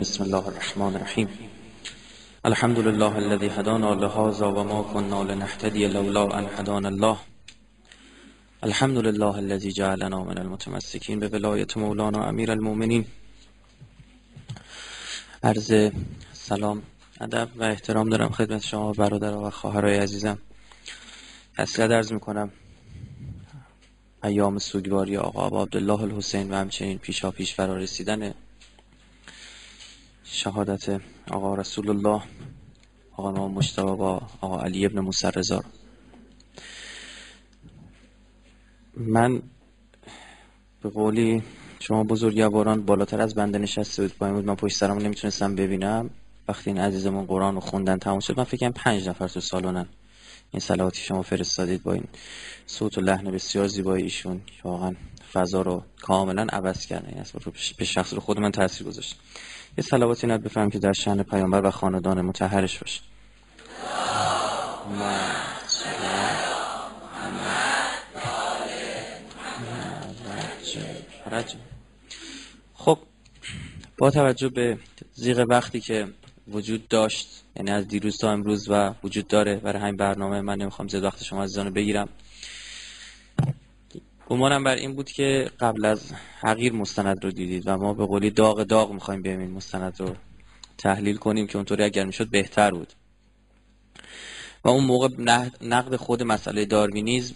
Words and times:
بسم 0.00 0.24
الله 0.24 0.48
الرحمن 0.48 0.96
الرحیم. 0.96 1.28
الحمد 2.44 2.78
لله 2.78 3.18
الذي 3.18 3.48
هدانا 3.48 3.94
لهذا 3.94 4.46
وما 4.46 4.82
كنا 4.82 5.32
لنهتدي 5.32 5.86
لولا 5.86 6.38
ان 6.38 6.46
هدانا 6.58 6.88
الله. 6.88 7.16
الحمد 8.64 8.98
لله 8.98 9.38
الذي 9.38 9.68
جعلنا 9.68 10.18
من 10.24 10.38
المتمسكين 10.38 11.20
به 11.20 11.66
مولانا 11.76 12.28
امیر 12.28 12.50
المؤمنین 12.50 13.04
عرض 15.44 15.92
سلام 16.32 16.82
ادب 17.20 17.48
و 17.56 17.62
احترام 17.62 18.08
دارم 18.08 18.28
خدمت 18.28 18.62
شما 18.62 18.92
برادر 18.92 19.36
و 19.36 19.50
خواهرای 19.50 19.98
عزیزم. 19.98 20.38
تسلیت 21.58 21.90
عرض 21.90 22.12
می‌کنم 22.12 22.50
ایام 24.24 24.58
سوگواری 24.58 25.16
آقا 25.16 25.62
عبدالله 25.62 26.02
الحسین 26.02 26.50
و 26.50 26.54
همچنین 26.54 26.98
پیشا 26.98 27.30
پیش 27.30 27.54
فرا 27.54 27.76
رسیدن 27.76 28.34
شهادت 30.28 31.00
آقا 31.30 31.54
رسول 31.54 31.90
الله 31.90 32.22
آقا 33.16 33.28
امام 33.28 33.52
مجتبی 33.54 33.96
با 33.96 34.22
آقا 34.40 34.60
علی 34.60 34.86
ابن 34.86 35.10
رضا 35.36 35.64
من 38.96 39.42
به 40.82 40.88
قولی 40.88 41.42
شما 41.80 42.04
بزرگواران 42.04 42.82
بالاتر 42.82 43.20
از 43.20 43.34
بنده 43.34 43.58
نشسته 43.58 44.02
بود 44.02 44.18
پایین 44.18 44.36
بود 44.36 44.44
من 44.44 44.54
پشت 44.54 44.76
سرم 44.76 44.98
نمی‌تونستم 44.98 45.54
ببینم. 45.54 46.10
وقتی 46.48 46.70
این 46.70 46.78
عزیزمون 46.78 47.26
قرآن 47.26 47.54
رو 47.54 47.60
خوندن 47.60 47.98
تمام 47.98 48.20
شد 48.20 48.38
من 48.38 48.44
فکرم 48.44 48.72
پنج 48.72 49.08
نفر 49.08 49.28
تو 49.28 49.40
سالونن. 49.40 49.86
این 50.50 50.60
صلواتی 50.60 51.00
شما 51.00 51.22
فرستادید 51.22 51.82
با 51.82 51.92
این 51.92 52.04
صوت 52.66 52.98
و 52.98 53.00
لحن 53.00 53.30
بسیار 53.30 53.66
زیبای 53.66 54.02
ایشون 54.02 54.40
واقعا 54.64 54.94
فضا 55.32 55.62
رو 55.62 55.82
کاملا 56.00 56.46
عوض 56.52 56.86
کرده 56.86 57.08
این 57.08 57.24
رو 57.44 57.52
به 57.78 57.84
شخص 57.84 58.14
رو 58.14 58.20
خود 58.20 58.40
من 58.40 58.50
تاثیر 58.50 58.86
گذاشت. 58.86 59.16
یه 59.78 59.84
صلواتی 59.84 60.26
نت 60.26 60.40
بفهم 60.40 60.70
که 60.70 60.78
در 60.78 60.92
شأن 60.92 61.22
پیامبر 61.22 61.66
و 61.66 61.70
خاندان 61.70 62.20
متحرش 62.20 62.78
باشه. 62.78 63.00
خب 72.74 72.98
با 73.98 74.10
توجه 74.10 74.48
به 74.48 74.78
زیغ 75.14 75.46
وقتی 75.48 75.80
که 75.80 76.08
وجود 76.48 76.88
داشت 76.88 77.44
یعنی 77.56 77.70
از 77.70 77.88
دیروز 77.88 78.18
تا 78.18 78.30
امروز 78.30 78.68
و 78.70 78.94
وجود 79.04 79.26
داره 79.26 79.56
برای 79.56 79.82
همین 79.82 79.96
برنامه 79.96 80.40
من 80.40 80.56
نمی‌خوام 80.58 80.88
زیاد 80.88 81.04
وقت 81.04 81.22
شما 81.22 81.42
عزیزان 81.42 81.70
بگیرم. 81.70 82.08
گمانم 84.26 84.64
بر 84.64 84.74
این 84.74 84.94
بود 84.94 85.10
که 85.10 85.50
قبل 85.60 85.84
از 85.84 86.12
حقیر 86.40 86.72
مستند 86.72 87.24
رو 87.24 87.30
دیدید 87.30 87.62
و 87.66 87.76
ما 87.76 87.94
به 87.94 88.06
قولی 88.06 88.30
داغ 88.30 88.62
داغ 88.62 88.92
می‌خوایم 88.92 89.22
بیایم 89.22 89.40
این 89.40 89.50
مستند 89.50 90.00
رو 90.00 90.14
تحلیل 90.78 91.16
کنیم 91.16 91.46
که 91.46 91.56
اونطوری 91.56 91.82
اگر 91.82 92.04
می‌شد 92.04 92.30
بهتر 92.30 92.70
بود. 92.70 92.92
و 94.64 94.68
اون 94.68 94.84
موقع 94.84 95.08
نقد 95.62 95.96
خود 95.96 96.22
مسئله 96.22 96.64
داروینیزم 96.64 97.34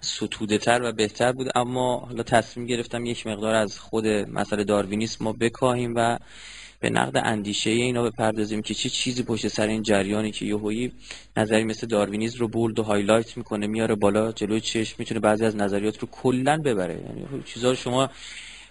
ستوده 0.00 0.58
تر 0.58 0.82
و 0.82 0.92
بهتر 0.92 1.32
بود 1.32 1.48
اما 1.54 1.98
حالا 1.98 2.22
تصمیم 2.22 2.66
گرفتم 2.66 3.06
یک 3.06 3.26
مقدار 3.26 3.54
از 3.54 3.78
خود 3.78 4.06
مسئله 4.06 4.64
داروینیسم 4.64 5.24
ما 5.24 5.32
بکاهیم 5.32 5.94
و 5.96 6.18
به 6.80 6.90
نقد 6.90 7.16
اندیشه 7.24 7.70
اینا 7.70 8.02
بپردازیم 8.02 8.62
که 8.62 8.74
چه 8.74 8.88
چی 8.88 8.90
چیزی 8.90 9.22
پشت 9.22 9.48
سر 9.48 9.66
این 9.66 9.82
جریانی 9.82 10.30
که 10.30 10.44
یهویی 10.44 10.92
نظری 11.36 11.64
مثل 11.64 11.86
داروینیسم 11.86 12.36
رو 12.36 12.48
bold 12.48 12.78
و 12.78 12.82
highlight 12.82 13.36
می‌کنه 13.36 13.66
میاره 13.66 13.94
بالا 13.94 14.32
جلوی 14.32 14.60
چشم 14.60 14.96
می‌تونه 14.98 15.20
بعضی 15.20 15.44
از 15.44 15.56
نظریات 15.56 15.98
رو 15.98 16.08
کلا 16.12 16.56
ببره. 16.56 16.94
یعنی 16.94 17.42
چیزا 17.44 17.70
رو 17.70 17.76
شما 17.76 18.10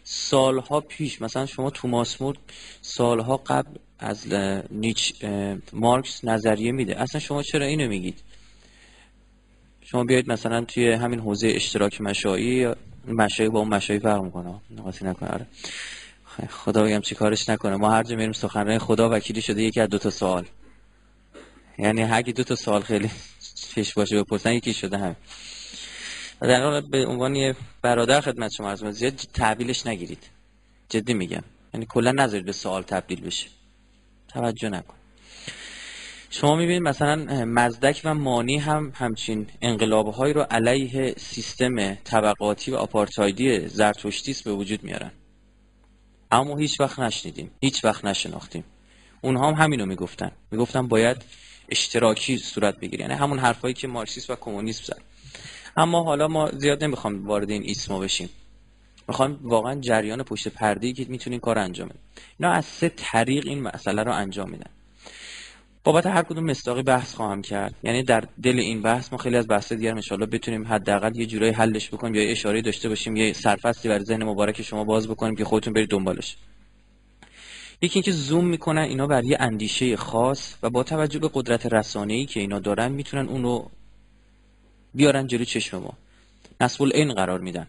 سالها 0.04 0.80
پیش 0.82 1.22
مثلا 1.22 1.46
شما 1.46 1.70
توماس 1.70 2.22
مور 2.22 2.38
سالها 2.82 3.38
قبل 3.38 3.72
از 4.00 4.28
نیچ 4.72 5.26
مارکس 5.74 6.26
نظریه 6.26 6.72
میده. 6.72 7.02
اصلا 7.02 7.22
شما 7.22 7.44
چرا 7.44 7.66
اینو 7.66 7.88
میگید؟ 7.88 8.22
شما 9.82 10.04
بیاید 10.04 10.32
مثلا 10.32 10.62
توی 10.62 10.92
همین 10.92 11.20
حوزه 11.20 11.48
اشتراک 11.48 12.02
مشایی 12.02 12.68
مشایی 13.08 13.50
با 13.50 13.60
اون 13.60 13.68
مشایی 13.68 14.00
فرق 14.00 14.24
می‌کنه. 14.24 14.54
نقاطی 14.78 15.06
نکنه. 15.06 15.30
آره. 15.30 15.46
خدا 16.48 16.84
بگم 16.84 17.02
چی 17.02 17.16
کارش 17.16 17.50
نکنه. 17.50 17.76
ما 17.76 17.92
هر 17.92 18.04
جا 18.04 18.16
میریم 18.16 18.32
سخنرانی 18.32 18.80
خدا 18.80 19.10
وکیلی 19.10 19.42
شده 19.42 19.64
یکی 19.64 19.82
از 19.82 19.90
دو 19.90 19.98
تا 19.98 20.10
سوال. 20.10 20.46
یعنی 21.78 22.02
هر 22.02 22.22
دو 22.22 22.44
تا 22.44 22.56
سوال 22.56 22.82
خیلی 22.82 23.10
پیش 23.76 23.94
باشه 23.94 24.24
بپرسن 24.24 24.54
یکی 24.54 24.74
شده 24.74 24.98
همین. 24.98 25.16
در 26.42 26.64
حال 26.64 26.82
به 26.82 27.06
عنوان 27.06 27.36
یه 27.36 27.56
برادر 27.82 28.22
خدمت 28.22 28.52
شما 28.52 28.70
از 28.70 28.80
زیاد 28.80 29.14
تحویلش 29.14 29.88
نگیرید. 29.88 30.24
جدی 30.90 31.14
میگم. 31.14 31.44
یعنی 31.74 31.86
کلا 31.90 32.12
نذارید 32.12 32.46
به 32.46 32.52
سوال 32.52 32.84
تبدیل 32.84 33.22
بشه. 33.22 33.48
توجه 34.28 34.70
نکن. 34.70 34.94
شما 36.30 36.56
می‌بینید 36.56 36.82
مثلا 36.82 37.46
مزدک 37.46 38.02
و 38.06 38.14
مانی 38.14 38.58
هم 38.58 38.92
همچین 38.96 39.48
انقلابهایی 39.62 40.34
رو 40.34 40.42
علیه 40.42 41.14
سیستم 41.18 41.94
طبقاتی 41.94 42.72
و 42.72 42.76
آپارتایدی 42.76 43.68
زرتشتیس 43.68 44.44
به 44.44 44.52
وجود 44.52 44.84
میارن. 44.84 45.12
اما 46.32 46.58
هیچ 46.58 46.80
وقت 46.80 47.00
نشنیدیم 47.00 47.52
هیچ 47.62 47.86
وقت 47.86 48.06
نشناختیم. 48.06 48.64
اونها 49.22 49.48
هم 49.48 49.64
همینو 49.64 49.86
می‌گفتن. 49.86 50.32
می‌گفتن 50.52 50.88
باید 50.88 51.18
اشتراکی 51.70 52.38
صورت 52.38 52.80
بگیره. 52.80 53.02
یعنی 53.02 53.14
همون 53.14 53.40
حرفایی 53.40 53.74
که 53.74 53.88
مارکسیسم 53.88 54.34
و 54.34 54.36
کمونیسم 54.36 54.84
زد. 54.84 55.02
اما 55.78 56.04
حالا 56.04 56.28
ما 56.28 56.52
زیاد 56.52 56.84
نمی‌خوام 56.84 57.28
وارد 57.28 57.50
این 57.50 57.64
ایسما 57.64 58.00
بشیم. 58.00 58.30
می‌خوام 59.08 59.40
واقعا 59.42 59.76
جریان 59.76 60.24
پشت 60.24 60.48
پرده 60.48 60.94
که 60.94 61.06
می‌تونین 61.10 61.40
کار 61.40 61.60
انجام 61.60 61.88
بدین. 61.88 62.02
اینا 62.40 62.52
از 62.52 62.66
سه 62.66 62.90
طریق 62.90 63.48
این 63.48 63.62
مسئله 63.62 64.04
رو 64.04 64.12
انجام 64.14 64.50
میدن. 64.50 64.70
بابت 65.84 66.06
هر 66.06 66.22
کدوم 66.22 66.44
مستاقی 66.44 66.82
بحث 66.82 67.14
خواهم 67.14 67.42
کرد. 67.42 67.76
یعنی 67.84 68.04
در 68.04 68.24
دل 68.44 68.60
این 68.60 68.82
بحث 68.82 69.12
ما 69.12 69.18
خیلی 69.18 69.36
از 69.36 69.48
بحث 69.48 69.74
دیگر 69.74 69.92
ان 69.92 70.26
بتونیم 70.26 70.68
حداقل 70.68 71.16
یه 71.16 71.26
جورایی 71.26 71.52
حلش 71.52 71.90
بکنیم 71.90 72.16
یا 72.16 72.22
اشاره 72.22 72.62
داشته 72.62 72.90
باشیم 72.90 73.16
یه 73.16 73.34
سرفصلی 73.34 73.90
بر 73.90 74.00
ذهن 74.00 74.24
مبارک 74.24 74.62
شما 74.62 74.84
باز 74.84 75.08
بکنیم 75.08 75.36
که 75.36 75.46
خودتون 75.46 75.74
برید 75.74 75.90
دنبالش. 75.90 76.38
یکی 77.82 77.94
اینکه 77.94 78.12
زوم 78.12 78.46
می‌کنن 78.46 78.82
اینا 78.82 79.08
بر 79.08 79.24
یه 79.24 79.38
اندیشه 79.40 79.96
خاص 79.96 80.56
و 80.64 80.70
با 80.70 80.84
توجه 80.84 81.20
به 81.20 81.30
قدرت 81.34 81.74
رسانه‌ای 81.74 82.26
که 82.26 82.40
اینا 82.40 82.60
دارن 82.60 82.92
می‌تونن 82.92 83.30
اون 83.30 83.44
رو 83.44 83.72
بیارن 84.94 85.28
جلو 85.28 85.44
چشم 85.44 85.78
ما. 85.78 85.94
نصب 86.62 86.84
این 86.84 87.14
قرار 87.14 87.40
میدن. 87.40 87.68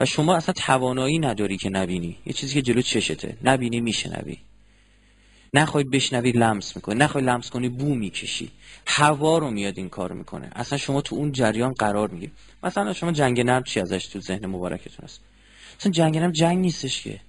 و 0.00 0.04
شما 0.04 0.34
اصلا 0.34 0.54
توانایی 0.56 1.18
نداری 1.18 1.56
که 1.56 1.70
نبینی. 1.70 2.16
یه 2.26 2.32
چیزی 2.32 2.54
که 2.54 2.62
جلو 2.62 2.82
چشته. 2.82 3.36
نبینی 3.44 3.80
میشنوی. 3.80 4.36
نخوای 5.54 5.84
بشنوی 5.84 6.32
لمس 6.32 6.76
می‌کنی. 6.76 6.94
نخوای 6.94 7.24
لمس 7.24 7.50
کنی 7.50 7.68
بو 7.68 7.94
می‌کشی. 7.94 8.50
هوا 8.86 9.38
رو 9.38 9.50
میاد 9.50 9.78
این 9.78 9.88
کار 9.88 10.12
می‌کنه. 10.12 10.50
اصلا 10.54 10.78
شما 10.78 11.00
تو 11.00 11.16
اون 11.16 11.32
جریان 11.32 11.72
قرار 11.72 12.08
می‌گیری. 12.08 12.32
مثلا 12.62 12.92
شما 12.92 13.12
جنگ 13.12 13.40
نرم 13.40 13.62
چی 13.62 13.80
ازش 13.80 14.06
تو 14.06 14.20
ذهن 14.20 14.46
مبارکتون 14.46 15.04
است 15.04 15.20
اصلا 15.80 15.92
جنگ 15.92 16.18
نرم 16.18 16.32
جنگ 16.32 16.58
نیستش 16.58 17.02
که. 17.02 17.20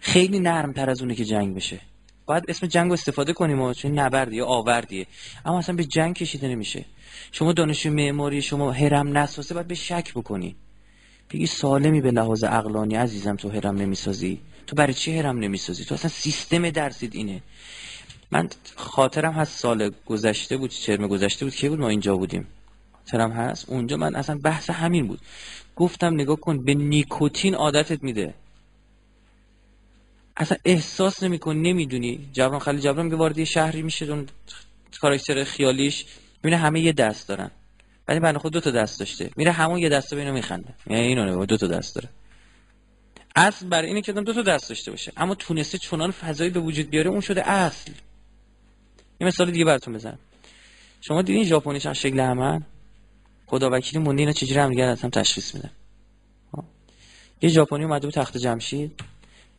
خیلی 0.00 0.40
نرم 0.40 0.72
تر 0.72 0.90
از 0.90 1.00
اونه 1.00 1.14
که 1.14 1.24
جنگ 1.24 1.56
بشه. 1.56 1.80
باید 2.26 2.44
اسم 2.48 2.66
جنگ 2.66 2.92
استفاده 2.92 3.32
کنیم 3.32 3.60
و 3.60 3.74
چون 3.74 3.98
نبردیه 3.98 4.38
یا 4.38 4.46
آوردیه. 4.46 5.06
اما 5.44 5.58
اصلا 5.58 5.74
به 5.74 5.84
جنگ 5.84 6.14
کشیده 6.14 6.48
نمیشه. 6.48 6.84
شما 7.32 7.52
دانشجو 7.52 7.90
معماری 7.90 8.42
شما 8.42 8.72
هرم 8.72 9.18
نسازه 9.18 9.54
باید 9.54 9.68
به 9.68 9.74
شک 9.74 10.12
بکنی. 10.14 10.56
بگی 11.32 11.46
سالمی 11.46 12.00
به 12.00 12.10
لحاظ 12.10 12.44
عقلانی 12.44 12.94
عزیزم 12.94 13.36
تو 13.36 13.50
هرم 13.50 13.76
نمی‌سازی؟ 13.76 14.40
تو 14.66 14.76
برای 14.76 14.94
چی 14.94 15.18
هرم 15.18 15.38
نمی‌سازی؟ 15.38 15.84
تو 15.84 15.94
اصلا 15.94 16.10
سیستم 16.10 16.70
درسید 16.70 17.14
اینه. 17.14 17.42
من 18.30 18.48
خاطرم 18.76 19.32
هست 19.32 19.58
سال 19.58 19.90
گذشته 20.06 20.56
بود 20.56 20.70
چرم 20.70 21.06
گذشته 21.06 21.44
بود 21.44 21.54
که 21.54 21.68
بود؟ 21.68 21.80
ما 21.80 21.88
اینجا 21.88 22.16
بودیم. 22.16 22.46
خاطرم 22.92 23.32
هست؟ 23.32 23.68
اونجا 23.68 23.96
من 23.96 24.14
اصلا 24.14 24.38
بحث 24.38 24.70
همین 24.70 25.06
بود. 25.06 25.20
گفتم 25.76 26.14
نگاه 26.14 26.36
کن 26.36 26.64
به 26.64 26.74
نیکوتین 26.74 27.54
عادتت 27.54 28.02
میده. 28.02 28.34
اصلا 30.36 30.58
احساس 30.64 31.22
نمیکن 31.22 31.56
نمی‌دونی. 31.56 32.28
جبران 32.32 32.58
خالی 32.58 32.80
جبران 32.80 33.04
میگه 33.04 33.16
وارد 33.16 33.44
شهری 33.44 33.82
میشه 33.82 34.04
اون 34.06 34.26
کاراکتر 35.00 35.44
خیالیش. 35.44 36.04
می‌بینه 36.42 36.56
همه 36.56 36.80
یه 36.80 36.92
دست 36.92 37.28
دارن. 37.28 37.50
ولی 38.08 38.20
بنده 38.20 38.38
خود 38.38 38.52
دو 38.52 38.60
تا 38.60 38.70
دست 38.70 38.98
داشته. 38.98 39.30
میره 39.36 39.52
همون 39.52 39.78
یه 39.78 39.88
دسته 39.88 40.16
به 40.16 40.22
اینو 40.22 40.34
میخنده. 40.34 40.74
یعنی 40.86 41.06
اینو 41.06 41.46
دو 41.46 41.56
تا 41.56 41.66
دست 41.66 41.94
داره. 41.94 42.08
اصل 43.36 43.66
برای 43.66 43.88
اینه 43.88 44.02
که 44.02 44.12
دو 44.12 44.32
تا 44.32 44.42
دست 44.42 44.68
داشته 44.68 44.90
باشه. 44.90 45.12
اما 45.16 45.34
تونسته 45.34 45.78
چنان 45.78 46.10
فضایی 46.10 46.50
به 46.50 46.60
وجود 46.60 46.90
بیاره 46.90 47.10
اون 47.10 47.20
شده 47.20 47.48
اصل. 47.50 47.92
یه 49.20 49.26
مثال 49.26 49.50
دیگه 49.50 49.64
براتون 49.64 49.94
بزنم. 49.94 50.18
شما 51.00 51.22
دیدین 51.22 51.44
ژاپنی 51.44 51.80
چند 51.80 51.94
شکل 51.94 52.20
همن 52.20 52.62
خدا 53.46 53.70
وکیلی 53.72 54.04
مونده 54.04 54.22
اینا 54.22 54.32
چجوری 54.32 54.60
هم 54.60 54.70
دیگه 54.70 54.94
هم 54.94 55.10
تشخیص 55.10 55.54
میدن. 55.54 55.70
یه 57.42 57.48
ژاپنی 57.48 57.84
اومده 57.84 58.06
بود 58.06 58.14
تخت 58.14 58.36
جمشید. 58.36 59.00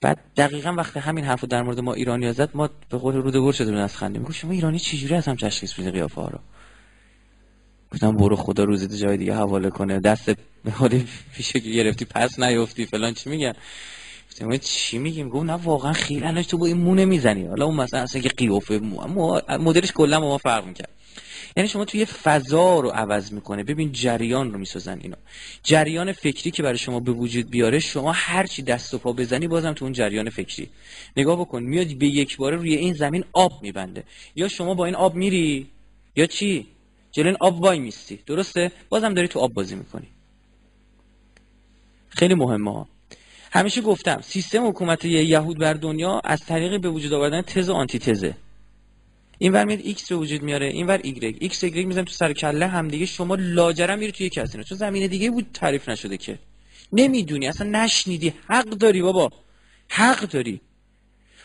بعد 0.01 0.17
دقیقا 0.37 0.73
وقتی 0.77 0.99
همین 0.99 1.25
حرفو 1.25 1.47
در 1.47 1.61
مورد 1.61 1.79
ما 1.79 1.93
ایرانی 1.93 2.33
زد 2.33 2.49
ما 2.53 2.69
به 2.89 2.97
قول 2.97 3.15
رود 3.15 3.33
شده 3.33 3.51
شدیم 3.51 3.75
از 3.75 3.97
خنده 3.97 4.19
میگه 4.19 4.31
شما 4.31 4.51
ایرانی 4.51 4.79
چجوری 4.79 5.15
از 5.15 5.27
هم 5.27 5.35
تشخیص 5.35 5.79
میده 5.79 5.91
قیافه 5.91 6.21
ها 6.21 6.27
رو؟ 6.27 6.39
گفتم 7.93 8.17
برو 8.17 8.35
خدا 8.35 8.63
روزی 8.63 8.97
جای 8.97 9.17
دیگه 9.17 9.33
حواله 9.33 9.69
کنه. 9.69 9.99
دست 9.99 10.29
به 10.63 10.71
حالی 10.71 11.07
پیش 11.35 11.51
گرفتی 11.51 12.05
پس 12.05 12.39
نیفتی. 12.39 12.85
فلان 12.85 13.13
چی 13.13 13.29
میگن؟ 13.29 13.53
گفتم 14.31 14.57
چی 14.57 14.97
میگیم؟ 14.97 15.29
گفت 15.29 15.45
نه 15.45 15.53
واقعا 15.53 15.93
خیلی 15.93 16.43
تو 16.43 16.57
با 16.57 16.65
این 16.65 16.77
مونه 16.77 17.05
می‌زنی. 17.05 17.45
حالا 17.45 17.65
اون 17.65 17.75
مثلا 17.75 17.99
اصلا 18.01 18.21
که 18.21 18.29
قیافه 18.29 18.77
مو 18.77 19.41
مدلش 19.59 19.91
کلا 19.91 20.19
با 20.19 20.27
ما 20.27 20.37
فرق 20.37 20.65
می‌کرد. 20.65 20.89
یعنی 21.57 21.69
شما 21.69 21.85
توی 21.85 22.05
فضا 22.05 22.79
رو 22.79 22.89
عوض 22.89 23.31
می‌کنه. 23.31 23.63
ببین 23.63 23.91
جریان 23.91 24.53
رو 24.53 24.59
می‌سازن 24.59 24.99
اینا. 25.01 25.17
جریان 25.63 26.11
فکری 26.11 26.51
که 26.51 26.63
برای 26.63 26.77
شما 26.77 26.99
به 26.99 27.11
وجود 27.11 27.49
بیاره 27.49 27.79
شما 27.79 28.11
هر 28.11 28.45
چی 28.45 28.61
دست 28.61 28.93
و 28.93 28.97
پا 28.97 29.13
بزنی 29.13 29.47
بازم 29.47 29.73
تو 29.73 29.85
اون 29.85 29.93
جریان 29.93 30.29
فکری. 30.29 30.69
نگاه 31.17 31.39
بکن 31.39 31.63
میاد 31.63 31.93
به 31.93 32.07
یک 32.07 32.37
باره 32.37 32.57
روی 32.57 32.75
این 32.75 32.93
زمین 32.93 33.23
آب 33.33 33.51
میبنده. 33.61 34.03
یا 34.35 34.47
شما 34.47 34.73
با 34.73 34.85
این 34.85 34.95
آب 34.95 35.15
میری؟ 35.15 35.67
یا 36.15 36.25
چی؟ 36.25 36.67
جلو 37.13 37.27
این 37.27 37.37
آب 37.39 37.61
وای 37.61 37.79
میستی. 37.79 38.19
درسته؟ 38.25 38.71
بازم 38.89 39.13
داری 39.13 39.27
تو 39.27 39.39
آب 39.39 39.53
بازی 39.53 39.75
می‌کنی. 39.75 40.07
خیلی 42.09 42.33
مهمه 42.33 42.73
ها. 42.73 42.87
همیشه 43.51 43.81
گفتم 43.81 44.21
سیستم 44.21 44.67
حکومت 44.67 45.05
یهود 45.05 45.59
بر 45.59 45.73
دنیا 45.73 46.21
از 46.23 46.39
طریق 46.45 46.81
به 46.81 46.89
وجود 46.89 47.13
آوردن 47.13 47.41
تز 47.41 47.69
و 47.69 47.73
آنتی 47.73 47.99
تزه 47.99 48.35
این 49.37 49.51
ور 49.51 49.65
میاد 49.65 49.79
ایکس 49.83 50.09
به 50.09 50.15
وجود 50.15 50.41
میاره 50.41 50.65
این 50.65 50.87
ور 50.87 50.99
ایگرگ. 51.03 51.37
ایکس 51.39 51.63
ایگرگ 51.63 51.87
می‌زنم 51.87 52.05
تو 52.05 52.13
سر 52.13 52.33
کله 52.33 52.67
هم 52.67 52.87
دیگه 52.87 53.05
شما 53.05 53.35
لاجرم 53.35 53.99
میره 53.99 54.11
توی 54.11 54.29
کسی 54.29 54.63
چون 54.63 54.77
زمینه 54.77 55.07
دیگه 55.07 55.31
بود 55.31 55.47
تعریف 55.53 55.89
نشده 55.89 56.17
که. 56.17 56.39
نمی‌دونی 56.93 57.47
اصلا 57.47 57.69
نشنیدی. 57.69 58.33
حق 58.47 58.69
داری 58.69 59.01
بابا. 59.01 59.29
حق 59.89 60.19
داری. 60.19 60.61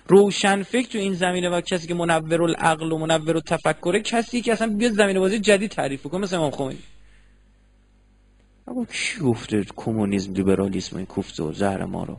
روشن 0.09 0.63
فکر 0.63 0.89
تو 0.89 0.99
این 0.99 1.15
زمینه 1.15 1.49
و 1.49 1.61
کسی 1.61 1.87
که 1.87 1.95
منور 1.95 2.43
العقل 2.43 2.93
و 2.93 2.99
منور 2.99 3.37
التفکره 3.37 4.01
کسی 4.01 4.41
که 4.41 4.53
اصلا 4.53 4.69
بیاد 4.69 4.93
زمینه 4.93 5.21
بازی 5.21 5.39
جدید 5.39 5.71
تعریف 5.71 6.03
کنه 6.03 6.21
مثل 6.21 6.37
امام 6.37 6.51
خمینی. 6.51 6.83
اما 8.69 8.85
کی 8.85 9.21
گفته 9.21 9.65
کمونیسم 9.77 10.33
لیبرالیسم 10.33 10.97
این 10.97 11.07
کوفته 11.07 11.43
و 11.43 11.53
زهر 11.53 11.85
مارو؟ 11.85 12.17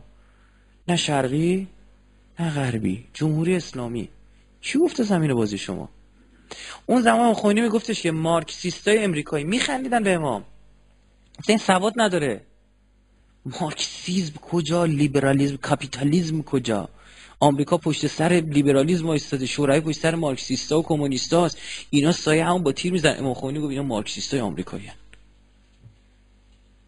نه 0.88 0.96
شرقی 0.96 1.68
نه 2.40 2.50
غربی 2.50 3.04
جمهوری 3.14 3.56
اسلامی. 3.56 4.08
کی 4.60 4.78
گفته 4.78 5.02
زمین 5.02 5.34
بازی 5.34 5.58
شما؟ 5.58 5.88
اون 6.86 7.02
زمان 7.02 7.34
خمینی 7.34 7.60
میگفتش 7.60 8.02
که 8.02 8.10
مارکسیستای 8.10 9.04
امریکایی 9.04 9.44
میخندیدن 9.44 10.02
به 10.02 10.14
امام. 10.14 10.44
این 11.48 11.58
سواد 11.58 11.92
نداره. 11.96 12.40
مارکسیزم 13.60 14.34
کجا؟ 14.34 14.84
لیبرالیزم 14.84 15.56
کاپیتالیزم 15.56 16.42
کجا؟ 16.42 16.88
آمریکا 17.40 17.76
پشت 17.76 18.06
سر 18.06 18.42
لیبرالیسم 18.48 19.06
وایستاده 19.06 19.46
شوروی 19.46 19.80
پشت 19.80 19.98
سر 19.98 20.14
مارکسیستا 20.14 20.78
و 20.78 20.82
کمونیستاست 20.82 21.58
اینا 21.90 22.12
سایه 22.12 22.44
همون 22.44 22.62
با 22.62 22.72
تیر 22.72 22.92
میزنن 22.92 23.16
امام 23.18 23.34
خمینی 23.34 23.58
گفت 23.58 23.70
اینا 23.70 23.82
مارکسیستای 23.82 24.40
آمریکایی 24.40 24.90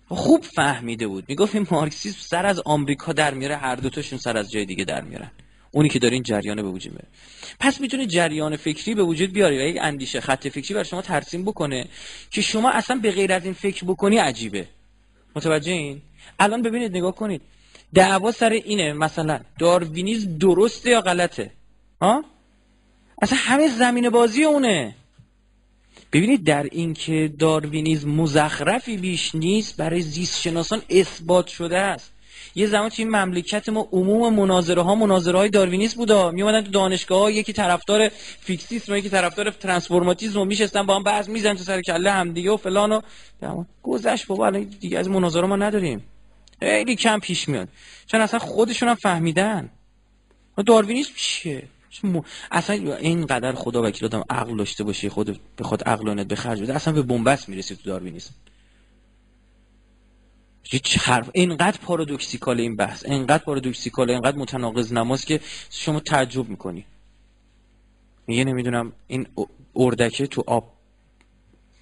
خوب 0.09 0.43
فهمیده 0.43 1.07
بود. 1.07 1.25
می‌گفت 1.29 1.55
این 1.55 1.67
مارکسیسم 1.71 2.19
سر 2.21 2.47
از 2.47 2.61
آمریکا 2.65 3.13
در 3.13 3.35
میاره 3.35 3.57
هر 3.57 3.77
دوتاشون 3.77 4.19
سر 4.19 4.37
از 4.37 4.51
جای 4.51 4.65
دیگه 4.65 4.85
در 4.85 5.01
میارن. 5.01 5.31
اونی 5.71 5.89
که 5.89 5.99
داره 5.99 6.15
این 6.15 6.23
جریان 6.23 6.57
به 6.57 6.69
وجود 6.69 6.93
میاره. 6.93 7.09
پس 7.61 7.81
می‌تونه 7.81 8.07
جریان 8.07 8.57
فکری 8.57 8.95
به 8.95 9.03
وجود 9.03 9.33
بیاره 9.33 9.57
و 9.57 9.69
یک 9.69 9.79
اندیشه 9.81 10.21
خط 10.21 10.49
فکری 10.49 10.75
بر 10.75 10.83
شما 10.83 11.03
ترسیم 11.03 11.45
بکنه 11.45 11.87
که 12.31 12.43
شما 12.43 12.71
اصلا 12.71 12.97
به 12.97 13.11
غیر 13.11 13.33
از 13.33 13.45
این 13.45 13.55
فکر 13.55 13.85
بکنی 13.85 14.19
عجیبه. 14.19 14.67
متوجه 15.37 15.73
این؟ 15.73 16.03
الان 16.39 16.63
ببینید 16.63 16.97
نگاه 16.97 17.15
کنید. 17.15 17.43
دعوا 17.95 18.33
سر 18.33 18.51
اینه 18.51 18.93
مثلا 18.93 19.41
داروینیز 19.59 20.39
درسته 20.39 20.91
یا 20.91 21.01
غلطه؟ 21.01 21.51
ها؟ 22.03 22.25
اصلا 23.23 23.39
همه 23.41 23.69
زمین 23.69 24.11
بازی 24.11 24.45
اونه. 24.45 24.95
ببینید 26.13 26.45
در 26.45 26.63
اینکه 26.63 27.33
داروینیزم 27.39 28.11
مزخرفی 28.11 28.97
بیش 28.97 29.35
نیست 29.35 29.77
برای 29.77 30.01
زیست 30.01 30.41
شناسان 30.41 30.83
اثبات 30.91 31.47
شده 31.47 31.79
است. 31.79 32.13
یه 32.55 32.67
زمان 32.67 32.89
توی 32.89 33.05
مملکت 33.05 33.69
ما 33.69 33.89
عموم 33.93 34.35
مناظره 34.35 34.83
ها 34.83 34.95
مناظره 34.95 35.39
های 35.39 35.49
داروینیسم 35.49 35.97
بودا. 35.97 36.31
می 36.31 36.43
اومدن 36.43 36.63
تو 36.63 36.71
دانشگاه 36.71 37.21
ها 37.21 37.31
یکی 37.31 37.53
طرفدار 37.53 38.09
فیکسیسم 38.41 38.93
و 38.93 38.97
یکی 38.97 39.09
طرفدار 39.09 39.51
ترانسفورماتیسم 39.51 40.41
و 40.41 40.45
میشستن 40.45 40.87
با 40.87 40.97
هم 40.97 41.03
بحث 41.03 41.29
می‌زنن 41.29 41.57
تو 41.57 41.65
سر 41.65 41.81
کله 41.81 42.11
هم 42.11 42.33
دیگه 42.33 42.51
و 42.51 42.57
فلان 42.57 42.93
و 42.93 43.65
گذشت 43.83 44.27
بابا 44.27 44.47
الان 44.47 44.63
دیگه 44.63 44.99
از 44.99 45.09
مناظره 45.09 45.47
ما 45.47 45.57
نداریم. 45.57 46.05
خیلی 46.63 46.97
کم 46.97 47.19
پیش 47.19 47.49
میاد. 47.49 47.69
چون 48.07 48.21
اصلا 48.21 48.41
خودشون 48.41 48.89
هم 48.89 48.95
فهمیدن. 48.95 49.71
داروینیسم 50.67 51.13
چیه؟ 51.17 51.69
اصلا 52.51 52.97
اینقدر 52.97 53.53
خدا 53.53 53.83
وکیل 53.83 54.05
آدم 54.05 54.25
عقل 54.31 54.57
داشته 54.57 54.85
باشه 54.85 55.11
خود 55.11 55.41
به 55.57 55.65
خود 55.65 55.85
عقلانت 55.85 56.27
به 56.27 56.37
خرج 56.37 56.63
بده 56.63 56.75
اصلا 56.75 56.95
به 56.95 57.03
بنبست 57.03 57.49
می‌رسی 57.49 57.77
تو 57.77 57.83
داروینیسم 57.83 58.35
هیچ 60.63 60.99
حرف 60.99 61.31
اینقدر 61.35 61.79
پارادوکسیکال 61.79 62.61
این 62.61 62.77
بحث 62.77 63.07
اینقدر 63.07 63.45
پارادوکسیکال 63.45 64.11
اینقدر 64.11 64.37
متناقض 64.37 64.93
نماز 64.93 65.25
که 65.25 65.41
شما 65.71 66.01
تعجب 66.01 66.49
می‌کنی. 66.49 66.85
میگه 68.27 68.45
نمی‌دونم 68.45 68.93
این 69.07 69.27
اردکه 69.77 70.27
تو 70.27 70.45
آب 70.47 70.73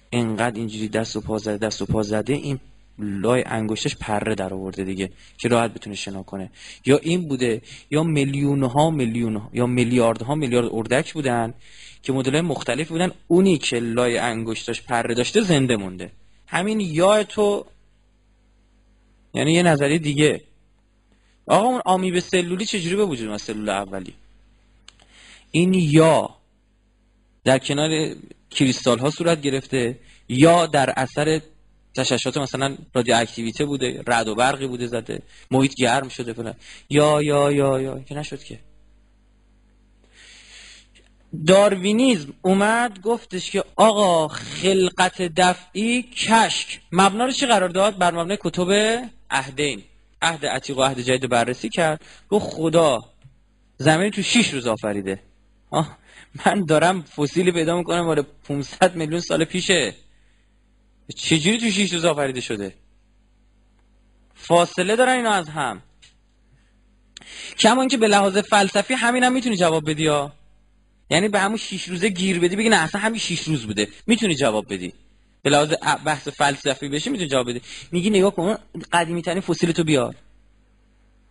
اینقدر 0.09 0.57
اینجوری 0.57 0.89
دست 0.89 1.15
و 1.15 1.21
پا 1.21 1.37
زده 1.37 1.57
دست 1.57 1.81
و 1.81 1.85
پا 1.85 2.03
زده 2.03 2.33
این 2.33 2.59
لای 2.99 3.43
انگشتش 3.45 3.95
پره 3.95 4.35
در 4.35 4.53
آورده 4.53 4.83
دیگه 4.83 5.11
که 5.37 5.47
راحت 5.47 5.73
بتونه 5.73 5.95
شنا 5.95 6.23
کنه. 6.23 6.51
یا 6.85 6.97
این 6.97 7.27
بوده 7.27 7.61
یا 7.91 8.03
میلیون 8.03 8.63
ها 8.63 8.89
میلیون 8.89 9.41
یا 9.53 9.65
میلیارد 9.65 10.21
ها 10.21 10.35
میلیارد 10.35 10.69
اردک 10.71 11.13
بودن 11.13 11.53
که 12.03 12.13
مدل 12.13 12.41
مختلف 12.41 12.87
بودن 12.87 13.11
اونی 13.27 13.57
که 13.57 13.79
لای 13.79 14.17
انگشتش 14.17 14.81
پره 14.81 15.13
داشته 15.15 15.41
زنده 15.41 15.77
مونده. 15.77 16.11
همین 16.47 16.79
یا 16.79 17.23
تو 17.23 17.65
یعنی 19.33 19.53
یه 19.53 19.63
نظریه 19.63 19.97
دیگه. 19.97 20.41
آقا 21.45 21.67
اون 21.67 21.81
آمیب 21.85 22.19
سلولی 22.19 22.65
چجوری 22.65 22.95
به 22.95 23.05
وجود 23.05 23.37
سلول 23.37 23.69
اولی؟ 23.69 24.13
این 25.51 25.73
یا 25.73 26.29
در 27.43 27.59
کنار 27.59 28.15
کریستال 28.49 28.99
ها 28.99 29.09
صورت 29.09 29.41
گرفته 29.41 29.99
یا 30.29 30.65
در 30.65 30.93
اثر 30.97 31.41
تشعشعات 31.95 32.37
مثلا 32.37 32.77
رادیو 32.93 33.15
اکتیویته 33.15 33.65
بوده 33.65 34.03
رد 34.07 34.27
و 34.27 34.35
برقی 34.35 34.67
بوده 34.67 34.87
زده 34.87 35.21
محیط 35.51 35.75
گرم 35.75 36.09
شده 36.09 36.33
فلان. 36.33 36.53
یا 36.89 37.21
یا 37.21 37.51
یا 37.51 37.81
یا 37.81 37.99
که 37.99 38.15
نشد 38.15 38.43
که. 38.43 38.59
داروینیزم 41.47 42.33
اومد 42.41 43.01
گفتش 43.01 43.51
که 43.51 43.63
آقا 43.75 44.27
خلقت 44.27 45.21
دفعی 45.21 46.03
کشک. 46.03 46.79
مبنا 46.91 47.25
رو 47.25 47.31
چی 47.31 47.45
قرار 47.45 47.69
داد؟ 47.69 47.97
بر 47.97 48.11
مبنای 48.11 48.37
کتب 48.41 48.71
عهدین. 49.31 49.83
عهد 50.21 50.45
عتیق 50.45 50.77
و 50.77 50.83
عهد 50.83 50.99
جدید 50.99 51.29
بررسی 51.29 51.69
کرد. 51.69 52.01
گفت 52.29 52.45
خدا 52.45 52.99
زمین 53.77 54.11
تو 54.11 54.21
6 54.21 54.53
روز 54.53 54.67
آفریده. 54.67 55.19
آه 55.69 55.97
من 56.45 56.65
دارم 56.65 57.01
فسیلی 57.01 57.51
پیدا 57.51 57.77
می‌کنم 57.77 58.01
مال 58.01 58.21
500 58.21 58.95
میلیون 58.95 59.19
سال 59.19 59.45
پیشه. 59.45 59.95
چجوری 61.11 61.57
تو 61.57 61.71
6 61.71 61.93
روز 61.93 62.05
آفریده 62.05 62.41
شده؟ 62.41 62.73
فاصله 64.35 64.95
دارن 64.95 65.15
اینا 65.15 65.31
از 65.31 65.49
هم. 65.49 65.81
کما 67.59 67.87
که 67.87 67.97
به 67.97 68.07
لحاظ 68.07 68.37
فلسفی 68.37 68.93
همین 68.93 69.23
هم 69.23 69.33
می‌تونی 69.33 69.57
جواب 69.57 69.89
بدی 69.89 70.07
ها. 70.07 70.33
یعنی 71.09 71.29
به 71.29 71.39
همون 71.39 71.57
6 71.57 71.89
روزه 71.89 72.09
گیر 72.09 72.39
بدی 72.39 72.55
بگی 72.55 72.69
نه 72.69 72.75
اصلا 72.75 73.01
همین 73.01 73.19
6 73.19 73.41
روز 73.41 73.65
بوده. 73.65 73.87
می‌تونی 74.07 74.35
جواب 74.35 74.73
بدی. 74.73 74.93
به 75.41 75.49
لحاظ 75.49 75.73
بحث 76.05 76.27
فلسفی 76.27 76.89
بشه 76.89 77.11
می‌تونی 77.11 77.29
جواب 77.29 77.49
بدی. 77.49 77.61
میگی 77.91 78.09
نگاه 78.09 78.35
کن 78.35 78.57
قدیمی 78.91 79.21
ترین 79.21 79.41
فسیل 79.41 79.71
تو 79.71 79.83
بیار. 79.83 80.15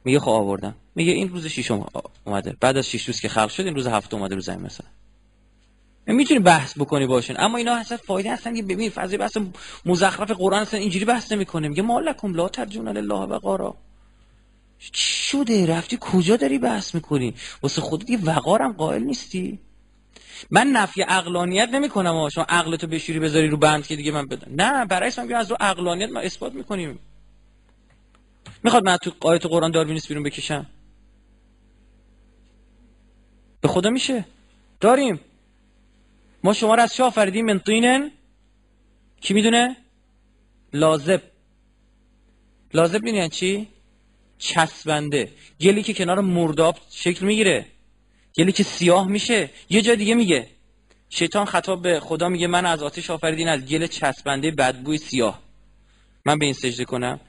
میگه 0.04 0.20
خب 0.20 0.28
آوردم. 0.28 0.74
میگه 0.94 1.12
این 1.12 1.28
روز 1.28 1.46
ششم 1.46 1.86
اومده. 2.24 2.56
بعد 2.60 2.76
از 2.76 2.86
6 2.88 3.04
روز 3.04 3.20
که 3.20 3.28
خلق 3.28 3.50
شد 3.50 3.64
این 3.64 3.74
روز 3.74 3.86
هفته 3.86 4.14
اومده 4.14 4.34
رو 4.34 4.40
زمین 4.40 4.66
مثلا. 4.66 4.86
می‌تونی 6.14 6.40
بحث 6.40 6.78
بکنی 6.78 7.06
باشون 7.06 7.36
اما 7.38 7.58
اینا 7.58 7.74
اصلا 7.74 7.98
فایده 8.06 8.32
هستن 8.32 8.56
که 8.56 8.62
ببین 8.62 8.90
فضای 8.90 9.18
بحث 9.18 9.36
مزخرف 9.84 10.30
قرآن 10.30 10.62
اصلا 10.62 10.80
اینجوری 10.80 11.04
بحث 11.04 11.32
نمی‌کنه. 11.32 11.68
میگه 11.68 11.82
مالکم 11.82 12.34
لا 12.34 12.48
ترجون 12.48 12.88
الله 12.88 13.14
و 13.14 13.38
قارا 13.38 13.76
شده 14.94 15.66
رفتی 15.66 15.98
کجا 16.00 16.36
داری 16.36 16.58
بحث 16.58 16.94
می‌کنی؟ 16.94 17.34
واسه 17.62 17.80
خودت 17.80 18.10
یه 18.10 18.18
وقارم 18.24 18.72
قائل 18.72 19.02
نیستی. 19.02 19.58
من 20.50 20.66
نفی 20.66 21.02
عقلانیت 21.02 21.68
نمی‌کنم 21.68 22.28
شما 22.28 22.44
عقلتو 22.48 22.86
بشوری 22.86 23.18
بذاری 23.18 23.48
رو 23.48 23.56
بند 23.56 23.86
که 23.86 23.96
دیگه 23.96 24.12
من 24.12 24.26
بدم 24.26 24.62
نه 24.62 24.86
برعکس 24.86 25.18
من 25.18 25.32
از 25.32 25.50
رو 25.50 25.56
عقلانیت 25.60 26.10
ما 26.10 26.20
اثبات 26.20 26.54
می‌کنیم. 26.54 26.98
می‌خواد 28.62 28.84
من 28.84 28.96
تو 28.96 29.12
آیت 29.20 29.46
قرآن 29.46 29.70
داروینیسم 29.70 30.08
بیرون 30.08 30.22
بکشم؟ 30.22 30.66
به 33.60 33.68
خدا 33.68 33.90
میشه؟ 33.90 34.24
داریم. 34.80 35.20
ما 36.44 36.52
شما 36.52 36.74
را 36.74 36.82
از 36.82 36.94
چه 36.94 37.02
آفریدیم 37.02 37.46
من 37.46 37.58
طینن 37.58 38.10
کی 39.20 39.34
می‌دونه؟ 39.34 39.76
لازب. 40.72 41.22
لازب 42.74 43.04
یعنی 43.04 43.28
چی؟ 43.28 43.68
چسبنده. 44.38 45.32
گلی 45.60 45.82
که 45.82 45.94
کنار 45.94 46.20
مرداب 46.20 46.76
شکل 46.90 47.26
می‌گیره. 47.26 47.66
گلی 48.36 48.52
که 48.52 48.62
سیاه 48.62 49.08
میشه. 49.08 49.50
یه 49.70 49.82
جا 49.82 49.94
دیگه 49.94 50.14
میگه. 50.14 50.46
شیطان 51.10 51.44
خطاب 51.44 51.82
به 51.82 52.00
خدا 52.00 52.28
میگه 52.28 52.46
من 52.46 52.66
از 52.66 52.82
آتش 52.82 53.10
آفریدین 53.10 53.48
از 53.48 53.66
گل 53.66 53.86
چسبنده 53.86 54.50
بدبوی 54.50 54.98
سیاه. 54.98 55.42
من 56.24 56.38
به 56.38 56.44
این 56.44 56.54
سجده 56.54 56.84
کنم. 56.84 57.20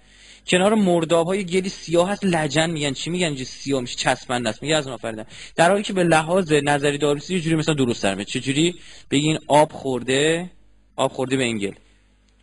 کنار 0.47 0.73
مرداب 0.73 1.27
های 1.27 1.43
گلی 1.43 1.69
سیاه 1.69 2.09
هست 2.09 2.25
لجن 2.25 2.69
میگن. 2.69 2.93
چی 2.93 3.09
میگن؟ 3.09 3.25
اینجا 3.25 3.43
سیاه 3.43 3.81
میشه 3.81 3.95
چسبنده 3.95 4.49
است. 4.49 4.61
میگه 4.61 4.75
از 4.75 4.87
اون 4.87 4.93
آفریدن 4.93 5.25
در 5.55 5.69
حالی 5.69 5.83
که 5.83 5.93
به 5.93 6.03
لحاظ 6.03 6.51
نظری 6.51 6.97
داروسی 6.97 7.33
یه 7.33 7.41
جوری 7.41 7.55
مثلا 7.55 7.73
درست 7.75 8.03
در 8.03 8.23
چه 8.23 8.39
جوری 8.39 8.75
بگین 9.11 9.39
آب 9.47 9.71
خورده 9.71 10.49
آب 10.95 11.11
خورده 11.11 11.37
به 11.37 11.43
انگل 11.43 11.73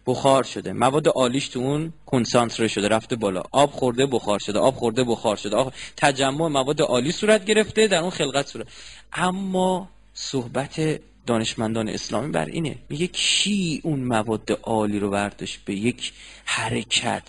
بخار 0.06 0.44
شده. 0.44 0.72
مواد 0.72 1.08
عالیش 1.08 1.48
تو 1.48 1.60
اون 1.60 1.92
کنسانتره 2.06 2.68
شده 2.68 2.88
رفته 2.88 3.16
بالا. 3.16 3.42
آب 3.52 3.70
خورده 3.70 4.06
بخار 4.06 4.38
شده. 4.38 4.58
آب 4.58 4.74
خورده 4.74 5.04
بخار 5.04 5.36
شده. 5.36 5.56
آب 5.56 5.72
تجمع 5.96 6.48
مواد 6.48 6.82
عالی 6.82 7.12
صورت 7.12 7.44
گرفته 7.44 7.86
در 7.86 7.98
اون 7.98 8.10
خلقت 8.10 8.46
صورت. 8.46 8.66
اما 9.12 9.88
صحبت 10.14 11.00
دانشمندان 11.26 11.88
اسلامی 11.88 12.32
بر 12.32 12.46
اینه. 12.46 12.76
میگه 12.88 13.06
کی 13.06 13.80
اون 13.84 14.00
مواد 14.00 14.58
عالی 14.62 14.98
رو 14.98 15.10
برداشت 15.10 15.60
به 15.64 15.74
یک 15.74 16.12
حرکت؟ 16.44 17.22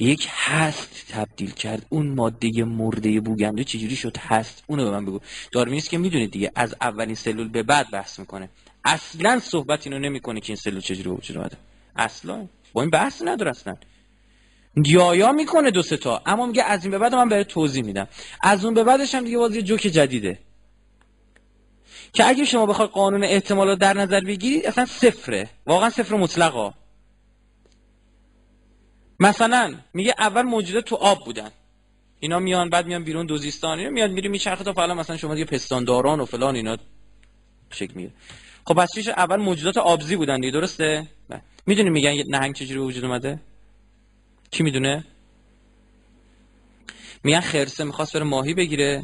به 0.00 0.06
یک 0.06 0.28
هست 0.30 1.06
تبدیل 1.08 1.50
کرد. 1.50 1.86
اون 1.88 2.08
ماده 2.08 2.64
مرده 2.64 3.20
بوگنده 3.20 3.64
چجوری 3.64 3.96
شد؟ 3.96 4.16
هست. 4.16 4.64
اونو 4.66 4.84
به 4.84 4.90
من 4.90 5.06
بگو. 5.06 5.20
داروینیست 5.52 5.90
که 5.90 5.98
می‌دونید 5.98 6.30
دیگه 6.30 6.52
از 6.54 6.74
اولین 6.80 7.14
سلول 7.14 7.48
به 7.48 7.62
بعد 7.62 7.90
بحث 7.90 8.18
می‌کنه. 8.18 8.48
اصلا 8.84 9.38
صحبت 9.38 9.86
اینو 9.86 9.98
نمی‌کنه 9.98 10.40
که 10.40 10.46
این 10.50 10.56
سلول 10.56 10.80
چجوری 10.80 11.08
به 11.08 11.14
وجود 11.14 11.36
اومده. 11.36 11.56
اصلا. 11.96 12.46
با 12.72 12.82
این 12.82 12.90
بحث 12.90 13.22
نداره 13.22 13.50
اصلا. 13.50 13.76
یا 14.86 15.32
می‌کنه 15.32 15.70
دو 15.70 15.82
سه 15.82 15.96
تا. 15.96 16.22
اما 16.26 16.46
میگه 16.46 16.62
از 16.62 16.84
این 16.84 16.90
به 16.90 16.98
بعد 16.98 17.14
من 17.14 17.28
بهت 17.28 17.48
توضیح 17.48 17.84
میدم. 17.84 18.08
از 18.42 18.64
اون 18.64 18.74
به 18.74 18.84
بعدش 18.84 19.14
هم 19.14 19.24
دیگه 19.24 19.38
بازی 19.38 19.62
جوک 19.62 19.80
جدیده. 19.80 20.38
که 22.12 22.28
اگه 22.28 22.44
شما 22.44 22.66
بخوای 22.66 22.88
قانون 22.88 23.24
احتمالات 23.24 23.78
در 23.78 23.94
نظر 23.96 24.20
بگیرید 24.20 24.66
اصلا 24.66 24.86
صفره. 24.86 25.48
واقعا 25.66 25.90
صفر 25.90 26.16
مطلقا 26.16 26.74
مثلا 29.20 29.74
میگه 29.94 30.14
اول 30.18 30.42
موجودات 30.42 30.84
تو 30.84 30.96
آب 30.96 31.24
بودن. 31.24 31.50
اینا 32.20 32.38
میان 32.38 32.70
بعد 32.70 32.86
میان 32.86 33.04
بیرون 33.04 33.26
دوزیستان 33.26 33.78
اینا 33.78 33.90
میاد 33.90 34.10
میری 34.10 34.28
میچرخه 34.28 34.64
تا 34.64 34.72
فعلا 34.72 34.94
مثلا 34.94 35.16
شما 35.16 35.34
دیگه 35.34 35.46
پستانداران 35.46 36.20
و 36.20 36.24
فلان 36.24 36.56
اینا 36.56 36.76
شکل 37.70 37.94
می‌گیره. 37.94 38.12
خب 38.64 38.74
پس 38.74 38.88
چیش 38.94 39.08
اول 39.08 39.36
موجودات 39.36 39.76
آبزی 39.76 40.16
بودن 40.16 40.40
دیگه 40.40 40.52
درسته. 40.52 41.06
می‌دونی 41.66 41.90
میگن 41.90 42.12
یه 42.12 42.24
نهنگ 42.28 42.54
چجوری 42.54 42.78
به 42.78 42.84
وجود 42.84 43.04
اومده؟ 43.04 43.40
کی 44.50 44.62
می‌دونه؟ 44.62 45.04
میگن 47.24 47.40
خرسه 47.40 47.84
می‌خواست 47.84 48.16
بره 48.16 48.24
ماهی 48.24 48.54
بگیره. 48.54 49.02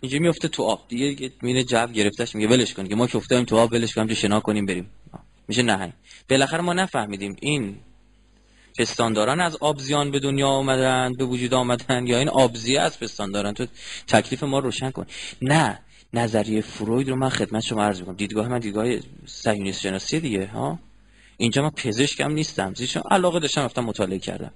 اینجا 0.00 0.18
میفته 0.18 0.48
تو 0.48 0.62
آب. 0.62 0.88
دیگه 0.88 1.32
میره 1.42 1.64
جو 1.64 1.86
گرفتش 1.86 2.34
میگه 2.34 2.48
ولش 2.48 2.74
کن 2.74 2.88
که 2.88 2.94
ما 2.94 3.06
که 3.06 3.16
افتادیم 3.16 3.44
تو 3.44 3.56
آب 3.56 3.72
ولش 3.72 3.94
کنیم 3.94 4.14
شنا 4.14 4.40
کنیم 4.40 4.66
بریم. 4.66 4.90
میشه 5.48 5.62
نهنگ. 5.62 5.92
بالاخره 6.30 6.60
ما 6.60 6.72
نفهمیدیم 6.72 7.36
این 7.40 7.76
پستانداران 8.78 9.40
از 9.40 9.56
آبزیان 9.56 10.10
به 10.10 10.20
دنیا 10.20 10.48
آمدن 10.48 11.12
به 11.12 11.24
وجود 11.24 11.54
آمدن 11.54 12.06
یا 12.06 12.18
این 12.18 12.28
آبزی 12.28 12.76
از 12.76 13.00
پستانداران 13.00 13.54
تو 13.54 13.66
تکلیف 14.06 14.42
ما 14.42 14.58
روشن 14.58 14.90
کن. 14.90 15.06
نه 15.42 15.78
نظریه 16.12 16.60
فروید 16.60 17.08
رو 17.08 17.16
من 17.16 17.28
خدمت 17.28 17.62
شما 17.62 17.84
عرض 17.84 18.00
می‌کنم. 18.00 18.16
دیدگاه 18.16 18.48
من 18.48 18.58
دیدگاه 18.58 18.86
صهیونیست 19.26 19.80
شناسی 19.80 20.20
دیگه 20.20 20.46
ها؟ 20.46 20.78
اینجا 21.36 21.62
من 21.62 21.70
پزشکم 21.70 22.32
نیستم. 22.32 22.74
زیشون 22.74 23.02
علاقه 23.10 23.38
داشتم 23.40 23.60
رفتم 23.60 23.84
مطالعه 23.84 24.18
کردم. 24.18 24.50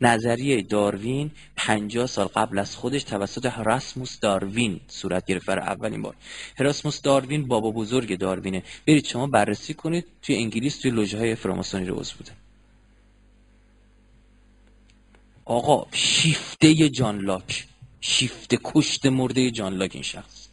نظریه 0.00 0.62
داروین 0.62 1.30
50 1.56 2.06
سال 2.06 2.26
قبل 2.26 2.58
از 2.58 2.76
خودش 2.76 3.02
توسط 3.02 3.46
هراسموس 3.46 4.20
داروین 4.20 4.80
صورت 4.88 5.26
گرفت. 5.26 5.46
برای 5.46 5.66
اولین 5.66 6.02
بار. 6.02 6.14
اراسموس 6.58 7.00
داروین 7.02 7.48
بابا 7.48 7.70
بزرگ 7.70 8.18
داروینه. 8.18 8.62
برید 8.86 9.06
شما 9.06 9.26
بررسی 9.26 9.74
کنید. 9.74 10.06
توی 10.22 10.36
انگلیس 10.36 10.78
توی 10.78 10.90
لژ 10.90 11.18
های 11.18 11.34
فراماسونی 11.34 11.86
رو 11.86 11.94
بوده. 11.94 12.39
آقا 15.50 15.86
شیفته 15.92 16.88
جان 16.88 17.18
لاک. 17.18 17.66
شیفته 18.00 18.58
کشته 18.64 19.06
مرده 19.06 19.50
جان 19.50 19.74
لاک 19.74 19.90
این 19.94 20.02
شخص. 20.02 20.48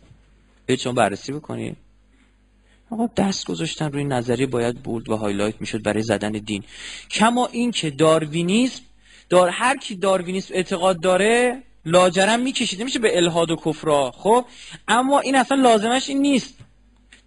برید 0.67 0.79
شما 0.79 0.93
بررسی 0.93 1.31
بکنید 1.31 1.77
آقا 2.91 3.09
دست 3.17 3.45
گذاشتن 3.45 3.91
روی 3.91 4.03
نظریه 4.03 4.47
باید 4.47 4.83
بود 4.83 5.09
و 5.09 5.15
highlight 5.15 5.61
می‌شد 5.61 5.83
برای 5.83 6.03
زدن 6.03 6.31
دین. 6.31 6.63
کما 7.11 7.47
این 7.47 7.71
که 7.71 7.89
داروینیسم 7.89 8.81
دار 9.29 9.49
هر 9.49 9.77
کی 9.77 9.95
داروینیسم 9.95 10.53
اعتقاد 10.53 11.01
داره 11.01 11.63
لاجرم 11.85 12.39
کشیده 12.39 12.81
میشه 12.81 12.99
به 12.99 13.17
الحاد 13.17 13.51
و 13.51 13.55
کفرا 13.55 14.11
خب؟ 14.11 14.45
اما 14.87 15.19
این 15.19 15.35
اصلا 15.35 15.61
لازمش 15.61 16.09
این 16.09 16.21
نیست. 16.21 16.53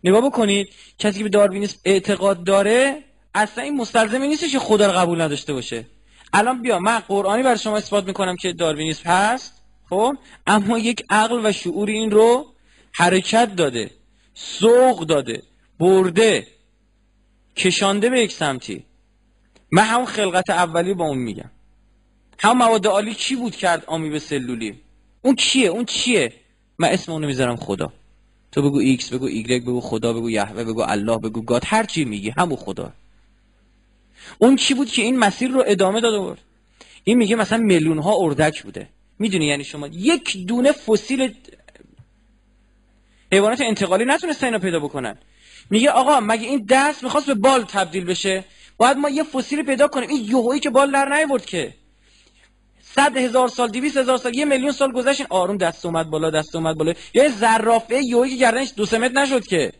نگاه 0.04 0.20
بکنید 0.20 0.68
کسی 0.98 1.18
که 1.18 1.24
به 1.24 1.30
داروینیسم 1.30 1.78
اعتقاد 1.84 2.44
داره 2.44 3.04
اصلا 3.34 3.64
این 3.64 3.76
مستلزمی 3.76 4.28
نیست 4.28 4.50
که 4.50 4.58
خدا 4.58 4.86
رو 4.86 4.92
قبول 4.92 5.20
نداشته 5.20 5.52
باشه. 5.52 5.86
الان 6.32 6.62
بیا 6.62 6.78
من 6.78 6.98
قرآنی 6.98 7.42
برای 7.42 7.58
شما 7.58 7.76
اثبات 7.76 8.06
می‌کنم 8.06 8.36
که 8.36 8.52
داروینیسم 8.52 9.10
هست 9.10 9.62
خب؟ 9.90 10.16
اما 10.46 10.78
یک 10.78 11.02
عقل 11.10 11.40
و 11.46 11.52
شعور 11.52 11.88
این 11.88 12.10
رو 12.10 12.46
حرکت 12.92 13.56
داده 13.56 13.90
سوق 14.34 15.06
داده 15.06 15.42
برده 15.78 16.46
کشانده 17.56 18.10
به 18.10 18.20
یک 18.20 18.32
سمتی. 18.32 18.84
من 19.72 19.82
همون 19.82 20.06
خلقت 20.06 20.50
اولی 20.50 20.94
با 20.94 21.04
اون 21.04 21.18
میگم. 21.18 21.50
هم 22.38 22.58
مواد 22.58 22.86
عالی 22.86 23.14
چی 23.14 23.36
بود 23.36 23.56
کرد 23.56 23.84
آمی 23.86 24.10
به 24.10 24.18
سلولی؟ 24.18 24.80
اون 25.22 25.34
کیه؟ 25.34 25.68
اون 25.68 25.84
چیه؟ 25.84 26.32
من 26.78 26.88
اسم 26.88 27.12
اونو 27.12 27.26
می‌ذارم 27.26 27.56
خدا. 27.56 27.92
تو 28.52 28.62
بگو 28.62 28.78
ایکس 28.78 29.12
بگو 29.12 29.26
ایگرگ 29.26 29.62
بگو 29.62 29.80
خدا 29.80 30.12
بگو 30.12 30.30
یهوه 30.30 30.64
بگو 30.64 30.82
الله 30.88 31.18
بگو 31.18 31.42
God 31.42 31.62
هر 31.66 31.84
چی 31.84 32.04
میگی 32.04 32.30
همون 32.30 32.56
خدا. 32.56 32.92
اون 34.38 34.56
چی 34.56 34.74
بود 34.74 34.88
که 34.88 35.02
این 35.02 35.18
مسیر 35.18 35.50
رو 35.50 35.64
ادامه 35.66 36.00
داده 36.00 36.18
بود 36.18 36.38
این 37.04 37.18
میگه 37.18 37.36
مثلا 37.36 37.58
میلیون 37.58 37.98
ها 37.98 38.16
اردک 38.16 38.62
بوده. 38.62 38.88
می‌دونی 39.18 39.46
یعنی 39.46 39.64
شما 39.64 39.86
یک 39.86 40.46
دونه 40.46 40.72
فسیل 40.72 41.34
حیوانات 43.32 43.60
انتقالی 43.60 44.04
نتونستن 44.04 44.46
اینو 44.46 44.58
پیدا 44.58 44.80
بکنن. 44.80 45.18
میگه 45.70 45.90
آقا 45.90 46.20
مگه 46.20 46.46
این 46.48 46.66
دست 46.68 47.04
می‌خواست 47.04 47.26
به 47.26 47.34
بال 47.34 47.62
تبدیل 47.62 48.04
بشه؟ 48.04 48.44
باید 48.76 48.96
ما 48.96 49.08
یه 49.08 49.22
فسیل 49.22 49.62
پیدا 49.62 49.88
کنیم. 49.88 50.08
این 50.08 50.24
یوهایی 50.24 50.60
که 50.60 50.70
بال 50.70 50.90
در 50.90 51.16
نیورد 51.16 51.46
که. 51.46 51.74
صد 52.82 53.16
هزار 53.16 53.48
سال 53.48 53.68
دیویس 53.68 53.96
هزار 53.96 54.18
سال 54.18 54.34
یه 54.34 54.44
میلیون 54.44 54.72
سال 54.72 54.92
گذشت 54.92 55.26
آروم 55.28 55.56
دست 55.56 55.86
اومد 55.86 56.10
بالا 56.10 56.30
دست 56.30 56.56
اومد 56.56 56.76
بالا. 56.76 56.94
یا 57.14 57.28
زرافه 57.28 58.04
یوهایی 58.04 58.32
که 58.32 58.38
گردنش 58.38 58.72
دو 58.76 58.86
سمت 58.86 59.10
نشد 59.10 59.46
که. 59.46 59.72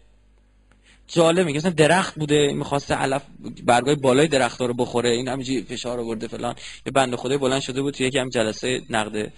جالب 1.12 1.46
میگه 1.46 1.58
مثلا 1.58 1.70
درخت 1.70 2.14
بوده 2.14 2.52
می‌خواسته 2.52 2.94
علف 2.94 3.22
برگای 3.64 3.94
بالای 3.94 4.28
درخت 4.28 4.60
رو 4.60 4.74
بخوره 4.74 5.10
این 5.10 5.28
همینجوری 5.28 5.62
فشار 5.62 6.00
آورده 6.00 6.28
فلان. 6.28 6.54
یه 6.86 6.92
بنده 6.92 7.16
خدای 7.16 7.38
بلند 7.38 7.60
شده 7.60 7.82
بود 7.82 7.94
توی 7.94 8.06
یکی 8.06 8.18
هم 8.18 8.28
جلسه 8.28 8.82
نقد 8.90 9.32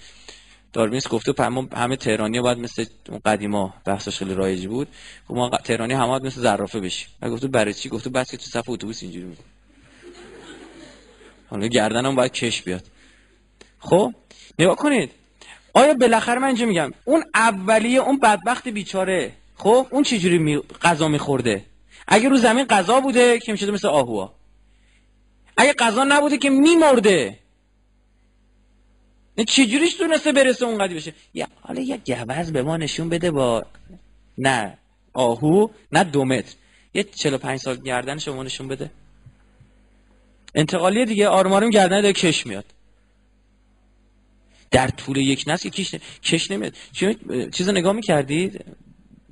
داروینس 0.73 1.09
گفته 1.09 1.35
همه 1.73 1.97
تهرانی 1.97 2.41
باید 2.41 2.59
مثل 2.59 2.85
اون 3.09 3.21
قدیما 3.25 3.75
بحثش 3.85 4.19
خیلی 4.19 4.35
رایجی 4.35 4.67
بود. 4.67 4.89
خب 5.29 5.35
ما 5.35 5.51
تهرانی 5.65 5.95
همه 5.95 6.07
باید 6.07 6.27
مثل 6.27 6.41
زرافه 6.41 6.81
بشیم. 6.81 7.09
و 7.23 7.31
گفته 7.31 7.49
برای 7.49 7.75
چی؟ 7.75 7.89
گفته 7.89 8.11
بس 8.11 8.31
که 8.31 8.37
تو 8.37 8.45
صف 8.45 8.69
اتوبوس 8.69 9.03
اینجوری 9.03 9.27
بود. 9.27 9.39
حالا 11.51 11.67
گردنم 11.67 12.15
باید 12.15 12.33
کش 12.33 12.63
بیاد. 12.63 12.85
خب 13.79 14.15
نگاه 14.59 14.77
کنید. 14.77 15.11
آیا 15.75 15.95
بالاخره 15.95 16.39
من 16.39 16.47
اینجا 16.47 16.67
میگم 16.67 16.91
اون 17.05 17.25
اولیه 17.35 18.01
اون 18.01 18.19
بدبخت 18.19 18.69
بیچاره 18.69 19.33
خب 19.55 19.87
اون 19.91 20.03
چجوری 20.03 20.39
می... 20.39 20.59
غذا 20.83 21.09
میخورده؟ 21.09 21.65
اگه 22.09 22.29
رو 22.29 22.37
زمین 22.37 22.65
غذا 22.65 23.01
بوده 23.01 23.39
که 23.39 23.53
می‌شده 23.53 23.73
مثل 23.73 23.89
آهوا 23.89 24.35
اگه 25.57 25.73
غذا 25.73 26.05
نبوده 26.05 26.39
که 26.39 26.51
میمرده. 26.51 27.39
چجوریش 29.49 29.95
تونسته 29.95 30.33
برسه 30.33 30.65
اون 30.67 30.79
قدی 30.79 30.95
بشه؟ 30.95 31.15
یا 31.35 31.47
حالا 31.61 31.81
یه 31.81 32.01
گوز 32.07 32.53
به 32.53 32.63
ما 32.63 32.77
نشون 32.77 33.09
بده 33.09 33.31
با 33.31 33.67
نه 34.39 34.79
آهو 35.13 35.69
نه 35.93 36.05
دو 36.05 36.25
متر. 36.25 36.55
یه 36.95 37.05
45 37.05 37.61
سال 37.61 37.77
گردن 37.77 38.19
شما 38.19 38.43
نشون 38.43 38.69
بده. 38.69 38.91
انتقالی 40.55 41.05
دیگه 41.05 41.29
آروم 41.29 41.71
گردن 41.71 42.01
داره 42.01 42.13
کش 42.13 42.47
میاد. 42.47 42.65
در 44.71 44.89
طول 44.89 45.17
یک 45.17 45.45
نسل 45.47 45.69
کش 46.23 46.51
نمیاد. 46.51 46.75
چیز 47.53 47.69
نگاه 47.69 47.93
می‌کردید؟ 47.93 48.65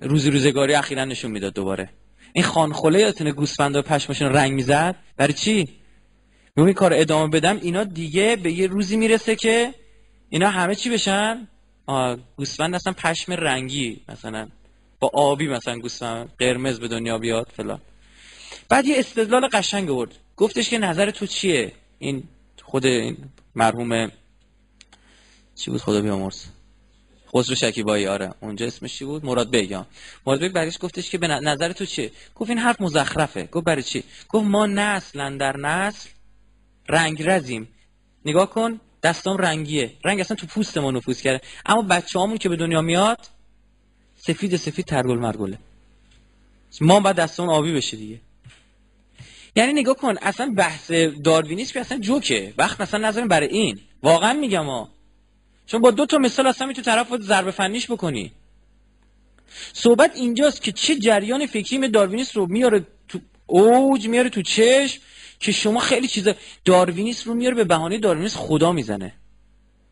روزی 0.01 0.31
روزگاری 0.31 0.75
اخیرا 0.75 1.05
نشون 1.05 1.31
می‌داد 1.31 1.55
دوباره. 1.55 1.89
این 2.33 2.45
خانخوله 2.45 3.01
یادتونه 3.01 3.33
گوسفند 3.33 3.77
و 3.77 3.83
پشمشون 3.83 4.33
رنگ 4.33 4.53
می‌زد؟ 4.53 4.97
برای 5.17 5.33
چی؟ 5.33 5.69
این 6.57 6.73
کار 6.73 6.95
ادامه 6.95 7.29
بدم 7.31 7.59
اینا 7.63 7.85
دیگه 7.85 8.37
به 8.37 8.53
یه 8.53 8.67
روزی 8.67 8.97
می‌رسه 8.97 9.37
که 9.37 9.75
اینا 10.29 10.51
همه 10.51 10.75
چی 10.75 10.91
بشن؟ 10.91 11.49
گوسفند 12.37 12.75
اصلا 12.75 12.93
پشم 12.93 13.33
رنگی 13.33 14.01
مثلا 14.09 14.49
با 15.01 15.11
آبی 15.15 15.49
مثلا 15.49 15.79
گوسفند 15.79 16.29
قرمز 16.39 16.81
به 16.81 16.89
دنیا 16.89 17.19
بیاد 17.19 17.53
فلان. 17.57 17.81
بعد 18.69 18.87
یه 18.87 18.99
استدلال 18.99 19.49
قشنگ 19.53 19.91
آورد. 19.91 20.15
گفتش 20.37 20.71
که 20.71 20.79
نظر 20.79 21.11
تو 21.11 21.27
چیه؟ 21.27 21.73
این 21.99 22.23
خود 22.63 22.87
این 22.87 23.17
مرحوم 23.55 24.11
چی 25.55 25.71
بود؟ 25.71 25.81
خدا 25.81 26.01
بیامرز. 26.01 26.45
خسرو 27.35 27.55
شکیبایی 27.55 28.07
آره. 28.07 28.35
اونجا 28.41 28.67
اسمش 28.67 28.99
چی 28.99 29.05
بود؟ 29.05 29.25
مراد 29.25 29.51
بیگ 29.51 29.85
مراد 30.27 30.41
بیگ 30.41 30.53
برایش 30.53 30.79
گفتش 30.81 31.11
که 31.11 31.19
به 31.19 31.27
نظر 31.27 31.73
تو 31.73 31.87
چیه؟ 31.87 32.13
گفت 32.35 32.51
این 32.51 32.59
حرف 32.59 32.81
مزخرفه. 32.81 33.49
گفت 33.53 33.65
برای 33.65 33.83
چی؟ 33.83 34.05
گفت 34.29 34.45
ما 34.45 34.67
نسل 34.67 35.39
در 35.39 35.57
نسل 35.57 36.09
رنگرزیم 36.89 37.69
نگاه 38.25 38.51
کن 38.51 38.81
دستام 39.03 39.37
رنگیه. 39.37 39.93
رنگ 40.05 40.21
اصلا 40.21 40.37
تو 40.37 40.47
پوست 40.47 40.79
ما 40.79 40.91
نفوذ 40.91 41.21
کرده. 41.21 41.41
اما 41.67 41.83
بچه 41.83 42.21
همون 42.21 42.39
که 42.39 42.49
به 42.49 42.57
دنیا 42.57 42.81
میاد 42.81 43.27
سفید 44.17 44.57
سفید 44.57 44.85
ترگل 44.85 45.19
مرگله 45.19 45.59
ما 46.81 47.01
باید 47.01 47.17
دستان 47.17 47.49
آبی 47.49 47.73
بشه 47.73 47.97
دیگه. 47.97 48.21
یعنی 49.57 49.73
نگاه 49.73 49.95
کن 49.95 50.15
اصلا 50.23 50.55
بحث 50.57 50.91
داروینیسم 51.25 51.73
که 51.73 51.81
اصلا 51.81 51.99
جوکه. 51.99 52.55
وقت 52.59 52.81
مثلا 52.81 53.09
نظرم 53.09 53.29
برای 53.29 53.49
این. 53.49 53.81
واقعا 54.03 54.33
میگم 54.33 54.65
ها 54.65 54.89
چون 55.71 55.81
با 55.81 55.91
دو 55.91 56.07
تا 56.07 56.19
مثال 56.19 56.47
اصلا 56.47 56.67
می‌تونی 56.67 56.85
طرف 56.85 57.17
ضربه 57.21 57.51
فنیش 57.51 57.91
بکنی. 57.91 58.33
صحبت 59.73 60.17
اینجاست 60.17 60.63
که 60.63 60.73
چه 60.73 60.97
جریان 60.97 61.47
فکری 61.47 61.79
می 61.79 61.89
داروینیست 61.89 62.37
رو 62.37 62.47
میاره 62.47 62.87
تو 63.09 63.19
اوج 63.47 64.09
میاره 64.09 64.29
تو 64.29 64.43
چشم 64.43 65.03
که 65.41 65.53
شما 65.53 65.81
خیلی 65.81 66.09
چیزا 66.09 66.35
داروینیست 66.65 67.27
رو 67.27 67.35
میاره 67.35 67.55
به 67.55 67.65
بهانه 67.65 67.99
داروینیست 67.99 68.37
خدا 68.37 68.73
می‌زنه. 68.73 69.13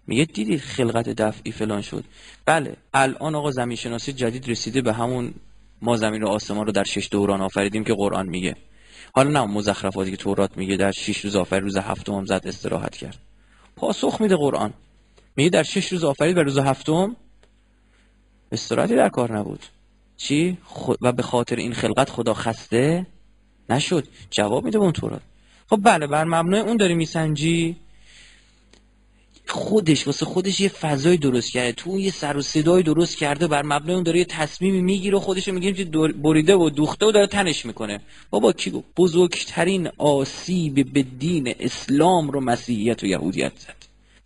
میگه 0.06 0.24
دیدید 0.24 0.60
خلقت 0.60 1.08
دفعی 1.08 1.52
فلان 1.52 1.82
شد. 1.82 2.04
بله 2.44 2.76
الان 2.94 3.34
آقا 3.34 3.50
زمین 3.50 3.76
شناسی 3.76 4.12
جدید 4.12 4.48
رسیده 4.48 4.82
به 4.82 4.92
همون 4.92 5.34
ما 5.82 5.96
زمین 5.96 6.22
و 6.22 6.28
آسمان 6.28 6.66
رو 6.66 6.72
در 6.72 6.84
شش 6.84 7.08
دوران 7.10 7.40
آفریدیم 7.40 7.84
که 7.84 7.94
قرآن 7.94 8.28
میگه. 8.28 8.56
حالا 9.12 9.30
نه 9.30 9.52
مزخرفاتی 9.52 10.10
که 10.10 10.16
تورات 10.16 10.56
میگه 10.56 10.76
در 10.76 10.92
شش 10.92 11.24
روز 11.24 11.36
آفرید 11.36 11.62
روز 11.62 11.76
هفتم 11.76 12.24
زد 12.24 12.42
استراحت 12.44 12.96
کرد. 12.96 13.18
پاسخ 13.76 14.20
میده 14.20 14.36
قرآن. 14.36 14.72
میگه 15.36 15.50
در 15.50 15.62
شش 15.62 15.92
روز 15.92 16.04
آفرید 16.04 16.36
و 16.36 16.42
روز 16.42 16.58
هفتم 16.58 17.16
استراحتی 18.52 18.96
در 18.96 19.08
کار 19.08 19.38
نبود. 19.38 19.66
چی؟ 20.16 20.58
و 21.02 21.12
به 21.12 21.22
خاطر 21.22 21.56
این 21.56 21.72
خلقت 21.72 22.10
خدا 22.10 22.34
خسته 22.34 23.06
نشد. 23.70 24.04
جواب 24.30 24.64
میده 24.64 24.78
اون 24.78 24.92
تورات. 24.92 25.22
خب 25.70 25.80
بله 25.82 26.06
بر 26.06 26.24
مبنای 26.24 26.60
اون 26.60 26.76
داری 26.76 26.94
میسنجی. 26.94 27.76
خودش 29.46 30.06
واسه 30.06 30.26
خودش 30.26 30.60
یه 30.60 30.68
فضای 30.68 31.16
درست 31.16 31.52
کرده. 31.52 31.72
تو 31.72 31.98
یه 31.98 32.10
سر 32.10 32.36
و 32.36 32.42
صدای 32.42 32.82
درست 32.82 33.18
کرده 33.18 33.46
بر 33.46 33.62
مبنای 33.62 33.94
اون 33.94 34.02
داره 34.02 34.18
یه 34.18 34.24
تصمیمی 34.24 34.82
می‌گیره 34.82 35.16
و 35.16 35.20
خودش 35.20 35.48
میگیم 35.48 35.74
که 35.74 35.84
بریده 36.22 36.54
و 36.56 36.70
دوخته 36.70 37.06
و 37.06 37.12
داره 37.12 37.26
تنش 37.26 37.66
می‌کنه. 37.66 38.00
بابا 38.30 38.52
کی 38.52 38.84
بزرگترین 38.96 39.88
آسیب 39.98 40.92
به 40.92 41.02
دین 41.02 41.54
اسلام 41.60 42.30
رو 42.30 42.40
مسیحیت 42.40 43.02
و 43.02 43.06
یهودیت 43.06 43.52
زد. 43.58 43.77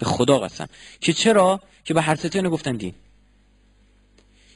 به 0.02 0.08
خدا 0.08 0.38
قسم. 0.38 0.68
که 1.00 1.12
چرا؟ 1.12 1.60
که 1.84 1.94
به 1.94 2.02
هر 2.02 2.16
ستیانه 2.16 2.48
گفتن 2.48 2.76
دین. 2.76 2.94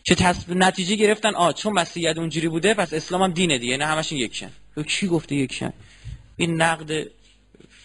چه 0.02 0.14
تص... 0.14 0.48
نتیجه 0.48 0.96
گرفتن 0.96 1.34
آ 1.34 1.52
چون 1.52 1.72
مسیحیت 1.72 2.18
اونجوری 2.18 2.48
بوده 2.48 2.74
پس 2.74 2.94
اسلام 2.94 3.22
هم 3.22 3.32
دینه 3.32 3.58
دیگه 3.58 3.76
نه 3.76 3.86
همشون 3.86 4.18
یکشن. 4.18 4.50
کی 4.86 5.06
گفته 5.06 5.34
یکشن؟ 5.34 5.72
این 6.36 6.62
نقد 6.62 7.06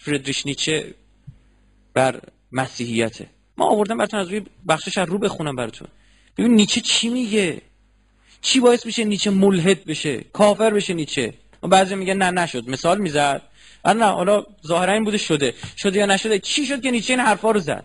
فردریش 0.04 0.46
نیچه 0.46 0.94
بر 1.94 2.20
مسیحیته. 2.52 3.26
ما 3.56 3.66
آوردم 3.66 3.96
براتون 3.98 4.20
از 4.20 4.28
روی 4.28 4.42
بخشش 4.68 4.98
رو 4.98 5.18
بخونم 5.18 5.56
براتون. 5.56 5.88
ببین 6.36 6.54
نیچه 6.54 6.80
چی 6.80 7.08
میگه؟ 7.08 7.62
چی 8.40 8.60
باعث 8.60 8.86
میشه 8.86 9.04
نیچه 9.04 9.30
ملحد 9.30 9.84
بشه؟ 9.84 10.24
کافر 10.32 10.70
بشه 10.70 10.94
نیچه؟ 10.94 11.34
و 11.62 11.68
بعضی 11.68 11.94
میگن 11.94 12.16
نه 12.16 12.30
نشد. 12.30 12.68
مثال 12.68 12.98
می‌زد. 12.98 13.42
نه 13.84 14.04
حالا 14.04 14.44
ظاهرا 14.66 14.92
این 14.92 15.04
بوده 15.04 15.18
شده. 15.18 15.54
شده 15.76 15.98
یا 15.98 16.06
نشده؟ 16.06 16.38
چی 16.38 16.66
شد 16.66 16.82
که 16.82 16.90
نیچه 16.90 17.12
این 17.12 17.20
حرفا 17.20 17.50
رو 17.50 17.60
زد؟ 17.60 17.84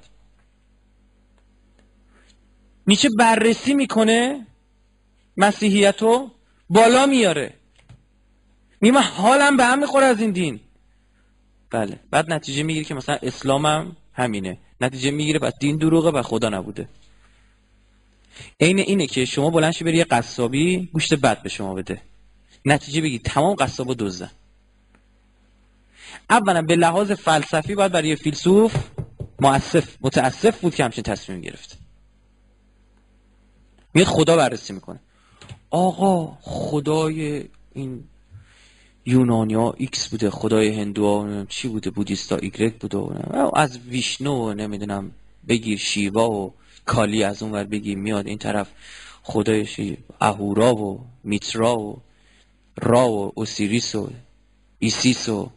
نیچه 2.88 3.10
بررسی 3.10 3.74
می‌کنه 3.74 4.48
مسیحیتو 5.38 6.32
بالا 6.70 7.06
میاره. 7.06 7.54
میگه 8.82 9.00
حالم 9.00 9.58
به 9.58 9.66
هم 9.66 9.80
می‌خوره 9.80 10.06
از 10.06 10.22
این 10.22 10.32
دین. 10.32 10.60
بله 11.70 12.00
بعد 12.12 12.34
نتیجه 12.34 12.64
می‌گیره 12.64 12.86
که 12.86 12.94
مثلا 12.94 13.18
اسلامم 13.22 13.96
همینه. 14.14 14.58
نتیجه 14.82 15.12
می‌گیره 15.12 15.40
بس 15.40 15.54
دین 15.60 15.78
دروغه 15.78 16.10
و 16.10 16.22
خدا 16.22 16.50
نبوده. 16.50 16.90
عین 18.60 18.80
اینه 18.80 19.08
که 19.08 19.26
شما 19.26 19.50
بلند 19.50 19.80
بری 19.80 19.98
یه 19.98 20.04
قصابی 20.04 20.90
گوشت 20.94 21.14
بد 21.14 21.44
به 21.44 21.50
شما 21.50 21.74
بده. 21.74 22.02
نتیجه 22.66 23.02
بگی 23.02 23.20
تمام 23.20 23.56
قصابا 23.56 23.94
دزدن. 23.94 24.32
اولا 26.30 26.62
به 26.62 26.76
لحاظ 26.76 27.12
فلسفی 27.12 27.76
باید 27.76 27.92
برای 27.92 28.16
فیلسوف 28.16 28.76
مؤسف 29.40 29.98
متاسف 30.02 30.60
بود 30.60 30.76
که 30.76 30.84
همچین 30.84 31.04
تصمیم 31.04 31.42
گرفت. 31.42 31.78
میاد 33.94 34.08
خدا 34.08 34.38
بررسی 34.38 34.74
می‌کنه. 34.74 35.00
آقا 35.70 36.38
خدای 36.42 37.46
این 37.74 38.04
یونانیا 39.06 39.74
ایکس 39.78 40.10
بوده 40.10 40.30
خدای 40.30 40.70
هندوها 40.70 41.46
چی 41.50 41.68
بوده 41.68 41.90
بودیستا 41.90 42.36
ایگرگ 42.36 42.78
بوده 42.78 42.98
از 43.56 43.80
ویشنو 43.80 44.54
نمی‌دونم 44.54 45.12
بگیر 45.48 45.78
شیوا 45.78 46.30
و 46.30 46.54
کالی 46.86 47.24
از 47.24 47.44
اون 47.44 47.52
ور 47.52 47.64
بگیر 47.64 47.98
میاد 47.98 48.28
این 48.28 48.38
طرف 48.38 48.68
خدایش 49.24 49.80
اهورا 50.22 50.76
و 50.76 51.06
میترا 51.24 51.80
و 51.80 52.02
را 52.82 53.10
و 53.10 53.32
اوسیریس 53.36 53.96
و 53.96 54.10
ایسیس 54.80 55.30
و 55.30 55.50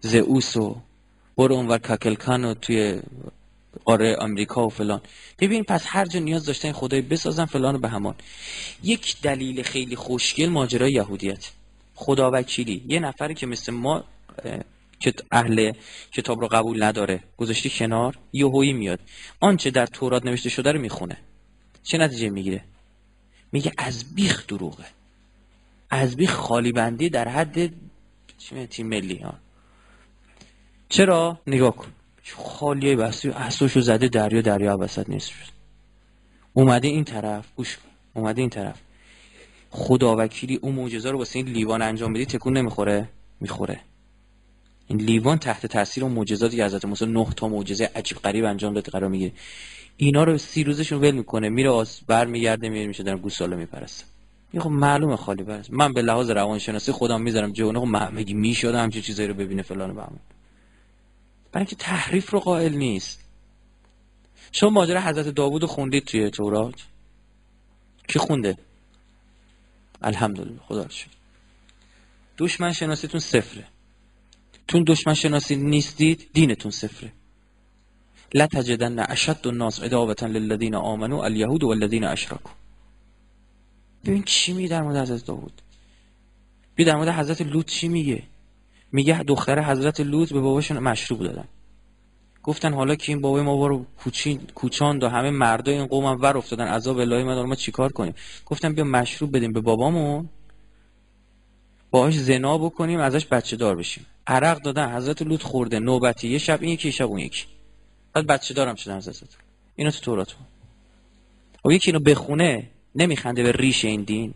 زئوس 0.00 0.56
و 0.56 0.76
برو 1.36 1.54
اونور 1.54 1.78
کوکولکان 1.78 2.44
و 2.44 2.54
توی 2.54 3.00
آره 3.84 4.16
امریکا 4.20 4.66
و 4.66 4.68
فلان. 4.68 5.00
ببین 5.38 5.64
پس 5.64 5.84
هر 5.86 6.04
جا 6.04 6.20
نیاز 6.20 6.44
داشتن 6.44 6.72
خدای 6.72 7.00
بسازن 7.00 7.44
فلان 7.44 7.74
و 7.74 7.78
به 7.78 7.88
همان. 7.88 8.14
یک 8.82 9.20
دلیل 9.22 9.62
خیلی 9.62 9.96
خوشگل 9.96 10.48
ماجرای 10.48 10.92
یهودیت. 10.92 11.50
خدا 11.94 12.30
وکیلی 12.30 12.84
یه 12.88 13.00
نفری 13.00 13.34
که 13.34 13.46
مثل 13.46 13.72
ما 13.72 14.04
که 15.00 15.14
اهل 15.32 15.72
کتاب 16.12 16.40
رو 16.40 16.48
قبول 16.48 16.82
نداره 16.82 17.20
گذاشتی 17.36 17.70
کنار 17.70 18.18
یهویی 18.32 18.72
میاد. 18.72 19.00
آنچه 19.40 19.70
در 19.70 19.86
تورات 19.86 20.24
نوشته 20.26 20.48
شده 20.48 20.72
رو 20.72 20.80
می‌خونه. 20.80 21.16
چه 21.82 21.98
نتیجه 21.98 22.30
می‌گیره؟ 22.30 22.64
میگه 23.52 23.72
از 23.78 24.14
بیخ 24.14 24.46
دروغه. 24.46 24.84
از 25.90 26.16
بیخ 26.16 26.32
خالی 26.32 26.72
بندی 26.72 27.08
در 27.10 27.28
حد 27.28 27.72
تیم 28.70 28.86
ملی 28.86 29.18
ها 29.18 29.34
چرا؟ 30.88 31.38
نگاه 31.46 31.76
کن. 31.76 31.88
خالیه 32.36 32.96
بستی 32.96 33.28
احسوشو 33.28 33.80
زده 33.80 34.08
دریا 34.08 34.40
دریا 34.40 34.76
وسط 34.80 35.08
نیست. 35.08 35.32
اومده 36.52 36.88
این 36.88 37.04
طرف 37.04 37.44
گوش 37.56 37.78
اومده 38.14 38.40
این 38.40 38.50
طرف. 38.50 38.80
خدا 39.70 40.16
وکیلی 40.16 40.56
اون 40.56 40.74
معجزه 40.74 41.10
رو 41.10 41.18
واسه 41.18 41.38
این 41.38 41.48
لیوان 41.48 41.82
انجام 41.82 42.12
بدی 42.12 42.26
تکون 42.26 42.56
نمی‌خوره؟ 42.56 43.08
می‌خوره. 43.40 43.80
این 44.86 45.00
لیوان 45.00 45.38
تحت 45.38 45.66
تاثیر 45.66 46.04
اون 46.04 46.12
معجزاتی 46.12 46.62
حضرت 46.62 46.84
موسی 46.84 47.06
نه 47.06 47.26
تا 47.36 47.48
معجزه 47.48 47.90
عجیب 47.94 48.18
غریب 48.18 48.44
انجام 48.44 48.74
داد 48.74 48.88
قرار 48.88 49.10
می‌گیره. 49.10 49.32
اینا 49.96 50.24
رو 50.24 50.38
سی 50.38 50.64
روزشون 50.64 51.00
ول 51.00 51.10
می‌کنه. 51.10 51.48
میره 51.48 51.70
آس 51.70 52.00
برمیگرده 52.06 52.68
میره 52.68 52.86
میشه 52.86 53.02
در 53.02 53.16
گوساله 53.16 53.56
میپرسته 53.56 54.04
این 54.52 54.62
خب 54.62 54.70
معلومه 54.70 55.16
خالی 55.16 55.42
برس 55.42 55.70
من 55.70 55.92
به 55.92 56.02
لحاظ 56.02 56.30
روانشناسی 56.30 56.92
خودم 56.92 57.20
می‌ذارم 57.20 57.52
جونه 57.52 57.80
خب 57.80 58.12
میگی 58.12 58.34
می‌شد 58.34 58.74
همچین 58.74 59.02
چیزایی 59.02 59.28
رو 59.28 59.34
ببینه 59.34 59.62
فلان 59.62 59.90
و 59.90 59.94
بهمان 59.94 60.18
برای 61.56 61.64
اینکه 61.64 61.76
تحریف 61.76 62.30
رو 62.30 62.40
قائل 62.40 62.74
نیست. 62.74 63.20
شما 64.52 64.70
ماجرا 64.70 65.00
حضرت 65.00 65.28
داوود 65.28 65.64
خوندید 65.64 66.04
توی 66.04 66.30
تورات؟ 66.30 66.74
کی 68.08 68.18
خونده؟ 68.18 68.58
الحمدلله 70.02 70.60
خدا 70.68 70.88
شد 70.88 71.10
دشمن 72.38 72.72
شناسیتون 72.72 73.20
صفره. 73.20 73.64
تون 74.68 74.84
دشمن 74.86 75.14
شناسی 75.14 75.56
نیستید 75.56 76.30
دینتون 76.32 76.70
صفره. 76.70 77.12
لا 78.34 78.46
تجدن 78.46 78.98
اشد 78.98 79.46
الناس 79.46 79.82
ادابتا 79.82 80.26
للذین 80.26 80.74
آمنوا 80.74 81.24
اليهود 81.24 81.64
والذین 81.64 82.04
اشرکوا. 82.04 82.52
ببین 84.04 84.22
چی 84.22 84.52
میگه 84.52 84.68
در 84.68 84.82
مورد 84.82 84.96
حضرت 84.96 85.26
داوود؟ 85.26 85.62
بی 86.74 86.84
در 86.84 86.96
مورد 86.96 87.08
حضرت 87.08 87.42
لوط 87.42 87.66
چی 87.66 87.88
میگه؟ 87.88 88.22
میگه 88.92 89.22
دختر 89.22 89.62
حضرت 89.62 90.00
لوط 90.00 90.32
به 90.32 90.40
باباشون 90.40 90.78
مشروب 90.78 91.22
دادن. 91.22 91.48
گفتن 92.42 92.74
حالا 92.74 92.94
که 92.94 93.12
این 93.12 93.20
بابای 93.20 93.42
ما 93.42 93.66
رو 93.66 93.86
کوچان 94.54 94.98
و 95.02 95.08
همه 95.08 95.30
مردای 95.30 95.74
این 95.74 95.86
قوم 95.86 96.04
هم 96.04 96.22
ور 96.22 96.36
افتادن 96.36 96.66
عذاب 96.66 96.98
الهی 96.98 97.24
من 97.24 97.42
ما 97.42 97.54
چیکار 97.54 97.92
کنیم؟ 97.92 98.14
گفتن 98.46 98.72
بیا 98.72 98.84
مشروب 98.84 99.36
بدیم 99.36 99.52
به 99.52 99.60
بابامون. 99.60 100.28
باهاش 101.90 102.14
زنا 102.14 102.58
بکنیم 102.58 103.00
ازش 103.00 103.26
بچه 103.26 103.56
دار 103.56 103.76
بشیم. 103.76 104.06
عرق 104.26 104.62
دادن 104.62 104.96
حضرت 104.96 105.22
لوط 105.22 105.42
خورده 105.42 105.78
نوبتی 105.78 106.28
یه 106.28 106.38
شب 106.38 106.62
این 106.62 106.70
یکی 106.70 106.92
شب 106.92 107.06
اون 107.06 107.18
یکی. 107.18 107.44
بعد 108.12 108.26
بچه 108.26 108.54
دارم 108.54 108.74
شدن 108.74 108.96
حضرت. 108.96 109.36
اینو 109.76 109.90
تو 109.90 110.00
تورات 110.00 110.32
و 110.32 110.36
خب 111.62 111.70
یکی 111.70 111.90
اینو 111.90 112.04
بخونه 112.04 112.70
نمیخنده 112.94 113.42
به 113.42 113.52
ریش 113.52 113.84
این 113.84 114.02
دین. 114.02 114.34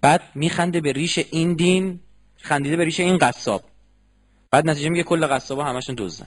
بعد 0.00 0.22
میخنده 0.34 0.80
به 0.80 0.92
ریش 0.92 1.18
این 1.18 1.54
دین. 1.54 2.00
خندیده 2.40 2.76
به 2.76 2.84
ریش 2.84 3.00
این 3.00 3.18
قصاب. 3.18 3.64
بعد 4.50 4.70
نتیجه 4.70 4.88
میگه 4.88 5.02
کل 5.02 5.26
قصابا 5.26 5.64
همشون 5.64 5.94
دزدن. 5.98 6.26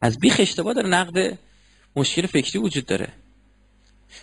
از 0.00 0.18
بیخ 0.18 0.36
اشتباه 0.38 0.74
داره 0.74 0.88
نقد 0.88 1.38
مشکل 1.96 2.26
فکری 2.26 2.58
وجود 2.58 2.86
داره. 2.86 3.08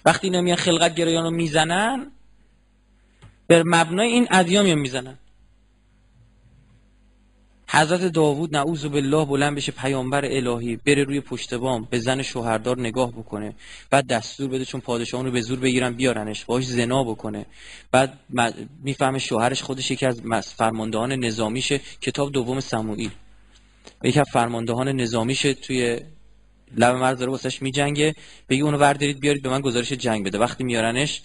وقتی 0.06 0.28
اینا 0.28 0.42
میان 0.42 0.58
خلقت 0.58 0.96
گرایان 0.96 1.24
رو 1.24 1.32
می‌زنن 1.32 2.12
به 3.48 3.64
مبنای 3.66 4.08
این 4.08 4.28
ادیان 4.32 4.66
میان 4.66 4.80
می‌زنن. 4.80 5.18
حضرت 7.72 8.02
داوود 8.02 8.56
نعوذ 8.56 8.86
بالله 8.86 9.26
بلند 9.26 9.56
بشه 9.56 9.72
پیامبر 9.72 10.26
الهی 10.26 10.76
بره 10.76 11.04
روی 11.04 11.22
پشت 11.22 11.54
بام 11.54 11.88
به 11.90 12.00
زن 12.00 12.22
شوهردار 12.22 12.80
نگاه 12.80 13.12
بکنه. 13.12 13.56
بعد 13.90 14.08
دستور 14.08 14.50
بده 14.50 14.66
چون 14.66 14.82
پادشاهان 14.82 15.26
رو 15.26 15.32
به 15.32 15.42
زور 15.42 15.60
بگیرن 15.60 15.94
بیارنش 15.94 16.46
باش 16.46 16.66
زنا 16.66 17.04
بکنه. 17.04 17.46
بعد 17.92 18.20
می‌فهمه 18.84 19.20
شوهرش 19.20 19.64
خودش 19.64 19.92
یکی 19.92 20.06
از 20.06 20.54
فرماندهان 20.58 21.14
نظامیشه 21.14 21.82
کتاب 22.02 22.32
دوم 22.32 22.60
سموئیل. 22.60 23.12
یکی 24.04 24.20
از 24.20 24.28
فرماندهان 24.34 24.88
نظامیشه 24.88 25.54
توی 25.54 26.00
لب 26.78 26.96
مرز 26.96 27.18
داره 27.20 27.32
واسش 27.32 27.62
میجنگه. 27.62 28.16
بگی 28.50 28.62
اونو 28.62 28.78
بردارید 28.78 29.20
بیارید 29.20 29.44
به 29.44 29.50
من 29.50 29.62
گزارش 29.62 29.94
جنگ 29.94 30.26
بده. 30.26 30.38
وقتی 30.38 30.64
میارنش 30.64 31.22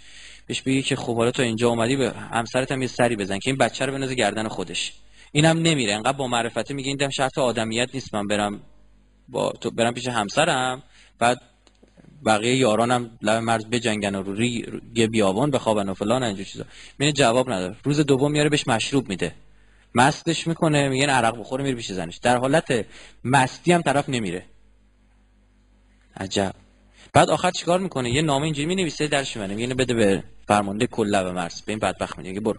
بهش 0.47 0.63
بگی 0.63 0.83
که 0.83 0.97
خب 0.97 1.17
حالا 1.17 1.31
تو 1.31 1.43
اینجا 1.43 1.69
اومدی 1.69 1.97
به 1.97 2.11
همسرت 2.11 2.73
هم 2.73 2.83
یه 2.83 2.89
سری 2.89 3.17
بزن 3.17 3.39
که 3.39 3.51
این 3.51 3.57
بچه 3.57 3.87
رو 3.87 3.93
بنازه 3.93 4.15
گردن 4.15 4.49
خودش. 4.49 4.93
اینم 5.37 5.59
نمیره. 5.59 5.95
انقدر 5.95 6.17
با 6.19 6.27
معرفته 6.27 6.75
میگه 6.75 6.89
این 6.89 7.11
شرط 7.11 7.39
آدمیت 7.39 7.89
نیست. 7.95 8.15
من 8.15 8.27
برم 8.27 8.61
با 9.29 9.53
تو 9.53 9.71
برم 9.71 9.95
پیش 9.95 10.09
همسرم. 10.09 10.83
بعد 11.19 11.41
بقیه 12.27 12.57
یارانم 12.57 13.19
لب 13.23 13.43
مرز 13.43 13.67
بجنگن 13.67 14.15
و 14.15 14.23
رو 14.23 14.45
یه 14.95 15.07
بیابان 15.07 15.51
بخوابن 15.51 15.89
و 15.89 15.95
فلان 15.95 16.23
اینجور 16.23 16.45
چیزا. 16.45 16.65
میره 16.99 17.13
جواب 17.13 17.51
نداره 17.51 17.77
روز 17.85 18.01
دوم 18.01 18.33
میاره 18.33 18.49
بهش 18.49 18.69
مشروب 18.69 19.09
میده. 19.09 19.35
مستش 19.95 20.47
می‌کنه 20.47 20.89
میگه 20.89 21.07
عرق 21.07 21.39
بخوره 21.39 21.65
میره 21.65 21.77
پیش 21.77 21.93
زنش. 21.93 22.17
در 22.17 22.37
حالت 22.37 22.87
مستی 23.25 23.73
هم 23.73 23.83
طرف 23.83 24.09
نمیره. 24.09 24.45
عجب. 26.17 26.55
بعد 27.13 27.31
آخر 27.31 27.51
چیکار 27.51 27.81
می‌کنه؟ 27.81 28.11
یه 28.11 28.23
نامه 28.23 28.45
اینجوری 28.45 28.67
می‌نویسه 28.67 29.07
درش 29.07 29.37
می‌بره 29.37 29.55
میگه 29.55 29.75
بده 29.75 29.95
به 29.95 30.25
فرمانده 30.47 30.87
کل 30.87 31.07
لب 31.07 31.27
مرز. 31.27 31.63
به 31.63 31.73
این 31.73 31.79
بدبخت 31.79 32.19
میگه 32.19 32.41
برو. 32.41 32.59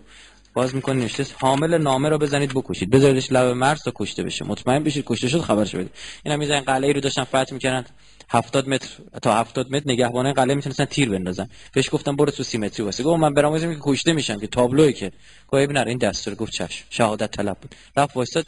باز 0.56 0.76
می‌کنه 0.76 0.96
نوشته 0.96 1.26
حامل 1.42 1.78
نامه 1.78 2.10
رو 2.10 2.18
بزنید 2.18 2.52
بکشید. 2.54 2.90
بذاریدش 2.90 3.32
لب 3.32 3.46
مرز 3.46 3.84
تا 3.84 3.92
کشته 3.96 4.24
بشه. 4.24 4.46
مطمئن 4.46 4.84
بشید 4.84 5.04
کشته 5.06 5.28
شد 5.28 5.42
خبرش 5.42 5.76
بده 5.76 5.90
اینا 6.24 6.38
می‌زنن 6.38 6.60
قلعه 6.60 6.94
رو 6.94 7.00
داشتن 7.02 7.24
فتح 7.24 7.54
می‌کردن. 7.54 7.86
70 8.30 8.70
متر 8.70 8.88
تا 9.22 9.34
70 9.34 9.72
متر 9.72 9.92
نگهبانای 9.92 10.34
قلعه 10.34 10.56
می‌تونستن 10.56 10.86
تیر 10.86 11.10
بندازن. 11.10 11.50
بهش 11.74 11.90
گفتم 11.92 12.16
برو 12.16 12.32
تو 12.32 12.44
سیمتری 12.44 12.84
واسه 12.86 13.04
گفت 13.04 13.20
من 13.20 13.34
برام 13.34 13.54
واسه 13.54 13.76
که 13.76 13.80
کشته 13.82 14.14
میشم 14.14 14.40
که 14.40 14.48
تابلوی 14.48 14.94
که. 14.94 15.12
گفت 15.48 15.64
ابن 15.64 15.88
این 15.88 15.98
دستور 15.98 16.36
گفت 16.36 16.52
چشم. 16.52 16.86
شهادت 16.90 17.32
طلب 17.32 17.58
بود. 17.62 17.76
رفت 17.98 18.16
وایساد 18.16 18.48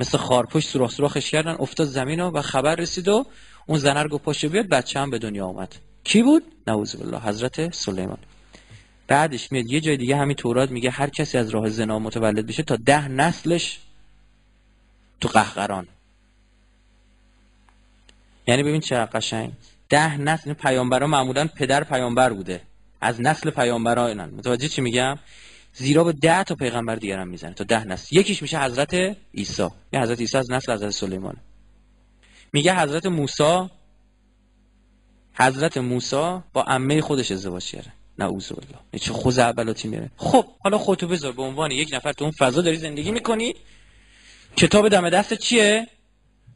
مثل 0.00 0.18
خارپوش 0.18 0.66
سوراخ 0.66 0.90
سوراخش 0.90 1.30
کردن 1.30 1.56
افتاد 1.58 1.86
زمین 1.86 2.20
و 2.20 2.42
خبر 2.42 2.74
رسید 2.74 3.08
و 3.08 3.26
اون 3.66 3.78
زنر 3.78 4.08
گفت 4.08 4.24
پاشو 4.24 4.48
بیاد 4.48 4.68
بچه 4.68 5.00
هم 5.00 5.10
به 5.10 5.18
دنیا 5.18 5.46
اومد 5.46 5.74
کی 6.04 6.22
بود؟ 6.22 6.42
نعوذ 6.66 6.96
بالله 6.96 7.20
حضرت 7.20 7.74
سلیمان. 7.74 8.18
بعدش 9.06 9.52
میاد 9.52 9.70
یه 9.70 9.80
جای 9.80 9.96
دیگه 9.96 10.16
همین 10.16 10.36
تورات 10.36 10.70
میگه 10.70 10.90
هر 10.90 11.10
کسی 11.10 11.38
از 11.38 11.50
راه 11.50 11.68
زنا 11.68 11.98
متولد 11.98 12.46
بشه 12.46 12.62
تا 12.62 12.76
ده 12.76 13.08
نسلش 13.08 13.78
تو 15.20 15.28
قهقران. 15.28 15.88
یعنی 18.46 18.62
ببین 18.62 18.80
چه 18.80 18.96
قشنگ. 18.96 19.52
ده 19.88 20.16
نسل 20.16 20.52
پیامبرا 20.52 21.06
معمولا 21.06 21.46
پدر 21.46 21.84
پیامبر 21.84 22.32
بوده. 22.32 22.60
از 23.00 23.20
نسل 23.20 23.50
پیامبرا 23.50 24.06
اینن 24.06 24.24
متوجه 24.24 24.68
چی 24.68 24.80
میگم؟ 24.80 25.18
زیرا 25.74 26.04
به 26.04 26.12
ده 26.12 26.44
تا 26.44 26.54
پیغمبر 26.54 26.96
دیگر 26.96 27.18
هم 27.18 27.28
می‌زنه 27.28 27.54
تا 27.54 27.64
ده 27.64 27.84
نسل. 27.84 28.16
یکیش 28.16 28.42
میشه 28.42 28.60
حضرت 28.60 28.94
عیسی. 29.34 29.68
یه 29.92 30.00
حضرت 30.00 30.20
عیسی 30.20 30.38
از 30.38 30.50
نسل 30.50 30.72
حضرت 30.72 30.90
سلیمان. 30.90 31.36
میگه 32.52 32.74
حضرت 32.74 33.06
موسی 33.06 33.68
حضرت 35.34 35.78
موسی 35.78 36.38
با 36.52 36.62
عمه 36.62 37.00
خودش 37.00 37.32
ازدواج 37.32 37.64
کرده. 37.64 37.92
نعوذ 38.18 38.52
بالله. 38.52 38.98
چه 39.00 39.12
خوز 39.12 39.38
اولاتی 39.38 39.88
میره 39.88 40.10
خب 40.16 40.44
حالا 40.58 40.78
خودتو 40.78 41.08
بذار 41.08 41.32
به 41.32 41.42
عنوان 41.42 41.70
یک 41.70 41.90
نفر 41.92 42.12
تو 42.12 42.24
اون 42.24 42.32
فضا 42.38 42.62
داری 42.62 42.76
زندگی 42.76 43.10
می‌کنی. 43.10 43.54
کتاب 44.56 44.88
دم 44.88 45.10
دست 45.10 45.34
چیه؟ 45.34 45.86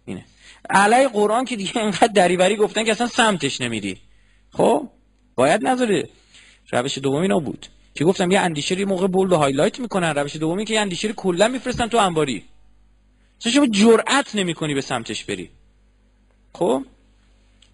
اینه. 0.04 0.24
علی 0.70 1.08
قرآن 1.08 1.44
که 1.44 1.56
دیگه 1.56 1.76
اینقدر 1.76 2.12
دریوری 2.12 2.56
گفتن 2.56 2.84
که 2.84 2.90
اصلا 2.90 3.06
سمتش 3.06 3.60
نمیری. 3.60 3.96
خب 4.50 4.88
باید 5.34 5.66
نذاره 5.66 6.08
روش 6.72 6.98
دومی 6.98 7.22
اینا 7.22 7.38
بود. 7.38 7.66
که 7.94 8.04
گفتم 8.04 8.30
یه 8.30 8.40
اندیشه 8.40 8.74
رو 8.74 8.88
موقع 8.88 9.06
bold 9.06 9.32
highlight 9.32 9.80
می‌کنن. 9.80 10.14
روش 10.14 10.36
دومی 10.36 10.64
که 10.64 10.74
یه 10.74 11.08
رو 11.08 11.14
کلا 11.14 11.48
میفرستن 11.48 11.86
تو 11.86 11.98
انباری. 11.98 12.44
شما 13.38 13.66
جرأت 13.66 14.34
نمی‌کنی 14.34 14.74
به 14.74 14.80
سمتش 14.80 15.24
بری. 15.24 15.50
خب؟ 16.54 16.84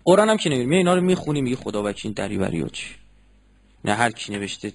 قرآن 0.04 0.28
هم 0.30 0.36
که 0.36 0.50
نمیری 0.50 0.66
می 0.66 0.76
اینا 0.76 0.94
رو 0.94 1.00
می‌خونی 1.00 1.42
میگی 1.42 1.56
خدا 1.56 1.82
وکیل 1.82 2.12
دریوری 2.12 2.62
و 2.62 2.68
چی؟ 2.68 2.86
نه 3.84 3.94
هر 3.94 4.10
کی 4.10 4.32
نوشته 4.32 4.72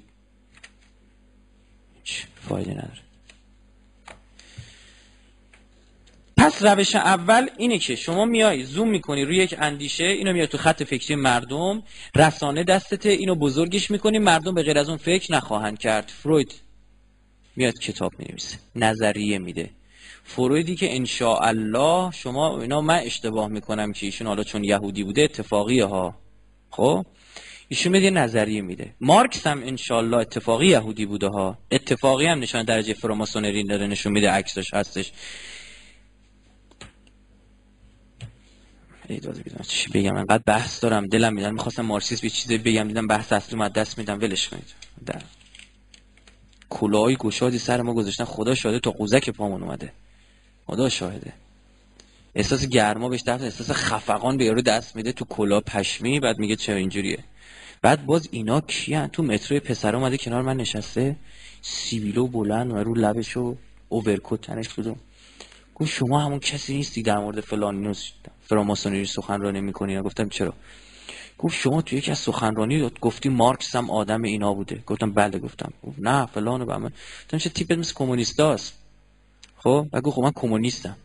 فایده 2.49 2.71
نداره. 2.71 3.01
پس 6.37 6.63
روش 6.63 6.95
اول 6.95 7.49
اینه 7.57 7.77
که 7.77 7.95
شما 7.95 8.25
میای 8.25 8.63
زوم 8.63 8.89
می‌کنی 8.89 9.25
روی 9.25 9.37
یک 9.37 9.55
اندیشه 9.59 10.03
اینو 10.03 10.33
میای 10.33 10.47
تو 10.47 10.57
خط 10.57 10.83
فکری 10.83 11.15
مردم 11.15 11.83
رسانه 12.15 12.63
دستته 12.63 13.09
اینو 13.09 13.35
بزرگش 13.35 13.91
می‌کنی 13.91 14.19
مردم 14.19 14.53
به 14.53 14.63
غیر 14.63 14.77
از 14.77 14.89
اون 14.89 14.97
فکر 14.97 15.33
نخواهند 15.33 15.79
کرد. 15.79 16.11
فروید 16.23 16.53
میاد 17.55 17.79
کتاب 17.79 18.13
می‌نویسه 18.19 18.57
نظریه 18.75 19.39
میده. 19.39 19.69
فرویدی 20.23 20.75
که 20.75 21.01
الله 21.23 22.11
شما 22.11 22.61
اینا 22.61 22.81
من 22.81 22.99
اشتباه 22.99 23.47
می‌کنم 23.47 23.93
که 23.93 24.05
ایشون 24.05 24.27
حالا 24.27 24.43
چون 24.43 24.63
یهودی 24.63 25.03
بوده 25.03 25.21
اتفاقیه 25.21 25.85
ها. 25.85 26.15
خب؟ 26.69 27.05
ایشون 27.71 27.91
میده 27.91 28.09
نظریه 28.09 28.61
میده. 28.61 28.93
مارکس 29.01 29.47
هم 29.47 29.63
انشالله 29.63 30.17
اتفاقی 30.17 30.67
یهودی 30.67 31.05
بوده 31.05 31.27
ها. 31.27 31.57
اتفاقی 31.71 32.25
هم 32.25 32.39
نشان 32.39 32.65
درجه 32.65 32.93
فراماسونری 32.93 33.63
داره 33.63 33.87
نشون 33.87 34.11
میده 34.11 34.29
عکسش 34.29 34.73
هستش. 34.73 35.11
چی 39.67 39.89
بگم 39.89 40.15
انقدر 40.15 40.43
بحث 40.45 40.83
دارم. 40.83 41.07
دلم 41.07 41.33
میدن 41.33 41.53
می‌خواستم 41.53 41.81
مارکسیسم 41.81 42.25
یه 42.25 42.29
چیزی 42.29 42.57
بگم 42.57 42.87
دیدم 42.87 43.07
بحث 43.07 43.33
اصلی 43.33 43.57
ما 43.57 43.67
دست 43.67 43.97
میدم 43.97 44.19
ولش 44.19 44.47
کنید. 44.47 44.73
در 45.05 45.21
کلاهای 46.69 47.15
گشادی 47.15 47.57
سر 47.57 47.81
ما 47.81 47.93
گذاشتن. 47.93 48.23
خدا 48.23 48.55
شاهده 48.55 48.79
تا 48.79 48.91
قوزک 48.91 49.29
پامون 49.29 49.63
اومده. 49.63 49.93
خدا 50.67 50.89
شاهده. 50.89 51.33
احساس 52.35 52.67
گرما 52.67 53.09
بهش 53.09 53.23
دفت 53.27 53.43
احساس 53.43 53.71
خفقان 53.71 54.37
به 54.37 54.45
یارو 54.45 54.61
دست 54.61 54.95
میده 54.95 55.11
تو 55.11 55.25
کلا 55.25 55.59
پشمی 55.59 56.19
بعد 56.19 56.39
میگه 56.39 56.55
چرا 56.55 56.75
اینجوریه؟ 56.75 57.23
بعد 57.81 58.05
باز 58.05 58.27
اینا 58.31 58.61
کیان؟ 58.61 59.07
تو 59.07 59.23
مترو 59.23 59.59
پسر 59.59 59.95
اومده 59.95 60.17
کنار 60.17 60.41
من 60.41 60.57
نشسته. 60.57 61.15
سیبیلو 61.61 62.27
بلند 62.27 62.71
و 62.71 62.75
رو 62.75 62.93
لبش 62.95 63.37
و 63.37 63.55
اوورکوت 63.89 64.41
تنش 64.41 64.69
کدوم 64.69 64.95
گفت 65.75 65.91
شما 65.91 66.19
همون 66.19 66.39
کسی 66.39 66.75
نیستی 66.75 67.01
در 67.03 67.17
مورد 67.17 67.39
فلان 67.39 67.81
نوز 67.81 68.11
فراماسونری 68.41 69.05
سخنرانی 69.05 69.61
می‌کنی؟ 69.61 70.01
گفتم 70.01 70.29
چرا؟ 70.29 70.53
گفت 71.37 71.55
شما 71.55 71.81
تو 71.81 71.95
یکی 71.95 72.11
از 72.11 72.17
سخنرانی 72.17 72.91
گفتی 73.01 73.29
مارکس 73.29 73.75
هم 73.75 73.89
آدم 73.89 74.21
اینا 74.21 74.53
بوده. 74.53 74.83
گفتم 74.87 75.11
بله 75.11 75.39
گفتم. 75.39 75.73
گفت 75.83 75.99
نه 75.99 76.25
فلان 76.25 76.61
و 76.61 76.65
بهمن 76.65 76.91
گفتم 77.23 77.37
چه 77.37 77.49
تیپت 77.49 77.77
مثل 77.77 77.93
کمونیستاست 77.93 78.73
خب؟ 79.57 79.87
و 79.93 80.01
گفت 80.01 80.15
خب 80.15 80.21
من 80.21 80.31
کمونیستم. 80.35 80.97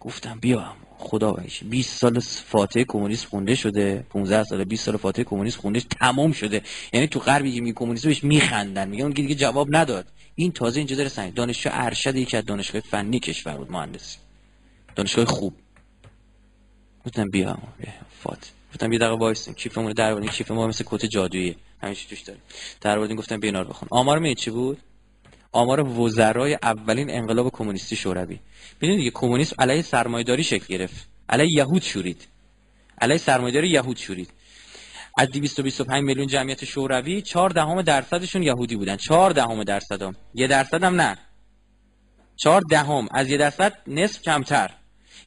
گفتم 0.00 0.38
بیا 0.40 0.60
خدا 1.00 1.32
بایش 1.32 1.64
20 1.64 1.98
سال 1.98 2.20
فاتحه 2.20 2.84
کمونیست 2.84 3.26
خونده 3.26 3.54
شده 3.54 4.06
15 4.10 4.44
سال 4.44 4.64
20 4.64 4.84
سال 4.84 4.96
فاتحه 4.96 5.24
کمونیست 5.24 5.56
خونده 5.56 5.80
تمام 5.80 6.32
شده. 6.32 6.62
یعنی 6.92 7.06
تو 7.06 7.18
غربی 7.18 7.54
که 7.54 7.60
می 7.60 7.72
کمونیست 7.72 8.06
بهش 8.06 8.24
میخندن. 8.24 8.88
میگن 8.88 9.02
اون 9.02 9.12
دیگه 9.12 9.34
جواب 9.34 9.76
نداد. 9.76 10.06
این 10.34 10.52
تازه 10.52 10.80
اینجا 10.80 10.96
داره 10.96 11.08
سنگ. 11.08 11.34
دانشجو 11.34 11.70
ارشد 11.72 12.16
یکی 12.16 12.36
از 12.36 12.44
دانشگاه 12.44 12.80
فنی 12.80 13.20
کشور 13.20 13.56
بود 13.56 13.72
مهندسی. 13.72 14.18
دانشگاه 14.96 15.24
خوب. 15.24 15.54
گفتم 17.06 17.28
بیا 17.28 17.58
فات 18.22 18.50
گفتم 18.70 18.88
بیا 18.90 18.98
دقیقه 18.98 19.14
وایس 19.14 19.48
کیفمون 19.48 19.92
در 19.92 20.12
آوردین 20.12 20.30
کیف 20.30 20.50
ما 20.50 20.66
مثل 20.66 20.84
کت 20.86 21.06
جادویی. 21.06 21.56
همیشه 21.82 22.08
توش 22.08 22.20
داریم. 22.20 22.42
در 22.80 22.98
آوردین 22.98 23.16
گفتم 23.16 23.40
بیا 23.40 23.48
اینا 23.48 23.62
رو 23.62 23.68
بخون. 23.68 23.88
آمار 23.92 24.18
می 24.18 24.34
چی 24.34 24.50
بود؟ 24.50 24.78
آمار 25.52 25.88
وزرای 25.88 26.58
اولین 26.62 27.10
انقلاب 27.10 27.50
کمونیستی 27.52 27.96
شوروی. 27.96 28.40
ببینید 28.80 28.98
دیگه 28.98 29.10
کمونیسم 29.10 29.56
علیه 29.58 29.82
سرمایه‌داری 29.82 30.44
شکل 30.44 30.66
گرفت. 30.66 31.08
علیه 31.28 31.52
یهود 31.52 31.82
شورید. 31.82 32.26
علیه 33.00 33.18
سرمایه‌داری 33.18 33.68
یهود 33.68 33.96
شورید. 33.96 34.30
از 35.18 35.28
225 35.28 36.04
میلیون 36.04 36.26
جمعیت 36.26 36.64
شوروی 36.64 37.22
4 37.22 37.50
دهم 37.50 37.82
درصدشون 37.82 38.42
یهودی 38.42 38.76
بودن. 38.76 38.96
4 38.96 39.30
دهم 39.30 39.64
درصد 39.64 40.02
هم 40.02 40.16
یه 40.34 40.46
درصد 40.46 40.84
هم 40.84 41.00
نه. 41.00 41.18
4 42.36 42.62
دهم 42.70 43.08
از 43.10 43.28
یه 43.28 43.36
درصد 43.36 43.72
نصف 43.86 44.22
کمتر. 44.22 44.70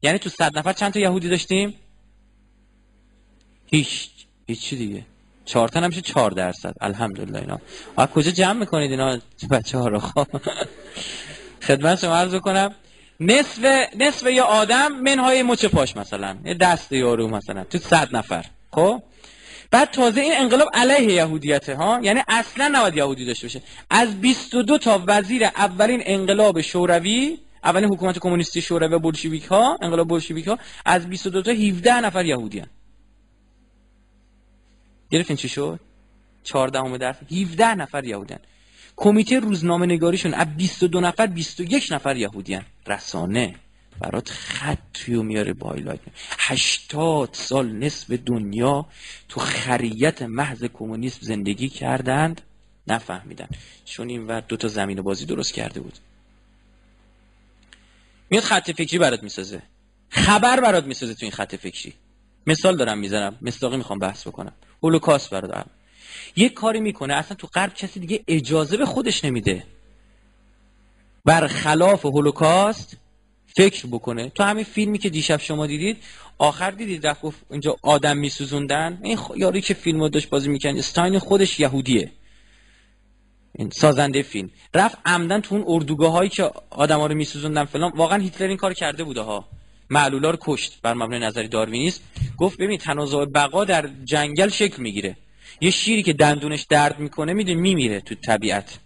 یعنی 0.01 0.19
تو 0.19 0.29
100 0.29 0.57
نفر 0.57 0.73
چند 0.73 0.93
تا 0.93 0.99
یهودی 0.99 1.29
داشتیم؟ 1.29 1.73
هیچ. 3.65 4.09
هیچ 4.47 4.73
دیگه. 4.73 5.05
چهار 5.45 5.67
تا 5.67 5.79
نمیشه 5.79 6.01
چهار 6.01 6.31
درصد. 6.31 6.73
الحمدلله 6.81 7.39
اینا. 7.39 7.59
از 7.97 8.07
کجا 8.07 8.31
جمع 8.31 8.59
می‌کنید 8.59 8.91
اینا 8.91 9.19
بچه 9.51 9.77
ها 9.77 9.87
رو؟ 9.87 9.99
خب. 9.99 10.27
خدمت 11.67 11.99
شما 11.99 12.15
عرض 12.15 12.35
کنم 12.35 12.75
نصف 13.19 13.65
نصف 13.99 14.27
یا 14.31 14.43
آدم 14.43 14.91
منهای 14.91 15.43
مچ 15.43 15.65
پاش 15.65 15.97
مثلا. 15.97 16.37
یه 16.45 16.53
دست 16.53 16.91
یارو 16.91 17.27
مثلا. 17.27 17.63
تو 17.63 17.77
صد 17.77 18.15
نفر. 18.15 18.45
خب؟ 18.71 19.03
بعد 19.71 19.91
تازه 19.91 20.21
این 20.21 20.33
انقلاب 20.35 20.69
علیه 20.73 21.13
یهودیته 21.13 21.75
ها؟ 21.75 21.99
یعنی 22.03 22.21
اصلا 22.27 22.69
نباید 22.73 22.97
یهودی 22.97 23.25
داشته 23.25 23.47
باشه. 23.47 23.61
از 23.89 24.21
22 24.21 24.77
تا 24.77 25.03
وزیر 25.07 25.43
اولین 25.43 26.01
انقلاب 26.05 26.61
شوروی 26.61 27.37
اولین 27.63 27.89
حکومت 27.89 28.19
کمونیستی 28.19 28.61
شوروی 28.61 28.97
بولشویک 28.97 29.45
ها 29.45 29.77
انقلاب 29.81 30.07
بولشویک 30.07 30.47
ها 30.47 30.57
از 30.85 31.09
22 31.09 31.41
تا 31.41 31.51
17 31.51 32.01
نفر 32.01 32.25
یهودی 32.25 32.59
هن. 32.59 32.67
گرفتین 35.13 35.35
چی 35.35 35.49
شد؟ 35.49 35.79
14 36.43 36.97
درس 36.97 37.15
17 37.31 37.75
نفر 37.75 38.05
یهودی 38.05 38.33
هن. 38.33 38.39
کمیته 38.95 39.39
روزنامه 39.39 39.85
نگاریشون 39.85 40.33
از 40.33 40.47
22 40.57 41.01
نفر 41.01 41.27
21 41.27 41.91
نفر 41.91 42.17
یهودی 42.17 42.53
هن. 42.53 42.65
رسانه. 42.87 43.55
برات 43.99 44.29
خطی 44.29 45.13
و 45.15 45.23
میاره 45.23 45.53
با 45.53 45.69
هایلایت 45.69 45.99
80 46.39 47.29
سال 47.31 47.71
نصف 47.71 48.11
دنیا 48.11 48.85
تو 49.29 49.39
خریت 49.39 50.21
محض 50.21 50.63
کمونیسم 50.63 51.19
زندگی 51.21 51.69
کردند 51.69 52.41
نفهمیدن. 52.87 53.47
چون 53.85 54.09
این 54.09 54.27
ور 54.27 54.39
دو 54.39 54.57
تا 54.57 54.67
زمین 54.67 55.01
بازی 55.01 55.25
درست 55.25 55.53
کرده 55.53 55.79
بود. 55.79 55.93
میاد 58.29 58.43
خط 58.43 58.71
فکری 58.71 58.97
برات 58.99 59.23
می‌سازه. 59.23 59.61
خبر 60.09 60.59
برات 60.59 60.83
می‌سازه 60.83 61.13
تو 61.13 61.25
این 61.25 61.31
خط 61.31 61.55
فکری. 61.55 61.93
مثال 62.47 62.77
دارم 62.77 62.97
می‌زنم. 62.97 63.37
مصداقی 63.41 63.77
می‌خوام 63.77 63.99
بحث 63.99 64.27
بکنم. 64.27 64.53
هولوکاست 64.83 65.29
برات 65.29 65.65
یک 66.35 66.53
کاری 66.53 66.79
می‌کنه 66.79 67.13
اصلا 67.13 67.37
تو 67.37 67.47
غرب 67.47 67.73
کسی 67.73 67.99
دیگه 67.99 68.23
اجازه 68.27 68.77
به 68.77 68.85
خودش 68.85 69.25
نمیده. 69.25 69.63
برخلاف 71.25 72.05
هولوکاست 72.05 72.97
فکر 73.55 73.87
بکنه. 73.87 74.29
تو 74.29 74.43
همین 74.43 74.63
فیلمی 74.63 74.97
که 74.97 75.09
دیشب 75.09 75.39
شما 75.39 75.67
دیدید 75.67 75.97
آخر 76.37 76.71
دیدید 76.71 77.07
رفت 77.07 77.21
گفت 77.21 77.39
اینجا 77.51 77.75
آدم 77.81 78.17
میسوزوندن. 78.17 78.99
این 79.03 79.19
یاری 79.35 79.61
که 79.61 79.73
فیلمو 79.73 80.09
داشت 80.09 80.29
بازی 80.29 80.49
می‌کنه 80.49 80.79
استاین 80.79 81.19
خودش 81.19 81.59
یهودیه. 81.59 82.11
این 83.55 83.69
سازنده 83.69 84.21
فیلم. 84.21 84.49
رفت 84.73 84.97
عمدن 85.05 85.41
تو 85.41 85.55
اون 85.55 85.63
اردوگاه 85.67 86.11
هایی 86.11 86.29
که 86.29 86.51
آدما 86.69 87.07
رو 87.07 87.15
میسوزوندن 87.15 87.65
فلان 87.65 87.91
واقعا 87.95 88.17
هیتلر 88.17 88.47
این 88.47 88.57
کار 88.57 88.73
کرده 88.73 89.03
بوده 89.03 89.21
ها. 89.21 89.45
معلولا 89.93 90.29
رو 90.29 90.37
کشت 90.41 90.79
بر 90.81 90.93
مبنای 90.93 91.19
نظری 91.19 91.47
داروینیست. 91.47 92.01
گفت 92.37 92.57
ببین 92.57 92.77
تنازع 92.77 93.25
بقا 93.25 93.65
در 93.65 93.89
جنگل 94.03 94.49
شکل 94.49 94.81
می‌گیره. 94.81 95.17
یه 95.61 95.71
شیری 95.71 96.03
که 96.03 96.13
دندونش 96.13 96.61
درد 96.61 96.99
می‌کنه 96.99 97.33
می‌دونی 97.33 97.61
میمیره 97.61 98.01
تو 98.01 98.15
طبیعت. 98.15 98.77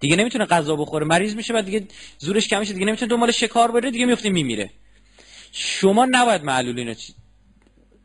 دیگه 0.00 0.16
نمی‌تونه 0.16 0.44
غذا 0.44 0.76
بخوره 0.76 1.06
مریض 1.06 1.34
میشه 1.34 1.52
بعد 1.52 1.64
دیگه 1.64 1.86
زورش 2.18 2.48
کم 2.48 2.60
میشه 2.60 2.72
دیگه 2.72 2.86
نمی‌تونه 2.86 3.10
دنبال 3.10 3.30
شکار 3.30 3.70
بره 3.70 3.90
دیگه 3.90 4.06
میفته 4.06 4.30
میمیره. 4.30 4.70
شما 5.52 6.06
نباید 6.10 6.44
معلول 6.44 6.78
اینا 6.78 6.94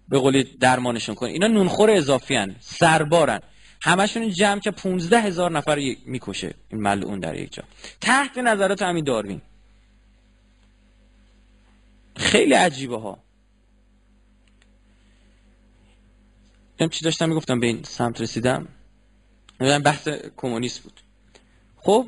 به 0.09 0.19
قولی 0.19 0.43
درمانشون 0.43 1.15
کنید 1.15 1.33
اینا 1.33 1.47
نونخور 1.47 1.91
اضافی 1.91 2.35
هن. 2.35 2.55
سربارن. 2.59 3.39
همشون 3.81 4.29
جمع 4.29 4.59
که 4.59 4.71
15 4.71 5.21
هزار 5.21 5.51
نفر 5.51 5.79
می‌کشه. 6.05 6.53
این 6.71 6.81
ملعون 6.81 7.19
در 7.19 7.35
یک 7.35 7.53
جا. 7.53 7.63
تحت 8.01 8.37
نظرات 8.37 8.81
همین 8.81 9.03
داروین. 9.03 9.41
خیلی 12.19 12.53
عجیبه 12.53 12.99
ها. 12.99 13.23
چی 16.91 17.03
داشتم 17.03 17.29
می‌گفتم 17.29 17.59
به 17.59 17.67
این 17.67 17.83
سمت 17.83 18.21
رسیدم. 18.21 18.67
بحث 19.59 20.07
کمونیست 20.37 20.83
بود. 20.83 21.01
خب 21.75 22.07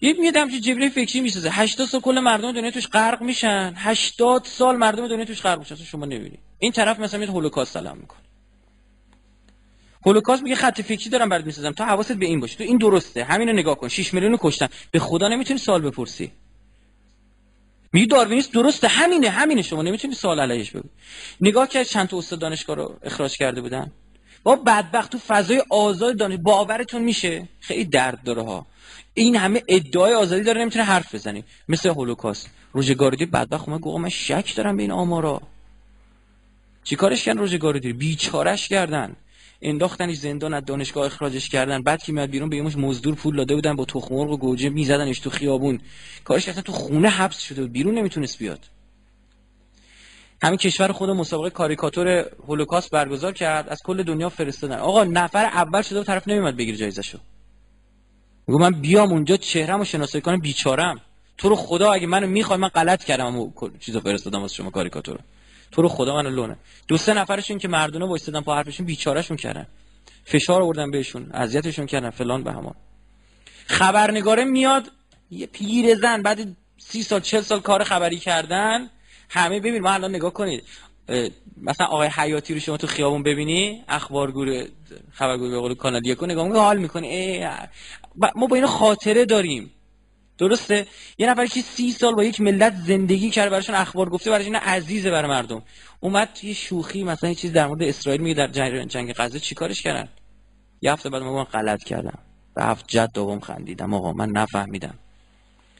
یه 0.00 0.12
میاد 0.12 0.36
همچین 0.36 0.60
جبری 0.60 0.90
فکری 0.90 1.20
می‌سازه. 1.20 1.50
80 1.52 1.86
سال 1.86 2.00
کل 2.00 2.18
مردم 2.18 2.52
دنیا 2.52 2.70
توش 2.70 2.86
غرق 2.88 3.22
میشن. 3.22 3.72
80 3.76 4.44
سال 4.44 4.76
مردم 4.76 5.08
دنیا 5.08 5.24
توش 5.24 5.42
غرق 5.42 5.58
میشن. 5.58 5.74
شما 5.74 6.06
نمی‌بینی. 6.06 6.38
این 6.58 6.72
طرف 6.72 7.00
مثلا 7.00 7.20
میاد 7.20 7.30
هولوکاست 7.30 7.72
سلام 7.74 7.98
می‌کنه. 7.98 8.20
هولوکاست 10.06 10.42
میگه 10.42 10.54
خط 10.54 10.80
فکری 10.80 11.10
دارم 11.10 11.28
برات 11.28 11.44
می‌سازم. 11.46 11.72
تا 11.72 11.84
حواست 11.84 12.12
به 12.12 12.26
این 12.26 12.40
باشه. 12.40 12.56
تو 12.58 12.64
این 12.64 12.78
درسته. 12.78 13.24
همینو 13.24 13.52
نگاه 13.52 13.76
کن. 13.78 13.88
6 13.88 14.14
میلیون 14.14 14.38
کشتن. 14.40 14.68
به 14.90 14.98
خدا 14.98 15.28
نمی‌تونی 15.28 15.58
سوال 15.58 15.82
بپرسی. 15.82 16.32
میگه 17.92 18.06
داروینیست 18.06 18.52
درسته 18.52 18.88
همینه 18.88 19.30
همینه. 19.30 19.62
شما 19.62 19.82
نمی‌تونی 19.82 20.14
سوال 20.14 20.40
علیهش 20.40 20.70
بگو. 20.70 20.88
نگاه 21.40 21.68
کرد 21.68 21.82
چند 21.82 22.08
تا 22.08 22.18
استاد 22.18 22.38
دانشگاه 22.38 22.76
رو 22.76 22.98
اخراج 23.02 23.36
کرده 23.36 23.60
بودن. 23.60 23.92
با 24.42 24.56
بدبخت 24.56 25.12
تو 25.12 25.18
فضای 25.18 25.62
آزاد 25.70 26.16
دانش 26.16 26.38
باورتون 26.42 27.02
میشه؟ 27.02 27.48
خیلی 27.60 27.84
درد 27.84 28.22
داره 28.22 28.42
ها. 28.42 28.66
این 29.14 29.36
همه 29.36 29.62
ادعای 29.68 30.14
آزادی 30.14 30.42
داره 30.42 30.60
نمی‌تونه 30.60 30.84
حرف 30.84 31.14
بزنی 31.14 31.44
مثل 31.68 31.88
هولوکاست. 31.88 32.50
روزگاردی 32.72 33.26
بدبخت 33.26 33.68
اومد 33.68 33.80
گفت 33.80 34.00
من 34.00 34.08
شک 34.08 34.56
دارم 34.56 34.76
به 34.76 34.82
این 34.82 34.92
آمارا. 34.92 35.40
چیکارش 36.84 37.24
کردن 37.24 37.38
روزگاردی 37.38 37.92
بیچارش 37.92 38.68
کردن. 38.68 39.16
انداختنش 39.62 40.16
زندان 40.16 40.54
از 40.54 40.64
دانشگاه 40.64 41.06
اخراجش 41.06 41.48
کردن. 41.48 41.82
بعد 41.82 42.02
که 42.02 42.12
میاد 42.12 42.30
بیرون 42.30 42.48
به 42.48 42.56
یمش 42.56 42.76
مزدور 42.76 43.14
پول 43.14 43.36
داده 43.36 43.54
بودن 43.54 43.76
با 43.76 43.84
تخم 43.84 44.14
مرغ 44.14 44.30
و 44.30 44.36
گوجه 44.36 44.68
میزدنش 44.68 45.18
تو 45.18 45.30
خیابون. 45.30 45.80
کارش 46.24 46.48
اصلا 46.48 46.62
تو 46.62 46.72
خونه 46.72 47.08
حبس 47.08 47.38
شده 47.38 47.62
بود. 47.62 47.72
بیرون 47.72 47.94
نمی‌تونست 47.94 48.38
بیاد. 48.38 48.60
همین 50.42 50.56
کشور 50.56 50.92
خود 50.92 51.10
مسابقه 51.10 51.50
کاریکاتور 51.50 52.08
هولوکاست 52.46 52.90
برگزار 52.90 53.32
کرد. 53.32 53.68
از 53.68 53.82
کل 53.84 54.02
دنیا 54.02 54.28
فرستادن. 54.28 54.78
آقا 54.78 55.04
نفر 55.04 55.44
اول 55.44 55.82
شده 55.82 56.00
و 56.00 56.04
طرف 56.04 56.28
نمیومد 56.28 56.56
بگیره 56.56 56.76
جایزشو. 56.76 57.18
میگه 58.46 58.60
من 58.60 58.80
بیام 58.80 59.10
اونجا 59.10 59.36
چهرهمو 59.36 59.84
شناسایی 59.84 60.22
کنم 60.22 60.40
بیچارم 60.40 61.00
تو 61.38 61.48
رو 61.48 61.56
خدا 61.56 61.92
اگه 61.92 62.06
منو 62.06 62.26
می‌خوای 62.26 62.58
من 62.58 62.68
غلط 62.68 63.04
کردم 63.04 63.36
و 63.36 63.52
چیزو 63.80 64.00
فرستادم 64.00 64.40
واسه 64.40 64.54
شما 64.54 64.70
کاریکاتور 64.70 65.18
تو 65.72 65.82
رو 65.82 65.88
خدا 65.88 66.14
منو 66.14 66.30
لونه. 66.30 66.56
دو 66.88 66.96
سه 66.96 67.14
نفرشون 67.14 67.58
که 67.58 67.68
مردونه 67.68 68.06
وایسادن 68.06 68.40
پا 68.40 68.56
حرفشون 68.56 68.86
بیچارهشون 68.86 69.36
کردن. 69.36 69.66
فشار 70.24 70.62
آوردن 70.62 70.90
بهشون 70.90 71.30
اذیتشون 71.32 71.86
کردن 71.86 72.10
فلان 72.10 72.44
به 72.44 72.52
همان. 72.52 72.74
خبرنگاره 73.66 74.44
میاد 74.44 74.90
یه 75.30 75.46
پیر 75.46 75.94
زن 75.94 76.22
بعد 76.22 76.56
سی 76.78 77.02
سال 77.02 77.20
چل 77.20 77.40
سال 77.40 77.60
کار 77.60 77.84
خبری 77.84 78.18
کردن. 78.18 78.90
همه 79.28 79.60
ببین 79.60 79.82
ما 79.82 79.90
الان 79.90 80.14
نگاه 80.14 80.32
کنید 80.32 80.64
مثلا 81.56 81.86
آقای 81.86 82.08
حیاتی 82.08 82.54
رو 82.54 82.60
شما 82.60 82.76
تو 82.76 82.86
خیابون 82.86 83.22
ببینی؟ 83.22 83.84
اخبارگور 83.88 84.66
خبرگور 85.12 85.50
به 85.50 85.58
قول 85.58 85.74
کانال 85.74 86.06
یکو 86.06 86.26
نگاه 86.26 86.44
می‌کنی 86.44 86.60
حال 86.60 86.78
می‌کنی 86.78 87.40
ما 88.36 88.46
با 88.46 88.56
اینو 88.56 88.66
خاطره 88.66 89.24
داریم. 89.24 89.70
درسته؟ 90.38 90.86
یه 91.18 91.30
نفر 91.30 91.46
که 91.46 91.60
سی 91.60 91.92
سال 91.92 92.14
با 92.14 92.24
یک 92.24 92.40
ملت 92.40 92.74
زندگی 92.86 93.30
کرده 93.30 93.50
براشون 93.50 93.74
اخبار 93.74 94.10
گفته 94.10 94.30
براش 94.30 94.44
این 94.44 94.56
عزیزه 94.56 95.10
برای 95.10 95.30
مردم. 95.30 95.62
اومد 96.00 96.32
توی 96.34 96.54
شوخی 96.54 97.04
مثلا 97.04 97.28
یه 97.30 97.34
چیز 97.34 97.52
در 97.52 97.66
مورد 97.66 97.82
اسرائیل 97.82 98.20
میگه 98.20 98.34
در 98.34 98.46
جنگ, 98.46 98.84
جنگ 98.84 99.12
غزه 99.16 99.40
چیکارش 99.40 99.82
کردن؟ 99.82 100.08
یه 100.82 100.92
هفته 100.92 101.10
بعد 101.10 101.22
ما 101.22 101.44
غلط 101.44 101.84
کردم. 101.84 102.18
هفت 102.56 102.84
جد 102.88 103.10
دوم 103.14 103.40
خندیدم. 103.40 103.94
آقا 103.94 104.12
من 104.12 104.30
نفهمیدم. 104.30 104.94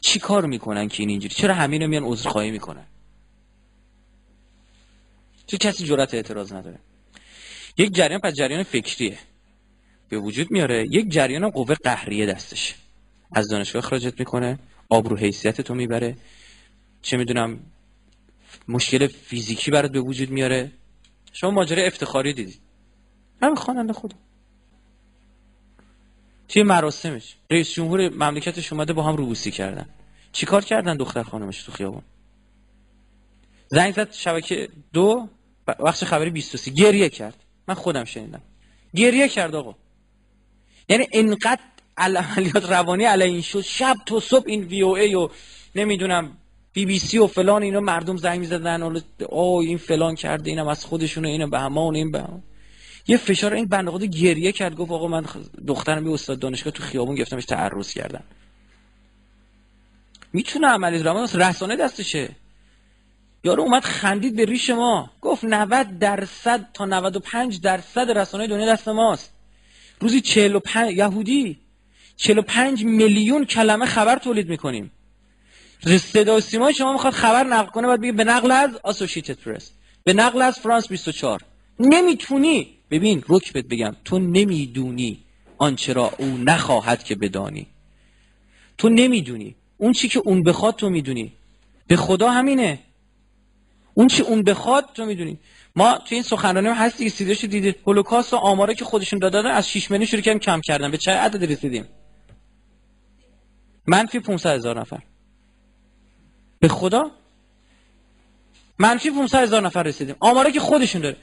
چی 0.01 0.19
کار 0.19 0.47
می‌کنن 0.47 0.89
که 0.89 1.03
این 1.03 1.11
اینجوری؟ 1.11 1.35
چرا 1.35 1.55
همین 1.55 1.83
رو 1.83 1.89
میان 1.89 2.05
عذرخواهی 2.05 2.51
می‌کنن؟ 2.51 2.87
چه 5.47 5.57
کسی 5.59 5.85
جرأت 5.85 6.15
اعتراض 6.15 6.53
نداره؟ 6.53 6.79
یک 7.77 7.93
جریان 7.95 8.21
پس 8.21 8.35
جریان 8.35 8.63
فکریه. 8.63 9.19
به 10.09 10.19
وجود 10.19 10.51
میاره. 10.51 10.87
یک 10.91 11.09
جریان 11.09 11.51
قوه 11.51 11.75
قهریه 11.75 12.27
دستشه. 12.27 12.75
از 13.35 13.49
دانشگاه 13.49 13.85
اخراجت 13.85 14.19
می‌کنه 14.19 14.59
آبرو 14.89 15.17
حیثیت 15.17 15.61
تو 15.61 15.75
می‌بره. 15.75 16.17
چه 17.03 17.17
می‌دونم 17.17 17.61
مشکل 18.69 19.07
فیزیکی 19.07 19.71
برات 19.71 19.93
به 19.93 20.01
وجود 20.01 20.31
میاره. 20.31 20.73
شما 21.33 21.51
ماجرا 21.51 21.83
افتخاری 21.83 22.33
دیدید 22.33 22.61
همین 23.43 23.57
خواننده 23.57 23.93
خودم 23.93 24.19
توی 26.49 26.63
مراسمش 26.63 27.35
رئیس 27.51 27.73
جمهور 27.73 28.09
مملکتش 28.09 28.73
اومده 28.73 28.93
با 28.93 29.03
هم 29.03 29.17
روبوسی 29.17 29.51
کردن. 29.51 29.89
چیکار 30.33 30.65
کردن 30.65 30.97
دختر 30.97 31.23
خانمش 31.23 31.63
تو 31.63 31.73
خیابون؟ 31.73 32.03
زنگ 33.69 33.95
زد 33.95 34.13
شبکه 34.13 34.69
دو 34.93 35.29
وقت 35.79 36.05
خبری 36.05 36.31
23 36.31 36.71
گریه 36.71 37.09
کرد. 37.09 37.45
من 37.69 37.75
خودم 37.75 38.05
شنیدم. 38.05 38.43
گریه 38.95 39.29
کرد 39.29 39.55
آقا. 39.55 39.75
یعنی 40.89 41.07
انقدر 41.13 41.61
عملیات 42.03 42.71
روانی 42.71 43.05
علیه 43.05 43.27
این 43.27 43.41
شد. 43.41 43.61
شب 43.61 43.97
تا 44.07 44.21
صبح 44.21 44.45
این 44.47 44.63
وی 44.63 44.83
او 44.83 44.97
ای 44.97 45.15
و 45.15 45.29
نمی‌دونم 45.75 46.37
بی 46.73 46.87
بی 46.87 46.99
سی 46.99 47.19
و 47.19 47.27
فلان 47.27 47.63
اینا 47.63 47.81
مردم 47.81 48.17
زنگ 48.17 48.41
می‌زدن. 48.41 49.03
او 49.29 49.59
این 49.61 49.79
فلان 49.79 50.15
کرده 50.15 50.51
اینم 50.51 50.69
از 50.69 50.85
خودشونه 50.85 51.29
اینم 51.29 51.51
به 51.51 51.59
همان 51.59 51.95
این 51.95 52.11
به 52.11 52.19
همان. 52.19 52.43
یه 53.07 53.17
فشار 53.17 53.55
این 53.55 53.67
بنده 53.67 54.07
گریه 54.07 54.53
کرد. 54.53 54.77
گفت 54.77 54.91
آقا 54.91 55.09
من 55.09 55.25
دخترم 55.67 56.07
یه 56.07 56.13
استاد 56.13 56.39
دانشگاه 56.39 56.73
تو 56.73 56.83
خیابون 56.83 57.15
گرفتمش 57.15 57.45
تعرض 57.45 57.95
کردن 57.95 58.25
می‌تونه 60.33 60.67
عملیات 60.67 61.05
روانی 61.05 61.29
رسانه 61.35 61.77
دستشه. 61.77 62.29
یارو 63.45 63.63
اومد 63.63 63.85
خندید 63.85 64.37
به 64.37 64.45
ریش 64.45 64.71
ما. 64.71 65.11
گفت 65.21 65.45
90 65.45 65.99
درصد 65.99 66.67
تا 66.75 66.85
95 66.85 67.61
درصد 67.61 68.11
رسانه 68.11 68.47
دنیا 68.47 68.67
دست 68.67 68.89
ماست. 68.89 69.33
روزی 70.01 70.21
45 70.21 70.97
یهودی 70.97 71.59
45 72.23 72.85
میلیون 72.85 73.45
کلمه 73.45 73.87
خبر 73.87 74.17
تولید 74.17 74.49
می‌کنیم. 74.49 74.91
صدا 75.99 76.37
و 76.37 76.41
سیمای 76.41 76.75
شما 76.75 76.93
می‌خواد 76.93 77.13
خبر 77.13 77.45
نقل 77.45 77.71
کنه 77.71 77.87
باید 77.87 78.01
بگه 78.01 78.13
به 78.13 78.25
نقل 78.25 78.51
از 78.51 78.71
اسوسییتد 78.85 79.35
پرس 79.35 79.71
به 80.05 80.13
نقل 80.13 80.43
از 80.43 80.59
فرانس 80.59 80.89
24 80.89 81.41
نمی‌تونی. 81.81 82.69
ببین 82.91 83.25
رک 83.29 83.53
بهت 83.53 83.65
بگم 83.65 83.97
تو 84.05 84.19
نمی‌دونی 84.19 85.19
آنچه 85.59 85.93
را 85.93 86.13
او 86.19 86.27
نخواهد 86.27 87.05
که 87.05 87.15
بدانی. 87.15 87.67
تو 88.79 88.89
نمی‌دونی. 88.89 89.55
اون 89.77 89.93
چی 89.93 90.09
که 90.09 90.23
اون 90.25 90.43
بخواد 90.43 90.77
تو 90.77 90.91
می‌دونی. 90.91 91.33
به 91.87 91.97
خدا 91.97 92.31
همینه. 92.31 92.79
اون 93.95 94.09
چی 94.09 94.23
اون 94.23 94.43
بخواد 94.43 94.85
تو 94.95 95.07
می‌دونی. 95.07 95.39
ما 95.77 95.99
تو 95.99 96.15
این 96.15 96.23
سخنرانی 96.23 96.69
هم 96.69 96.75
هست 96.75 96.99
دیگه 96.99 97.11
سیدش 97.11 97.45
دیدید. 97.45 97.77
هولوکاست 97.87 98.33
و 98.33 98.37
آماره 98.37 98.75
که 98.75 98.85
خودشون 98.85 99.19
دادن 99.19 99.47
از 99.47 99.71
6 99.71 99.91
میلیون 99.91 100.07
شروع 100.07 100.23
کردن 100.23 100.39
کم 100.39 100.61
کردن. 100.61 100.91
به 100.91 100.99
چه 100.99 101.11
عدد 101.11 101.53
رسیدیم؟ 101.53 101.85
منفی 103.87 104.21
500 104.21 104.55
هزار 104.55 104.81
نفر. 104.81 105.03
به 106.61 106.69
خدا؟ 106.69 107.11
منفی 108.79 109.11
500 109.11 109.43
هزار 109.43 109.63
نفر 109.63 109.83
رسیدیم. 109.83 110.17
آماره 110.21 110.53
که 110.53 110.61
خودشون 110.61 111.03
داره. 111.03 111.17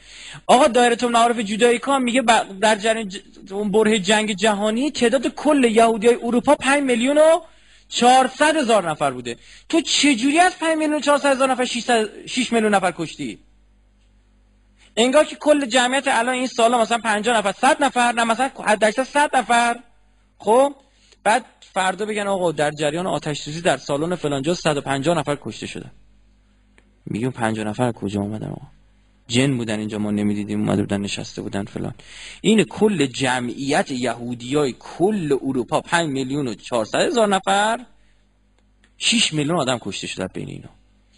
آقا 0.47 0.67
دایره 0.67 1.07
معارف 1.07 1.39
جدایی 1.39 1.79
کام 1.79 2.03
میگه 2.03 2.21
در 2.61 2.75
جریان 2.75 3.11
اون 3.51 3.71
بره 3.71 3.99
جنگ 3.99 4.33
جهانی 4.33 4.91
تعداد 4.91 5.27
کل 5.27 5.63
یهودی 5.63 6.07
های 6.07 6.17
اروپا 6.23 6.55
5 6.55 6.83
میلیون 6.83 7.17
و 7.17 7.39
400 7.89 8.55
هزار 8.55 8.89
نفر 8.89 9.11
بوده. 9.11 9.37
تو 9.69 9.81
چجوری 9.81 10.39
از 10.39 10.59
5 10.59 10.77
میلیون 10.77 10.97
و 10.97 10.99
400 10.99 11.31
هزار 11.31 11.51
نفر 11.51 11.65
6 11.65 12.53
میلیون 12.53 12.75
نفر 12.75 12.91
کشتی؟ 12.91 13.39
انگار 14.97 15.25
که 15.25 15.35
کل 15.35 15.65
جمعیت 15.65 16.07
الان 16.07 16.35
این 16.35 16.47
سالا 16.47 16.81
مثلا 16.81 16.97
50 16.97 17.37
نفر 17.37 17.51
100 17.51 17.83
نفر 17.83 18.11
نه 18.11 18.23
مثلا 18.23 18.51
حداکثر 18.65 19.03
100 19.03 19.35
نفر. 19.35 19.79
خب؟ 20.37 20.75
بعد 21.23 21.45
فردا 21.73 22.05
بگن 22.05 22.27
آقا 22.27 22.51
در 22.51 22.71
جریان 22.71 23.07
آتش 23.07 23.41
سوزی 23.41 23.61
در 23.61 23.77
سالن 23.77 24.15
فلانجا 24.15 24.53
150 24.53 25.17
نفر 25.17 25.37
کشته 25.41 25.67
شده. 25.67 25.91
میگم 27.05 27.31
50 27.31 27.67
نفر 27.67 27.91
کجا 27.91 28.21
اومدن 28.21 28.47
آقا؟ 28.47 28.67
جن 29.27 29.57
بودن 29.57 29.79
اینجا 29.79 29.97
ما 29.97 30.11
نمی‌دیدیم 30.11 30.59
اومده 30.59 30.81
بودن 30.81 31.01
نشسته 31.01 31.41
بودن 31.41 31.63
فلان. 31.65 31.93
این 32.41 32.63
کل 32.63 33.05
جمعیت 33.05 33.91
یهودیای 33.91 34.75
کل 34.79 35.37
اروپا 35.41 35.81
5 35.81 36.09
میلیون 36.09 36.47
و 36.47 36.53
400 36.53 36.99
هزار 36.99 37.27
نفر 37.27 37.85
6 38.97 39.33
میلیون 39.33 39.59
آدم 39.59 39.77
کشته 39.77 40.07
شده 40.07 40.27
بین 40.27 40.49
اینا. 40.49 40.69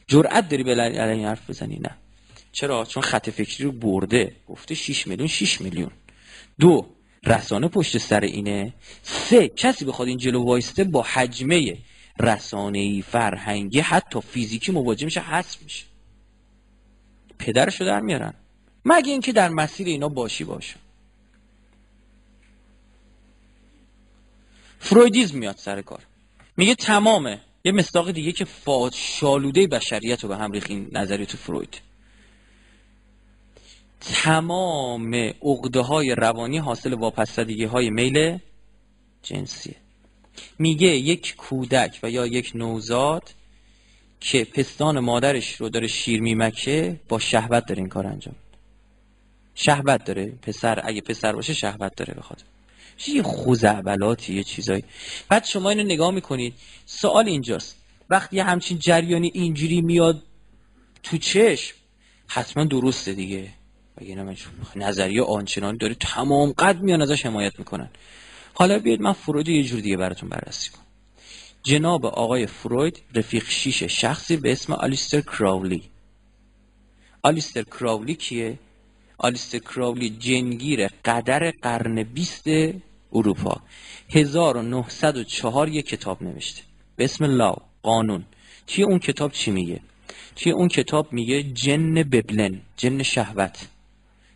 جرأت 0.08 0.50
داری 0.50 0.64
به 0.64 0.76
علی 0.76 1.24
حرف 1.24 1.50
بزنی؟ 1.50 1.80
نه. 1.80 1.98
چرا؟ 2.52 2.86
چون 2.86 3.04
خط 3.04 3.30
فکری 3.30 3.64
رو 3.64 3.72
برده. 3.72 4.36
گفته 4.48 4.76
6 4.76 5.08
میلیون 5.08 5.28
6 5.28 5.62
میلیون. 5.62 5.92
دو 6.60 6.86
رسانه 7.26 7.68
پشت 7.68 7.98
سر 7.98 8.20
اینه؟ 8.20 8.74
سه 9.04 9.48
کسی 9.48 9.86
بخواد 9.86 10.08
این 10.08 10.18
جلو 10.18 10.44
وایسته 10.44 10.84
با 10.84 11.02
حجمه 11.02 11.78
رسانه‌ای 12.20 13.02
فرهنگی 13.02 13.80
حتی 13.80 14.22
فیزیکی 14.22 14.72
مواجه 14.72 15.06
میشه 15.06 15.22
حذف 15.22 15.62
میشه. 15.64 15.86
پدرشو 17.40 17.86
در 17.86 18.00
میارن. 18.00 18.34
مگه 18.86 19.12
اینکه 19.12 19.32
در 19.32 19.50
مسیر 19.50 19.88
اینا 19.88 20.10
باشی 20.10 20.44
باشه. 20.44 20.76
فرویدیزم 24.80 25.38
میاد 25.38 25.58
سر 25.58 25.82
کار. 25.82 26.00
میگه 26.58 26.76
تمامه. 26.76 27.42
یه 27.66 27.72
مصداق 27.72 28.12
دیگه 28.12 28.32
که 28.32 28.46
فاد 28.46 28.94
شالوده 28.94 29.68
بشریت 29.68 30.24
رو 30.24 30.30
به 30.30 30.38
هم 30.38 30.52
ریخ 30.52 30.66
این 30.70 30.90
نظریات 30.92 31.36
فروید. 31.36 31.82
تمام 34.02 35.16
عقده 35.42 35.80
های 35.80 36.16
روانی 36.16 36.58
حاصل 36.58 36.94
واپسدگی 36.94 37.64
های 37.64 37.90
میل 37.90 38.38
جنسیه. 39.24 39.76
میگه 40.60 40.88
یک 40.88 41.36
کودک 41.36 42.00
و 42.04 42.10
یا 42.10 42.28
یک 42.28 42.52
نوزاد 42.56 43.34
که 44.20 44.46
پستان 44.46 45.00
مادرش 45.00 45.56
رو 45.56 45.70
داره 45.70 45.88
شیر 45.88 46.22
میمکه 46.22 47.00
با 47.10 47.20
شهوت 47.20 47.66
داره 47.66 47.80
این 47.80 47.90
کار 47.90 48.08
انجام 48.08 48.36
شهوت 49.56 50.04
داره. 50.04 50.26
پسر 50.42 50.82
اگه 50.84 51.02
پسر 51.02 51.34
باشه 51.34 51.54
شهوت 51.54 51.96
داره 51.96 52.14
بخواد 52.14 52.44
یه 53.08 53.24
خوزعبلاتی 53.24 54.34
یه 54.34 54.44
چیزایی. 54.44 54.84
بعد 55.30 55.46
شما 55.46 55.70
اینو 55.70 55.84
نگاه 55.84 56.12
می‌کنید. 56.12 56.54
سوال 56.86 57.28
اینجاست. 57.28 57.78
وقتی 58.10 58.40
همچین 58.40 58.80
جریانی 58.80 59.32
اینجوری 59.34 59.82
میاد 59.82 60.24
تو 61.04 61.18
چشم 61.18 61.76
حتما 62.28 62.64
درسته 62.64 63.14
دیگه. 63.14 63.50
بگه 64.02 64.36
نظریه 64.76 65.24
آنچنانی 65.24 65.78
داره 65.78 65.94
تمام 65.94 66.52
قد 66.52 66.82
میان 66.82 67.02
ازش 67.02 67.26
حمایت 67.26 67.60
می‌کنن. 67.60 67.90
حالا 68.54 68.80
بیاید 68.80 69.02
من 69.02 69.14
فروید 69.14 69.48
یه 69.48 69.64
جور 69.64 69.80
دیگه 69.80 69.98
براتون 69.98 70.30
بررسی 70.30 70.72
کنم. 70.72 70.82
جناب 71.64 72.06
آقای 72.06 72.48
فروید 72.48 73.02
رفیق 73.16 73.50
شیش 73.50 73.84
شخصی 73.84 74.38
به 74.38 74.52
اسم 74.52 74.74
آلیستر 74.74 75.22
کراولی. 75.22 75.84
آلیستر 77.24 77.64
کراولی 77.64 78.16
کیه؟ 78.16 78.60
آلیستر 79.18 79.60
کراولی 79.60 80.10
جنگیر 80.10 80.88
قدر 80.88 81.52
قرن 81.62 82.04
بیست 82.04 82.44
اروپا. 83.14 83.62
1904 84.10 85.70
یک 85.70 85.86
کتاب 85.86 86.24
نوشته. 86.24 86.62
به 86.96 87.04
اسم 87.04 87.26
لاو 87.26 87.56
قانون. 87.84 88.26
توی 88.68 88.84
اون 88.84 89.00
کتاب 89.00 89.32
چی 89.32 89.52
میگه؟ 89.52 89.80
توی 90.36 90.52
اون 90.52 90.68
کتاب 90.68 91.14
میگه 91.14 91.44
جن 91.44 91.94
ببلن 91.94 92.62
جن 92.78 93.04
شهوت. 93.04 93.68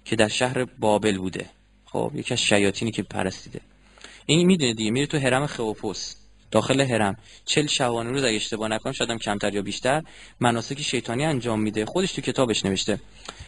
که 0.06 0.16
در 0.16 0.28
شهر 0.28 0.66
بابل 0.66 1.18
بوده. 1.18 1.50
خب 1.86 2.12
یکی 2.16 2.34
از 2.34 2.42
شیاطینی 2.42 2.92
که 2.92 3.04
پرستیده. 3.04 3.62
این 4.26 4.48
می‌دونه 4.48 4.74
دیگه 4.74 4.92
میره 4.92 5.06
تو 5.08 5.18
حرم 5.18 5.48
خوپوس 5.48 6.16
داخل 6.52 6.82
حرم. 6.82 7.18
چل 7.46 7.68
شبانه 7.68 8.10
روز 8.10 8.24
اگه 8.24 8.36
اشتباه 8.36 8.68
نکنم 8.70 8.94
شاید 8.94 9.12
کمتر 9.22 9.54
یا 9.54 9.62
بیشتر 9.62 10.04
مناسک 10.40 10.82
شیطانی 10.82 11.26
انجام 11.26 11.62
میده. 11.62 11.86
خودش 11.86 12.14
تو 12.14 12.22
کتابش 12.22 12.66
نوشته. 12.66 13.00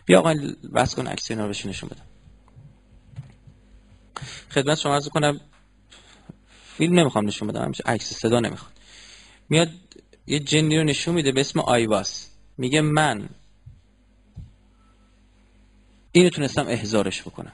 بیا 0.06 0.20
آقا 0.20 0.36
بس 0.74 0.96
کن 0.96 1.08
عکس 1.08 1.32
اینا 1.32 1.44
رو 1.46 1.50
نشون 1.50 1.90
بدم. 1.90 2.06
خدمت 4.50 4.78
شما 4.78 4.94
عرض 4.94 5.08
کنم 5.08 5.40
فیلم 6.78 7.00
نمی‌خوام 7.00 7.28
نشون 7.28 7.48
بدم 7.48 7.72
عکس 7.86 8.14
صدا 8.14 8.40
نمی‌خواد. 8.40 8.74
میاد 9.50 9.70
یه 10.28 10.40
جنی 10.40 10.78
رو 10.78 10.84
نشون 10.84 11.16
میده 11.16 11.32
به 11.32 11.42
اسم 11.42 11.60
آیواس 11.60 12.28
میگه 12.58 12.82
من 12.82 13.30
اینو 16.18 16.30
تونستم 16.30 16.68
احزارش 16.68 17.22
بکنم. 17.22 17.52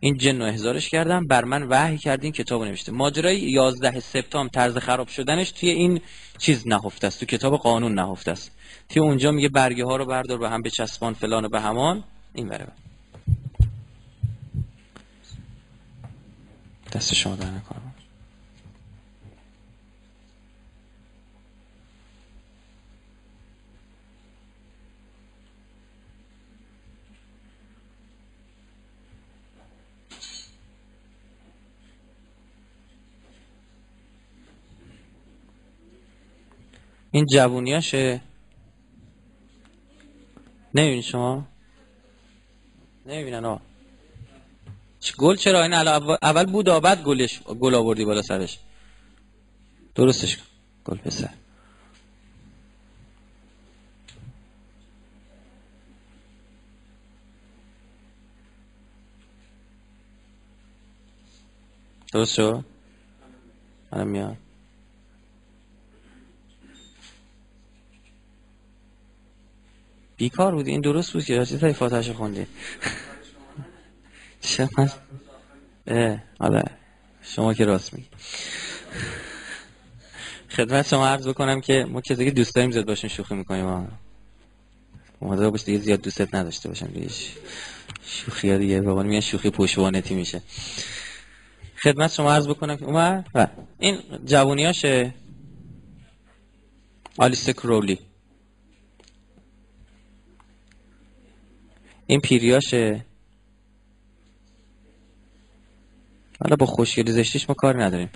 این 0.00 0.16
جن 0.16 0.38
رو 0.38 0.44
احزارش 0.44 0.88
کردم. 0.88 1.26
بر 1.26 1.44
من 1.44 1.62
وحی 1.62 1.98
کردین 1.98 2.32
کتاب 2.32 2.64
نوشته. 2.64 2.92
ماجرای 2.92 3.40
11 3.40 4.00
سپتامبر 4.00 4.50
طرز 4.50 4.76
خراب 4.76 5.08
شدنش 5.08 5.50
توی 5.50 5.70
این 5.70 6.00
چیز 6.38 6.68
نهفته 6.68 7.06
است. 7.06 7.20
تو 7.20 7.26
کتاب 7.26 7.56
قانون 7.56 7.94
نهفته 7.94 8.30
است. 8.30 8.50
توی 8.88 9.02
اونجا 9.02 9.30
میگه 9.30 9.48
برگه 9.48 9.84
ها 9.84 9.96
رو 9.96 10.06
بردار 10.06 10.38
به 10.38 10.50
هم 10.50 10.62
به 10.62 10.70
چسبان 10.70 11.14
فلان 11.14 11.44
و 11.44 11.48
به 11.48 11.60
همان. 11.60 12.04
این 12.34 12.48
بره 12.48 12.66
دست 16.92 17.14
شما 17.14 17.36
در 17.36 17.50
نکنم. 17.50 17.85
این 37.16 37.26
جوونیاشه؟ 37.26 38.20
نمی‌بینی 40.74 41.02
شما؟ 41.02 41.46
نمی‌بینن 43.06 43.44
آه 43.44 43.60
گل 45.18 45.36
چرا 45.36 45.62
این 45.62 45.72
اول 46.22 46.44
بود 46.46 46.66
بعد 46.66 47.02
گلش 47.02 47.42
گل 47.42 47.74
آوردی 47.74 48.04
بالا 48.04 48.22
سرش. 48.22 48.58
درستش 49.94 50.36
کن. 50.36 50.42
گل 50.84 50.96
پسر. 50.96 51.30
درست 62.12 62.34
شو 62.34 62.62
الان 63.92 64.08
میاد 64.08 64.45
بیکار 70.16 70.54
بودی؟ 70.54 70.70
این 70.70 70.80
درست 70.80 71.12
بود 71.12 71.24
که 71.24 71.44
چه 71.44 71.72
فاتحش 71.72 72.10
خوندی. 72.10 72.46
شما 74.40 74.88
آره 76.40 76.64
شما 77.22 77.54
که 77.54 77.64
راست 77.64 77.94
میگی. 77.94 78.08
خدمت 80.48 80.86
شما 80.86 81.06
عرض 81.06 81.28
بکنم 81.28 81.60
که 81.60 81.84
ما 81.84 82.00
کسی 82.00 82.24
که 82.24 82.30
دوست 82.30 82.54
داریم 82.54 82.70
زیاد 82.70 82.86
باشون 82.86 83.10
شوخی 83.10 83.34
می‌کنیم. 83.34 83.88
مواظب 85.20 85.50
باش 85.50 85.64
دیگه 85.64 85.78
زیاد 85.78 86.00
دوستت 86.00 86.34
نداشته 86.34 86.68
باشم 86.68 86.86
دیگه. 86.86 87.08
شوخی 88.04 88.50
ها 88.50 88.56
دیگه 88.56 88.80
بابا 88.80 89.02
میگن 89.02 89.20
شوخی 89.20 89.50
پشوانتی 89.50 90.14
میشه. 90.14 90.42
خدمت 91.76 92.12
شما 92.12 92.32
عرض 92.32 92.48
بکنم 92.48 92.76
که 92.76 92.84
اومد. 92.84 93.26
این 93.78 93.98
جوونیاشه. 94.24 95.14
آلیس 97.18 97.50
کرولی 97.50 97.98
این 102.06 102.20
پیریاشه. 102.20 103.04
حالا 106.40 106.56
با 106.56 106.66
خوشگلی 106.66 107.12
زشتیش 107.12 107.48
ما 107.48 107.54
کار 107.54 107.84
نداریم. 107.84 108.10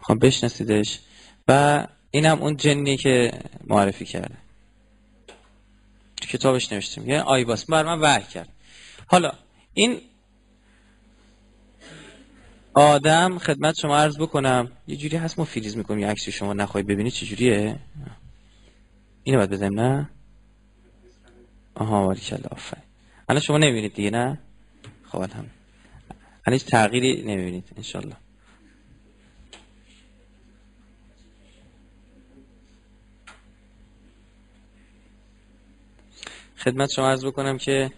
خب 0.00 0.26
بشناسیدش. 0.26 1.00
و 1.48 1.86
اینم 2.10 2.42
اون 2.42 2.56
جنی 2.56 2.96
که 2.96 3.32
معرفی 3.66 4.04
کرده. 4.04 4.36
کتابش 6.20 6.72
نوشتیم. 6.72 7.08
یه 7.10 7.20
آیواس 7.20 7.64
بر 7.64 7.82
من 7.82 8.00
وحی 8.00 8.24
کرد. 8.24 8.48
حالا 9.06 9.32
این 9.74 10.00
آدم 12.74 13.38
خدمت 13.38 13.74
شما 13.74 13.98
عرض 13.98 14.18
بکنم 14.18 14.72
یه 14.86 14.96
جوری 14.96 15.16
هست 15.16 15.38
ما 15.38 15.44
فریز 15.44 15.76
می‌کنیم. 15.76 16.00
یه 16.00 16.06
عکسی 16.06 16.32
شما 16.32 16.52
نخواهی 16.52 16.86
ببینید 16.86 17.12
چه 17.12 17.26
جوریه 17.26 17.78
اینو 19.22 19.38
باید 19.38 19.50
بزنیم 19.50 19.80
نه؟ 19.80 20.10
آها 21.80 22.08
ولی 22.08 22.20
کلا 22.20 22.48
آفرین. 22.50 22.84
الان 23.28 23.40
شما 23.40 23.58
نمی‌بینید 23.58 23.94
دیگه 23.94 24.10
نه؟ 24.10 24.38
خب 25.04 25.18
هم 25.22 25.50
الان 26.46 26.52
هیچ 26.52 26.64
تغییری 26.64 27.22
نمی‌بینید 27.22 27.68
انشالله. 27.76 28.16
خدمت 36.56 36.90
شما 36.90 37.10
عرض 37.10 37.24
بکنم 37.24 37.58
که 37.58 37.92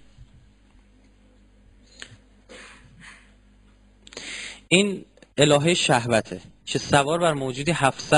این 4.68 5.04
الهه 5.38 5.74
شهوته 5.74 6.40
که 6.66 6.78
سوار 6.78 7.18
بر 7.18 7.32
موجودی 7.32 7.70
هفت 7.70 8.14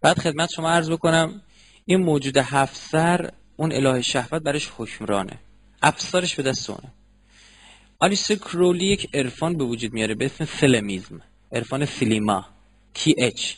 بعد 0.00 0.18
خدمت 0.18 0.50
شما 0.50 0.70
عرض 0.70 0.90
بکنم 0.90 1.42
این 1.86 2.00
موجود 2.00 2.36
هفت 2.36 2.76
سر 2.76 3.30
اون 3.60 3.72
اله 3.72 4.02
شهوت 4.02 4.42
برش 4.42 4.70
حکمرانه. 4.76 5.38
افسارش 5.82 6.34
به 6.34 6.42
دست 6.42 6.70
اونه. 6.70 6.92
آلیس 7.98 8.32
کرولی 8.32 8.84
یک 8.84 9.14
عرفان 9.14 9.56
به 9.58 9.64
وجود 9.64 9.92
میاره 9.92 10.14
به 10.14 10.24
اسم 10.24 10.44
فلمیزم 10.44 11.20
عرفان 11.52 11.84
فیلیما 11.84 12.44
تی 12.94 13.14
اچ. 13.18 13.54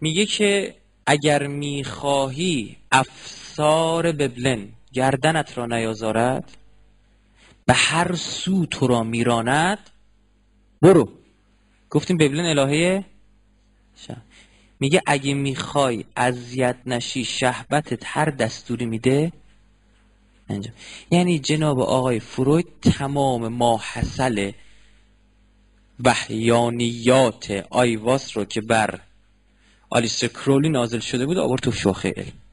میگه 0.00 0.26
که 0.26 0.74
اگر 1.06 1.46
می‌خواهی 1.46 2.76
افسار 2.92 4.12
ببلن 4.12 4.68
گردنت 4.92 5.58
را 5.58 5.66
نیازارد 5.66 6.56
به 7.66 7.74
هر 7.74 8.14
سو 8.14 8.66
تو 8.66 8.86
را 8.86 9.02
میراند 9.02 9.78
برو. 10.82 11.08
گفتیم 11.90 12.16
ببلن 12.16 12.58
الهه 12.58 13.04
میگه 14.80 15.02
اگه 15.06 15.34
می‌خوای 15.34 16.04
اذیت 16.16 16.76
نشی 16.86 17.24
شهبتت 17.24 18.02
هر 18.04 18.30
دستوری 18.30 18.86
میده. 18.86 19.32
انجام. 20.48 20.74
یعنی 21.10 21.38
جناب 21.38 21.80
آقای 21.80 22.20
فروید 22.20 22.66
تمام 22.82 23.48
ماحصل 23.48 24.52
وحیانیات 26.04 27.66
آیواس 27.70 28.36
رو 28.36 28.44
که 28.44 28.60
بر 28.60 29.00
آلیستر 29.90 30.26
کرولی 30.26 30.68
نازل 30.68 30.98
شده 30.98 31.26
بود 31.26 31.38
آورد 31.38 31.62
تو 31.62 31.72
شاخه 31.72 32.14
علم. 32.16 32.43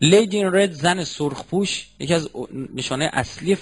lady 0.00 0.36
in 0.36 0.54
red 0.54 0.72
زن 0.72 1.04
سرخپوش 1.04 1.86
یکی 1.98 2.14
از 2.14 2.28
نشانه 2.74 3.10
اصلی 3.12 3.54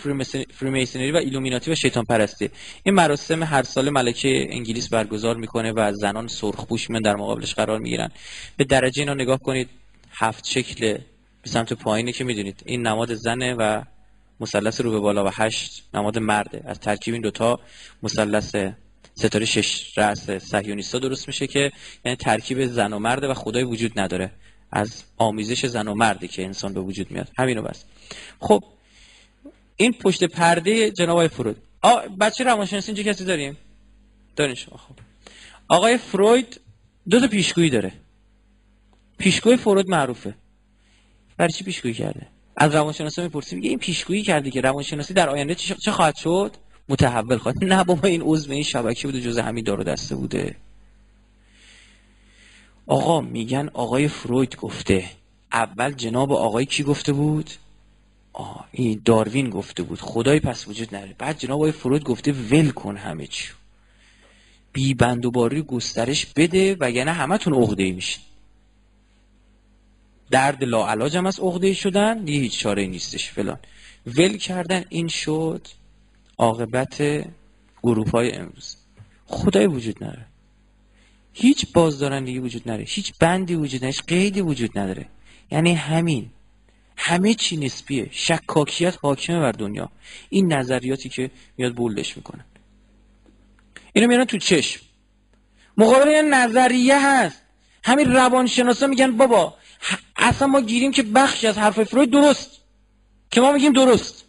Freemasonry 0.53 1.12
و 1.12 1.16
ایلومیناتی 1.16 1.70
و 1.70 1.74
شیطان 1.74 2.05
پرستی. 2.05 2.51
این 2.83 2.95
مراسم 2.95 3.43
هر 3.43 3.62
سال 3.62 3.91
ملکه 3.91 4.47
انگلیس 4.51 4.89
برگزار 4.89 5.37
می‌کنه 5.37 5.72
و 5.72 5.93
زنان 5.93 6.28
سرخپوش 6.28 6.91
من 6.91 7.01
در 7.01 7.16
مقابلش 7.16 7.55
قرار 7.55 7.78
می‌گیرن. 7.78 8.11
به 8.57 8.64
درجه 8.64 9.01
اینا 9.01 9.14
نگاه 9.14 9.39
کنید 9.39 9.68
هفت 10.12 10.47
شکل 10.47 10.99
به 11.43 11.51
سمت 11.51 11.72
پایینه 11.72 12.12
که 12.12 12.24
می‌دونید. 12.24 12.62
این 12.66 12.87
نماد 12.87 13.14
زنه 13.14 13.55
و 13.55 13.83
مثلث 14.41 14.80
رو 14.80 14.91
به 14.91 14.99
بالا 14.99 15.24
و 15.24 15.30
هشت 15.33 15.83
نماد 15.95 16.18
مرده. 16.18 16.62
از 16.64 16.80
ترکیب 16.80 17.14
این 17.14 17.22
دوتا 17.22 17.61
مثلث 18.03 18.57
ستاره 19.14 19.47
شش 19.47 19.99
رأس 19.99 20.30
صهیونیستا 20.30 20.99
درست 20.99 21.26
میشه 21.26 21.47
که 21.47 21.72
یعنی 22.05 22.16
ترکیب 22.16 22.66
زن 22.66 22.93
و 22.93 22.99
مرده 22.99 23.28
و 23.28 23.35
خدای 23.35 23.62
وجود 23.64 24.01
نداره. 24.01 24.33
از 24.73 25.03
آمیزش 25.16 25.66
زن 25.66 25.89
و 25.89 25.95
مردی 25.95 26.29
که 26.29 26.45
انسان 26.45 26.75
به 26.75 26.81
وجود 26.81 27.11
میاد. 27.11 27.29
همینو 27.39 27.62
بس. 27.62 27.85
خب 28.41 28.64
این 29.77 29.93
پشت 29.93 30.25
پرده 30.25 30.91
جناب 30.91 31.11
آقای 31.11 31.29
فروید 31.29 31.57
بچه 32.20 32.45
روانشناسی 32.45 32.93
اینجا 32.93 33.12
کسی 33.12 33.25
داریم؟ 33.25 33.57
دارین 34.37 34.55
شما 34.55 34.77
خب. 34.77 34.95
آقای 35.68 35.99
فروید 35.99 36.61
دو 37.11 37.20
تا 37.20 37.27
پیشگویی 37.27 37.70
داره. 37.70 37.93
پیشگوی 39.18 39.57
فروید 39.57 39.89
معروفه. 39.89 40.35
برای 41.37 41.53
چی 41.53 41.64
پیشگویی 41.64 41.95
کرده؟ 41.95 42.27
از 42.57 42.75
روانشناسی 42.75 43.23
می‌پرسیم 43.23 43.59
میگه 43.59 43.70
این 43.70 43.79
پیشگویی 43.79 44.23
کرده 44.23 44.51
که 44.51 44.61
روانشناسی 44.61 45.14
در 45.14 45.29
آینده 45.29 45.55
چه 45.55 45.93
خواهد 45.93 46.16
شد؟ 46.16 46.57
متحول 46.89 47.39
خواهد. 47.39 47.64
نه 47.64 47.85
بابا 47.85 48.09
این 48.09 48.23
عضو 48.23 48.53
این 48.53 48.62
شبکه 48.62 49.09
بوده 49.09 49.20
جز 49.20 49.39
همین 49.39 49.64
دارو 49.64 49.85
دسته 49.85 50.14
بوده. 50.16 50.57
آقا 52.87 53.20
میگن 53.20 53.68
آقای 53.68 54.09
فروید 54.09 54.57
گفته. 54.57 55.11
اول 55.53 55.93
جناب 55.93 56.33
آقای 56.33 56.66
کی 56.66 56.83
گفته 56.83 57.12
بود؟ 57.12 57.51
آه 58.33 58.68
این 58.72 59.03
داروین 59.05 59.51
گفته 59.51 59.83
بود. 59.83 60.01
خدای 60.01 60.41
پس 60.41 60.68
وجود 60.68 60.95
نداره. 60.95 61.14
بعد 61.18 61.39
جناب 61.39 61.57
آقای 61.57 61.72
فروید 61.72 62.05
گفته 62.05 62.33
ول 62.33 62.70
کن 62.70 62.97
همه 62.97 63.26
چی 63.26 63.53
بی 64.72 64.95
بند 64.95 65.24
و 65.24 65.30
باری 65.30 65.62
گسترش 65.62 66.26
بده 66.26 66.76
و 66.80 66.91
یعنی 66.91 67.11
همتون 67.11 67.55
عقده 67.55 67.83
ای 67.83 67.93
میشین. 67.93 68.22
درد 70.30 70.64
لاعلاج 70.64 71.16
هم 71.16 71.26
از 71.26 71.41
عقده 71.41 71.72
شدن. 71.72 72.24
دیگه 72.24 72.41
هیچ 72.41 72.59
چاره 72.59 72.87
نیستش 72.87 73.30
فلان. 73.30 73.59
ول 74.07 74.37
کردن 74.37 74.85
این 74.89 75.09
شد. 75.09 75.68
عاقبت 76.39 77.26
گروه 77.83 78.11
های 78.11 78.33
امروز. 78.33 78.76
خدای 79.26 79.66
وجود 79.66 80.05
نداره. 80.05 80.32
هیچ 81.33 81.72
بازدارندگی 81.72 82.39
وجود 82.39 82.62
نداره 82.62 82.85
هیچ 82.89 83.12
بندی 83.20 83.55
وجود 83.55 83.85
نداره 83.85 84.03
قیدی 84.07 84.41
وجود 84.41 84.78
نداره. 84.78 85.07
یعنی 85.51 85.74
همین. 85.74 86.30
همه 86.97 87.35
چی 87.35 87.57
نسبیه. 87.57 88.09
شکاکیت 88.11 88.99
حاکمه 89.03 89.41
بر 89.41 89.53
دنیا. 89.53 89.91
این 90.30 90.53
نظریاتی 90.53 91.09
که 91.09 91.30
میاد 91.57 91.74
بولدش 91.74 92.16
می‌کنن 92.16 92.45
اینو 93.93 94.09
میارن 94.09 94.24
تو 94.24 94.39
چشم. 94.39 94.80
مقابل 95.76 96.11
یه 96.11 96.22
نظریه 96.22 97.07
هست. 97.07 97.43
همین 97.85 98.12
روانشناسا 98.12 98.87
میگن 98.87 99.16
بابا 99.16 99.55
اصلا 100.16 100.49
ما 100.49 100.61
گیریم 100.61 100.93
که 100.93 101.03
بخشی 101.03 101.47
از 101.47 101.59
حرف 101.59 101.83
فروید 101.83 102.11
درست. 102.11 102.51
که 103.30 103.41
ما 103.41 103.53
میگیم 103.53 103.72
درست. 103.72 104.24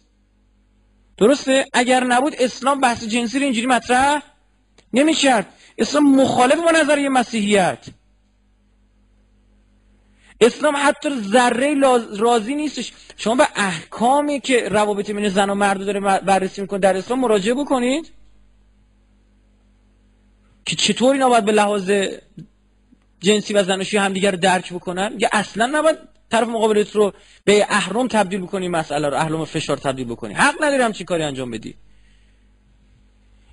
درسته؟ 1.16 1.66
اگر 1.72 2.04
نبود 2.04 2.34
اسلام 2.38 2.80
بحث 2.80 3.04
جنسی 3.04 3.38
رو 3.38 3.44
اینجوری 3.44 3.66
مطرح 3.66 4.22
نمی‌کرد. 4.92 5.46
اسلام 5.78 6.16
مخالف 6.16 6.54
با 6.54 6.70
نظریه 6.70 7.08
مسیحیت. 7.08 7.86
اسلام 10.40 10.74
حتی 10.76 11.20
ذره 11.20 11.74
راضی 12.18 12.54
نیستش. 12.54 12.92
شما 13.16 13.34
به 13.34 13.48
احکامی 13.56 14.40
که 14.40 14.68
روابط 14.68 15.10
بین 15.10 15.28
زن 15.28 15.50
و 15.50 15.54
مرد 15.54 15.86
داره 15.86 16.00
بررسی 16.00 16.60
می‌کنه 16.60 16.78
در 16.78 16.96
اسلام 16.96 17.20
مراجعه 17.20 17.54
بکنید. 17.54 18.12
که 20.64 20.76
چطور 20.76 21.12
اینا 21.12 21.28
باید 21.28 21.44
به 21.44 21.52
لحاظ 21.52 21.90
جنسی 23.20 23.54
و 23.54 23.62
زناشویی 23.62 24.02
همدیگر 24.02 24.30
رو 24.30 24.36
درک 24.36 24.72
بکنن؟ 24.72 25.14
یا 25.18 25.28
اصلا 25.32 25.66
نباید 25.66 25.98
طرف 26.30 26.48
مقابلت 26.48 26.96
رو 26.96 27.12
به 27.44 27.66
اهرم 27.68 28.08
تبدیل 28.08 28.40
بکنی 28.40 28.68
مسئله 28.68 29.08
رو 29.08 29.16
اهرم 29.16 29.44
فشار 29.44 29.76
تبدیل 29.76 30.06
بکنی. 30.06 30.34
حق 30.34 30.54
نداری 30.64 30.82
همچین 30.82 31.06
کاری 31.06 31.22
انجام 31.22 31.50
بدی. 31.50 31.74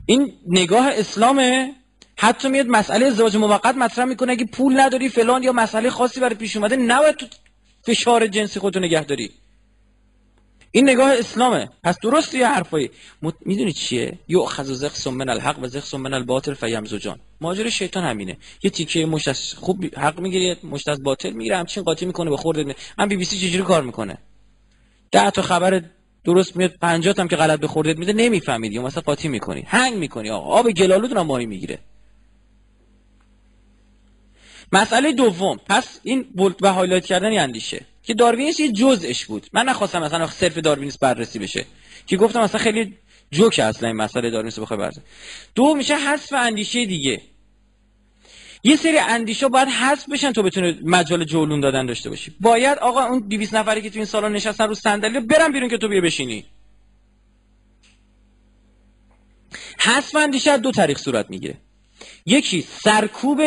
این 0.06 0.34
نگاه 0.48 0.88
اسلامه. 0.88 1.76
حتی 2.24 2.50
میاد 2.50 2.68
مسئله 2.68 3.06
ازدواج 3.06 3.36
موقت 3.38 3.76
مطرح 3.76 4.06
می‌کنه 4.06 4.32
اگه 4.32 4.46
پول 4.46 4.80
نداری 4.80 5.10
فلان 5.10 5.44
یا 5.44 5.52
مسئله 5.52 5.90
خاصی 5.90 6.20
برای 6.20 6.36
پیش 6.36 6.58
اومده 6.58 6.76
نباید 6.76 7.16
تو 7.16 7.26
فشار 7.84 8.28
جنسی 8.28 8.60
خودتو 8.60 8.80
نگه 8.80 9.04
داری. 9.04 9.32
این 10.72 10.90
نگاه 10.90 11.14
اسلامه. 11.14 11.70
پس 11.84 12.00
درست 12.04 12.36
یه 12.36 12.48
حرفایی. 12.48 12.92
مت... 13.22 13.34
می‌دونی 13.46 13.74
چیه؟ 13.74 14.20
یو 14.28 14.46
خذ 14.46 14.72
زخ 14.72 15.08
من 15.08 15.30
الحق 15.30 15.60
و 15.60 15.68
زخ 15.68 15.94
من 15.94 16.14
الباطل 16.14 16.54
فیمزجان 16.54 17.20
ماجرای 17.42 17.72
شیطان 17.72 18.04
همینه. 18.04 18.38
یه 18.64 18.72
تیکه 18.72 19.06
مشت 19.06 19.28
از 19.28 19.54
خوب 19.54 19.86
حق 19.86 20.20
می‌گیره 20.20 20.58
مشت 20.64 20.90
از 20.90 21.04
باطل 21.04 21.30
می‌گیره 21.32 21.58
همچین 21.58 21.84
قاطی 21.84 22.06
می‌کنه 22.06 22.30
به 22.30 22.38
خورد 22.38 22.58
من 22.98 23.08
بی 23.08 23.16
بی 23.16 23.26
سی 23.26 23.38
چجوری 23.38 23.64
کار 23.64 23.84
می‌کنه؟ 23.84 24.18
ده 25.12 25.32
تا 25.32 25.42
خبر 25.42 25.84
درست 26.24 26.56
میاد 26.56 26.72
50 26.82 27.16
هم 27.18 27.28
که 27.28 27.36
غلط 27.36 27.60
به 27.60 27.68
خوردت 27.68 27.98
میده 27.98 28.14
نمی‌فهمید. 28.14 28.72
یا 28.72 28.82
مثلا 28.82 29.02
قاطی 29.02 29.28
می‌کنی. 29.28 29.64
هنگ 29.68 29.94
می‌کنی 29.98 30.30
آقا. 30.30 30.60
آب 30.60 30.72
گلالود 30.72 31.14
رو 31.14 31.24
ماهی 31.24 31.46
می‌گیره. 31.46 31.80
مسئله 34.72 35.12
دوم. 35.12 35.60
پس 35.70 36.00
این 36.04 36.26
و 36.62 36.74
highlight 36.74 37.06
کردن 37.06 37.40
اندیشه. 37.40 37.86
که 38.04 38.14
داروینیسم 38.14 38.60
یه 38.60 38.72
جزءش 38.72 39.26
بود. 39.26 39.48
من 39.54 39.66
نخواستم 39.66 40.02
مثلا 40.04 40.28
صرف 40.28 40.58
داروینیسم 40.58 40.98
بررسی 40.98 41.40
بشه. 41.40 41.66
که 42.08 42.18
گفتم 42.18 42.42
مثلا 42.42 42.62
خیلی 42.62 42.98
جوک 43.32 43.60
اصلا 43.60 43.88
این 43.88 43.98
مسئله 43.98 44.30
داروینیسم 44.30 44.60
بخوای 44.60 44.80
بررسی. 44.80 45.02
دو 45.56 45.76
میشه 45.76 45.96
حذف 45.96 46.34
اندیشه 46.34 46.86
دیگه. 46.86 47.22
یه 48.64 48.76
سری 48.76 48.98
اندیشه 48.98 49.48
باید 49.48 49.68
حذف 49.68 50.10
بشن 50.10 50.32
تو 50.32 50.44
بتونه 50.44 50.80
مجال 50.84 51.24
جولون 51.24 51.60
دادن 51.60 51.86
داشته 51.86 52.10
باشی. 52.10 52.36
باید 52.40 52.78
آقا 52.78 53.04
اون 53.04 53.20
200 53.20 53.56
نفری 53.56 53.82
که 53.82 53.90
تو 53.90 53.96
این 53.96 54.06
سالا 54.06 54.28
نشستن 54.28 54.68
رو 54.68 54.76
صندلی 54.76 55.20
برم 55.20 55.52
بیرون 55.52 55.70
که 55.70 55.78
تو 55.78 55.88
بیا 55.88 56.02
بشینی. 56.02 56.46
حذف 59.80 60.16
اندیشه 60.16 60.58
دو 60.58 60.72
طریق 60.72 60.98
صورت 60.98 61.30
می‌گیره. 61.30 61.58
یکی 62.26 62.62
سرکوب 62.62 63.42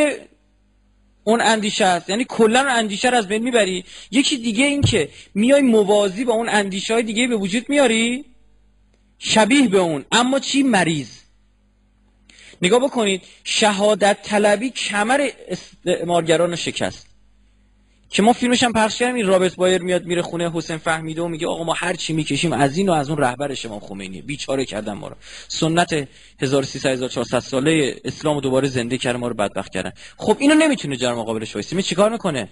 اون 1.25 1.41
اندیشه 1.41 1.85
است. 1.85 2.11
یعنی 2.11 2.25
کلا 2.29 2.61
اندیشه 2.61 3.11
رو 3.11 3.17
از 3.17 3.29
بین 3.29 3.43
می‌بری. 3.43 3.85
یکی 4.11 4.37
دیگه 4.37 4.65
این 4.65 4.83
که 4.83 5.09
میای 5.35 5.63
موازی 5.63 6.25
با 6.25 6.33
اون 6.33 6.49
اندیشه 6.49 6.95
های 6.95 7.03
دیگه 7.03 7.27
به 7.27 7.37
وجود 7.37 7.69
میاری 7.69 8.25
شبیه 9.19 9.69
به 9.69 9.79
اون. 9.79 10.05
اما 10.13 10.39
چی؟ 10.39 10.63
مریض. 10.63 11.09
نگاه 12.63 12.81
بکنید 12.81 13.23
شهادت 13.45 14.19
طلبی 14.23 14.71
کمر 14.71 15.29
استعمارگران 15.49 16.57
شکست. 16.57 17.14
که 18.11 18.23
ما 18.23 18.33
فیلمش 18.33 18.63
هم 18.63 18.73
پخش 18.73 18.99
کردیم 18.99 19.15
این 19.15 19.27
رابرت 19.27 19.57
بایر 19.57 19.83
میاد 19.83 20.05
میره 20.05 20.23
خونه 20.23 20.51
حسین 20.51 20.77
فهمیده 20.77 21.23
و 21.23 21.29
میگه 21.29 21.47
آقا 21.47 21.65
ما 21.65 21.73
هر 21.73 21.95
چی 21.95 22.13
می‌کشیم 22.13 22.53
از 22.53 22.79
این 22.79 22.89
و 22.89 22.93
از 22.93 23.11
اون 23.11 23.19
رهبر 23.19 23.55
شما 23.55 23.81
خمینی. 23.81 24.23
بیچاره 24.23 24.65
کردن 24.65 24.93
ما 24.93 25.09
رو. 25.09 25.17
سنت 25.49 26.09
1300 26.43 26.91
1400 26.91 27.39
ساله 27.39 28.01
اسلام 28.05 28.41
دوباره 28.41 28.69
زنده 28.69 28.99
کرد 28.99 29.17
ما 29.17 29.29
رو 29.29 29.35
بدبخت 29.35 29.73
کردن. 29.73 29.93
خب 30.17 30.37
اینو 30.41 30.55
نمی‌تونه 30.55 30.97
جرم 30.97 31.19
مقابلش 31.19 31.55
وایسی 31.55 31.77
می 31.77 31.83
چیکار 31.83 32.11
می‌کنه؟ 32.11 32.49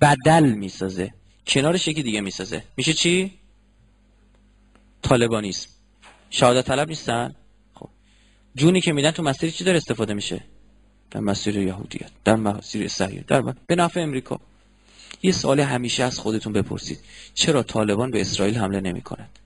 بدل 0.00 0.44
می‌سازه. 0.44 1.14
کنارش 1.46 1.88
یکی 1.88 2.02
دیگه 2.02 2.20
می‌سازه. 2.20 2.62
میشه 2.76 2.92
چی؟ 2.92 3.30
طالبانیسم. 5.02 5.68
شهادت 6.30 6.66
طلب 6.66 6.88
نیستن؟ 6.88 7.34
خب. 7.74 7.88
جونی 8.54 8.80
که 8.80 8.92
میدن 8.92 9.10
تو 9.10 9.22
مسیر 9.22 9.50
چی 9.50 9.64
داره 9.64 9.76
استفاده 9.76 10.14
میشه؟ 10.14 10.40
در 11.10 11.20
مسیر 11.20 11.56
یهودیت 11.56 12.10
در 12.24 12.36
مسیر 12.36 12.88
صهیونی 12.88 13.24
در 13.28 13.54
به 13.66 13.74
نفع 13.74 14.00
امریکا. 14.00 14.40
یه 15.22 15.32
سوال 15.32 15.60
همیشه 15.60 16.04
از 16.04 16.18
خودتون 16.18 16.52
بپرسید. 16.52 16.98
چرا 17.34 17.62
طالبان 17.62 18.10
به 18.10 18.20
اسرائیل 18.20 18.58
حمله 18.58 18.80
نمی 18.80 19.00
کند 19.00 19.38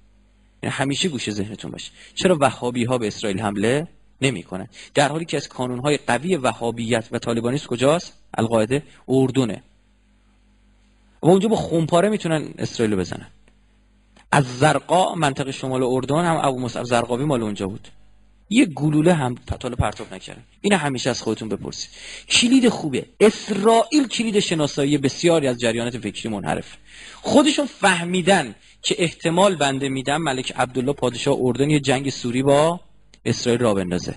یعنی 0.63 0.75
همیشه 0.75 1.09
گوشه 1.09 1.33
ذهنتون 1.33 1.71
باشه. 1.71 1.93
چرا 2.15 2.39
وهابی 2.41 2.85
ها 2.85 2.99
به 2.99 3.07
اسرائیل 3.07 3.41
حمله 3.41 3.89
نمی 4.21 4.43
کنند 4.43 4.69
در 4.95 5.09
حالی 5.09 5.25
که 5.25 5.37
از 5.37 5.49
کانون 5.49 5.79
های 5.79 5.97
قوی 5.97 6.37
وهابیت 6.37 7.09
و 7.13 7.19
طالبانیست 7.19 7.67
کجاست؟ 7.67 8.13
القاعده 8.35 8.83
اردنه. 9.09 9.63
و 11.23 11.27
اونجا 11.27 11.49
با 11.49 11.57
خونپاره 11.57 12.09
می‌تونن 12.09 12.49
اسرائیل 12.59 12.97
بزنن. 12.97 13.27
از 14.33 14.59
زرقا 14.59 15.15
منطقه 15.15 15.53
شمال 15.53 15.83
اردن 15.83 16.25
هم 16.25 16.37
ابو 16.37 16.61
مصعب 16.61 16.85
زرقاوی 16.85 17.25
مال 17.25 17.43
اونجا 17.43 17.67
بود. 17.67 17.89
یه 18.53 18.67
گلوله 18.67 19.15
هم 19.15 19.35
پتال 19.35 19.75
پرتاب 19.75 20.15
نکردن. 20.15 20.43
این 20.61 20.73
همیشه 20.73 21.11
از 21.11 21.23
خودتون 21.23 21.49
بپرسید. 21.49 21.91
کلید 22.29 22.69
خوبه. 22.69 23.07
اسرائیل 23.21 24.09
کلید 24.09 24.39
شناسایی 24.39 24.99
بسیاری 24.99 25.47
از 25.47 25.59
جریانات 25.61 25.99
فکری 25.99 26.29
منحرف. 26.29 26.77
خودشون 27.15 27.67
فهمیدن 27.67 28.55
که 28.83 28.95
احتمال 28.99 29.57
بنده 29.57 29.89
میدم 29.89 30.23
ملک 30.23 30.53
عبدالله 30.57 30.93
پادشاه 30.93 31.37
اردن 31.41 31.71
یه 31.71 31.81
جنگ 31.81 32.11
سوری 32.11 32.43
با 32.43 32.81
اسرائیل 33.25 33.61
را 33.61 33.75
بندازه. 33.75 34.15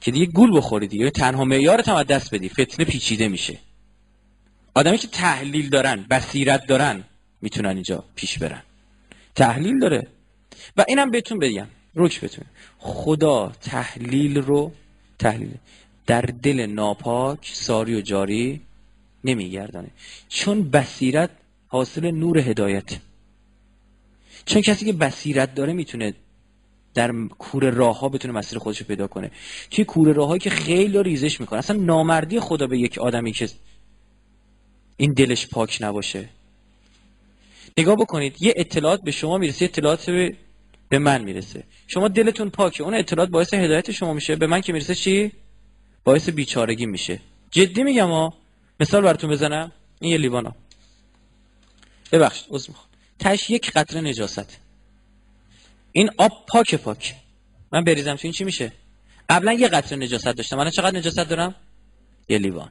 که 0.00 0.10
دیگه 0.10 0.26
گول 0.26 0.56
بخوری 0.56 0.86
دیگه. 0.86 1.10
تنها 1.10 1.44
معیارت 1.44 1.88
هم 1.88 2.02
دست 2.02 2.34
بدی. 2.34 2.48
فتنه 2.48 2.84
پیچیده 2.84 3.28
میشه. 3.28 3.58
آدمی 4.74 4.98
که 4.98 5.08
تحلیل 5.08 5.68
دارن 5.68 6.06
بصیرت 6.10 6.66
دارن 6.66 7.04
می‌تونن 7.42 7.68
اینجا 7.68 8.04
پیش 8.14 8.38
برن. 8.38 8.62
تحلیل 9.34 9.78
داره. 9.78 10.06
و 10.76 10.84
اینم 10.88 11.10
بهتون 11.10 11.38
بگم. 11.38 11.66
روک 11.94 12.20
بتونه 12.20 12.46
خدا 12.80 13.52
تحلیل 13.60 14.38
رو 14.38 14.72
تحلیل 15.18 15.54
در 16.06 16.20
دل 16.20 16.66
ناپاک 16.66 17.50
ساری 17.52 17.94
و 17.94 18.00
جاری 18.00 18.60
نمیگردانه. 19.24 19.88
چون 20.28 20.70
بصیرت 20.70 21.30
حاصل 21.68 22.10
نور 22.10 22.38
هدایت. 22.38 22.98
چون 24.46 24.62
کسی 24.62 24.84
که 24.84 24.92
بصیرت 24.92 25.54
داره 25.54 25.72
می‌تونه 25.72 26.14
در 26.94 27.12
کور 27.38 27.70
راه 27.70 27.98
ها 27.98 28.08
بتونه 28.08 28.34
مسیر 28.34 28.58
خودش 28.58 28.78
رو 28.78 28.86
پیدا 28.86 29.06
کنه. 29.06 29.30
توی 29.70 29.84
کور 29.84 30.12
راه 30.12 30.38
که 30.38 30.50
خیلی 30.50 31.02
ریزش 31.02 31.40
می‌کنه. 31.40 31.58
اصلا 31.58 31.76
نامردی 31.76 32.40
خدا 32.40 32.66
به 32.66 32.78
یک 32.78 32.98
آدمی 32.98 33.32
که 33.32 33.48
این 34.96 35.12
دلش 35.12 35.46
پاک 35.46 35.78
نباشه. 35.80 36.28
نگاه 37.78 37.96
بکنید 37.96 38.42
یه 38.42 38.54
اطلاعات 38.56 39.02
به 39.02 39.10
شما 39.10 39.38
می‌رسه 39.38 39.64
اطلاعات 39.64 40.10
به 40.10 40.36
به 40.90 40.98
من 40.98 41.22
می‌رسه. 41.22 41.64
شما 41.86 42.08
دلتون 42.08 42.50
پاکه. 42.50 42.82
اون 42.82 42.94
اطلاعات 42.94 43.30
باعث 43.30 43.54
هدایت 43.54 43.90
شما 43.90 44.12
میشه. 44.12 44.36
به 44.36 44.46
من 44.46 44.60
که 44.60 44.72
می‌رسه 44.72 44.94
چی؟ 44.94 45.32
باعث 46.04 46.28
بیچارگی 46.28 46.86
میشه. 46.86 47.20
جدی 47.50 47.82
میگم 47.82 48.08
ها 48.08 48.34
مثال 48.80 49.02
براتون 49.02 49.30
بزنم. 49.30 49.72
این 50.00 50.12
یه 50.12 50.18
لیوانا. 50.18 50.54
ببخشید 52.12 52.46
عذر 52.50 52.68
می‌خوام. 52.68 52.88
تش 53.18 53.50
یک 53.50 53.72
قطره 53.72 54.00
نجاست. 54.00 54.58
این 55.92 56.10
آب 56.18 56.46
پاک 56.48 56.74
پاک. 56.74 57.14
من 57.72 57.84
بریزم 57.84 58.14
تو 58.14 58.20
این 58.22 58.32
چی 58.32 58.44
میشه؟ 58.44 58.72
قبلا 59.28 59.52
یه 59.52 59.68
قطره 59.68 59.98
نجاست 59.98 60.28
داشتم. 60.28 60.56
من 60.56 60.70
چقدر 60.70 60.98
نجاست 60.98 61.18
دارم؟ 61.18 61.54
یه 62.28 62.38
لیوان. 62.38 62.70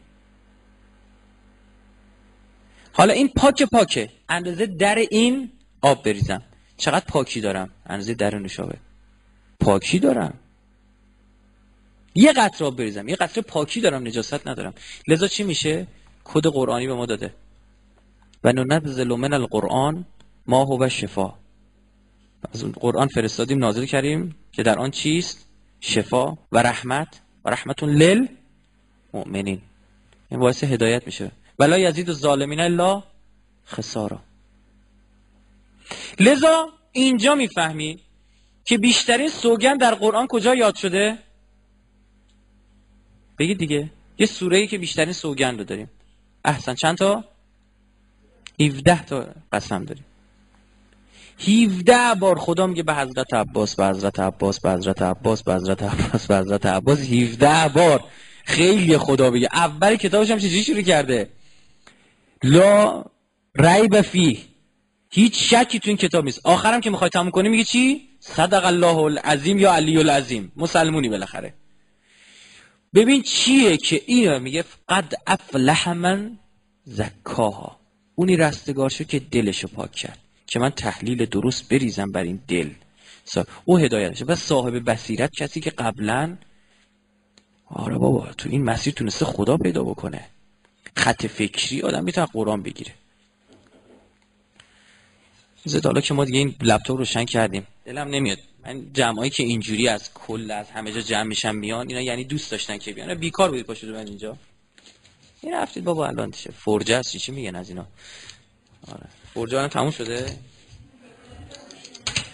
حالا 2.94 3.14
این 3.14 3.30
پاک 3.30 3.64
پاکه. 3.64 4.10
اندازه 4.30 4.66
در 4.66 4.96
این 4.96 5.52
آب 5.82 6.04
بریزم. 6.04 6.44
چقدر 6.80 7.06
پاکی 7.08 7.42
دارم؟ 7.42 7.70
اندازه 7.86 8.14
در 8.14 8.36
نوشابه 8.36 8.78
پاکی 9.60 10.00
دارم. 10.00 10.34
یه 12.16 12.34
قطره 12.34 12.68
آب 12.68 12.78
بریزم. 12.78 13.08
یه 13.08 13.16
قطره 13.16 13.44
پاکی 13.44 13.82
دارم 13.82 14.08
نجاست 14.08 14.48
ندارم. 14.48 14.74
لذا 15.08 15.28
چی 15.28 15.44
میشه؟ 15.44 15.88
کد 16.24 16.48
قرآنی 16.48 16.88
به 16.88 16.94
ما 16.94 17.06
داده. 17.06 17.34
و 18.44 18.54
ننزل 18.54 19.16
من 19.16 19.34
القرآن 19.34 20.06
ما 20.48 20.64
هو 20.64 20.90
شفا. 20.90 21.34
از 22.54 22.64
اون 22.64 22.72
قرآن 22.72 23.08
فرستادیم 23.08 23.58
نازل 23.58 23.86
کردیم 23.86 24.36
که 24.52 24.64
در 24.64 24.80
آن 24.80 24.92
چیست؟ 24.92 25.46
شفا 25.80 26.38
و 26.52 26.58
رحمت 26.58 27.22
و 27.46 27.50
رحمتون 27.50 27.90
لل 27.90 28.28
مؤمنین. 29.14 29.62
این 30.30 30.40
باعث 30.40 30.64
هدایت 30.64 31.06
میشه. 31.06 31.32
ولا 31.60 31.78
یزید 31.78 32.10
الظالمین 32.10 32.60
الا 32.60 33.04
خسارا. 33.68 34.29
لذا 36.20 36.70
اینجا 36.92 37.36
می‌فهمی 37.36 38.00
که 38.66 38.78
بیشترین 38.78 39.30
سوگن 39.30 39.78
در 39.78 39.96
قرآن 39.96 40.28
کجا 40.28 40.56
یاد 40.56 40.76
شده؟ 40.76 41.18
بگید 43.40 43.58
دیگه. 43.58 43.90
یه 44.18 44.26
سوره 44.26 44.58
ای 44.58 44.68
که 44.68 44.78
بیشترین 44.78 45.14
سوگن 45.14 45.58
رو 45.58 45.64
داریم. 45.64 45.90
احسن 46.46 46.76
چند 46.76 46.98
تا؟ 46.98 47.26
17 48.60 49.06
تا 49.06 49.28
قسم 49.52 49.86
داریم. 49.86 50.06
17 51.48 52.16
بار 52.20 52.40
خدا 52.40 52.68
میگه 52.68 52.84
به 52.84 52.96
حضرت 52.96 53.34
عباس 53.34 53.76
به 53.76 53.88
حضرت 53.88 54.20
عباس 54.20 54.60
به 54.60 54.72
حضرت 54.72 55.02
عباس 55.02 55.44
به 55.44 55.56
حضرت 55.56 55.84
عباس 55.84 56.28
به 56.28 56.38
حضرت 56.38 56.66
عباس. 56.66 57.00
17 57.00 57.70
بار 57.70 58.04
خیلی 58.46 58.98
خدا 58.98 59.32
بگه 59.32 59.50
اول 59.54 59.96
کتابش 59.96 60.32
هم 60.32 60.38
چجوری 60.38 60.64
شروع 60.64 60.82
کرده؟ 60.82 61.30
لا 62.44 63.04
ریب 63.56 64.02
فیه. 64.02 64.38
هیچ 65.12 65.54
شکی 65.54 65.80
تو 65.80 65.90
این 65.90 65.98
کتاب 65.98 66.26
نیست. 66.26 66.42
آخرم 66.44 66.82
که 66.82 66.90
می‌خوای 66.90 67.10
تموم 67.10 67.32
کنی 67.32 67.50
میگه 67.50 67.64
چی؟ 67.64 68.10
صدق 68.20 68.66
الله 68.66 68.98
العظیم 68.98 69.58
یا 69.60 69.74
علی 69.74 69.98
العظیم. 69.98 70.52
مسلمونی 70.56 71.10
بالاخره. 71.10 71.54
ببین 72.94 73.22
چیه 73.22 73.78
که 73.78 74.02
اینو 74.06 74.40
میگه 74.40 74.64
قد 74.90 75.14
افلح 75.28 75.94
من 75.94 76.40
زکاها. 76.84 77.80
اونی 78.16 78.38
رستگار 78.38 78.90
شد 78.90 79.08
که 79.08 79.20
دلشو 79.20 79.68
پاک 79.68 79.92
کرد 79.92 80.20
که 80.48 80.60
من 80.60 80.70
تحلیل 80.70 81.26
درست 81.26 81.70
بریزم 81.70 82.12
بر 82.12 82.24
این 82.24 82.40
دل. 82.48 82.70
او 83.66 83.78
هدایتشه 83.78 84.26
و 84.26 84.36
صاحب 84.36 84.90
بصیرت 84.90 85.32
کسی 85.32 85.60
که 85.60 85.70
قبلا 85.70 86.38
آره 87.66 87.98
بابا 87.98 88.28
تو 88.38 88.50
این 88.50 88.64
مسیر 88.64 88.94
تونسته 88.94 89.26
خدا 89.26 89.58
پیدا 89.58 89.84
بکنه. 89.84 90.26
خط 90.98 91.26
فکری 91.26 91.82
آدم 91.82 92.04
می‌تونه 92.04 92.28
قرآن 92.34 92.64
بگیره. 92.64 92.92
زد 95.70 95.86
حالا 95.86 96.02
که 96.02 96.14
ما 96.14 96.26
دیگه 96.26 96.38
این 96.38 96.56
لپتاپ 96.62 96.98
روشن 96.98 97.26
کردیم. 97.26 97.68
دلم 97.86 98.08
نمیاد. 98.08 98.38
من 98.66 98.94
جمعایی 98.94 99.30
که 99.30 99.44
اینجوری 99.44 99.88
از 99.88 100.14
کل 100.14 100.52
از 100.52 100.72
همه 100.72 100.92
جا 100.92 101.02
جمع 101.02 101.24
میشن 101.24 101.56
میان 101.56 101.88
اینا 101.88 102.02
یعنی 102.02 102.24
دوست 102.24 102.52
داشتن 102.52 102.78
که 102.78 102.94
بیان. 102.94 103.14
بیکار 103.14 103.50
بودید 103.50 103.66
پاشو 103.66 103.88
من 103.88 104.08
اینجا. 104.08 104.38
این 105.42 105.54
رفتید 105.54 105.84
بابا 105.84 106.08
الان 106.08 106.32
چه 106.32 106.52
فرجه 106.52 106.96
است؟ 106.96 107.18
چی 107.18 107.32
میگن 107.32 107.56
از 107.56 107.70
اینا؟ 107.70 107.86
آره. 108.92 109.06
فرجه 109.34 109.68
تموم 109.68 109.92
شده؟ 109.92 110.38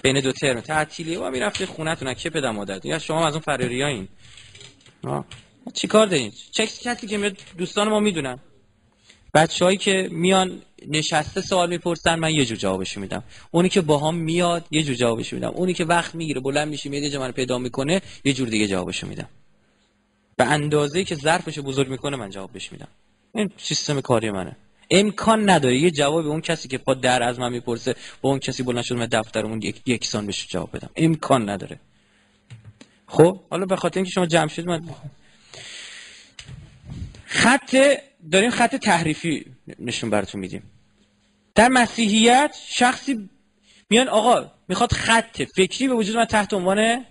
بین 0.01 0.19
دو 0.19 0.31
ترم. 0.31 0.61
تعطیلی 0.61 1.15
و 1.15 1.29
می‌رفته 1.29 1.65
خونتون 1.65 2.13
که 2.13 2.29
پدر 2.29 2.51
مادر؟ 2.51 2.85
یا 2.85 2.99
شما 2.99 3.27
از 3.27 3.33
اون 3.33 3.41
فراریایین 3.41 4.07
چیکار 5.73 6.07
دارین؟ 6.07 6.33
چه 6.51 6.67
کسی 6.67 7.07
که 7.07 7.35
دوستان 7.57 7.89
ما 7.89 7.99
می‌دونن. 7.99 8.39
بچههایی 9.33 9.77
که 9.77 10.09
میان 10.11 10.61
نشسته 10.89 11.41
سوال 11.41 11.69
می‌پرسن 11.69 12.15
من 12.15 12.31
یه 12.31 12.45
جور 12.45 12.57
جوابش 12.57 12.97
میدم. 12.97 13.23
اونی 13.51 13.69
که 13.69 13.81
باهام 13.81 14.15
میاد 14.15 14.65
یه 14.71 14.83
جور 14.83 14.95
جوابش 14.95 15.33
میدم. 15.33 15.49
اونی 15.49 15.73
که 15.73 15.85
وقت 15.85 16.15
می‌گیره 16.15 16.41
بلند 16.41 16.67
میشه 16.67 16.89
میاد 16.89 17.03
یه 17.03 17.19
من 17.19 17.31
پیدا 17.31 17.57
می‌کنه 17.57 18.01
یه 18.23 18.33
جور 18.33 18.47
دیگه 18.47 18.67
جوابش 18.67 19.03
میدم. 19.03 19.29
به 20.35 20.45
اندازه 20.45 21.03
که 21.03 21.15
ظرفش 21.15 21.59
بزرگ 21.59 21.89
می‌کنه 21.89 22.17
من 22.17 22.29
جوابش 22.29 22.71
میدم. 22.71 22.87
این 23.35 23.51
سیستم 23.57 24.01
کاری 24.01 24.31
منه. 24.31 24.55
امکان 24.91 25.49
نداره 25.49 25.77
یه 25.77 25.91
جواب 25.91 26.27
اون 26.27 26.41
کسی 26.41 26.67
که 26.67 26.77
پا 26.77 26.93
در 26.93 27.23
از 27.23 27.39
من 27.39 27.51
می‌پرسه 27.51 27.95
با 28.21 28.29
اون 28.29 28.39
کسی 28.39 28.63
بلند 28.63 28.83
شد 28.83 28.95
من 28.95 29.05
دفترمون 29.05 29.61
یک 29.61 29.81
یکسان 29.85 30.27
بشه 30.27 30.47
جواب 30.47 30.77
بدم. 30.77 30.89
امکان 30.95 31.49
نداره. 31.49 31.79
خب 33.07 33.39
حالا 33.49 33.65
به 33.65 33.75
خاطر 33.75 33.99
اینکه 33.99 34.11
شما 34.11 34.25
جمع 34.25 34.47
شد 34.47 34.65
من 34.65 34.83
خط 37.25 37.75
داریم 38.31 38.49
خط 38.49 38.75
تحریفی 38.75 39.45
نشون 39.79 40.09
براتون 40.09 40.41
میدیم. 40.41 40.63
در 41.55 41.69
مسیحیت 41.69 42.55
شخصی 42.67 43.29
میان 43.89 44.07
آقا 44.07 44.51
می‌خواد 44.67 44.91
خط 44.91 45.41
فکری 45.55 45.87
به 45.87 45.93
وجود 45.93 46.17
من 46.17 46.25
تحت 46.25 46.53
عنوان 46.53 47.05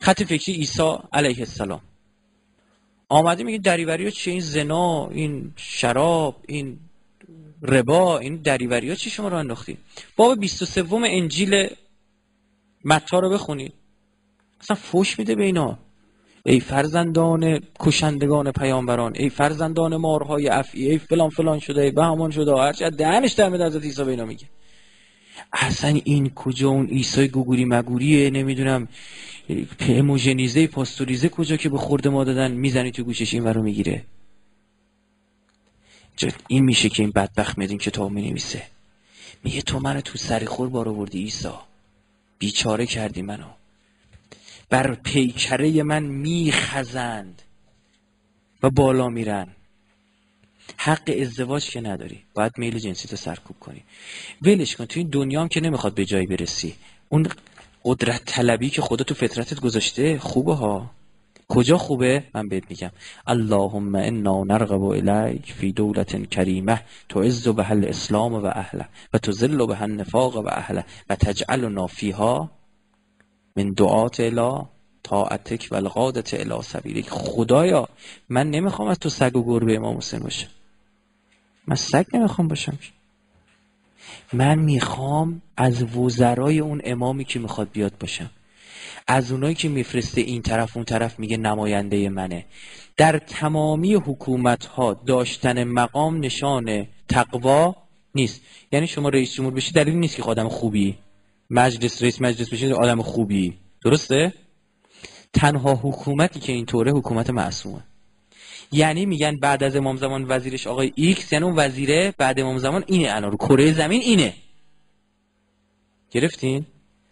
خط 0.00 0.22
فکری 0.22 0.54
عیسی 0.54 0.98
علیه 1.12 1.38
السلام. 1.38 1.80
آمده 3.08 3.44
میگه 3.44 3.58
دریوری 3.58 4.04
ها 4.04 4.10
چیه؟ 4.10 4.32
این 4.32 4.42
زنا 4.42 5.08
این 5.08 5.52
شراب 5.56 6.44
این 6.48 6.78
ربا 7.62 8.18
این 8.18 8.36
دریوری 8.36 8.88
ها 8.88 8.94
چی 8.94 9.10
شما 9.10 9.28
رو 9.28 9.36
انداختی؟ 9.36 9.78
باب 10.16 10.40
23 10.40 10.94
انجیل 10.94 11.68
متا 12.84 13.18
رو 13.18 13.30
بخونید. 13.30 13.72
اصلا 14.60 14.76
فوش 14.76 15.18
میده 15.18 15.34
به 15.34 15.44
اینا. 15.44 15.78
ای 16.46 16.60
فرزندان 16.60 17.60
کشندگان 17.80 18.52
پیامبران 18.52 19.12
ای 19.16 19.28
فرزندان 19.28 19.96
مارهای 19.96 20.48
افعی 20.48 20.90
ای 20.90 20.98
فلان 20.98 21.30
فلان 21.30 21.58
شده 21.58 21.80
ای 21.80 21.90
بهمان 21.90 22.30
شده 22.30 22.56
هرچی 22.56 22.90
دهنش 22.90 23.32
در 23.32 23.48
میاد 23.48 23.62
حضرت 23.62 23.82
عیسی 23.82 24.04
به 24.04 24.24
میگه. 24.24 24.46
اصلا 25.52 26.00
این 26.04 26.30
کجا؟ 26.30 26.68
اون 26.68 26.86
عیسی 26.86 27.28
گوگوری 27.28 27.64
مگوریه 27.64 28.30
نمی‌دونم 28.30 28.88
هموژنیزه 29.80 30.66
پاستوریزه 30.66 31.28
کجا 31.28 31.56
که 31.56 31.68
به 31.68 31.78
خورده 31.78 32.08
ما 32.08 32.24
دادن 32.24 32.50
می‌زنی 32.50 32.90
تو 32.90 33.04
گوشش 33.04 33.34
این 33.34 33.46
رو 33.46 33.62
می‌گیره. 33.62 34.04
این 36.48 36.64
میشه 36.64 36.88
که 36.88 37.02
این 37.02 37.10
بدبخت 37.10 37.58
میاد 37.58 37.70
این 37.70 37.78
کتاب 37.78 38.10
می‌نویسه. 38.10 38.62
میگه 39.44 39.62
تو 39.62 39.80
منو 39.80 40.00
تو 40.00 40.18
سری 40.18 40.46
خور 40.46 40.68
بار 40.68 40.88
آوردی 40.88 41.18
ایسا 41.18 41.62
بیچاره 42.38 42.86
کردی 42.86 43.22
منو. 43.22 43.61
بر 44.72 44.94
پیکره 44.94 45.82
من 45.82 46.02
میخزند 46.02 47.42
و 48.62 48.70
بالا 48.70 49.08
میرن. 49.08 49.46
حق 50.76 51.16
ازدواج 51.20 51.70
که 51.70 51.80
نداری. 51.80 52.22
باید 52.34 52.52
میل 52.58 52.78
جنسی 52.78 53.08
تو 53.08 53.16
سرکوب 53.16 53.56
کنی. 53.60 53.82
ولش 54.42 54.76
کن. 54.76 54.84
تو 54.84 55.00
این 55.00 55.08
دنیا 55.08 55.40
هم 55.40 55.48
که 55.48 55.60
نمی‌خواد 55.60 55.94
به 55.94 56.04
جایی 56.04 56.26
برسی. 56.26 56.74
اون 57.08 57.26
قدرت 57.84 58.24
طلبی 58.24 58.70
که 58.70 58.82
خدا 58.82 59.04
تو 59.04 59.14
فطرتت 59.14 59.60
گذاشته 59.60 60.18
خوبه 60.18 60.54
ها. 60.54 60.90
کجا 61.48 61.78
خوبه؟ 61.78 62.24
من 62.34 62.48
بهت 62.48 62.64
میگم. 62.70 62.90
اللهم 63.26 63.94
انا 63.94 64.44
نرغب 64.44 64.82
الیک 64.82 65.52
فی 65.52 65.72
دولت 65.72 66.30
کریمه 66.30 66.80
تعز 67.08 67.48
به 67.48 67.70
الاسلام 67.70 68.32
و 68.32 68.46
اهله 68.46 68.88
و 69.12 69.18
تذل 69.18 69.66
به 69.66 69.82
النفاق 69.82 70.36
و 70.36 70.48
اهله 70.48 70.84
و 71.10 71.16
تجعلنا 71.16 71.86
فیها 71.86 72.61
من 73.56 73.72
دعات 73.72 74.20
الی 74.20 74.64
طاعتک 75.02 75.68
و 75.70 75.74
القادت 75.74 76.34
الی 76.34 76.62
سبیلک. 76.62 77.08
خدایا 77.08 77.88
من 78.28 78.50
نمی‌خوام 78.50 78.88
از 78.88 78.98
تو 78.98 79.08
سگ 79.08 79.36
و 79.36 79.44
گربه 79.44 79.76
امام 79.76 79.96
حسین 79.96 80.20
باشه. 80.20 80.48
من 81.66 81.76
سگ 81.76 82.04
نمی‌خوام 82.14 82.48
باشم 82.48 82.78
من 84.32 84.58
می‌خوام 84.58 85.42
از 85.56 85.96
وزرای 85.96 86.58
اون 86.58 86.80
امامی 86.84 87.24
که 87.24 87.38
می‌خواد 87.38 87.68
بیاد 87.72 87.92
باشم. 88.00 88.30
از 89.06 89.32
اونایی 89.32 89.54
که 89.54 89.68
میفرسته 89.68 90.20
این 90.20 90.42
طرف 90.42 90.76
اون 90.76 90.84
طرف 90.84 91.18
میگه 91.18 91.36
نماینده 91.36 92.08
منه. 92.08 92.44
در 92.96 93.18
تمامی 93.18 93.94
حکومت 93.94 94.66
ها 94.66 94.94
داشتن 94.94 95.64
مقام 95.64 96.24
نشان 96.24 96.86
تقوا 97.08 97.76
نیست. 98.14 98.40
یعنی 98.72 98.86
شما 98.86 99.08
رئیس 99.08 99.34
جمهور 99.34 99.54
بشی 99.54 99.72
دلیل 99.72 99.94
نیست 99.94 100.16
که 100.16 100.22
آدم 100.22 100.48
خوبی. 100.48 100.98
مجلس 101.54 102.02
رئیس 102.02 102.20
مجلس 102.20 102.52
بشی 102.52 102.72
آدم 102.72 103.02
خوبی. 103.02 103.58
درسته؟ 103.84 104.32
تنها 105.32 105.74
حکومتی 105.74 106.40
که 106.40 106.52
اینطوره 106.52 106.92
حکومت 106.92 107.30
معصومه. 107.30 107.84
یعنی 108.72 109.06
میگن 109.06 109.36
بعد 109.36 109.62
از 109.62 109.76
امام 109.76 109.96
زمان 109.96 110.24
وزیرش 110.28 110.66
آقای 110.66 110.92
ایکس 110.94 111.32
یعنی 111.32 111.44
اون 111.44 111.54
وزیره 111.56 112.14
بعد 112.18 112.40
امام 112.40 112.58
زمان 112.58 112.84
اینه 112.86 113.14
الان. 113.14 113.36
کره 113.36 113.72
زمین 113.72 114.02
اینه. 114.02 114.34
گرفتین؟ 116.10 116.66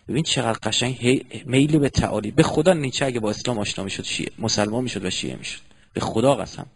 ببین 0.08 0.22
چقدر 0.22 0.58
قشنگ 0.62 1.26
میل 1.46 1.78
به 1.78 1.88
تعالی. 1.88 2.30
به 2.30 2.42
خدا 2.42 2.72
نیچه 2.72 3.06
اگه 3.06 3.20
با 3.20 3.30
اسلام 3.30 3.58
آشنا 3.58 3.84
می‌شد 3.84 4.04
شیعه 4.04 4.30
مسلمان 4.38 4.82
می‌شد 4.82 5.04
و 5.04 5.10
شیعه 5.10 5.36
می‌شد. 5.36 5.60
به 5.92 6.00
خدا 6.00 6.34
قسم. 6.34 6.66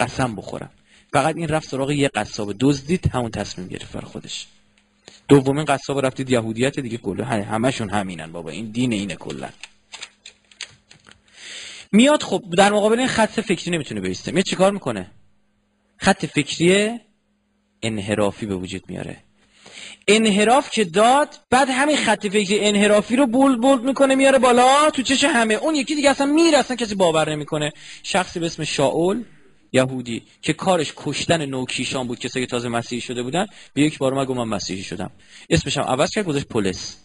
قسم 0.00 0.36
بخورم. 0.36 0.70
فقط 1.12 1.36
این 1.36 1.48
رفت 1.48 1.68
سراغ 1.68 1.90
یه 1.90 2.08
قصاب. 2.08 2.54
دزدید 2.60 3.06
همون 3.06 3.30
تصمیم 3.30 3.68
گرفت 3.68 3.92
بر 3.92 4.00
خودش. 4.00 4.46
دومین 5.28 5.64
قصاب 5.64 6.06
رفتید 6.06 6.30
یهودیت 6.30 6.80
دیگه 6.80 6.96
کلا 6.96 7.24
همشون 7.24 7.90
همینن 7.90 8.32
بابا. 8.32 8.50
این 8.50 8.70
دین 8.70 8.92
اینه 8.92 9.16
کلا. 9.16 9.48
میاد 11.92 12.22
خب 12.22 12.42
در 12.58 12.72
مقابل 12.72 12.98
این 12.98 13.08
خط 13.08 13.40
فکری 13.40 13.70
نمی‌تونه 13.70 14.00
بیسته. 14.00 14.32
میاد 14.32 14.44
چیکار 14.44 14.72
می‌کنه؟ 14.72 15.10
خط 15.96 16.26
فکری 16.26 17.00
انحرافی 17.82 18.46
به 18.46 18.54
وجود 18.54 18.82
میاره. 18.88 19.16
انحراف 20.08 20.70
که 20.70 20.84
داد 20.84 21.40
بعد 21.50 21.68
همین 21.70 21.96
خط 21.96 22.26
فکری 22.26 22.60
انحرافی 22.60 23.16
رو 23.16 23.26
بولد 23.26 23.60
بولد 23.60 23.82
می‌کنه 23.82 24.14
میاره 24.14 24.38
بالا 24.38 24.90
تو 24.90 25.02
چش 25.02 25.24
همه. 25.24 25.54
اون 25.54 25.74
یکی 25.74 25.94
دیگه 25.94 26.10
اصلا 26.10 26.26
میره 26.26 26.58
اصلا 26.58 26.76
کسی 26.76 26.94
باور 26.94 27.30
نمی‌کنه. 27.30 27.72
شخصی 28.02 28.40
به 28.40 28.46
اسم 28.46 28.64
شاول. 28.64 29.24
یهودی 29.72 30.22
که 30.42 30.52
کارش 30.52 30.92
کشتن 30.96 31.46
نوکیشان 31.46 32.06
بود 32.06 32.18
کسایی 32.18 32.46
تازه 32.46 32.68
مسیحی 32.68 33.00
شده 33.00 33.22
بودن. 33.22 33.46
به 33.74 33.82
یک 33.82 33.98
بار 33.98 34.14
من 34.14 34.44
مسیحی 34.44 34.82
شدم. 34.82 35.10
اسمش 35.50 35.78
هم 35.78 35.84
عوض 35.84 36.10
کرد 36.10 36.24
گذاشت 36.24 36.46
پلیس 36.46 36.96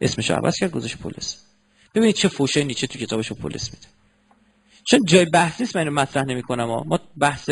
اسمش 0.00 0.30
عوض 0.30 0.56
کرد 0.56 0.70
گذاشت 0.70 0.98
پلیس 0.98 1.42
ببینید 1.94 2.14
چه 2.14 2.28
فوشه 2.28 2.64
نیچه 2.64 2.86
تو 2.86 2.98
کتابشو 2.98 3.34
پلیس 3.34 3.70
میده. 3.74 3.86
چون 4.84 5.00
جای 5.04 5.24
بحث 5.24 5.60
نیست 5.60 5.76
من 5.76 5.88
مطرح 5.88 6.24
نمی 6.24 6.42
کنم 6.42 6.64
ما 6.64 7.00
بحث 7.18 7.50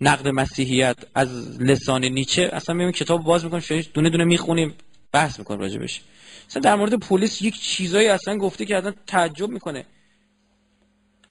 نقد 0.00 0.28
مسیحیت 0.28 0.96
از 1.14 1.60
لسان 1.60 2.04
نیچه 2.04 2.50
اصلا 2.52 2.74
می‌بینیم 2.74 2.92
کتاب 2.92 3.24
باز 3.24 3.44
می‌کنیم 3.44 3.84
دونه 3.94 4.10
دونه 4.10 4.24
می‌خونیم 4.24 4.74
بحث 5.12 5.38
می‌کنیم 5.38 5.60
راجع 5.60 5.78
بشه 5.78 6.00
اصلا 6.48 6.62
در 6.62 6.74
مورد 6.74 6.94
پلیس 6.94 7.42
یک 7.42 7.60
چیزایی 7.60 8.08
اصلا 8.08 8.36
گفته 8.36 8.64
که 8.64 8.76
اصلا 8.76 8.92
تعجب 9.06 9.50
می‌کنه. 9.50 9.86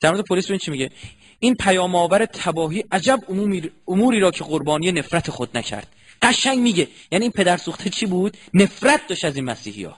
در 0.02 0.12
مورد 0.12 0.24
پلیس 0.30 0.46
ببین 0.46 0.58
چی 0.58 0.72
میگه؟ 0.72 0.92
این 1.46 1.56
پیام 1.56 1.96
آور 1.96 2.26
تباهی 2.26 2.84
عجب 2.92 3.20
اموری, 3.88 4.20
را 4.20 4.32
که 4.32 4.44
قربانی 4.44 4.92
نفرت 4.92 5.32
خود 5.32 5.58
نکرد. 5.58 5.88
قشنگ 6.22 6.60
میگه. 6.60 6.88
یعنی 7.12 7.26
این 7.26 7.32
پدر 7.32 7.58
سوخته 7.58 7.90
چی 7.90 8.06
بود؟ 8.06 8.38
نفرت 8.54 9.08
داشت 9.08 9.26
از 9.26 9.36
این 9.36 9.46
مسیحی 9.46 9.84
ها 9.84 9.98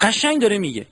قشنگ 0.00 0.40
داره 0.40 0.58
میگه. 0.58 0.86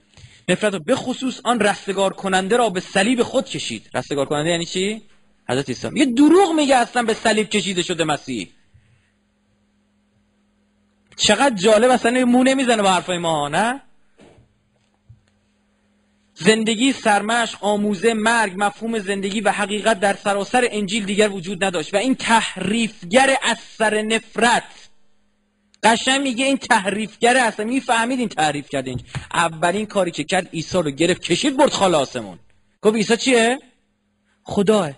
نفرت 0.49 0.75
به 0.75 0.95
خصوص 0.95 1.41
آن 1.43 1.59
رستگار 1.59 2.13
کننده 2.13 2.57
را 2.57 2.69
به 2.69 2.79
صلیب 2.79 3.23
خود 3.23 3.45
کشید. 3.45 3.89
رستگار 3.93 4.25
کننده 4.25 4.49
یعنی 4.49 4.65
چی؟ 4.65 5.01
حضرت 5.49 5.69
عیسی. 5.69 5.89
یه 5.95 6.05
دروغ 6.05 6.51
میگه 6.55 6.75
اصلا 6.75 7.03
به 7.03 7.13
صلیب 7.13 7.49
کشیده 7.49 7.81
شده 7.81 8.03
مسیح. 8.03 8.49
چقدر 11.15 11.55
جالب 11.55 11.91
اصلا 11.91 12.25
مو 12.25 12.43
نمی‌زنه 12.43 12.81
با 12.81 12.89
حرفای 12.89 13.17
ما 13.17 13.49
نه؟ 13.49 13.81
زندگی 16.39 16.93
سرمش 16.93 17.55
آموزه 17.61 18.13
مرگ 18.13 18.53
مفهوم 18.57 18.99
زندگی 18.99 19.41
و 19.41 19.51
حقیقت 19.51 19.99
در 19.99 20.13
سراسر 20.13 20.67
انجیل 20.71 21.05
دیگر 21.05 21.29
وجود 21.29 21.63
نداشت. 21.63 21.93
و 21.93 21.97
این 21.97 22.15
تحریفگر 22.15 23.35
اثر 23.43 24.01
نفرت. 24.01 24.63
قشنگ 25.83 26.21
میگه 26.21 26.45
این 26.45 26.57
تحریفگره 26.57 27.41
اصلا 27.41 27.65
می‌فهمید 27.65 28.19
این 28.19 28.29
تحریف 28.29 28.69
کرد 28.69 28.87
این 28.87 29.01
اولین 29.33 29.85
کاری 29.85 30.11
که 30.11 30.23
کرد 30.23 30.49
عیسی 30.53 30.77
رو 30.77 30.91
گرفت 30.91 31.21
کشید 31.21 31.57
برد 31.57 31.71
خال 31.71 31.97
آسمون. 31.97 32.39
گفت 32.81 32.95
عیسی 32.95 33.17
چیه؟ 33.17 33.59
خداه 34.43 34.91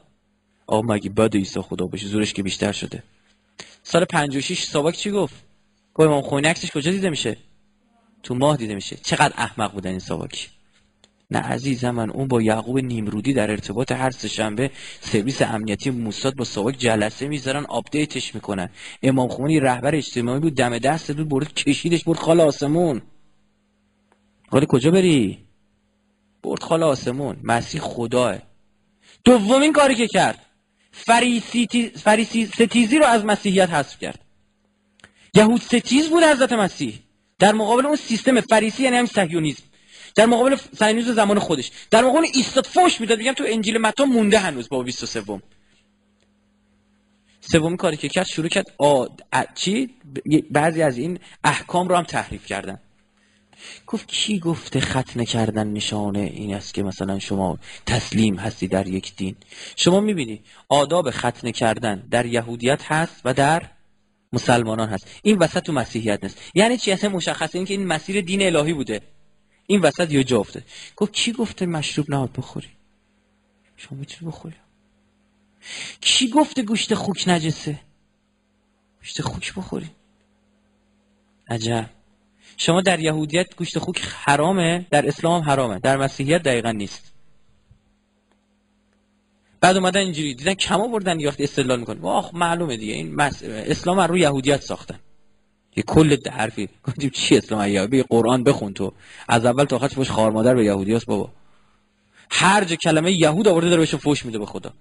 آقا 0.67 0.93
مگه 0.93 1.09
بد 1.09 1.35
عیسی 1.35 1.61
خدا 1.61 1.87
باشه؟ 1.87 2.07
زورش 2.07 2.33
که 2.33 2.43
بیشتر 2.43 2.71
شده. 2.71 3.03
سال 3.83 4.05
56 4.05 4.63
ساواک 4.63 4.95
چی 4.95 5.11
گفت؟ 5.11 5.35
گفت 5.93 6.07
امام 6.07 6.21
خمینی 6.21 6.47
عکسش 6.47 6.71
کجا 6.71 6.91
دیده 6.91 7.09
میشه؟ 7.09 7.37
تو 8.23 8.35
ماه 8.35 8.57
دیده 8.57 8.75
میشه. 8.75 8.95
چقدر 8.95 9.33
احمق 9.37 9.73
بودن 9.73 9.89
این 9.89 9.99
ساواکی 9.99 10.47
نه 11.31 11.39
عزیزم 11.39 11.91
من 11.91 12.09
اون 12.09 12.27
با 12.27 12.41
یعقوب 12.41 12.79
نیمرودی 12.79 13.33
در 13.33 13.51
ارتباط 13.51 13.91
هر 13.91 14.11
شنبه 14.11 14.71
سرویس 14.99 15.41
امنیتی 15.41 15.89
موساد 15.89 16.35
با 16.35 16.43
ساواک 16.43 16.77
جلسه 16.77 17.27
می‌ذارن 17.27 17.65
update 17.65 18.18
ش 18.18 18.35
می‌کنن. 18.35 18.69
امام 19.03 19.29
خمینی 19.29 19.59
رهبر 19.59 19.95
اجتماعی 19.95 20.39
بود 20.39 20.55
دم 20.55 20.77
دست 20.77 21.11
بود 21.11 21.29
برد 21.29 21.53
کشیدش 21.53 22.03
برد 22.03 22.17
خال 22.17 22.41
آسمون. 22.41 23.01
کجا 24.67 24.91
بری؟ 24.91 25.37
برد 26.43 26.63
خال 26.63 26.83
آسمون. 26.83 27.37
مسیح 27.43 27.81
خداه 27.81 28.37
دومین 29.23 29.73
کاری 29.73 29.95
که 29.95 30.07
کرد 30.07 30.45
فریسی, 30.91 31.91
فریسی 31.95 32.45
ستیزی 32.45 32.99
رو 32.99 33.05
از 33.05 33.25
مسیحیت 33.25 33.69
حذف 33.69 33.99
کرد. 33.99 34.19
یهود 35.33 35.61
ستیز 35.61 36.09
بود 36.09 36.23
حضرت 36.23 36.53
مسیح. 36.53 36.99
در 37.39 37.53
مقابل 37.53 37.85
اون 37.85 37.95
سیستم 37.95 38.41
فریسی 38.41 38.83
یعنی 38.83 38.97
همون 38.97 39.05
صهیونیسم. 39.05 39.63
در 40.15 40.25
مقابل 40.25 40.55
سینوز 40.79 41.07
زمان 41.09 41.39
خودش. 41.39 41.71
در 41.91 42.01
مقابل 42.01 42.27
ایستاد 42.33 42.65
فوش 42.65 43.01
می‌داد. 43.01 43.17
میگم 43.17 43.33
تو 43.33 43.43
انجیل 43.47 43.77
متا 43.77 44.05
مونده 44.05 44.39
هنوز 44.39 44.69
با 44.69 44.83
23 44.83 45.41
سومین 47.41 47.77
کاری 47.77 47.97
که 47.97 48.09
کرد 48.09 48.25
شروع 48.25 48.47
کرد 48.47 48.73
آ... 48.77 49.05
چی؟ 49.55 49.89
بعضی 50.51 50.81
از 50.81 50.97
این 50.97 51.19
احکام 51.43 51.87
رو 51.87 51.95
هم 51.95 52.03
تحریف 52.03 52.45
کردن. 52.45 52.79
گفت 53.87 54.07
کی 54.07 54.39
گفته 54.39 54.79
ختنه 54.79 55.25
کردن 55.25 55.67
نشانه 55.67 56.19
این 56.19 56.53
است 56.53 56.73
که 56.73 56.83
مثلا 56.83 57.19
شما 57.19 57.57
تسلیم 57.85 58.35
هستی 58.35 58.67
در 58.67 58.87
یک 58.87 59.15
دین؟ 59.15 59.35
شما 59.75 59.99
می‌بینی 59.99 60.41
آداب 60.69 61.11
ختنه 61.11 61.51
کردن 61.51 62.07
در 62.11 62.25
یهودیت 62.25 62.81
هست 62.91 63.21
و 63.25 63.33
در 63.33 63.63
مسلمانان 64.33 64.89
هست. 64.89 65.07
این 65.23 65.37
وسط 65.37 65.63
تو 65.63 65.73
مسیحیت 65.73 66.23
نیست. 66.23 66.37
یعنی 66.55 66.77
چی؟ 66.77 66.91
اصلا 66.91 67.09
مشخصه 67.09 67.57
این 67.57 67.65
که 67.65 67.73
این 67.73 67.87
مسیر 67.87 68.21
دین 68.21 68.41
الهی 68.41 68.73
بوده. 68.73 69.01
این 69.71 69.81
وسط 69.81 70.11
یه 70.11 70.23
جا 70.23 70.39
افتاد 70.39 70.63
گفت 70.95 71.13
کی 71.13 71.31
گفته 71.31 71.65
مشروب 71.65 72.11
نهاد 72.11 72.29
بخوری؟ 72.37 72.67
شما 73.77 73.99
می‌تونی 73.99 74.31
بخوری؟ 74.31 74.55
کی 76.01 76.29
گفته 76.29 76.61
گوشت 76.61 76.93
خوک 76.93 77.23
نجسه؟ 77.27 77.79
گوشت 78.99 79.21
خوک 79.21 79.53
بخوری؟ 79.53 79.89
عجب. 81.47 81.89
شما 82.57 82.81
در 82.81 82.99
یهودیت 82.99 83.55
گوشت 83.55 83.79
خوک 83.79 84.01
حرامه 84.01 84.85
در 84.89 85.07
اسلام 85.07 85.41
حرامه 85.41 85.79
در 85.79 85.97
مسیحیت 85.97 86.43
دقیقا 86.43 86.71
نیست. 86.71 87.11
بعد 89.61 89.77
اومدن 89.77 89.99
اینجوری 89.99 90.35
دیدن 90.35 90.53
کم 90.53 90.81
آوردن 90.81 91.19
یا 91.19 91.29
وقتی 91.29 91.43
استدلال 91.43 91.79
می‌کنه 91.79 92.01
واخ 92.01 92.33
معلومه 92.33 92.77
دیگه 92.77 92.93
این 92.93 93.15
مس... 93.15 93.43
اسلام 93.43 93.99
رو 93.99 94.17
یهودیت 94.17 94.61
ساختن. 94.61 94.99
یه 95.75 95.83
کل 95.83 96.17
حرفی. 96.31 96.69
گفتیم 96.83 97.09
چی 97.09 97.37
اسلام 97.37 97.67
یهودی 97.67 98.03
قرآن 98.03 98.43
بخون 98.43 98.73
تو. 98.73 98.93
از 99.27 99.45
اول 99.45 99.63
تا 99.63 99.75
آخر 99.75 99.87
فوش 99.87 100.11
خار 100.11 100.31
مادر 100.31 100.55
به 100.55 100.65
یهودی 100.65 100.93
هست 100.93 101.05
بابا. 101.05 101.29
هر 102.31 102.63
جا 102.63 102.75
کلمه 102.75 103.11
یهود 103.11 103.47
آورده 103.47 103.69
داره 103.69 103.79
بهش 103.79 103.95
فوش 103.95 104.25
میده 104.25 104.39
به 104.39 104.45
خدا. 104.45 104.73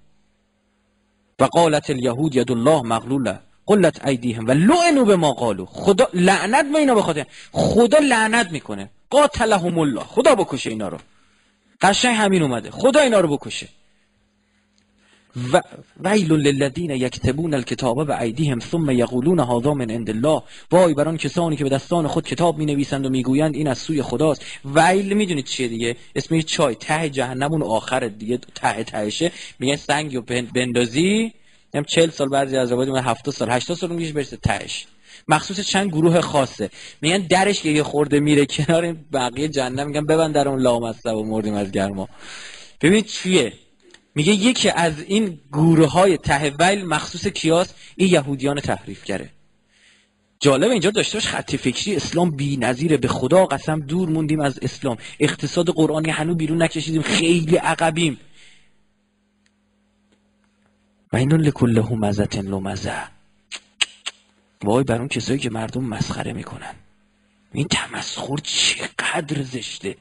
و 1.38 1.44
قالت 1.44 1.90
الیهود 1.90 2.36
ید 2.36 2.52
الله 2.52 2.82
مغلوله 2.82 3.38
قلت 3.66 4.06
ایدیهم 4.06 4.46
و 4.46 4.50
لعنوا 4.50 5.04
به 5.04 5.16
ما 5.16 5.32
قالو 5.32 5.66
خدا 5.66 6.08
لعنت 6.14 6.72
به 6.72 6.78
اینا 6.78 6.94
بخاطر 6.94 7.26
خدا 7.52 7.98
لعنت 7.98 8.50
می‌کنه. 8.52 8.90
قاتلهم 9.10 9.78
الله. 9.78 10.00
خدا 10.00 10.34
بکشه 10.34 10.70
اینا 10.70 10.88
رو. 10.88 10.98
قشنگ 11.80 12.16
همین 12.16 12.42
اومده. 12.42 12.70
خدا 12.70 13.00
اینا 13.00 13.20
رو 13.20 13.36
بکشه. 13.36 13.68
و 15.52 15.62
ویل 16.04 16.32
للذین 16.32 16.90
یکتبون 16.90 17.54
الکتاب 17.54 18.06
به 18.06 18.20
ایدیهم 18.20 18.60
ثم 18.60 18.90
یقولون 18.90 19.40
هذا 19.40 19.74
من 19.74 19.90
عند 19.90 20.10
الله. 20.10 20.42
وای 20.70 20.94
بر 20.94 21.08
آن 21.08 21.16
کسانی 21.16 21.56
که 21.56 21.64
به 21.64 21.70
دستان 21.70 22.06
خود 22.06 22.26
کتاب 22.26 22.58
می 22.58 22.66
نویسند 22.66 23.06
و 23.06 23.08
می‌گویند 23.08 23.54
این 23.54 23.68
از 23.68 23.78
سوی 23.78 24.02
خداست. 24.02 24.44
ویل 24.64 25.12
می‌دونید 25.12 25.44
چیه 25.44 25.68
دیگه؟ 25.68 25.96
اسمش 26.16 26.44
چای 26.44 26.74
ته 26.74 27.10
جهنم 27.10 27.52
اون 27.52 27.62
آخر 27.62 28.00
دیگه. 28.00 28.38
ته 28.54 28.84
تهشه. 28.84 29.32
میگن 29.58 29.76
سنگی 29.76 30.16
و 30.16 30.22
بندازی. 30.54 31.32
هم 31.74 31.84
40 31.84 32.10
سال 32.10 32.28
بعضی 32.28 32.56
از 32.56 32.72
من 32.72 32.98
70 32.98 33.34
سال 33.34 33.50
80 33.50 33.76
سال 33.76 33.92
میشه 33.92 34.12
برسه 34.12 34.36
تهش. 34.36 34.86
مخصوص 35.28 35.60
چند 35.60 35.90
گروه 35.90 36.20
خاصه. 36.20 36.70
میگن 37.00 37.18
درش 37.18 37.64
یه 37.64 37.82
خورده 37.82 38.20
میره 38.20 38.46
کنار 38.46 38.92
بقیه 39.12 39.48
جهنم. 39.48 39.86
میگن 39.86 40.06
ببند 40.06 40.34
در 40.34 40.48
اون 40.48 40.60
لامصب 40.60 41.14
و 41.14 41.24
مردیم 41.24 41.54
از 41.54 41.70
گرما. 41.70 42.08
ببین 42.80 43.02
چیه؟ 43.02 43.52
میگه 44.14 44.32
یکی 44.32 44.70
از 44.70 45.00
این 45.00 45.40
گروه 45.52 45.92
های 45.92 46.18
ته 46.18 46.50
ویل 46.50 46.86
مخصوص 46.86 47.26
کیاس 47.26 47.74
این 47.96 48.08
یهودیان 48.08 48.60
تحریف 48.60 49.04
کرده. 49.04 49.30
جالب 50.40 50.70
اینجا 50.70 50.90
داشته 50.90 51.18
باش 51.18 51.26
خط 51.26 51.56
فکری 51.56 51.96
اسلام 51.96 52.30
بی 52.30 52.56
نظیره. 52.56 52.96
به 52.96 53.08
خدا 53.08 53.46
قسم 53.46 53.80
دور 53.80 54.08
موندیم 54.08 54.40
از 54.40 54.58
اسلام. 54.62 54.96
اقتصاد 55.20 55.68
قرآنی 55.68 56.10
هنو 56.10 56.34
بیرون 56.34 56.62
نکشیدیم. 56.62 57.02
خیلی 57.02 57.56
عقبیم. 57.56 58.20
و 61.12 61.16
اینو 61.16 61.36
لکله 61.36 61.92
مزتن 61.92 62.46
لمزه 62.46 63.02
وای 64.64 64.84
بر 64.84 64.98
اون 64.98 65.08
کسایی 65.08 65.38
که 65.38 65.50
مردم 65.50 65.84
مسخره 65.84 66.32
می‌کنن. 66.32 66.74
این 67.52 67.68
تمسخر 67.68 68.36
چقدر 68.42 69.42
زشته. 69.42 69.96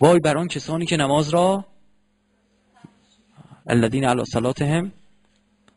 وای 0.00 0.18
بر 0.20 0.38
آن 0.38 0.48
کسانی 0.48 0.86
که 0.86 0.96
نماز 0.96 1.28
را 1.28 1.64
الذین 3.66 4.04
علی 4.04 4.24
صلاتهم 4.24 4.92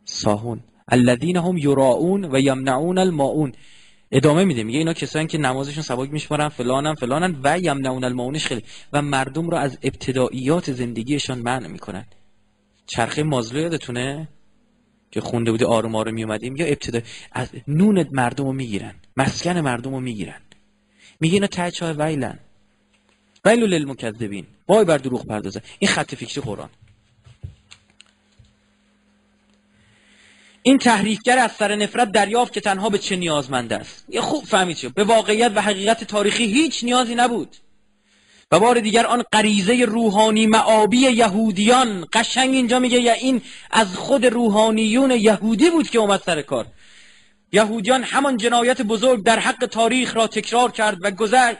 ساهون. 0.05 0.59
الذین 0.87 1.37
هم 1.37 1.57
یراؤون 1.57 2.25
و 2.25 2.39
یمنعون 2.39 2.97
الماعون 2.97 3.51
ادامه 4.11 4.43
میده. 4.43 4.63
میگه 4.63 4.79
اینا 4.79 4.93
کسانی 4.93 5.27
که 5.27 5.37
نمازشون 5.37 5.83
سبک 5.83 6.11
میشمارن 6.11 6.49
فلانن 6.49 6.95
فلانن 6.95 7.39
و 7.43 7.59
یمنعون 7.59 8.03
الماعونش 8.03 8.45
خیلی. 8.45 8.63
و 8.93 9.01
مردم 9.01 9.49
رو 9.49 9.57
از 9.57 9.77
ابتداییات 9.83 10.71
زندگیشان 10.71 11.39
منع 11.39 11.67
می‌کنن. 11.67 12.05
چرخه 12.85 13.23
مازلو 13.23 13.59
یادتونه؟ 13.59 14.27
که 15.11 15.21
خونده 15.21 15.51
بودی 15.51 15.65
آروم 15.65 15.95
آروم 15.95 16.13
میومدیم 16.13 16.55
یا 16.55 16.65
ابتدا 16.65 16.99
از 17.31 17.49
نون 17.67 18.05
مردم 18.11 18.45
رو 18.45 18.53
می‌گیرن. 18.53 18.95
مسکن 19.17 19.57
مردم 19.57 19.91
رو 19.91 19.99
می‌گیرن. 19.99 20.41
میگه 21.19 21.33
اینا 21.33 21.47
ته 21.47 21.71
چای 21.71 21.93
ویلن. 21.93 22.39
ویلو 23.45 23.67
للمکذبین. 23.67 24.47
وای 24.67 24.85
بر 24.85 24.97
دروغ 24.97 25.25
پردازه. 25.25 25.61
این 25.79 25.91
خط 25.91 26.15
فکری 26.15 26.41
قرآن. 26.41 26.69
این 30.63 30.77
تحریفگر 30.77 31.37
از 31.37 31.51
سر 31.51 31.75
نفرت 31.75 32.11
دریافت 32.11 32.53
که 32.53 32.61
تنها 32.61 32.89
به 32.89 32.97
چه 32.97 33.15
نیازمند 33.15 33.73
است. 33.73 34.05
یه 34.09 34.21
خوب 34.21 34.43
فهمید 34.43 34.77
چه 34.77 34.89
به 34.89 35.03
واقعیت 35.03 35.51
و 35.55 35.61
حقیقت 35.61 36.03
تاریخی 36.03 36.45
هیچ 36.45 36.83
نیازی 36.83 37.15
نبود. 37.15 37.55
و 38.51 38.59
بار 38.59 38.79
دیگر 38.79 39.05
آن 39.05 39.23
غریزه 39.33 39.85
روحانی 39.85 40.47
معابی 40.47 40.97
یهودیان. 40.97 42.07
قشنگ 42.13 42.53
اینجا 42.53 42.79
میگه 42.79 42.99
یا 42.99 43.13
این 43.13 43.41
از 43.71 43.95
خود 43.95 44.25
روحانیون 44.25 45.11
یهودی 45.11 45.69
بود 45.69 45.89
که 45.89 45.99
اومد 45.99 46.21
سر 46.25 46.41
کار. 46.41 46.65
یهودیان 47.51 48.03
همان 48.03 48.37
جنایت 48.37 48.81
بزرگ 48.81 49.23
در 49.23 49.39
حق 49.39 49.65
تاریخ 49.65 50.15
را 50.15 50.27
تکرار 50.27 50.71
کرد 50.71 50.97
و, 51.01 51.11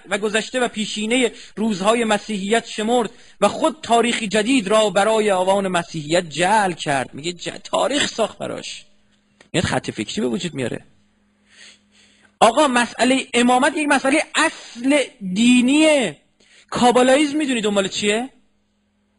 و 0.09 0.17
گذشته 0.17 0.59
و 0.59 0.67
پیشینه 0.67 1.31
روزهای 1.55 2.03
مسیحیت 2.03 2.67
شمرد 2.67 3.09
و 3.41 3.47
خود 3.47 3.77
تاریخی 3.83 4.27
جدید 4.27 4.67
را 4.67 4.89
برای 4.89 5.31
آوان 5.31 5.67
مسیحیت 5.67 6.29
جعل 6.29 6.71
کرد. 6.71 7.13
میگه 7.13 7.33
تاریخ 7.63 8.07
ساخت 8.07 8.37
براش. 8.37 8.85
یعنی 9.53 9.67
خط 9.67 9.91
فکری 9.91 10.21
به 10.21 10.27
وجود 10.27 10.53
میاره. 10.53 10.85
آقا 12.39 12.67
مسئله 12.67 13.27
امامت 13.33 13.77
یک 13.77 13.87
مسئله 13.87 14.23
اصل 14.35 14.97
دینیه. 15.33 16.17
کابالاییز 16.69 17.35
می‌دونی 17.35 17.61
دنبال 17.61 17.87
چیه؟ 17.87 18.29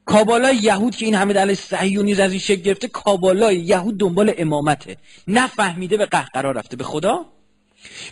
کابالای 0.05 0.57
یهود 0.57 0.97
که 0.97 1.05
این 1.05 1.15
همه 1.15 1.33
دل 1.33 1.55
صهیونی 1.55 2.15
از 2.15 2.31
این 2.31 2.41
شکل 2.41 2.63
گرفته 2.63 2.89
کابالای 2.89 3.57
یهود 3.57 3.99
دنبال 3.99 4.35
امامته. 4.39 4.97
نفهمیده 5.29 5.97
به 5.97 6.07
قهقرا 6.07 6.51
رفته. 6.51 6.77
به 6.77 6.85
خدا؟ 6.85 7.27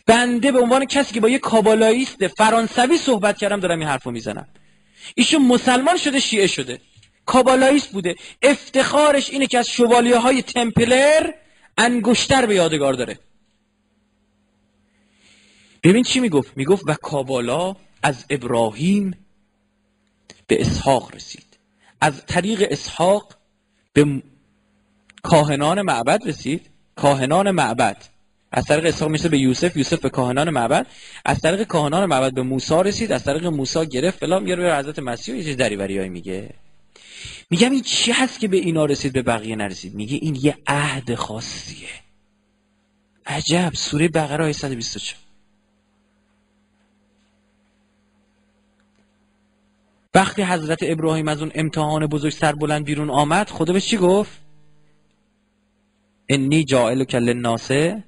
بنده 0.07 0.53
به 0.53 0.61
عنوان 0.61 0.85
کسی 0.85 1.15
که 1.15 1.21
با 1.21 1.29
یه 1.29 1.39
کابالاییست 1.39 2.27
فرانسوی 2.27 2.99
صحبت 2.99 3.39
کردم 3.39 3.61
دارم 3.61 3.79
این 3.79 3.89
حرفو 3.89 4.11
می‌زنم. 4.11 4.49
ایشون 5.15 5.47
مسلمان 5.47 5.97
شده 5.97 6.21
شیعه 6.21 6.47
شده. 6.47 6.81
کابالاییست 7.27 7.93
بوده. 7.93 8.15
افتخارش 8.43 9.31
اینه 9.31 9.47
که 9.47 9.59
از 9.59 9.69
شوالیه 9.69 10.19
های 10.19 10.43
تمپلر 10.43 11.31
انگشتر 11.79 12.47
به 12.47 12.55
یادگار 12.55 12.93
داره. 12.93 13.19
ببین 15.83 16.03
چی 16.03 16.21
می‌گفت؟ 16.21 16.57
می‌گفت 16.57 16.83
و 16.87 16.95
کابالا 16.95 17.77
از 18.03 18.25
ابراهیم 18.31 19.27
به 20.47 20.61
اسحاق 20.61 21.15
رسید. 21.15 21.50
از 22.01 22.27
طریق 22.27 22.67
اسحاق 22.71 23.35
به 23.93 24.23
کاهنان 25.23 25.83
معبد 25.83 26.21
رسید. 26.27 26.67
کاهنان 26.97 27.51
معبد. 27.51 27.97
از 28.53 28.65
طریق 28.65 28.87
اسحاق 28.87 29.11
میشه 29.11 29.29
به 29.29 29.39
یوسف 29.39 29.77
یوسف 29.77 30.01
به 30.01 30.11
کاهنان 30.11 30.51
معبد. 30.51 30.87
از 31.25 31.41
طریق 31.41 31.63
کاهنان 31.63 32.07
معبد 32.07 32.35
به 32.35 32.43
موسی 32.43 32.83
رسید. 32.85 33.13
از 33.13 33.25
طریق 33.25 33.47
موسی 33.47 33.87
گرفت 33.87 34.19
فلان 34.19 34.43
میاره 34.43 34.63
به 34.63 34.77
حضرت 34.77 34.99
مسیح 34.99 35.37
یه 35.37 35.45
چیز 35.45 35.57
دریوریایی 35.57 36.09
میگه. 36.09 36.51
میگم 37.51 37.71
این 37.71 37.83
چی 37.83 38.13
هست 38.13 38.41
که 38.41 38.49
به 38.49 38.57
اینا 38.57 38.85
رسید 38.85 39.13
به 39.13 39.23
بقیه 39.23 39.57
نرسید؟ 39.57 39.95
میگه 39.95 40.19
این 40.23 40.39
یه 40.43 40.59
عهد 40.67 41.15
خاصیه. 41.15 41.89
عجب. 43.27 43.71
سوره 43.75 44.09
بقره 44.09 44.45
های 44.45 44.53
124 44.53 45.30
وقتی 50.15 50.43
حضرت 50.43 50.79
ابراهیم 50.83 51.29
از 51.29 51.41
اون 51.41 51.53
امتحان 51.55 52.07
بزرگ 52.07 52.33
سر 52.33 52.53
بلند 52.53 52.85
بیرون 52.85 53.11
آمد 53.11 53.49
خدا 53.49 53.73
به 53.73 53.81
چی 53.81 53.97
گفت؟ 53.97 54.41
انی 56.29 56.65
جائل 56.65 57.05
کل 57.05 57.33
ناسه 57.33 58.05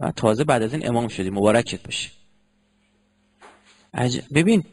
و 0.00 0.12
تازه 0.12 0.44
بعد 0.44 0.62
از 0.62 0.74
این 0.74 0.88
امام 0.88 1.08
شدی 1.08 1.30
مبارکت 1.30 1.82
باشه. 1.82 2.10
ببین 4.34 4.64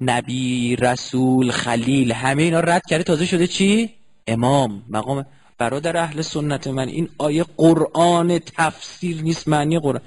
نبی 0.00 0.76
رسول 0.76 1.50
خلیل 1.50 2.12
همه 2.12 2.42
اینا 2.42 2.60
رد 2.60 2.86
کرده 2.86 3.04
تازه 3.04 3.26
شده 3.26 3.46
چی؟ 3.46 3.94
امام 4.26 4.82
مقام 4.88 5.26
برادر 5.58 5.96
اهل 5.96 6.22
سنت 6.22 6.66
من. 6.66 6.88
این 6.88 7.08
آیه 7.18 7.44
قرآن 7.56 8.38
تفسیر 8.38 9.22
نیست 9.22 9.48
معنی 9.48 9.78
قرآن. 9.78 10.02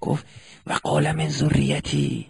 گفت 0.00 0.26
و 0.66 0.72
قال 0.72 1.12
من 1.12 1.28
ذریتی. 1.28 2.26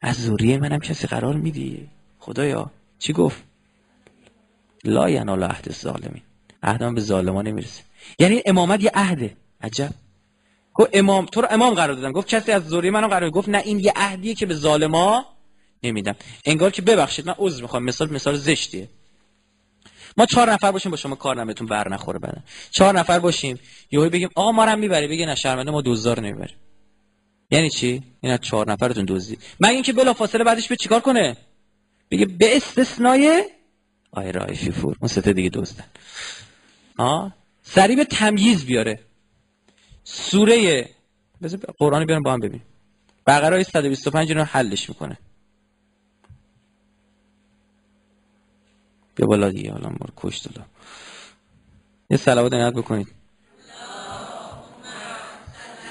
از 0.00 0.16
ذریه 0.16 0.58
منم 0.58 0.78
کسی 0.78 1.06
قرار 1.06 1.34
میدی؟ 1.34 1.88
خدایا؟ 2.24 2.70
چی 2.98 3.12
گفت؟ 3.12 3.42
لا 4.84 5.10
ینال 5.10 5.42
عهد 5.42 5.72
ظالمین 5.72 6.22
عهدم 6.62 6.94
به 6.94 7.00
ظالمان 7.00 7.48
نمی‌رسه. 7.48 7.82
یعنی 8.18 8.42
امامت 8.46 8.82
یه 8.82 8.90
عهده. 8.94 9.36
عجب. 9.60 9.90
گفت 10.74 10.90
امام 10.92 11.26
تو 11.26 11.40
رو 11.40 11.48
امام 11.50 11.74
قرار 11.74 11.94
دادم 11.94 12.12
گفت 12.12 12.28
کسی 12.28 12.52
از 12.52 12.68
زوری 12.68 12.90
منو 12.90 13.08
قرار 13.08 13.30
گفت 13.30 13.48
نه 13.48 13.58
این 13.58 13.78
یه 13.78 13.92
عهدیه 13.96 14.34
که 14.34 14.46
به 14.46 14.54
ظالما 14.54 15.24
نمیدم 15.82 16.16
انگار 16.44 16.70
که 16.70 16.82
ببخشید 16.82 17.26
من 17.26 17.34
عذر 17.38 17.62
می‌خوام. 17.62 17.84
مثال 17.84 18.12
مثال 18.12 18.36
زشتیه. 18.36 18.88
ما 20.16 20.26
چهار 20.26 20.52
نفر 20.52 20.72
باشیم 20.72 20.90
با 20.90 20.96
شما 20.96 21.14
کار 21.14 21.44
نمیتون 21.44 21.66
بر 21.66 21.88
نخوره 21.88 22.18
بعد 22.18 22.44
چهار 22.70 22.98
نفر 22.98 23.18
باشیم 23.18 23.58
یهو 23.90 24.08
بگیم 24.10 24.28
آقا 24.34 24.52
ما 24.52 24.64
رو 24.64 24.76
می‌بری 24.76 25.08
بگه 25.08 25.26
نه 25.26 25.34
شرمنده 25.34 25.70
ما 25.70 25.80
دوزار 25.80 26.20
نمی‌بریم. 26.20 26.56
یعنی 27.50 27.70
چی؟ 27.70 28.02
این 28.20 28.32
از 28.32 28.40
چهار 28.40 28.72
نفرتون 28.72 29.04
دزدی. 29.08 29.38
مگه 29.60 29.74
اینکه 29.74 29.92
بلا 29.92 30.14
فاصله 30.14 30.44
بعدش 30.44 30.68
به 30.68 30.76
چیکار 30.76 31.00
کنه؟ 31.00 31.36
بگه 32.14 32.26
به 32.26 32.56
استثنای 32.56 33.50
آی 34.10 34.32
رای 34.32 34.54
فور 34.54 34.96
اون 35.00 35.08
سته 35.08 35.32
دیگه 35.32 35.50
دزدن. 35.50 35.84
آه 36.96 37.34
سریع 37.62 37.96
به 37.96 38.04
تمییز 38.04 38.64
بیاره. 38.66 39.00
سوره 40.04 40.88
بذار 41.42 41.60
قرآن 41.78 42.04
بیارم 42.06 42.22
با 42.22 42.32
هم 42.32 42.40
ببین 42.40 42.60
بقره 43.26 43.62
125 43.62 44.32
رو 44.32 44.42
حلش 44.44 44.88
می‌کنه. 44.88 45.18
بیا 49.14 49.26
بالا 49.26 49.50
دیگه 49.50 49.72
حالا 49.72 49.88
ما 49.88 50.06
کش 50.16 50.38
دادا 50.38 50.66
یه 52.10 52.16
صلوات 52.16 52.52
نهاد 52.52 52.74
بکنید. 52.74 53.08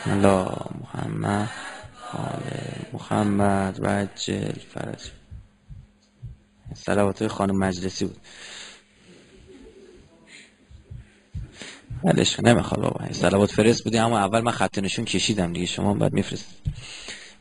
الله 0.06 0.48
محمد 0.82 1.50
آل 2.14 2.42
محمد 2.94 3.80
و 3.82 4.08
جل 4.16 4.60
فرج. 4.74 5.12
صلوات 6.74 7.20
های 7.20 7.28
خانم 7.28 7.58
مجلسی 7.58 8.06
بود. 8.06 8.18
ولش 12.04 12.40
نمی‌خواد 12.40 12.82
بابا. 12.82 13.12
صلوات 13.12 13.52
فرست 13.52 13.84
بودی 13.84 13.98
اما 13.98 14.20
اول 14.20 14.40
من 14.40 14.52
خط 14.52 14.80
نشون 14.80 15.06
کشیدم 15.06 15.54
دیگه. 15.54 15.66
شما 15.66 15.94
بعد 15.94 16.14
میفرست 16.14 16.46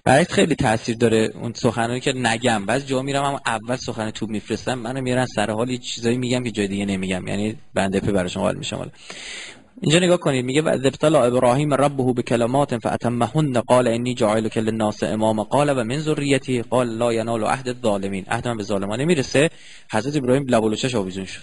برایت 0.04 0.32
خیلی 0.32 0.54
تاثیر 0.54 0.96
داره 0.96 1.30
اون 1.34 1.52
سخنانی 1.52 2.00
که 2.00 2.12
نگم. 2.12 2.66
بعض 2.66 2.86
جا 2.86 3.02
میرم 3.02 3.24
اما 3.24 3.40
اول 3.46 3.76
سخن 3.76 4.10
توپ 4.10 4.30
میفرستم. 4.30 4.74
منو 4.74 5.00
میرن 5.00 5.26
سر 5.26 5.50
حال 5.50 5.70
یه 5.70 5.78
چیزایی 5.78 6.18
میگم 6.18 6.44
که 6.44 6.50
جای 6.50 6.68
دیگه 6.68 6.86
نمیگم. 6.86 7.28
یعنی 7.28 7.56
بنده 7.74 8.00
پی 8.00 8.12
براشون 8.12 8.42
حال 8.42 8.56
میشم. 8.56 8.90
اینجا 9.80 9.98
نگاه 9.98 10.16
کنید 10.16 10.44
میگه 10.44 10.62
و 10.62 10.68
ابتلا 10.68 11.24
ابراهیم 11.24 11.74
ربه 11.74 12.12
بکلمات 12.12 12.78
فاتمهن 12.78 13.60
قال 13.60 13.88
انی 13.88 14.14
جاعلک 14.14 14.58
للناس 14.58 15.02
امام 15.02 15.42
قال 15.42 15.78
و 15.78 15.84
من 15.84 15.98
ذریتی 15.98 16.62
قال 16.62 16.88
لا 16.88 17.12
ینال 17.12 17.44
عهد 17.44 17.68
الظالمین 17.68 18.24
عهد 18.28 18.48
من 18.48 18.56
به 18.56 18.62
ظالمان 18.62 19.00
نمی‌رسه 19.00 19.50
حضرت 19.92 20.16
ابراهیم 20.16 20.46
لب 20.48 20.64
و 20.64 20.74
چش 20.74 20.94
آویزون 20.94 21.24
شد. 21.24 21.42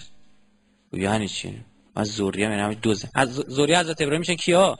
یعنی 0.92 1.28
چی؟ 1.28 1.60
از 1.96 2.08
ذریه 2.08 2.42
یعنی 2.42 2.54
همین 2.54 2.78
دوزه 2.82 3.08
از 3.14 3.28
ذریه 3.34 3.78
حضرت 3.78 4.00
ابراهیم 4.00 4.20
میشن 4.20 4.34
کیا؟ 4.34 4.78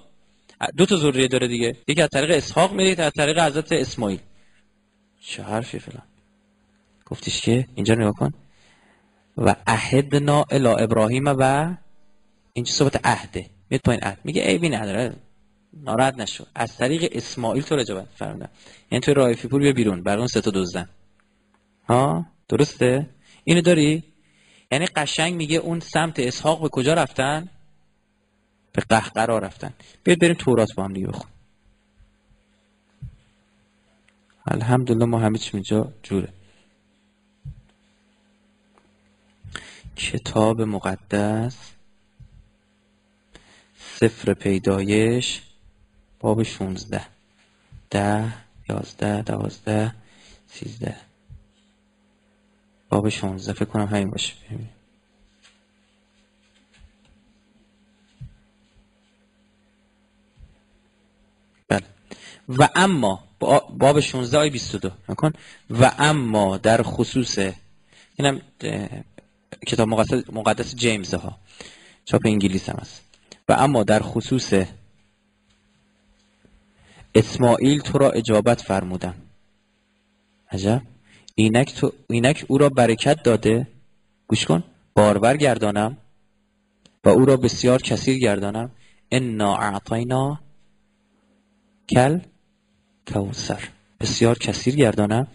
دو 0.76 0.86
تا 0.86 0.96
ذریه 0.96 1.28
داره 1.28 1.48
دیگه. 1.48 1.76
یکی 1.88 2.02
از 2.02 2.08
طریق 2.08 2.30
اسحاق 2.30 2.72
میره 2.72 3.04
از 3.04 3.12
طریق 3.12 3.38
حضرت 3.38 3.72
اسماعیل. 3.72 4.20
چه 5.20 5.42
حرفی 5.42 5.78
فلان؟ 5.78 6.02
گفتیش 7.06 7.40
که 7.40 7.66
اینجا 7.74 7.94
نگاه 7.94 8.12
کن. 8.12 8.32
و 9.36 9.56
عهدنا 9.66 10.44
الی 10.50 10.68
ابراهیم 10.68 11.24
و 11.26 11.74
اینجا 12.60 12.72
صحبت 12.72 13.06
عهده؟ 13.06 13.50
میاد 13.70 13.80
پایین 13.84 14.04
عهد. 14.04 14.18
میگه 14.24 14.42
ای 14.42 14.58
بی 14.58 14.68
نداره 14.68 15.14
ناراحت 15.72 16.14
نشو. 16.18 16.44
از 16.54 16.76
طریق 16.76 17.08
اسماعیل 17.12 17.62
تو 17.62 17.76
رجبت 17.76 18.06
فرمودن. 18.16 18.48
یعنی 18.90 19.00
توی 19.00 19.14
رایفی 19.14 19.48
پور 19.48 19.60
بیا 19.60 19.72
بیرون. 19.72 20.02
برای 20.02 20.18
اون 20.18 20.26
سه 20.26 20.40
تا 20.40 20.50
دزدن. 20.54 20.88
ها؟ 21.88 22.26
درسته؟ 22.48 23.06
اینو 23.44 23.60
داری؟ 23.60 24.02
یعنی 24.72 24.86
قشنگ 24.86 25.34
میگه 25.34 25.56
اون 25.56 25.80
سمت 25.80 26.18
اسحاق 26.18 26.62
به 26.62 26.68
کجا 26.68 26.94
رفتن؟ 26.94 27.48
به 28.72 28.82
قهقرا 28.88 29.38
رفتن. 29.38 29.72
بیاد 30.04 30.18
بریم 30.18 30.34
تورات 30.34 30.74
با 30.76 30.84
هم 30.84 30.92
دیگه 30.92 31.06
بخون 31.06 31.30
الحمدلله 34.46 35.04
ما 35.04 35.18
همه 35.18 35.38
چی 35.38 35.50
اینجا 35.54 35.92
جوره. 36.02 36.28
کتاب 39.96 40.62
مقدس. 40.62 41.72
سفر 44.00 44.34
پیدایش 44.34 45.40
باب 46.20 46.42
16 46.42 47.06
ده 47.90 48.32
یازده 48.68 49.22
دوازده 49.22 49.94
سیزده. 50.48 50.96
باب 52.88 53.08
16 53.08 53.52
فکر 53.52 53.64
کنم 53.64 53.86
همین 53.86 54.10
باشه. 54.10 54.34
بله. 61.68 61.86
و 62.48 62.68
اما 62.74 63.24
باب 63.78 64.00
16 64.00 64.38
آی 64.38 64.50
22 64.50 64.90
نکن. 65.08 65.32
و 65.70 65.92
اما 65.98 66.56
در 66.56 66.82
خصوص 66.82 67.38
اینم 68.16 68.40
کتاب 69.66 69.88
مقدس, 69.88 70.30
مقدس 70.32 70.74
جیمز 70.74 71.14
ها 71.14 71.38
چاپ 72.04 72.22
انگلیس 72.24 72.68
هم 72.68 72.76
هست. 72.80 73.09
و 73.48 73.52
اما 73.52 73.82
در 73.82 74.00
خصوص 74.02 74.52
اسماعیل 77.14 77.80
تو 77.80 77.98
را 77.98 78.10
اجابت 78.10 78.60
فرمودم. 78.60 79.14
عجب. 80.50 80.82
اینک, 81.34 81.74
تو 81.74 81.92
اینک 82.10 82.44
او 82.48 82.58
را 82.58 82.68
برکت 82.68 83.22
داده. 83.22 83.66
گوش 84.26 84.44
کن. 84.44 84.64
باربر 84.94 85.36
گردانم 85.36 85.96
و 87.04 87.08
او 87.08 87.24
را 87.24 87.36
بسیار 87.36 87.82
کثیر 87.82 88.18
گردانم. 88.18 88.70
انا 89.10 89.56
اعطینا 89.56 90.40
کل 91.88 92.18
کوسر 93.06 93.68
بسیار 94.00 94.38
کثیر 94.38 94.76
گردانم. 94.76 95.26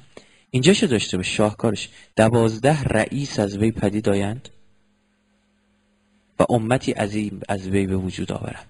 اینجا 0.51 0.73
چه 0.73 0.87
داشته 0.87 1.17
به 1.17 1.23
شاهکارش. 1.23 1.89
دوازده 2.15 2.83
رئیس 2.83 3.39
از 3.39 3.57
وی 3.57 3.71
پدید 3.71 4.09
آیند. 4.09 4.49
و 6.39 6.45
امتی 6.49 6.91
عظیم 6.91 7.41
از 7.49 7.67
وی 7.67 7.87
به 7.87 7.97
وجود 7.97 8.31
آورم 8.31 8.65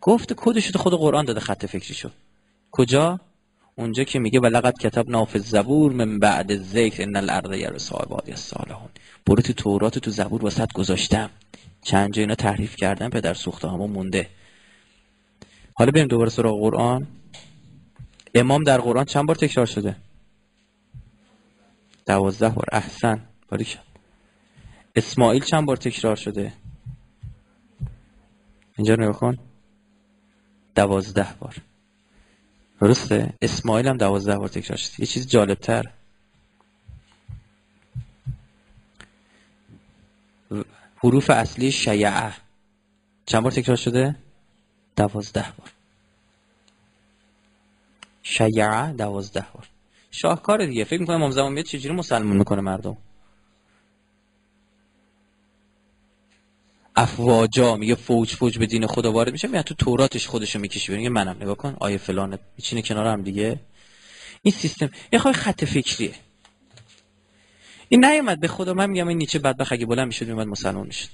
گفت 0.00 0.32
کدش 0.36 0.76
خود 0.76 0.94
قرآن 0.94 1.24
داده 1.24 1.40
خط 1.40 1.66
فکری 1.66 1.94
شد 1.94 2.12
کجا؟ 2.70 3.20
اونجا 3.78 4.04
که 4.04 4.18
میگه 4.18 4.40
ولقد 4.40 4.78
کتب 4.78 5.10
ناف 5.10 5.36
زبور 5.36 5.92
من 5.92 6.18
بعد 6.18 6.56
ذکر 6.56 7.02
ان 7.02 7.16
الارض 7.16 7.58
یرث 7.58 7.92
عبادی 7.92 8.30
الصالحون. 8.30 8.88
برو 9.26 9.42
تو 9.42 9.52
تورات 9.52 9.98
تو 9.98 10.10
زبور 10.10 10.42
واسط 10.42 10.72
گذاشتم. 10.72 11.30
چند 11.82 12.12
جا 12.12 12.20
اینا 12.20 12.34
تحریف 12.34 12.76
کردن 12.76 13.08
پدر 13.08 13.34
سوخته 13.34 13.68
همون 13.68 13.90
مونده. 13.90 14.28
حالا 15.74 15.90
بریم 15.90 16.06
دوباره 16.06 16.30
سراغ 16.30 16.60
قرآن. 16.60 17.06
امام 18.34 18.64
در 18.64 18.80
قرآن 18.80 19.04
چند 19.04 19.26
بار 19.26 19.36
تکرار 19.36 19.66
شده؟ 19.66 19.96
دوازده 22.06 22.48
بار. 22.48 22.66
احسن. 22.72 23.20
باریکن 23.48 23.85
اسماعیل 24.96 25.42
چند 25.44 25.66
بار 25.66 25.76
تکرار 25.76 26.16
شده؟ 26.16 26.52
اینجا 28.76 28.94
نگاه 28.94 29.18
کن. 29.18 29.38
دوازده 30.74 31.26
بار. 31.40 31.56
درسته؟ 32.80 33.34
اسماعیل 33.42 33.88
هم 33.88 33.96
دوازده 33.96 34.36
بار 34.36 34.48
تکرار 34.48 34.76
شده. 34.76 34.94
یه 34.98 35.06
چیز 35.06 35.26
جالب 35.26 35.58
تر 35.58 35.90
حروف 40.96 41.30
اصلی 41.30 41.72
شیعه. 41.72 42.32
چند 43.26 43.42
بار 43.42 43.52
تکرار 43.52 43.76
شده؟ 43.76 44.16
دوازده 44.96 45.46
بار. 45.58 45.70
شیعه 48.22 48.92
دوازده 48.92 49.46
بار. 49.54 49.68
شاهکار 50.10 50.66
دیگه. 50.66 50.84
فکر 50.84 51.00
می‌کنم 51.00 51.16
امام 51.16 51.30
زمان 51.30 51.54
بیاد 51.54 51.66
چجوری 51.66 51.94
مسلمون 51.94 52.36
می‌کنه 52.36 52.60
مردم؟ 52.60 52.96
افواجا 56.96 57.76
میگه 57.76 57.94
فوج 57.94 58.34
فوج 58.34 58.58
به 58.58 58.66
دین 58.66 58.86
خدا 58.86 59.12
وارد 59.12 59.32
میشه 59.32 59.48
میاد 59.48 59.64
تو 59.64 59.74
توراتش 59.74 60.26
خودشو 60.26 60.58
می‌کشه 60.58 60.96
میگه 60.96 61.08
منم 61.08 61.36
نگاه 61.40 61.56
کن 61.56 61.76
آیه 61.80 61.96
فلان 61.96 62.38
میچینه 62.56 62.82
کنار 62.82 63.06
هم 63.06 63.22
دیگه. 63.22 63.60
این 64.42 64.54
سیستم 64.54 64.90
یه 65.12 65.18
خواهی 65.18 65.36
خط 65.36 65.64
فکریه. 65.64 66.14
این 67.88 68.04
نیومد 68.04 68.40
به 68.40 68.48
خدا 68.48 68.74
من 68.74 68.90
میگم 68.90 69.08
این 69.08 69.18
نیچه 69.18 69.38
بدبخ 69.38 69.72
اگه 69.72 69.86
بلند 69.86 70.06
می‌شد 70.06 70.26
میومد 70.26 70.46
مسلمان 70.46 70.86
می‌شد. 70.86 71.08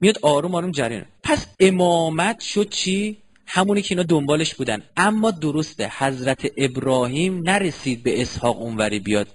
میاد 0.00 0.18
آروم 0.22 0.54
آروم 0.54 0.70
جریان. 0.70 1.04
پس 1.22 1.46
امامت 1.60 2.40
شد 2.40 2.68
چی؟ 2.68 3.16
همونی 3.46 3.82
که 3.82 3.94
اینا 3.94 4.02
دنبالش 4.02 4.54
بودن. 4.54 4.82
اما 4.96 5.30
درسته 5.30 5.92
حضرت 5.98 6.46
ابراهیم 6.56 7.42
نرسید 7.42 8.02
به 8.02 8.20
اسحاق 8.22 8.62
اونوری 8.62 9.00
بیاد. 9.00 9.28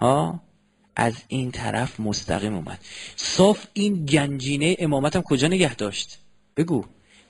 ها؟ 0.00 0.40
از 0.96 1.14
این 1.28 1.50
طرف 1.50 2.00
مستقیم 2.00 2.54
اومد. 2.54 2.78
صاف 3.16 3.66
این 3.72 4.06
گنجینه 4.06 4.76
امامت 4.78 5.16
هم 5.16 5.22
کجا 5.22 5.48
نگه 5.48 5.74
داشت؟ 5.74 6.18
بگو. 6.56 6.84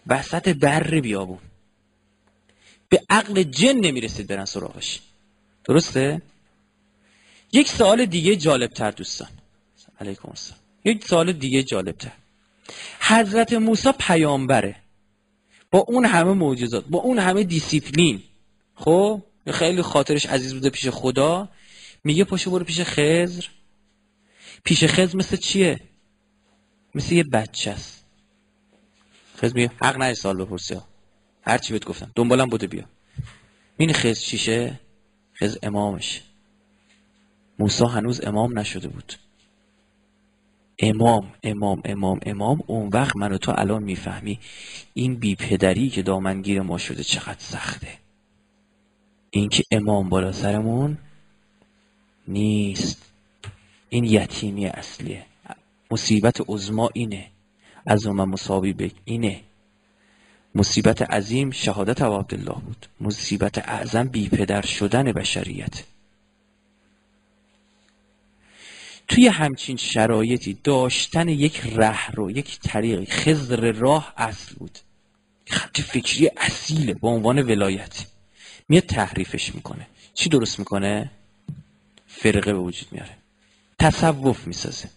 وسط 0.06 0.48
بر 0.48 1.00
بیابون. 1.00 1.38
به 2.88 3.02
عقل 3.10 3.42
جن 3.42 3.76
نمی‌رسید 3.76 4.26
برن 4.26 4.44
سراغش. 4.44 5.00
درسته؟ 5.64 6.22
یک 7.52 7.68
سوال 7.68 8.06
دیگه 8.06 8.36
جالب 8.36 8.70
تر 8.70 8.90
دوستان. 8.90 9.28
علیکم 10.00 10.28
السلام. 10.28 10.60
یک 10.84 11.04
سوال 11.04 11.32
دیگه 11.32 11.62
جالب 11.62 11.96
تر 11.96 12.12
حضرت 13.00 13.52
موسی 13.52 13.92
پیامبره. 13.98 14.76
با 15.70 15.78
اون 15.78 16.04
همه 16.04 16.32
معجزات 16.32 16.84
با 16.84 16.98
اون 16.98 17.18
همه 17.18 17.44
دیسیپلین. 17.44 18.22
خب؟ 18.74 19.22
خیلی 19.50 19.82
خاطرش 19.82 20.26
عزیز 20.26 20.54
بوده 20.54 20.70
پیش 20.70 20.88
خدا. 20.88 21.48
میگه 22.04 22.24
پاشو 22.24 22.50
برو 22.50 22.64
پیش 22.64 22.80
خزر 22.80 23.46
پیش 24.64 24.84
خزر 24.84 25.16
مثل 25.16 25.36
چیه؟ 25.36 25.80
مثل 26.94 27.14
یه 27.14 27.24
بچه 27.24 27.70
است. 27.70 28.04
خزر 29.36 29.54
میگه 29.54 29.70
حق 29.82 29.96
نه 29.96 30.14
سال 30.14 30.44
بپرسی 30.44 30.80
هر 31.42 31.58
چی 31.58 31.72
بهت 31.72 31.84
گفتم. 31.84 32.12
دنبالم 32.14 32.46
بوده 32.46 32.66
بیا. 32.66 32.84
این 33.76 33.92
خزر 33.92 34.20
چیشه؟ 34.20 34.80
خزر 35.40 35.58
امامش. 35.62 36.22
موسی 37.58 37.84
هنوز 37.84 38.20
امام 38.24 38.58
نشده 38.58 38.88
بود. 38.88 39.12
امام 40.78 41.32
امام 41.42 41.82
امام 41.84 42.20
امام 42.26 42.62
اون 42.66 42.88
وقت 42.88 43.16
منو 43.16 43.38
تو 43.38 43.52
الان 43.56 43.82
می‌فهمی 43.82 44.40
این 44.94 45.14
بی 45.14 45.34
پدری 45.34 45.88
که 45.88 46.02
دامنگیر 46.02 46.62
ما 46.62 46.78
شده 46.78 47.04
چقدر 47.04 47.38
سخته. 47.38 47.98
اینکه 49.30 49.62
امام 49.70 50.08
بالا 50.08 50.32
سرمون 50.32 50.98
نیست. 52.32 53.02
این 53.88 54.04
یتیمی 54.04 54.66
اصلیه. 54.66 55.26
مصیبت 55.90 56.40
عظما 56.48 56.90
اینه. 56.94 57.30
از 57.86 58.06
من 58.06 58.24
مساوی 58.24 58.72
به 58.72 58.90
اینه. 59.04 59.40
مصیبت 60.54 61.02
عظیم 61.02 61.50
شهادت 61.50 62.02
ابو 62.02 62.16
عبدالله 62.16 62.60
بود. 62.60 62.86
مصیبت 63.00 63.58
اعظم 63.58 64.08
بی 64.08 64.28
پدر 64.28 64.66
شدن 64.66 65.12
بشریت. 65.12 65.82
توی 69.08 69.28
همچین 69.28 69.76
شرایطی 69.76 70.58
داشتن 70.64 71.28
یک 71.28 71.62
ره 71.74 72.10
رو 72.10 72.30
یک 72.30 72.60
طریقی 72.60 73.06
خزر 73.06 73.72
راه 73.72 74.12
اصل 74.16 74.54
بود. 74.54 74.78
خط 75.48 75.80
فکری 75.80 76.30
اصیله 76.36 76.94
به 76.94 77.08
عنوان 77.08 77.42
ولایت. 77.42 78.06
میاد 78.68 78.82
تحریفش 78.82 79.54
می‌کنه. 79.54 79.86
چی 80.14 80.28
درست 80.28 80.58
می‌کنه؟ 80.58 81.10
فرقه 82.22 82.52
به 82.52 82.58
وجود 82.58 82.88
میاره. 82.92 83.16
تصوف 83.78 84.46
می‌سازه. 84.46 84.88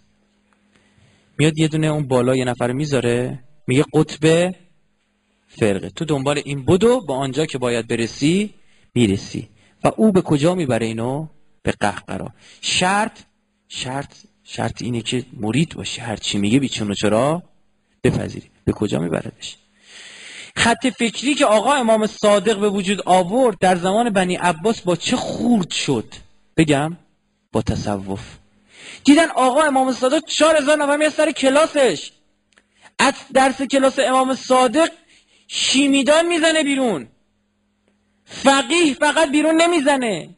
میاد 1.37 1.57
یه 1.57 1.67
دونه 1.67 1.87
اون 1.87 2.07
بالا 2.07 2.35
یه 2.35 2.45
نفر 2.45 2.71
می‌ذاره 2.71 3.39
میگه 3.67 3.85
قطب 3.93 4.55
فرقه. 5.47 5.89
تو 5.89 6.05
دنبال 6.05 6.41
این 6.45 6.65
بدو 6.65 7.01
با 7.01 7.15
آنجا 7.17 7.45
که 7.45 7.57
باید 7.57 7.87
برسی 7.87 8.53
می‌رسی. 8.95 9.49
و 9.83 9.91
او 9.97 10.11
به 10.11 10.21
کجا 10.21 10.55
می‌بره 10.55 10.85
اینو؟ 10.85 11.27
به 11.63 11.71
قهقرا. 11.71 12.33
شرط 12.61 13.19
شرط 13.67 14.13
شرط 14.43 14.81
اینه 14.81 15.01
که 15.01 15.25
مرید 15.33 15.75
باشی 15.75 16.01
هر 16.01 16.15
چی 16.15 16.37
میگه 16.37 16.59
بیچون 16.59 16.93
چرا 16.93 17.43
بپذیری. 18.03 18.49
به 18.65 18.71
کجا 18.71 18.99
میبردش؟ 18.99 19.57
خط 20.55 20.87
فکری 20.87 21.35
که 21.35 21.45
آقا 21.45 21.73
امام 21.73 22.07
صادق 22.07 22.59
به 22.59 22.69
وجود 22.69 23.01
آورد 23.05 23.57
در 23.59 23.75
زمان 23.75 24.09
بنی 24.09 24.35
عباس 24.35 24.81
با 24.81 24.95
چه 24.95 25.15
خورد 25.15 25.71
شد؟ 25.71 26.13
بگم. 26.57 26.97
با 27.55 27.61
تصوف. 27.61 28.21
دیدن 29.03 29.29
آقا 29.29 29.61
امام 29.61 29.91
صادق 29.91 30.25
چهار 30.25 30.55
هزار 30.55 30.77
نفر 30.77 30.97
میاد 30.97 31.11
سر 31.11 31.31
کلاسش. 31.31 32.11
از 32.99 33.13
درس 33.33 33.61
کلاس 33.61 33.99
امام 33.99 34.35
صادق 34.35 34.91
شیمیدان 35.47 36.27
می‌زنه 36.27 36.63
بیرون. 36.63 37.07
فقیه 38.25 38.93
فقط 38.93 39.31
بیرون 39.31 39.61
نمی‌زنه. 39.61 40.29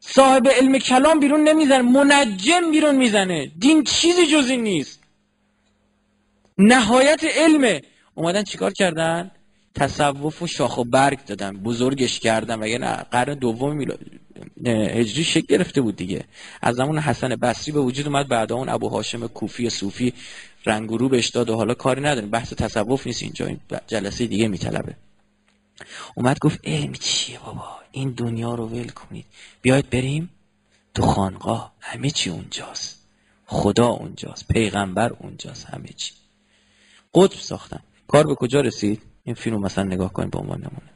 صاحب 0.00 0.48
علم 0.48 0.78
کلام 0.78 1.20
بیرون 1.20 1.48
نمی‌زنه. 1.48 1.82
منجم 1.82 2.70
بیرون 2.70 2.94
می‌زنه. 2.94 3.46
دین 3.58 3.84
چیزی 3.84 4.26
جز 4.26 4.50
این 4.50 4.62
نیست. 4.62 5.00
نهایت 6.58 7.24
علمه. 7.24 7.82
اومدن 8.14 8.42
چیکار 8.42 8.72
کردن؟ 8.72 9.30
تصوف 9.74 10.42
و 10.42 10.46
شاخ 10.46 10.78
و 10.78 10.84
برگ 10.84 11.24
دادن. 11.24 11.56
بزرگش 11.56 12.20
کردن. 12.20 12.58
و 12.58 12.78
نه 12.78 12.96
قرن 12.96 13.34
دوم 13.34 13.76
میلاد 13.76 14.00
هجری 14.66 15.24
شکل 15.24 15.46
گرفته 15.46 15.80
بود 15.80 15.96
دیگه. 15.96 16.24
از 16.62 16.76
زمان 16.76 16.98
حسن 16.98 17.28
بصری 17.28 17.72
به 17.72 17.80
وجود 17.80 18.06
اومد 18.06 18.28
بعد 18.28 18.52
اون 18.52 18.68
ابو 18.68 18.88
هاشم 18.88 19.26
کوفی 19.26 19.70
صوفی 19.70 20.12
رنگ 20.66 20.90
رو 20.90 21.08
بهش 21.08 21.28
داد 21.28 21.50
و 21.50 21.56
حالا 21.56 21.74
کاری 21.74 22.00
نداریم. 22.00 22.30
بحث 22.30 22.52
تصوف 22.52 23.06
نیست 23.06 23.22
اینجا 23.22 23.46
این 23.46 23.60
جلسه 23.86 24.26
دیگه 24.26 24.48
میطلبه. 24.48 24.96
اومد 26.14 26.38
گفت 26.38 26.60
علم 26.64 26.92
چیه 26.92 27.38
بابا؟ 27.38 27.68
این 27.92 28.10
دنیا 28.10 28.54
رو 28.54 28.66
ول 28.66 28.88
کنید. 28.88 29.24
بیاید 29.62 29.90
بریم 29.90 30.30
تو 30.94 31.02
خانقاه. 31.02 31.72
همه 31.80 32.10
چی 32.10 32.30
اونجاست. 32.30 33.00
خدا 33.46 33.86
اونجاست. 33.86 34.48
پیغمبر 34.48 35.12
اونجاست. 35.12 35.66
همه 35.66 35.88
چی. 35.96 36.12
قطب 37.14 37.38
ساختن. 37.38 37.80
کار 38.08 38.26
به 38.26 38.34
کجا 38.34 38.60
رسید؟ 38.60 39.02
این 39.24 39.34
فیلم 39.34 39.60
مثلا 39.60 39.84
نگاه 39.84 40.12
کنید 40.12 40.30
به 40.30 40.38
عنوان 40.38 40.58
نمونه. 40.58 40.93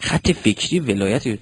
خط 0.00 0.30
فکری 0.30 0.80
ولایت 0.80 1.38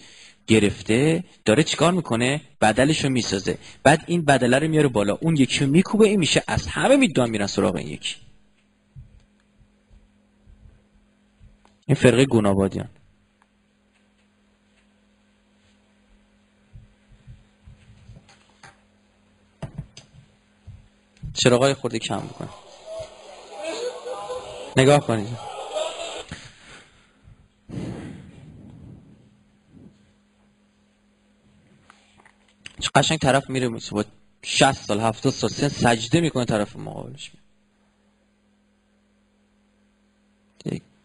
گرفته 0.46 1.24
داره 1.44 1.62
چیکار 1.62 1.92
می‌کنه؟ 1.92 2.40
بدلش 2.60 3.04
رو 3.04 3.10
می‌سازه. 3.10 3.58
بعد 3.82 4.04
این 4.06 4.24
بدله 4.24 4.58
رو 4.58 4.68
میاره 4.68 4.88
بالا. 4.88 5.18
اون 5.20 5.36
یکی 5.36 5.64
رو 5.64 5.70
میکوبه 5.70 6.08
این 6.08 6.18
میشه 6.18 6.42
از 6.46 6.66
همه 6.66 6.96
میدان 6.96 7.30
میرن 7.30 7.46
سراغ 7.46 7.76
این 7.76 7.88
یکی. 7.88 8.16
این 11.86 11.94
فرقه 11.94 12.24
گنابادیان 12.24 12.88
چراغای 21.34 21.74
خورده 21.74 21.98
کم 21.98 22.18
بکن 22.18 22.48
نگاه 24.76 25.00
کنید. 25.06 25.47
قشنگ 32.94 33.18
طرف 33.18 33.50
میره 33.50 33.68
با 33.68 34.04
60 34.42 34.72
سال 34.72 35.00
70 35.00 35.32
سال 35.32 35.50
سن 35.50 35.68
سجده 35.68 36.20
می‌کنه 36.20 36.44
طرف 36.44 36.76
مقابلش 36.76 37.32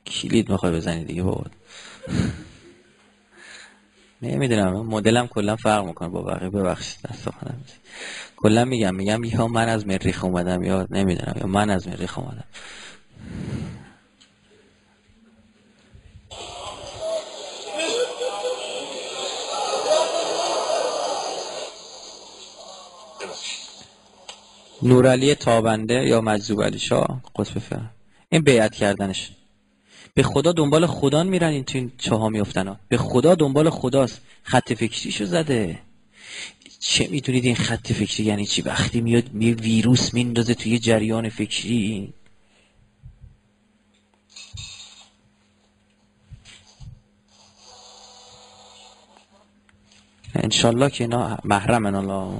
کلید 0.06 0.50
می‌خوای 0.50 0.72
بزنی 0.72 1.06
دیگه 1.06 1.24
بابا. 1.24 1.46
نمی‌دونم 4.22 4.86
مدلم 4.88 5.28
کلا 5.28 5.56
فرق 5.56 5.86
می‌کنه 5.86 6.10
با 6.10 6.22
بقیه. 6.22 6.50
ببخشید 6.50 7.02
دست 7.10 7.30
خودم 7.30 7.62
کلا 8.36 8.66
میگم 8.66 8.96
میگم 8.96 9.24
یا 9.24 9.48
من 9.48 9.70
از 9.70 9.88
مریخ 9.88 10.24
اومدم 10.24 10.64
یا 10.64 10.88
نمی‌دونم 10.90 11.34
یا 11.38 11.48
من 11.48 11.70
از 11.70 11.88
مریخ 11.88 12.20
اومدم. 12.20 12.46
نورعلی 24.84 25.36
تابنده 25.36 25.94
یا 25.94 26.22
مجذوب 26.22 26.64
علی 26.64 26.80
شاه؟ 26.80 27.22
قطب 27.36 27.60
فرم 27.60 27.90
این 28.30 28.42
بیعت 28.42 28.76
کردنش. 28.76 29.32
به 30.14 30.24
خدا 30.24 30.52
دنبال 30.52 30.86
خدا 30.86 31.24
میرن 31.24 31.50
این 31.50 31.64
تو 31.64 31.78
این 31.78 31.92
چاها 31.98 32.30
میفتن. 32.30 32.80
به 32.88 32.98
خدا 32.98 33.36
دنبال 33.36 33.70
خداست. 33.70 34.22
خط 34.44 34.74
فکریشو 34.74 35.26
زده. 35.26 35.80
چه 36.80 37.08
می‌دونید 37.08 37.46
این 37.46 37.56
خط 37.56 37.92
فکری 37.92 38.24
یعنی 38.24 38.46
چی؟ 38.46 38.62
وقتی 38.62 39.02
میاد 39.02 39.34
می 39.34 39.54
ویروس 39.54 40.14
میندازه 40.14 40.54
توی 40.54 40.80
جریان 40.80 41.30
فکری. 41.30 42.14
انشالله 50.36 50.90
که 50.90 51.04
اینا 51.04 51.38
محرمن 51.44 51.96
الله. 51.96 52.34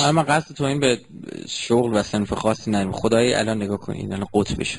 من 0.00 0.22
قصد 0.22 0.54
تو 0.54 0.64
این 0.64 0.80
به 0.80 1.00
شغل 1.48 1.94
و 1.94 2.02
سنف 2.02 2.32
خاصی 2.32 2.70
نداریم 2.70 2.92
خدایی 2.92 3.34
الان 3.34 3.62
نگاه 3.62 3.78
کنید 3.78 4.12
الان 4.12 4.26
قطبش 4.34 4.78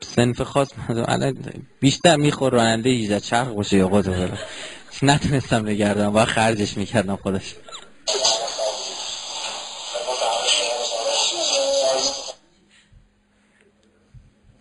سنف 0.00 0.42
خاص 0.42 0.68
الان 0.88 1.36
بیشتر 1.80 2.16
میخور 2.16 2.52
راننده 2.52 2.90
ایجاد 2.90 3.22
چرخ 3.22 3.48
باشه 3.48 3.76
یا 3.76 3.88
قطب 3.88 4.10
بره 4.10 4.38
نتونستم 5.02 5.62
بگردم 5.62 6.10
با 6.10 6.24
خرجش 6.24 6.76
می‌کردم 6.76 7.16
خودش. 7.16 7.54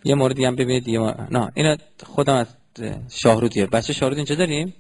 یه 0.06 0.16
موردی 0.16 0.46
هم 0.46 0.56
ببینید 0.56 0.88
یه 0.88 1.00
ما... 1.00 1.16
نه 1.32 1.52
اینا 1.54 1.78
خودم 2.06 2.36
از 2.36 2.48
شاهرودیه 3.12 3.66
بچه 3.66 3.94
شاهرود 3.94 4.18
اینجا 4.18 4.36
داریم؟ 4.36 4.74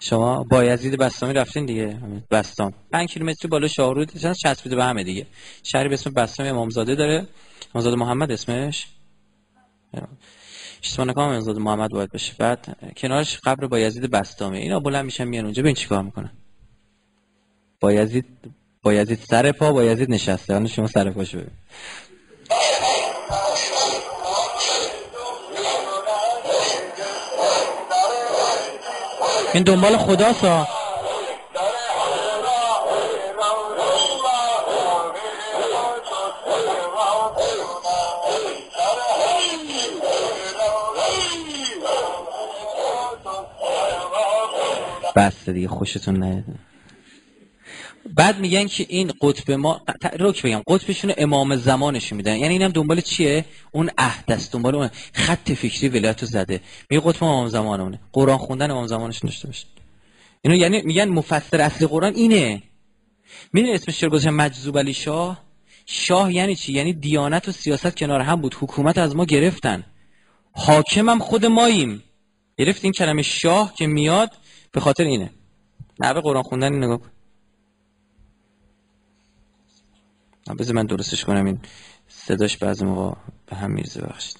شما 0.00 0.42
با 0.42 0.64
یزید 0.64 0.98
بستامی 0.98 1.32
رفتین 1.32 1.66
دیگه. 1.66 1.98
بستام. 2.30 2.72
5 2.92 3.08
کیلومتری 3.08 3.48
بالا 3.48 3.68
شاهرود 3.68 4.12
چسبیده 4.16 4.76
به 4.76 4.84
همه 4.84 5.04
دیگه. 5.04 5.26
شهری 5.62 5.88
به 5.88 5.94
اسم 5.94 6.10
بستام 6.10 6.46
امامزاده 6.46 6.94
داره. 6.94 7.26
امامزاده 7.74 7.96
محمد 7.96 8.32
اسمش. 8.32 8.86
اشتباه 10.82 11.06
نکنم 11.06 11.24
امامزاده 11.24 11.60
محمد 11.60 11.90
باید 11.90 12.12
باشه 12.12 12.34
بعد 12.38 12.76
کنارش 12.96 13.38
قبر 13.38 13.66
با 13.66 13.78
یزید 13.78 14.10
بستامه 14.10 14.58
اینا 14.58 14.80
بلند 14.80 15.04
میشن 15.04 15.24
میان 15.24 15.44
اونجا. 15.44 15.62
ببین 15.62 15.74
چیکار 15.74 16.02
می‌کنن. 16.02 16.30
با 17.80 17.92
یزید 17.92 18.26
با 18.82 18.94
یزید 18.94 19.18
سر 19.18 19.52
پا 19.52 19.72
با 19.72 19.82
نشسته. 19.82 20.54
الان 20.54 20.66
شما 20.66 20.86
سر 20.86 21.10
پاشو 21.10 21.38
ببین. 21.38 21.50
این 29.56 29.64
دنبال 29.64 29.96
خداسا 29.96 30.68
بس 45.16 45.48
دیگه 45.48 45.68
خوشتون 45.68 46.22
نیاد. 46.22 46.44
بعد 48.16 48.38
میگن 48.38 48.66
که 48.66 48.86
این 48.88 49.12
قطب 49.22 49.50
ما 49.50 49.80
روک 50.18 50.42
بگم 50.42 50.62
قطبشون 50.68 51.12
امام 51.18 51.56
زمانش 51.56 52.12
میدن. 52.12 52.36
یعنی 52.36 52.54
اینم 52.54 52.68
دنبال 52.68 53.00
چیه؟ 53.00 53.44
اون 53.72 53.90
عهد 53.98 54.32
است 54.32 54.52
دنبال 54.52 54.74
اون 54.74 54.90
خط 55.12 55.52
فکری 55.52 55.88
ولایت 55.88 56.24
زده. 56.24 56.60
میگه 56.90 57.02
قطب 57.06 57.24
امام 57.24 57.48
زمانونه 57.48 58.00
قرآن 58.12 58.38
خوندن 58.38 58.70
امام 58.70 58.86
زمانش 58.86 59.18
داشته 59.18 59.46
باشه. 59.48 59.66
اینو 60.42 60.56
یعنی 60.56 60.82
میگن 60.82 61.08
مفسر 61.08 61.60
اصلی 61.60 61.86
قرآن 61.86 62.14
اینه. 62.14 62.62
می‌دونی 63.52 63.72
اسمش 63.72 63.98
چرا 63.98 64.10
گذاشتن 64.10 64.30
مجذوب 64.30 64.78
علی 64.78 64.92
شاه؟ 64.92 65.44
شاه 65.86 66.34
یعنی 66.34 66.56
چی؟ 66.56 66.72
یعنی 66.72 66.92
دیانت 66.92 67.48
و 67.48 67.52
سیاست 67.52 67.96
کنار 67.96 68.20
هم 68.20 68.40
بود. 68.40 68.56
حکومت 68.60 68.98
از 68.98 69.16
ما 69.16 69.24
گرفتن. 69.24 69.84
حاکمم 70.52 71.18
خود 71.18 71.46
ماییم. 71.46 72.02
گرفت 72.58 72.84
این 72.84 72.92
کلمه 72.92 73.22
شاه 73.22 73.74
که 73.74 73.86
میاد 73.86 74.30
به 74.72 74.80
خاطر 74.80 75.04
اینه. 75.04 75.30
نحوه 76.00 76.20
قرآن 76.20 76.42
خوندن 76.42 76.72
نگاه 76.72 76.98
کن. 76.98 77.10
بذار 80.54 80.74
من 80.74 80.86
درستش 80.86 81.24
کنم. 81.24 81.46
این 81.46 81.60
صداش 82.08 82.56
بعضی 82.56 82.84
موقع 82.84 83.16
به 83.46 83.56
هم 83.56 83.70
میرزه 83.70 84.00
بخشید 84.00 84.36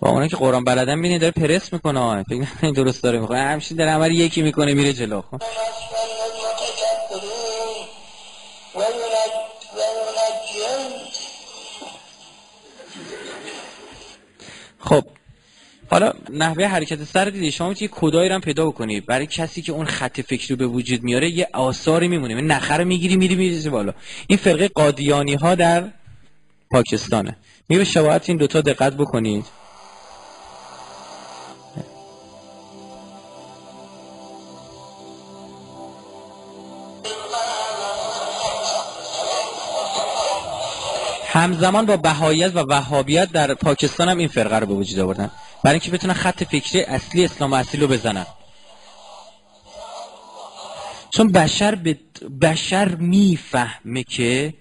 با 0.00 0.10
اونه 0.10 0.28
که 0.28 0.36
قرآن 0.36 0.64
بلدن 0.64 1.02
بینید 1.02 1.20
داره 1.20 1.32
پرس 1.32 1.72
می‌کنه. 1.72 2.22
فکر 2.22 2.70
درست 2.70 3.02
داره. 3.02 3.20
می‌کنه 3.20 3.38
همشین 3.38 3.76
داره 3.76 3.90
عمل 3.90 4.10
یکی 4.10 4.42
می‌کنه 4.42 4.74
میره 4.74 4.92
جلو. 4.92 5.22
خب. 5.22 5.42
خب 14.78 15.04
حالا 15.90 16.12
نحوه 16.32 16.64
حرکت 16.64 17.04
سر 17.04 17.24
دیدی 17.24 17.50
شما 17.50 17.68
می‌تونی 17.68 17.90
کدایی 17.94 18.28
رو 18.28 18.40
پیدا 18.40 18.66
بکنی. 18.66 19.00
برای 19.00 19.26
کسی 19.26 19.62
که 19.62 19.72
اون 19.72 19.86
خط 19.86 20.20
فکری 20.20 20.46
رو 20.48 20.56
به 20.56 20.66
وجود 20.66 21.02
میاره 21.02 21.30
یه 21.30 21.48
آثاری 21.52 22.08
میمونه. 22.08 22.36
این 22.36 22.46
نخره 22.46 22.78
رو 22.78 22.88
می‌گیری 22.88 23.16
میری 23.16 23.34
میری 23.34 23.68
بالا. 23.70 23.94
این 24.26 24.38
فرقه 24.38 24.68
قادیانی 24.68 25.34
ها 25.34 25.54
در 25.54 25.84
پاکستانه. 26.70 27.36
میره 27.68 27.84
شباهت 27.84 28.28
این 28.28 28.38
دوتا 28.38 28.60
دقت 28.60 28.94
بکنید. 28.96 29.44
همزمان 41.30 41.86
با 41.86 41.96
بهاییت 41.96 42.52
و 42.54 42.58
وهابیت 42.58 43.32
در 43.32 43.54
پاکستان 43.54 44.08
هم 44.08 44.18
این 44.18 44.28
فرقه 44.28 44.58
رو 44.58 44.66
به 44.66 44.74
وجود 44.74 44.98
آوردن. 44.98 45.30
برای 45.64 45.74
اینکه 45.74 45.90
بتونن 45.90 46.14
خط 46.14 46.44
فکری 46.44 46.82
اصلی 46.82 47.24
اسلام 47.24 47.52
اصلی 47.52 47.80
رو 47.80 47.86
بزنن. 47.86 48.26
چون 51.10 51.32
بشر 51.32 51.74
به 51.74 51.98
بشر 52.42 52.94
می‌فهمه 52.94 54.02
که 54.02 54.54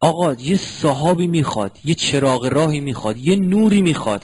آقا 0.00 0.34
یه 0.34 0.56
صحابی 0.56 1.26
می‌خواد 1.26 1.78
یه 1.84 1.94
چراغ 1.94 2.46
راهی 2.46 2.80
می‌خواد 2.80 3.16
یه 3.16 3.36
نوری 3.36 3.82
می‌خواد 3.82 4.22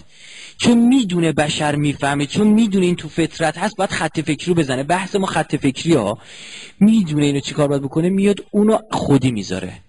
چون 0.58 0.78
می‌دونه 0.78 1.32
بشر 1.32 1.74
می‌فهمه. 1.74 2.26
چون 2.26 2.46
می‌دونه 2.46 2.86
این 2.86 2.96
تو 2.96 3.08
فطرت 3.08 3.58
هست 3.58 3.76
باید 3.76 3.90
خط 3.90 4.20
فکری 4.20 4.46
رو 4.46 4.54
بزنه. 4.54 4.82
بحث 4.82 5.16
ما 5.16 5.26
خط 5.26 5.56
فکری 5.56 5.94
ها 5.94 6.18
می‌دونه 6.80 7.24
اینو 7.24 7.40
چیکار 7.40 7.68
باید 7.68 7.82
بکنه 7.82 8.08
میاد 8.08 8.36
اونو 8.50 8.78
خودی 8.90 9.32
می‌ذاره. 9.32 9.83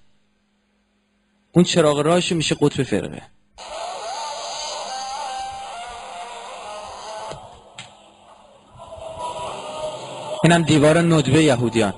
اون 1.56 1.66
چراغ 1.66 2.00
راهش 2.00 2.32
میشه 2.32 2.56
قطب 2.62 2.84
فرقه. 2.84 3.22
اینم 10.44 10.62
دیوار 10.62 11.00
ندبه 11.00 11.44
یهودیان. 11.44 11.94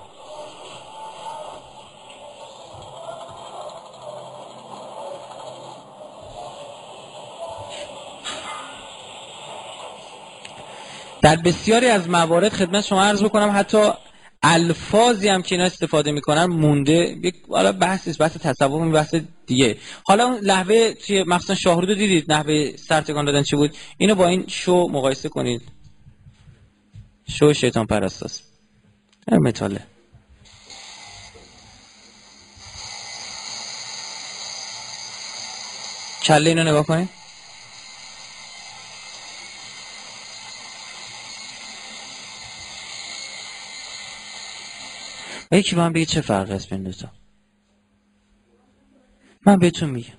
در 11.22 11.36
بسیاری 11.36 11.88
از 11.88 12.10
موارد 12.10 12.54
خدمت 12.54 12.84
شما 12.84 13.04
عرض 13.04 13.24
بکنم 13.24 13.52
حتی 13.56 13.92
الفاظی 14.44 15.28
هم 15.28 15.42
که 15.42 15.56
اینا 15.56 15.66
استفاده 15.66 16.12
می‌کنن 16.12 16.46
مونده 16.46 17.18
یک 17.24 17.36
حالا 17.50 17.72
بحث 17.72 18.22
بحث 18.22 18.38
تصور 18.38 18.92
بحث 18.92 19.16
دیگه. 19.46 19.78
حالا 20.04 20.26
اون 20.26 20.40
لحوه 20.40 20.94
توی 20.94 21.24
مخصوصا 21.24 21.56
شاهرود 21.56 21.98
دیدید؟ 21.98 22.32
نحوه 22.32 22.76
سرتگان 22.76 23.26
دادن 23.26 23.44
چی 23.44 23.56
بود؟ 23.56 23.78
اینو 23.98 24.16
با 24.16 24.28
این 24.28 24.46
شو 24.48 24.88
مقایسه 24.92 25.30
کنید. 25.30 25.62
شو 27.30 27.54
شیطان 27.54 27.86
پرستاست 27.86 28.44
متاله 29.32 29.82
کله 36.24 36.50
اینو 36.50 36.64
نگاه 36.64 36.86
کنید. 36.86 37.17
یکی 45.52 45.76
من 45.76 45.94
بگه 45.94 46.06
چه 46.06 46.22
فرق 46.22 46.52
است 46.52 46.70
بین 46.70 46.84
دوتا 46.84 47.12
من 49.46 49.58
بهتون 49.58 49.90
میگم. 49.90 50.14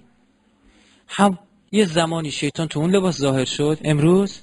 هم 1.09 1.39
یه 1.73 1.85
زمانی 1.85 2.31
شیطان 2.31 2.69
تو 2.69 2.81
اون 2.81 2.91
لباس 2.91 3.19
ظاهر 3.19 3.45
شد 3.45 3.79
امروز 3.85 4.41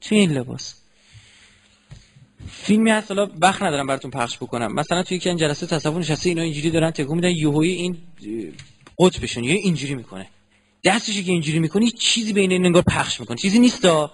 تو 0.00 0.14
این 0.14 0.32
لباس. 0.32 0.74
فیلمی 2.50 2.90
هست 2.90 3.10
حالا 3.10 3.30
وقت 3.40 3.62
ندارم 3.62 3.86
براتون 3.86 4.10
پخش 4.10 4.36
بکنم. 4.36 4.72
مثلا 4.72 5.02
توی 5.02 5.16
یکی 5.16 5.28
این 5.28 5.38
جلسه 5.38 5.66
تصور 5.66 6.00
نشسته 6.00 6.28
اینا 6.28 6.42
اینجوری 6.42 6.70
دارن 6.70 6.90
تکون 6.90 7.16
میدن 7.16 7.30
یهویی 7.30 7.72
این 7.72 7.96
قطبشون 8.98 9.44
یه 9.44 9.54
اینجوری 9.54 9.94
می‌کنه. 9.94 10.28
دستش 10.84 11.22
که 11.22 11.32
اینجوری 11.32 11.58
می‌کنه 11.58 11.90
چیزی 11.90 12.32
بین 12.32 12.52
این 12.52 12.66
انگار 12.66 12.82
پخش 12.82 13.20
می‌کنه. 13.20 13.36
چیزی 13.36 13.58
نیستا 13.58 14.12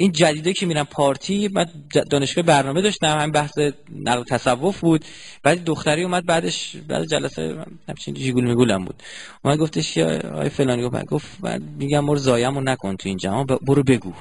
این 0.00 0.12
جدیده 0.12 0.52
که 0.52 0.66
میرن 0.66 0.84
پارتی 0.84 1.48
من 1.52 1.66
دانشگاه 2.10 2.44
برنامه 2.44 2.82
داشتم 2.82 3.18
همین 3.18 3.32
بحث 3.32 3.52
نقل 3.96 4.24
تصوف 4.24 4.80
بود. 4.80 5.04
بعد 5.42 5.64
دختری 5.64 6.02
اومد 6.02 6.26
بعدش 6.26 6.76
بعد 6.88 7.04
جلسه 7.04 7.64
همچین 7.88 8.14
جیگول 8.14 8.44
میگولم 8.44 8.84
بود. 8.84 9.02
اومد 9.44 9.58
گفتش 9.58 9.94
که 9.94 10.04
آی 10.34 10.48
فلانی 10.48 10.82
گفت 10.82 11.04
گفت 11.04 11.44
میگم 11.78 12.06
برو 12.06 12.16
زایمو 12.16 12.60
نکن 12.60 12.96
تو 12.96 13.08
این 13.08 13.18
جهان 13.18 13.46
برو 13.46 13.82
بگو. 13.82 14.12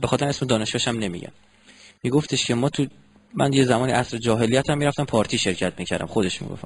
به 0.00 0.06
خاطر 0.06 0.28
اسم 0.28 0.46
دانشگاهش 0.46 0.88
هم 0.88 0.98
نمیگم 0.98 1.32
میگفتش 2.02 2.44
که 2.44 2.54
ما 2.54 2.68
تو 2.68 2.86
من 3.34 3.52
یه 3.52 3.64
زمانی 3.64 3.92
عصر 3.92 4.18
جاهلیت 4.18 4.70
هم 4.70 4.78
می‌رفتم 4.78 5.04
پارتی 5.04 5.38
شرکت 5.38 5.72
می‌کردم 5.78 6.06
خودش 6.06 6.42
می‌گفت. 6.42 6.64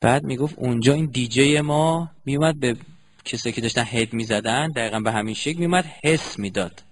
بعد 0.00 0.24
می‌گفت 0.24 0.54
اونجا 0.58 0.92
این 0.92 1.06
دیجی 1.06 1.60
ما 1.60 2.10
میومد 2.24 2.60
به 2.60 2.76
کسایی 3.24 3.52
که 3.52 3.60
داشتن 3.60 3.84
هد 3.84 4.12
می‌زدن 4.12 4.68
دقیقا 4.68 5.00
به 5.00 5.12
همین 5.12 5.34
شکل 5.34 5.58
میومد 5.58 5.84
حس 6.04 6.38
می‌داد. 6.38 6.82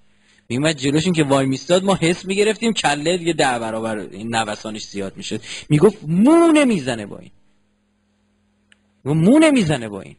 میومد 0.50 0.76
جلوشون 0.76 1.12
که 1.12 1.24
وای 1.24 1.46
میستاد 1.46 1.84
ما 1.84 1.94
حس 1.94 2.24
می‌گرفتیم 2.24 2.72
کله 2.72 3.18
دیگه 3.18 3.32
ده 3.32 3.58
برابر 3.58 3.98
این 3.98 4.34
نوسانش 4.34 4.82
زیاد 4.82 5.16
می‌شد. 5.16 5.40
می‌گفت 5.68 5.98
مو 6.02 6.52
نمی‌زنه 6.52 7.06
با 7.06 7.18
این. 7.18 7.30
مو 9.04 9.38
نمی‌زنه 9.38 9.88
با 9.88 10.00
این. 10.00 10.16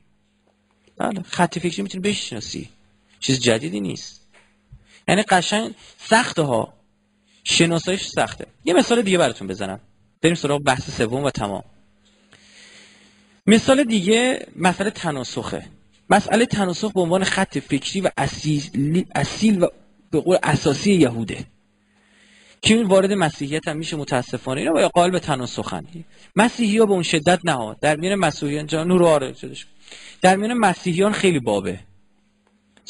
بله 0.98 1.22
خط 1.22 1.60
فکری 1.60 1.84
می‌تونی 1.84 2.02
بشناسی. 2.02 2.70
چیز 3.20 3.40
جدیدی 3.40 3.80
نیست. 3.80 4.28
یعنی 5.08 5.22
قشنگ 5.22 5.76
سخته 5.98 6.42
ها 6.42 6.74
شناسایش 7.44 8.08
سخته. 8.08 8.46
یه 8.66 8.74
مثال 8.74 9.02
دیگه 9.02 9.18
براتون 9.18 9.48
بزنم. 9.48 9.80
بریم 10.22 10.36
سراغ 10.36 10.64
بحث 10.64 10.98
سوم 10.98 11.24
و 11.24 11.30
تمام. 11.30 11.64
مثال 13.48 13.84
دیگه 13.84 14.48
مسئله 14.56 14.90
تناسخه. 14.90 15.66
مسئله 16.10 16.46
تناسخ 16.46 16.94
به 16.94 17.02
عنوان 17.02 17.24
خط 17.24 17.58
فکری 17.58 18.02
و 18.02 18.10
اصیل, 18.18 19.06
اصیل 19.16 19.64
و 19.64 19.68
به 20.12 20.20
قول 20.20 20.38
اساسی 20.44 20.94
یهوده. 20.94 21.46
که 22.62 22.74
این 22.74 22.86
وارد 22.86 23.14
مسیحیت 23.14 23.68
هم 23.68 23.78
میشه 23.78 23.98
متاسفانه؟ 23.98 24.62
اینا 24.62 24.74
با 24.74 24.88
قالب 24.88 25.20
تناسخن 25.20 25.86
مسیحی 26.36 26.78
به 26.78 26.92
اون 26.92 27.04
شدت 27.04 27.40
نه 27.44 27.76
در 27.82 27.96
میان 27.96 28.16
مسیحیان 28.16 28.68
جان 28.68 28.88
نور 28.88 29.04
آره 29.04 29.34
در 30.22 30.36
میان 30.36 30.54
مسیحیان 30.54 31.12
خیلی 31.12 31.40
بابه. 31.40 31.80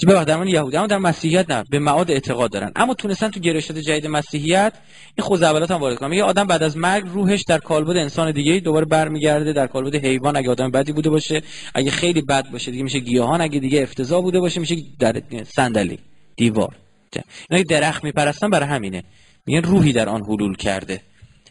ببخشید 0.07 0.27
در 0.27 0.47
یهودی 0.47 0.77
اما 0.77 0.87
در 0.87 0.97
مسیحیت 0.97 1.51
نه. 1.51 1.63
به 1.69 1.79
معاد 1.79 2.11
اعتقاد 2.11 2.51
دارن. 2.51 2.71
اما 2.75 2.93
تونستن 2.93 3.29
تو 3.29 3.39
گرشت 3.39 3.71
جدید 3.71 4.07
مسیحیت 4.07 4.73
این 5.17 5.27
خوزعبلات 5.27 5.71
هم 5.71 5.77
وارد 5.77 5.97
کنن. 5.97 6.13
یه 6.13 6.23
آدم 6.23 6.47
بعد 6.47 6.63
از 6.63 6.77
مرگ 6.77 7.03
روحش 7.07 7.43
در 7.43 7.57
کالبد 7.57 7.97
انسان 7.97 8.31
دیگه 8.31 8.59
دوباره 8.59 8.85
برمیگرده 8.85 9.53
در 9.53 9.67
کالبد 9.67 9.95
حیوان. 9.95 10.35
اگه 10.35 10.49
آدم 10.49 10.71
بدی 10.71 10.91
بوده 10.91 11.09
باشه 11.09 11.41
اگه 11.75 11.91
خیلی 11.91 12.21
بد 12.21 12.51
باشه 12.51 12.71
دیگه 12.71 12.83
میشه 12.83 12.99
گیاهان. 12.99 13.41
اگه 13.41 13.59
دیگه 13.59 13.81
افتضاح 13.81 14.21
بوده 14.21 14.39
باشه 14.39 14.59
میشه 14.59 14.75
در 14.99 15.21
صندلی 15.43 15.99
دیوار. 16.35 16.75
اینا 17.49 17.63
درخت 17.63 18.03
میپرستن 18.03 18.49
برای 18.49 18.69
همینه. 18.69 19.03
میگن 19.45 19.63
روحی 19.63 19.93
در 19.93 20.09
آن 20.09 20.21
حلول 20.21 20.55
کرده. 20.55 21.01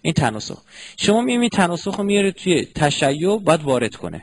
این 0.03 0.13
تناسخ. 0.13 0.63
شما 0.97 1.21
می‌بینید 1.21 1.53
تناسخ 1.53 1.97
رو 1.97 2.05
میاره 2.05 2.33
توی 2.33 2.65
تشیع 2.75 3.39
باید 3.39 3.63
وارد 3.63 3.95
کنه. 3.95 4.23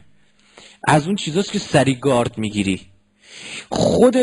از 0.88 1.07
اون 1.07 1.15
چیزاست 1.15 1.51
که 1.51 1.59
سری 1.59 1.95
گارد 1.95 2.38
می‌گیری. 2.38 2.81
خود 3.69 4.15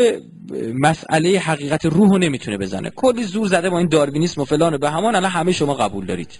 مسئله 0.73 1.39
حقیقت 1.39 1.85
روح 1.85 2.09
رو 2.09 2.17
نمی‌تونه 2.17 2.57
بزنه. 2.57 2.89
کلی 2.89 3.23
زور 3.23 3.47
زده 3.47 3.69
با 3.69 3.77
این 3.77 3.87
داروینیسم 3.87 4.41
و 4.41 4.45
فلان 4.45 4.77
به 4.77 4.91
همان 4.91 5.15
الان 5.15 5.31
همه 5.31 5.51
شما 5.51 5.73
قبول 5.73 6.05
دارید. 6.05 6.39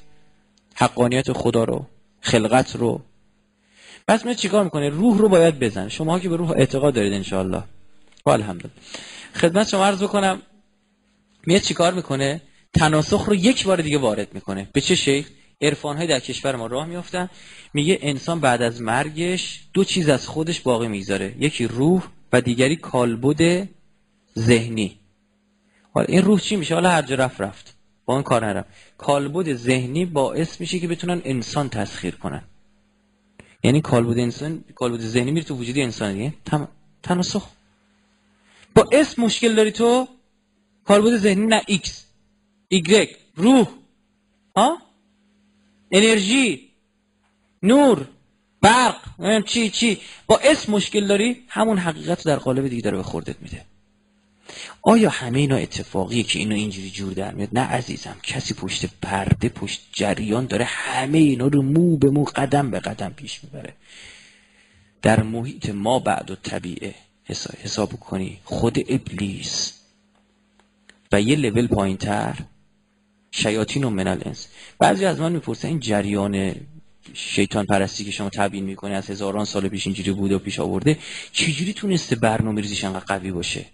حقانیت 0.76 1.34
خدا 1.34 1.64
رو 1.64 1.86
خلقت 2.22 2.76
رو. 2.76 3.02
پس 4.08 4.26
میاد 4.26 4.38
چیکار 4.38 4.64
می‌کنه؟ 4.64 4.90
روح 4.90 5.18
رو 5.18 5.30
باید 5.30 5.60
بزنه. 5.60 5.90
شما 5.90 6.20
که 6.20 6.30
به 6.30 6.36
روح 6.36 6.52
اعتقاد 6.52 6.94
دارید 6.94 7.14
انشاءالله. 7.14 7.64
و 8.26 8.30
الحمدلله 8.30 8.72
خدمت 9.34 9.68
شما 9.68 9.86
عرض 9.86 10.04
بکنم. 10.04 10.42
میاد 11.46 11.62
چیکار 11.62 11.94
می‌کنه؟ 11.94 12.42
تناسخ 12.74 13.26
رو 13.26 13.36
یک 13.36 13.66
بار 13.66 13.82
دیگه 13.82 13.98
وارد 13.98 14.34
می‌کنه. 14.34 14.70
به 14.74 14.82
چه 14.82 14.96
شکل؟ 14.96 15.30
عرفان 15.62 15.98
های 15.98 16.08
در 16.08 16.20
کشور 16.20 16.56
ما 16.56 16.68
راه 16.68 16.86
میافتن. 16.86 17.30
میگه 17.74 18.00
انسان 18.02 18.40
بعد 18.40 18.62
از 18.62 18.82
مرگش 18.82 19.60
دو 19.74 19.84
چیز 19.84 20.10
از 20.10 20.28
خودش 20.28 20.62
باقی 20.62 20.88
می‌ذاره 20.88 21.36
یکی 21.40 21.68
روح 21.68 22.08
و 22.34 22.42
دیگری 22.42 22.76
کالبد 22.76 23.68
ذهنی. 24.40 25.00
حالا 25.94 26.06
این 26.10 26.22
روح 26.22 26.40
چی 26.40 26.56
میشه؟ 26.56 26.74
حالا 26.74 26.90
هر 26.90 27.02
جا 27.02 27.16
رفت 27.16 27.42
رفت. 27.42 27.76
با 28.06 28.14
این 28.14 28.24
کار 28.24 28.46
نرم 28.46 28.66
کالبد 28.98 29.54
ذهنی 29.54 30.06
باعث 30.06 30.62
میشه 30.62 30.80
که 30.80 30.88
بتونن 30.88 31.22
انسان 31.26 31.70
تسخیر 31.70 32.16
کنن. 32.16 32.42
یعنی 33.64 33.82
کالبد 33.82 34.20
انسان 34.20 34.64
کالبد 34.76 35.00
ذهنی 35.00 35.32
میره 35.32 35.46
تو 35.46 35.56
وجود 35.56 35.78
انسان 35.78 36.14
دیگه 36.14 36.34
تم... 36.46 36.68
تناسخ. 37.04 37.50
با 38.76 38.90
اسم 38.92 39.22
مشکل 39.22 39.56
داری 39.56 39.72
تو؟ 39.72 40.08
کالبد 40.86 41.18
ذهنی 41.18 41.46
نه 41.46 41.62
ایکس. 41.68 42.06
ایگرگ 42.68 43.10
روح. 43.36 43.68
ها؟ 44.56 44.78
انرژی. 45.92 46.70
نور. 47.64 48.08
برق. 48.62 48.96
چی 49.46 49.70
چی. 49.70 50.00
با 50.28 50.40
اسم 50.44 50.72
مشکل 50.72 51.08
داری؟ 51.08 51.44
همون 51.48 51.78
حقیقت 51.78 52.24
در 52.24 52.36
قالب 52.36 52.68
دیگه 52.68 52.82
داره 52.82 52.98
به 52.98 53.04
خوردت 53.04 53.36
میده. 53.42 53.66
آیا 54.82 55.10
همه 55.10 55.40
اینا 55.40 55.56
اتفاقیه 55.56 56.24
که 56.24 56.40
اینو 56.40 56.56
اینجوری 56.56 56.90
جور 56.90 57.14
در 57.14 57.34
میاد؟ 57.34 57.50
نه 57.54 57.62
عزیزم 57.62 58.16
کسی 58.24 58.54
پشت 58.54 58.86
پرده 59.02 59.50
پشت 59.50 59.82
جریان 59.94 60.46
داره 60.46 60.66
همه 60.66 61.18
اینا 61.18 61.48
رو 61.48 61.62
مو 61.62 61.98
به 61.98 62.10
مو 62.10 62.24
قدم 62.24 62.72
به 62.72 62.80
قدم 62.80 63.14
پیش 63.14 63.44
می‌بره. 63.44 63.74
در 65.02 65.24
محیط 65.24 65.70
ما 65.70 66.00
بعد 66.00 66.32
و 66.32 66.36
طبیعه 66.36 66.96
حساب 67.64 68.00
کنی 68.00 68.40
خود 68.44 68.80
ابلیس 68.88 69.74
یه 71.22 71.36
لول 71.36 71.68
پایین 71.68 71.98
تر 71.98 72.36
شیاطین 73.32 73.84
و 73.84 73.90
منال 73.90 74.22
انس 74.26 74.48
بعضی 74.80 75.06
از 75.06 75.20
من 75.20 75.32
می‌پرسن 75.32 75.68
این 75.68 75.80
جریان 75.80 76.56
شیطان 77.14 77.66
پرستی 77.66 78.06
که 78.06 78.12
شما 78.12 78.30
تبیین 78.30 78.66
می‌کنه 78.66 78.94
از 78.94 79.10
هزاران 79.10 79.46
سال 79.46 79.68
پیش 79.68 79.88
اینجوری 79.88 80.12
بوده 80.12 80.36
و 80.36 80.40
پیش 80.40 80.60
آورده 80.60 80.98
چجوری 81.32 81.74
تونسته 81.74 82.16
برنامه 82.16 82.62
ریزیش 82.62 82.84
انقدر 82.84 83.06
قوی 83.06 83.32
باشه؟ 83.32 83.66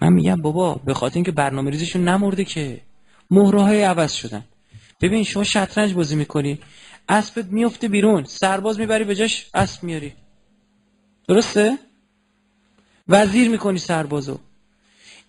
من 0.00 0.12
میگم 0.12 0.36
بابا 0.42 0.74
به 0.74 0.94
خاطر 0.94 1.14
اینکه 1.14 1.32
برنامه 1.32 1.70
ریزیشون 1.70 2.08
نمرده 2.08 2.44
که. 2.44 2.80
مهره 3.30 3.62
های 3.62 3.82
عوض 3.82 4.12
شدن. 4.12 4.44
ببین 5.00 5.24
شما 5.24 5.44
شطرنج 5.44 5.92
بازی 5.94 6.16
می‌کنی 6.16 6.58
اسبت 7.08 7.44
میفته 7.46 7.88
بیرون 7.88 8.24
سرباز 8.24 8.80
می‌بری 8.80 9.04
به 9.04 9.14
جاش 9.14 9.46
اسب 9.54 9.84
میاری. 9.84 10.12
درسته؟ 11.28 11.78
وزیر 13.08 13.48
می‌کنی 13.48 13.78
سربازو. 13.78 14.38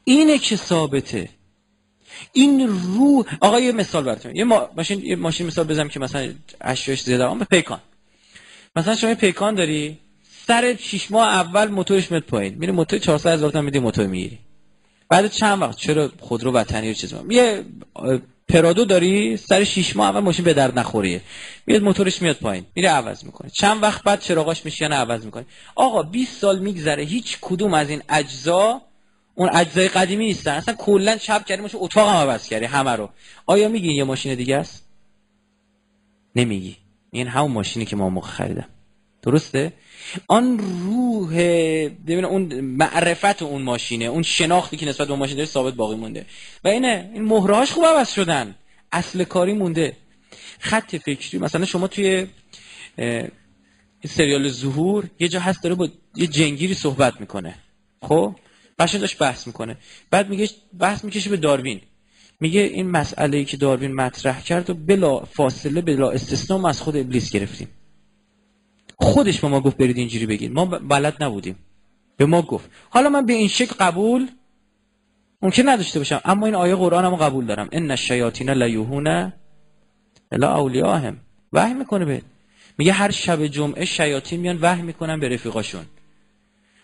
اینه 0.04 0.38
که 0.38 0.56
ثابته. 0.56 1.30
این 2.34 2.68
رو 2.68 3.26
آقا 3.42 3.60
یه 3.60 3.72
مثال 3.72 4.04
براتون. 4.04 4.36
یه 4.36 4.44
ماشین 4.44 5.06
یه 5.06 5.16
ماشین 5.16 5.48
مثال 5.48 5.68
بزنم 5.68 5.90
که 5.90 6.00
مثلا 6.00 6.34
اشیاءش 6.62 7.04
زیاده 7.04 7.40
به 7.40 7.46
پیکان. 7.46 7.80
مثلا 8.76 8.96
شما 8.96 9.16
پیکان 9.16 9.56
داری 9.56 9.98
سر 10.48 10.76
6 10.76 11.12
ماه 11.12 11.28
اول 11.28 11.68
موتورش 11.68 12.12
میاد 12.12 12.24
پایین. 12.24 12.56
میره 12.56 12.72
موتور 12.72 13.00
400 13.00 13.34
هزار 13.34 13.52
تومن 13.52 13.66
میدی 13.66 13.80
موتور 13.80 14.08
می‌گیری. 14.08 14.40
بعد 15.10 15.32
چند 15.32 15.62
وقت؟ 15.62 15.78
چرا 15.78 16.12
خودرو 16.20 16.52
وطنی 16.52 16.88
رو 16.88 16.94
چیز 16.94 17.14
یه 17.30 17.66
پرادو 18.48 18.86
داری 18.86 19.38
سر 19.38 19.64
6 19.64 19.96
ماه 19.96 20.10
اول 20.10 20.20
ماشین 20.20 20.46
به 20.46 20.54
درد 20.54 20.80
نخوریه 20.80 21.22
میاد 21.68 21.82
موتورش 21.82 22.22
میاد 22.22 22.36
پایین. 22.36 22.66
میره 22.76 22.90
عوض 22.90 23.24
می‌کنه 23.24 23.50
چند 23.50 23.84
وقت 23.84 24.04
بعد 24.04 24.20
چراغاش 24.20 24.66
میشکنه 24.66 24.96
عوض 24.96 25.26
می‌کنه 25.26 25.46
آقا 25.76 26.04
20 26.04 26.38
سال 26.42 26.60
میگذره 26.60 27.04
هیچ 27.04 27.38
کدوم 27.42 27.74
از 27.74 27.90
این 27.90 28.02
اجزا 28.10 28.82
اون 29.36 29.50
اجزای 29.54 29.88
قدیمی 29.88 30.26
نیستن. 30.26 30.52
اصلا 30.52 30.74
کلا 30.74 31.18
چپ 31.18 31.46
کردی 31.46 31.62
ماشین 31.62 31.80
اتاق 31.84 32.10
هم 32.10 32.16
عوض 32.16 32.48
کردی 32.48 32.66
همه 32.66 32.92
رو. 32.92 33.10
آیا 33.46 33.68
میگی 33.68 33.94
یه 33.94 34.04
ماشین 34.04 34.36
دیگه 34.36 34.58
است؟ 34.58 34.86
نمیگی. 36.36 36.78
این 37.12 37.28
همون 37.28 37.52
ماشینی 37.52 37.86
که 37.86 37.96
ما 37.96 38.10
موقع 38.10 38.28
خریدم. 38.28 38.68
درسته؟ 39.22 39.74
آن 40.28 40.58
روح 40.58 41.34
ببین 42.08 42.26
اون 42.26 42.62
معرفت 42.62 43.42
اون 43.42 43.62
ماشینه 43.62 44.06
اون 44.06 44.24
شناختی 44.24 44.78
که 44.78 44.86
نسبت 44.86 45.08
به 45.08 45.16
ماشین 45.16 45.38
داره 45.38 45.50
ثابت 45.50 45.74
باقی 45.74 45.96
مونده. 45.96 46.26
و 46.64 46.68
اینه 46.68 47.12
این 47.14 47.24
مهرهاش 47.24 47.72
خوب 47.72 47.86
عوض 47.86 48.10
شدن. 48.10 48.56
اصل 48.92 49.24
کاری 49.24 49.54
مونده. 49.54 49.98
خط 50.60 50.96
فکری 50.96 51.40
مثلا 51.40 51.66
شما 51.66 51.88
توی 51.88 52.28
سریال 54.08 54.50
ظهور 54.50 55.10
یه 55.20 55.28
جا 55.28 55.40
هست 55.40 55.64
داره 55.64 55.76
با 55.76 55.88
یه 56.16 56.28
جنگیری 56.28 56.74
صحبت 56.74 57.22
می‌کنه. 57.22 57.56
خب؟ 58.02 58.36
قشنگ 58.84 59.02
داشت 59.02 59.18
بحث 59.18 59.48
می‌کنه. 59.48 59.78
بعد 60.12 60.30
میگه 60.30 60.50
بحث 60.80 61.04
می‌کشه 61.06 61.30
به 61.30 61.38
داروین. 61.38 61.82
میگه 62.40 62.62
این 62.62 62.90
مسئله 62.90 63.38
ای 63.38 63.46
که 63.46 63.58
داروین 63.58 63.94
مطرح 63.96 64.42
کرد 64.42 64.70
و 64.70 64.74
بلا 64.74 65.20
فاصله 65.20 65.82
بلا 65.82 66.12
استثنا 66.12 66.58
ما 66.58 66.70
از 66.70 66.82
خود 66.82 66.98
ابلیس 66.98 67.32
گرفتیم. 67.32 67.68
خودش 69.00 69.40
به 69.40 69.48
ما 69.48 69.62
گفت 69.62 69.78
برید 69.78 69.98
اینجوری 69.98 70.26
بگین. 70.26 70.54
ما 70.54 70.66
بلد 70.66 71.24
نبودیم. 71.24 71.56
به 72.18 72.26
ما 72.26 72.42
گفت. 72.42 72.70
حالا 72.90 73.10
من 73.10 73.26
به 73.26 73.34
این 73.34 73.48
شکل 73.48 73.76
قبول 73.80 74.28
ممکن 75.42 75.70
نداشته 75.70 76.00
باشم 76.00 76.22
اما 76.26 76.46
این 76.46 76.56
آیه 76.56 76.76
قرآن 76.76 77.06
هم 77.06 77.16
قبول 77.16 77.46
دارم. 77.46 77.70
ان 77.72 77.92
الشیاطین 77.92 78.50
لیوهون 78.50 79.34
الا 80.32 80.56
اولیاهم. 80.56 81.18
وحی 81.54 81.74
می‌کنه 81.74 82.06
به 82.06 82.22
میگه 82.78 82.92
هر 82.92 83.12
شب 83.12 83.46
جمعه 83.48 83.86
شیاطین 83.86 84.40
میان 84.40 84.58
وحی 84.62 84.82
می‌کنن 84.82 85.20
به 85.20 85.30
رفیقاشون. 85.30 85.86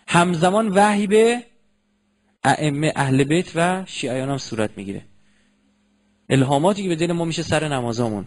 همزمان 0.08 0.68
وحی 0.68 1.06
به 1.06 1.42
ائمه 2.44 2.92
اهل 2.96 3.24
بیت 3.24 3.52
و 3.54 3.84
شیعیان 3.86 4.28
هم 4.28 4.38
صورت 4.38 4.70
می‌گیره. 4.76 5.02
الهاماتی 6.30 6.82
که 6.82 6.88
به 6.88 6.96
دل 6.96 7.12
ما 7.12 7.24
میشه 7.24 7.42
سر 7.42 7.68
نمازامون. 7.68 8.26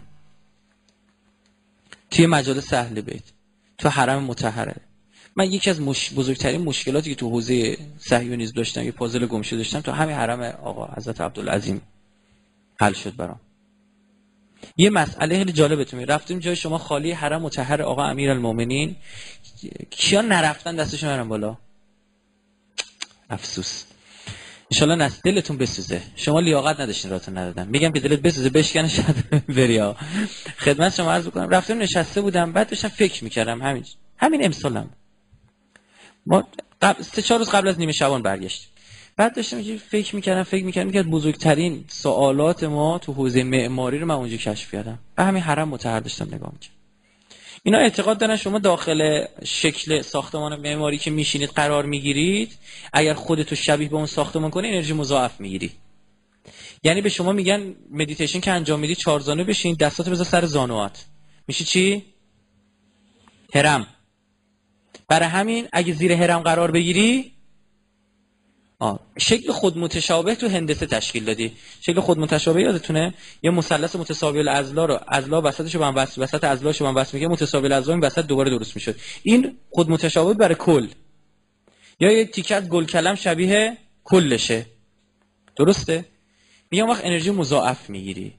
توی 2.10 2.26
مجالس 2.26 2.72
اهل 2.72 3.00
بیت 3.00 3.22
تو 3.78 3.88
حرم 3.88 4.24
متحره 4.24 4.76
من 5.36 5.52
یکی 5.52 5.70
از 5.70 5.80
مش... 5.80 6.12
بزرگترین 6.12 6.60
مشکلاتی 6.60 7.10
که 7.10 7.16
تو 7.16 7.30
حوزه 7.30 7.78
صهیونیسم 7.98 8.52
داشتم 8.52 8.82
یه 8.82 8.92
پازل 8.92 9.26
گمشده 9.26 9.56
داشتم 9.56 9.80
تو 9.80 9.92
همین 9.92 10.16
حرم 10.16 10.42
آقا 10.42 10.86
حضرت 10.96 11.20
عبدالعظیم 11.20 11.80
حل 12.80 12.92
شد 12.92 13.16
برام. 13.16 13.40
یه 14.76 14.90
مسئله 14.90 15.36
خیلی 15.38 15.52
جالبتون 15.52 16.00
رفتیم 16.00 16.38
جای 16.38 16.56
شما 16.56 16.78
خالی 16.78 17.12
حرم 17.12 17.42
متحر 17.42 17.82
آقا 17.82 18.04
امیرالمومنین. 18.04 18.96
کیا 19.90 20.20
نرفتن 20.20 20.76
دستشون 20.76 21.08
برن 21.08 21.28
بالا؟ 21.28 21.56
افسوس. 23.30 23.84
انشالله 24.70 24.94
نست 24.94 25.22
دلتون 25.24 25.58
بسوزه. 25.58 26.02
شما 26.16 26.40
لیاقت 26.40 26.80
نداشتین 26.80 27.10
راتون 27.10 27.38
ندادم 27.38 27.66
میگم 27.66 27.92
که 27.92 28.00
دلت 28.00 28.20
بسوزه 28.20 28.50
بشکنه 28.50 28.88
شد 28.88 29.02
بریا 29.56 29.96
خدمت 30.58 30.94
شما 30.94 31.12
عرض 31.12 31.26
بکنم 31.26 31.48
رفتم 31.48 31.78
نشسته 31.78 32.20
بودم 32.20 32.52
بعد 32.52 32.68
داشتم 32.70 32.88
فکر 32.88 33.24
می‌کردم 33.24 33.62
همین 33.62 33.84
همین 34.16 34.44
امسالم 34.44 34.90
ما 36.26 36.44
قبل 36.82 37.02
سه 37.02 37.22
چهار 37.22 37.38
روز 37.38 37.50
قبل 37.50 37.68
از 37.68 37.78
نیمه 37.78 37.92
شبان 37.92 38.22
برگشت 38.22 38.70
بعد 39.16 39.36
داشتم 39.36 39.76
فکر 39.76 40.16
می‌کردم 40.16 40.42
فکر 40.42 40.64
می‌کردم 40.64 40.90
که 40.90 41.02
بزرگترین 41.02 41.84
سوالات 41.88 42.64
ما 42.64 42.98
تو 42.98 43.12
حوزه 43.12 43.42
معماری 43.42 43.98
رو 43.98 44.06
من 44.06 44.14
اونجا 44.14 44.36
کشف 44.36 44.72
کردم. 44.72 44.98
به 45.16 45.24
همین 45.24 45.42
حرم 45.42 45.68
متحر 45.68 46.00
داشتم 46.00 46.24
نگاه 46.34 46.52
می‌کردم. 46.52 46.83
اینا 47.66 47.78
اعتقاد 47.78 48.18
دارن 48.18 48.36
شما 48.36 48.58
داخل 48.58 49.24
شکل 49.44 50.02
ساختمان 50.02 50.60
معماری 50.60 50.98
که 50.98 51.10
میشینید 51.10 51.50
قرار 51.50 51.84
می‌گیرید 51.86 52.58
اگر 52.92 53.14
خودتو 53.14 53.54
شبیه 53.54 53.88
به 53.88 53.96
اون 53.96 54.06
ساختمان 54.06 54.50
کنی 54.50 54.68
انرژی 54.68 54.92
مضاعف 54.92 55.40
می‌گیری. 55.40 55.70
یعنی 56.82 57.00
به 57.00 57.08
شما 57.08 57.32
میگن 57.32 57.74
مدیتیشن 57.90 58.40
که 58.40 58.50
انجام 58.50 58.80
میدی 58.80 58.94
چهار 58.94 59.20
زانو 59.20 59.44
بشین 59.44 59.74
دستاتو 59.74 60.10
بذار 60.10 60.26
سر 60.26 60.44
زانوات. 60.44 61.04
میشه 61.48 61.64
چی؟ 61.64 62.04
هرم 63.54 63.86
برای 65.08 65.28
همین 65.28 65.68
اگه 65.72 65.92
زیر 65.92 66.12
هرم 66.12 66.40
قرار 66.40 66.70
بگیری 66.70 67.33
آه. 68.78 69.00
شکل 69.18 69.52
خود 69.52 69.78
متشابه 69.78 70.34
تو 70.34 70.48
هندسه 70.48 70.86
تشکیل 70.86 71.24
دادی. 71.24 71.52
شکل 71.80 72.00
خود 72.00 72.18
متشابه 72.18 72.62
یادتونه؟ 72.62 73.14
یه 73.42 73.50
مثلث 73.50 73.96
متساوی 73.96 74.38
الاضلاع 74.38 74.86
رو 74.86 75.00
اضلاع 75.08 75.42
وسطش 75.42 75.74
وصل 75.74 76.22
وسط 76.22 76.44
اضلاعش 76.44 76.80
رو 76.80 76.86
من 76.86 76.94
وصل 76.94 77.16
میگه 77.16 77.28
متساوی 77.28 77.66
الاضلاع 77.66 77.96
این 77.96 78.04
وسط 78.04 78.26
دوباره 78.26 78.50
درست 78.50 78.76
می‌شد. 78.76 78.96
این 79.22 79.56
خود 79.70 79.90
متشابه 79.90 80.34
برای 80.34 80.54
کل. 80.54 80.88
یا 82.00 82.12
یه 82.12 82.24
تیکه 82.24 82.54
از 82.54 82.68
گل 82.68 82.84
کلم 82.84 83.14
شبیه 83.14 83.76
کلشه. 84.04 84.66
درسته؟ 85.56 86.04
میگم 86.70 86.88
وقت 86.88 87.04
انرژی 87.04 87.30
مضاعف 87.30 87.90
می‌گیری. 87.90 88.34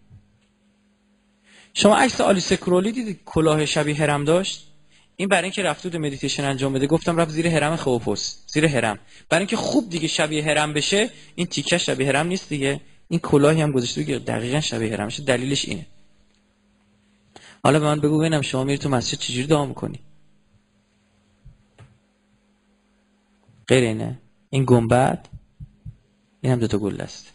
شما 1.74 1.96
عکس 1.96 2.22
آلیستر 2.22 2.54
کرولی 2.54 2.92
دیدید 2.92 3.22
کلاه 3.26 3.66
شبیه 3.66 3.96
هرم 3.96 4.24
داشت؟ 4.24 4.68
این 5.18 5.30
برای 5.30 5.44
اینکه 5.44 5.64
رفت 5.64 5.84
بود 5.84 5.96
مدیتیشن 5.96 6.44
انجام 6.44 6.74
بده 6.74 6.88
گفتم 6.88 7.18
رفت 7.18 7.32
زیر 7.32 7.48
هرم 7.48 7.76
خئوپس 7.76 8.36
زیر 8.48 8.66
هرم 8.66 9.00
برای 9.30 9.42
اینکه 9.42 9.58
خوب 9.58 9.90
دیگه 9.90 10.08
شبیه 10.08 10.44
هرم 10.44 10.74
بشه 10.74 11.10
این 11.36 11.48
تیکه 11.48 11.78
شبیه 11.78 12.08
هرم 12.08 12.28
نیست 12.28 12.50
دیگه. 12.50 12.82
این 13.08 13.20
کلاهی 13.20 13.62
هم 13.62 13.72
گذاشته 13.72 14.02
دیگه 14.02 14.20
دقیقا 14.20 14.62
شبیه 14.62 14.94
هرم 14.94 15.10
شه. 15.10 15.24
دلیلش 15.24 15.66
اینه. 15.66 15.86
حالا 17.64 17.80
به 17.80 17.86
من 17.86 18.00
بگو 18.00 18.20
ببینم 18.20 18.42
شما 18.42 18.64
میری 18.64 18.78
تو 18.78 18.90
مسجد 18.90 19.18
چجوری 19.18 19.48
دعا 19.48 19.66
می‌کنی؟ 19.66 20.00
غیر 23.68 23.84
اینه. 23.84 24.20
این 24.50 24.66
گنبد 24.68 25.28
این 26.42 26.54
هم 26.54 26.60
دوتا 26.60 26.78
گل 26.78 27.02
است. 27.02 27.34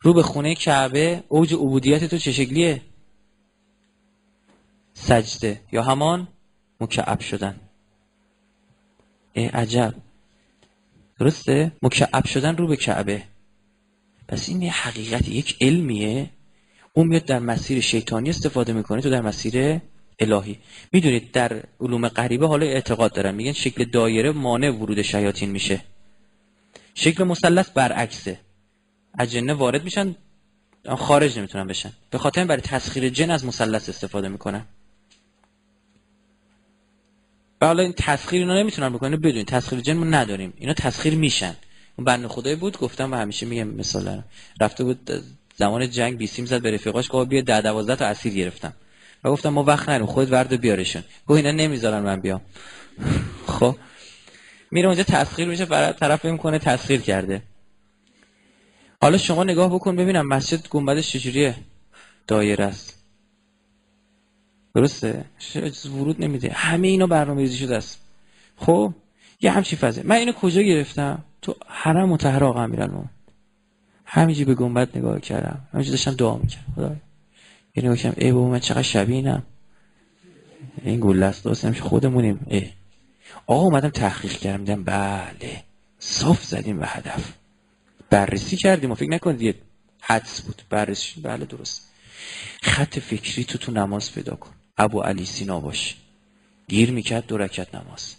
رو 0.00 0.12
به 0.14 0.22
خونه 0.22 0.54
کعبه 0.54 1.24
اوج 1.28 1.54
عبودیت 1.54 2.04
تو 2.04 2.18
چه 2.18 2.32
شکلیه؟ 2.32 2.82
سجده. 4.94 5.60
یا 5.72 5.82
همان 5.82 6.28
مکعب 6.80 7.20
شدن. 7.20 7.60
ای 9.32 9.46
عجب. 9.46 9.94
درسته؟ 11.20 11.72
مکعب 11.82 12.24
شدن 12.26 12.56
رو 12.56 12.66
به 12.66 12.76
کعبه. 12.76 13.22
پس 14.28 14.48
این 14.48 14.62
یه 14.62 14.72
حقیقت 14.72 15.28
یک 15.28 15.56
علمیه. 15.60 16.30
اون 16.92 17.06
میاد 17.06 17.24
در 17.24 17.38
مسیر 17.38 17.80
شیطانی 17.80 18.30
استفاده 18.30 18.72
می‌کنه 18.72 19.00
تو 19.00 19.10
در 19.10 19.20
مسیر 19.20 19.80
الهی. 20.18 20.58
می‌دونید 20.92 21.32
در 21.32 21.62
علوم 21.80 22.08
غریبه 22.08 22.46
حالا 22.48 22.66
اعتقاد 22.66 23.12
دارن. 23.12 23.34
میگن 23.34 23.52
شکل 23.52 23.84
دایره 23.84 24.30
مانع 24.30 24.70
ورود 24.70 25.02
شیاطین 25.02 25.50
میشه. 25.50 25.80
شکل 26.94 27.24
مثلث 27.24 27.70
برعکسه. 27.70 28.40
اجنه 29.18 29.54
وارد 29.54 29.84
میشن 29.84 30.16
خارج 30.96 31.38
نمی‌تونن 31.38 31.66
بشن. 31.66 31.92
به 32.10 32.18
خاطر 32.18 32.44
برای 32.44 32.62
تسخیر 32.62 33.08
جن 33.08 33.30
از 33.30 33.44
مثلث 33.44 33.88
استفاده 33.88 34.28
می‌کنن. 34.28 34.64
و 37.60 37.64
این 37.64 37.92
تسخیر 37.92 38.40
اینا 38.40 38.58
نمی‌تونن 38.58 38.88
بکنن. 38.92 39.16
بدون 39.16 39.44
تسخیر 39.44 39.80
جن 39.80 39.92
ما 39.92 40.04
نداریم. 40.04 40.52
اینا 40.56 40.72
تسخیر 40.74 41.14
میشن. 41.14 41.56
اون 41.96 42.04
بنده 42.04 42.28
خدای 42.28 42.56
بود 42.56 42.78
گفتم 42.78 43.12
و 43.12 43.16
همیشه 43.16 43.46
میگم 43.46 43.68
مثلا 43.68 44.22
رفته 44.60 44.84
بود 44.84 45.10
زمان 45.56 45.90
جنگ 45.90 46.18
بیسیم 46.18 46.44
زد 46.44 46.62
به 46.62 46.70
رفیقاش 46.70 47.08
گفت 47.10 47.28
بیا 47.28 47.40
ده 47.40 47.60
دوازده 47.60 47.96
تا 47.96 48.06
اسیر 48.06 48.34
گرفتم. 48.34 48.72
و 49.24 49.30
گفتم 49.30 49.48
ما 49.48 49.62
وقت 49.62 49.88
نریم 49.88 50.06
خود 50.06 50.32
ورد 50.32 50.60
بیارشون. 50.60 51.02
گفت 51.26 51.36
اینا 51.36 51.50
نمی‌ذارن 51.50 52.02
من 52.02 52.20
بیام. 52.20 52.40
خب. 53.58 53.76
میره 54.70 54.88
اونجا 54.88 55.02
تسخیر 55.02 55.48
میشه 55.48 55.64
برای 55.64 55.92
طرف 55.92 56.24
می‌کنه 56.24 56.58
تسخیر 56.58 57.00
کرده. 57.00 57.42
حالا 59.02 59.18
شما 59.18 59.44
نگاه 59.44 59.74
بکن 59.74 59.96
ببینم 59.96 60.28
مسجد 60.28 60.68
گنبدش 60.68 61.12
چجوریه. 61.12 61.56
دایره 62.26 62.64
است. 62.64 63.05
درسته؟ 64.76 65.24
ورود 65.86 66.24
نمیده. 66.24 66.52
همه 66.52 66.88
اینا 66.88 67.06
برنامه 67.06 67.40
ریزی 67.40 67.56
شده 67.56 67.76
است. 67.76 68.00
خب 68.56 68.92
یه 69.40 69.50
همچی 69.50 69.76
فضه 69.76 70.02
من 70.02 70.16
اینو 70.16 70.32
کجا 70.32 70.62
گرفتم؟ 70.62 71.24
تو 71.42 71.54
حرم 71.66 72.08
متحر 72.08 72.44
آقا 72.44 72.62
امیرالمومنین 72.62 73.10
همینجی 74.04 74.44
به 74.44 74.54
گنبد 74.54 74.98
نگاه 74.98 75.20
کردم. 75.20 75.60
همینجی 75.72 75.90
داشتم 75.90 76.14
دعا 76.14 76.36
می‌کردم. 76.36 76.72
خدا 76.74 76.96
نگاه 77.76 77.96
کردم 77.96 78.14
ای 78.18 78.32
بابا 78.32 78.48
من 78.48 78.58
چقدر 78.58 78.82
شبیه 78.82 79.42
این 80.82 81.00
گل 81.00 81.22
است 81.22 81.44
درست 81.44 81.80
خودمونیم. 81.80 82.46
ای 82.48 82.68
آقا 83.46 83.62
اومدم 83.62 83.88
تحقیق 83.88 84.32
کردم. 84.32 84.64
دیدم 84.64 84.84
بله. 84.84 85.62
صاف 85.98 86.44
زدیم 86.44 86.78
به 86.78 86.86
هدف. 86.86 87.32
بررسی 88.10 88.56
کردیم 88.56 88.90
و 88.90 88.94
فکر 88.94 89.10
نکنید 89.10 89.42
یه 89.42 89.54
حدس 90.00 90.42
بود. 90.42 90.62
بررسی. 90.70 91.20
بله 91.20 91.44
درست. 91.44 91.88
خط 92.62 92.98
فکری 92.98 93.44
تو 93.44 93.58
تو 93.58 93.72
نماز 93.72 94.12
پیدا 94.12 94.36
کن. 94.36 94.55
ابو 94.78 95.00
علی 95.00 95.24
سینا 95.24 95.60
باش. 95.60 95.94
گیر 96.68 96.90
می‌کرد 96.90 97.26
دو 97.26 97.38
رکت 97.38 97.74
نماز. 97.74 98.14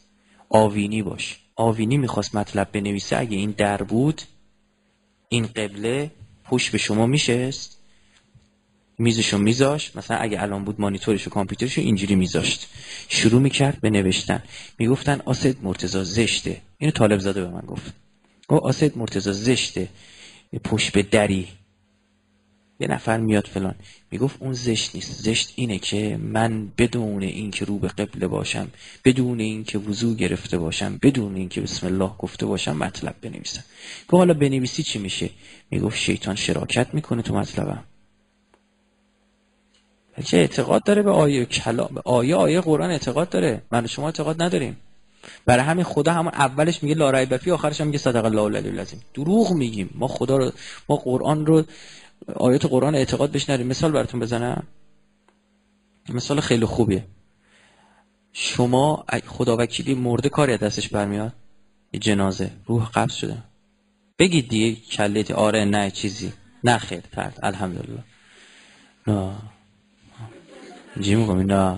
آوینی 0.50 1.02
باش. 1.04 1.40
آوینی 1.56 1.98
می‌خواست 1.98 2.36
مطلب 2.36 2.72
بنویسه. 2.72 3.18
اگه 3.18 3.38
این 3.38 3.52
در 3.52 3.84
بود 3.84 4.22
این 5.30 5.48
قبله 5.48 6.12
پوش 6.44 6.70
به 6.70 6.78
شما 6.78 7.06
میشست. 7.06 7.78
میزشو 8.98 9.38
میذاش. 9.38 9.96
مثلا 9.96 10.18
اگه 10.18 10.42
الان 10.42 10.64
بود 10.64 10.82
مانیتورش 10.82 11.28
و 11.28 11.30
کامپیوترشو 11.30 11.82
اینجوری 11.82 12.16
میذاشت. 12.16 12.68
شروع 13.08 13.42
می‌کرد 13.42 13.82
به 13.82 13.90
نوشتن. 13.90 14.44
می‌گفتن 14.80 15.22
آسد 15.26 15.64
مرتزا 15.64 16.04
زشته. 16.04 16.62
اینو 16.78 16.92
طالب 16.92 17.20
زاده 17.20 17.42
به 17.42 17.50
من 17.50 17.62
گفت. 17.62 17.94
گفت 18.48 18.64
آسد 18.64 18.98
مرتزا 18.98 19.32
زشته. 19.32 19.90
پشت 20.64 20.92
به 20.92 21.04
دری. 21.04 21.48
یه 22.80 22.88
نفر 22.88 23.18
میاد 23.18 23.48
فلان. 23.48 23.76
می‌گفت 24.12 24.36
اون 24.40 24.54
زشت 24.54 24.96
نیست. 24.96 25.22
زشت 25.22 25.54
اینه 25.56 25.80
که 25.80 26.18
من 26.18 26.68
بدون 26.78 27.24
اینکه 27.24 27.66
رو 27.66 27.80
به 27.80 27.88
قبله 27.88 28.28
باشم 28.28 28.68
بدون 29.06 29.40
اینکه 29.40 29.78
وضو 29.78 30.16
گرفته 30.16 30.58
باشم 30.58 31.00
بدون 31.02 31.36
اینکه 31.36 31.62
بسم 31.62 31.88
الله 31.88 32.12
گفته 32.20 32.46
باشم 32.46 32.78
مطلب 32.78 33.16
بنویسم. 33.22 33.64
که 34.12 34.18
حالا 34.18 34.34
بنویسی 34.34 34.84
چی 34.84 35.00
میشه؟ 35.00 35.30
می‌گفت 35.72 35.98
شیطان 35.98 36.36
شراکت 36.36 36.94
می‌کنه 36.94 37.22
تو 37.22 37.36
مطلبم. 37.36 37.84
بلکه 40.18 40.38
اعتقاد 40.38 40.84
داره 40.84 41.02
به 41.02 41.12
آیه 41.12 41.46
کلام 41.46 41.90
به 41.94 42.02
آیه 42.06 42.36
آیه 42.36 42.62
قرآن 42.62 42.90
اعتقاد 42.90 43.30
داره. 43.30 43.62
من 43.72 43.84
و 43.84 43.88
شما 43.88 44.06
اعتقاد 44.06 44.42
نداریم. 44.42 44.78
برای 45.46 45.64
همین 45.64 45.84
خدا 45.84 46.14
همون 46.14 46.34
اولش 46.34 46.84
میگه 46.84 46.96
لا 46.96 47.10
ریب 47.10 47.38
فی 47.38 47.52
آخرش 47.52 47.82
هم 47.82 47.88
میگه 47.88 48.00
صدق 48.00 48.26
الله 48.26 48.42
العلی 48.42 48.70
العظیم. 48.70 49.02
دروغ 49.14 49.54
میگیم. 49.54 49.90
ما 49.96 50.08
خدا 50.08 50.38
رو 50.38 50.52
ما 50.90 50.96
قرآن 50.96 51.46
رو 51.46 51.64
آیات 52.36 52.66
قرآن 52.66 52.96
اعتقاد 52.96 53.32
بهش 53.32 53.50
نریم 53.50 53.68
مثال 53.68 53.92
براتون 53.92 54.20
بزنم. 54.20 54.68
مثال 56.10 56.40
خیلی 56.40 56.66
خوبیه. 56.66 57.06
شما 58.34 59.06
خدا 59.28 59.58
وکیلی 59.58 59.96
مرده 59.96 60.30
کاری 60.30 60.58
دستش 60.58 60.90
برمیاد؟ 60.90 61.34
یه 61.94 62.00
جنازه. 62.00 62.52
روح 62.66 62.90
قبض 62.90 63.14
شده. 63.14 63.38
بگید 64.20 64.50
دیگه 64.50 64.82
کلیت 64.82 65.32
آره 65.32 65.66
نه 65.66 65.92
چیزی. 65.92 66.34
نه 66.64 66.78
خیر 66.78 67.04
فرد. 67.16 67.40
الحمدلله. 67.44 68.04
نه 69.08 69.36
جی 71.02 71.16
نه 71.16 71.78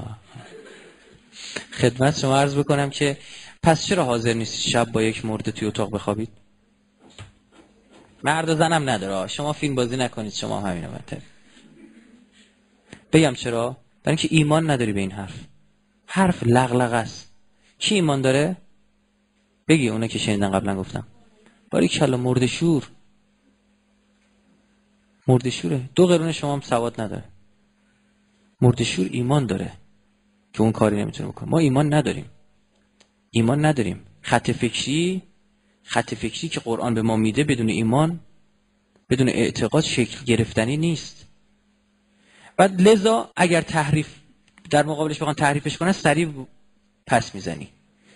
خدمت 1.72 2.20
شما 2.20 2.38
عرض 2.38 2.56
بکنم 2.56 2.90
که 2.90 3.18
پس 3.64 3.86
چرا 3.86 4.06
حاضر 4.06 4.34
نیستی 4.34 4.70
شب 4.70 4.92
با 4.92 5.02
یک 5.02 5.26
مرده 5.26 5.52
توی 5.52 5.68
اتاق 5.68 5.92
بخوابید؟ 5.92 6.30
مرد 8.24 8.50
و 8.50 8.56
زنم 8.56 8.90
نداره. 8.90 9.28
شما 9.28 9.54
فیلم 9.54 9.76
بازی 9.76 9.98
نکنید 9.98 10.34
شما 10.34 10.62
همینه 10.62 10.88
بهتر 10.88 11.18
بگم 13.14 13.34
چرا؟ 13.34 13.78
برای 14.04 14.18
اینکه 14.18 14.28
ایمان 14.32 14.70
نداری 14.70 14.94
به 14.94 15.00
این 15.00 15.12
حرف. 15.12 15.40
حرف 16.06 16.44
لغلغ 16.44 16.94
است. 16.94 17.34
کی 17.80 17.96
ایمان 17.96 18.22
داره؟ 18.22 18.58
بگی 19.68 19.90
اونه 19.90 20.08
که 20.08 20.20
شنیدن 20.20 20.52
قبلا 20.52 20.76
گفتم. 20.76 21.08
باری 21.72 21.88
کلا 21.88 22.18
مرد 22.18 22.46
شور. 22.46 22.90
مرد 25.28 25.50
شوره. 25.50 25.90
دو 25.96 26.08
قرون 26.08 26.32
شما 26.32 26.54
هم 26.54 26.62
سواد 26.62 27.02
نداره. 27.02 27.24
مرد 28.62 28.84
شور 28.84 29.08
ایمان 29.12 29.46
داره 29.46 29.72
که 30.54 30.62
اون 30.62 30.72
کاری 30.72 31.02
نمی‌تونه 31.02 31.30
بکنه. 31.30 31.50
ما 31.50 31.60
ایمان 31.60 31.94
نداریم. 31.94 32.26
ایمان 33.32 33.66
نداریم. 33.66 34.06
خط 34.22 34.52
فکری 34.52 35.22
خط 35.90 36.14
فکری 36.14 36.50
که 36.50 36.60
قرآن 36.60 36.94
به 36.94 37.02
ما 37.02 37.16
میده 37.16 37.44
بدون 37.44 37.70
ایمان 37.70 38.20
بدون 39.10 39.30
اعتقاد 39.30 39.84
شکل 39.84 40.26
گرفتنی 40.26 40.78
نیست. 40.78 41.26
بعد 42.58 42.82
لذا 42.82 43.32
اگر 43.36 43.62
تحریف 43.62 44.08
در 44.70 44.86
مقابلش 44.86 45.18
بخوان 45.18 45.36
تحریفش 45.36 45.78
کنن 45.78 45.92
سریع 45.92 46.30
پس 47.08 47.36
می‌زنی. 47.36 47.68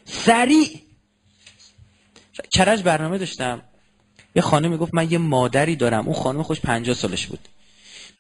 سریع! 0.06 0.68
کرج 2.52 2.84
برنامه 2.84 3.18
داشتم؟ 3.18 3.62
یه 4.36 4.42
خانمی 4.42 4.78
گفت 4.78 4.94
من 4.94 5.12
یه 5.12 5.18
مادری 5.18 5.76
دارم. 5.76 6.06
اون 6.06 6.16
خانم 6.16 6.44
خوش 6.44 6.62
50 6.62 6.96
سالش 6.96 7.28
بود. 7.28 7.48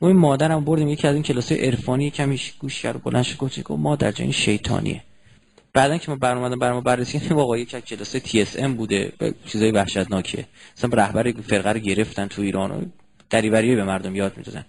ما 0.02 0.08
این 0.08 0.18
مادرم 0.18 0.66
بردیم 0.66 0.88
یکی 0.88 1.08
از 1.08 1.14
این 1.14 1.24
کلاسای 1.24 1.66
عرفانی 1.66 2.10
کمی 2.12 2.42
گوش 2.60 2.82
کرد 2.82 3.04
بلند 3.04 3.24
شد 3.24 3.38
گفت 3.38 3.72
مادر 3.72 4.12
جان 4.12 4.32
شیطانیه. 4.32 5.04
بعدا 5.74 5.98
که 5.98 6.12
ما 6.12 6.18
برنامه 6.18 6.56
برنامه 6.56 6.82
بررسی 6.82 7.20
کردیم 7.20 7.38
واقعا 7.38 7.58
یک 7.58 7.70
کلاس 7.70 8.12
تی 8.12 8.42
اس 8.42 8.60
ام 8.60 8.74
بوده 8.74 9.14
چیزای 9.46 9.72
وحشتناکه 9.72 10.46
مثلا 10.78 10.90
رهبر 10.94 11.32
فرقه 11.32 11.72
رو 11.72 11.80
گرفتن 11.80 12.28
تو 12.28 12.42
ایران 12.42 12.72
و 12.72 12.86
دریوری 13.30 13.76
به 13.76 13.84
مردم 13.84 14.16
یاد 14.16 14.38
می‌دادن. 14.38 14.66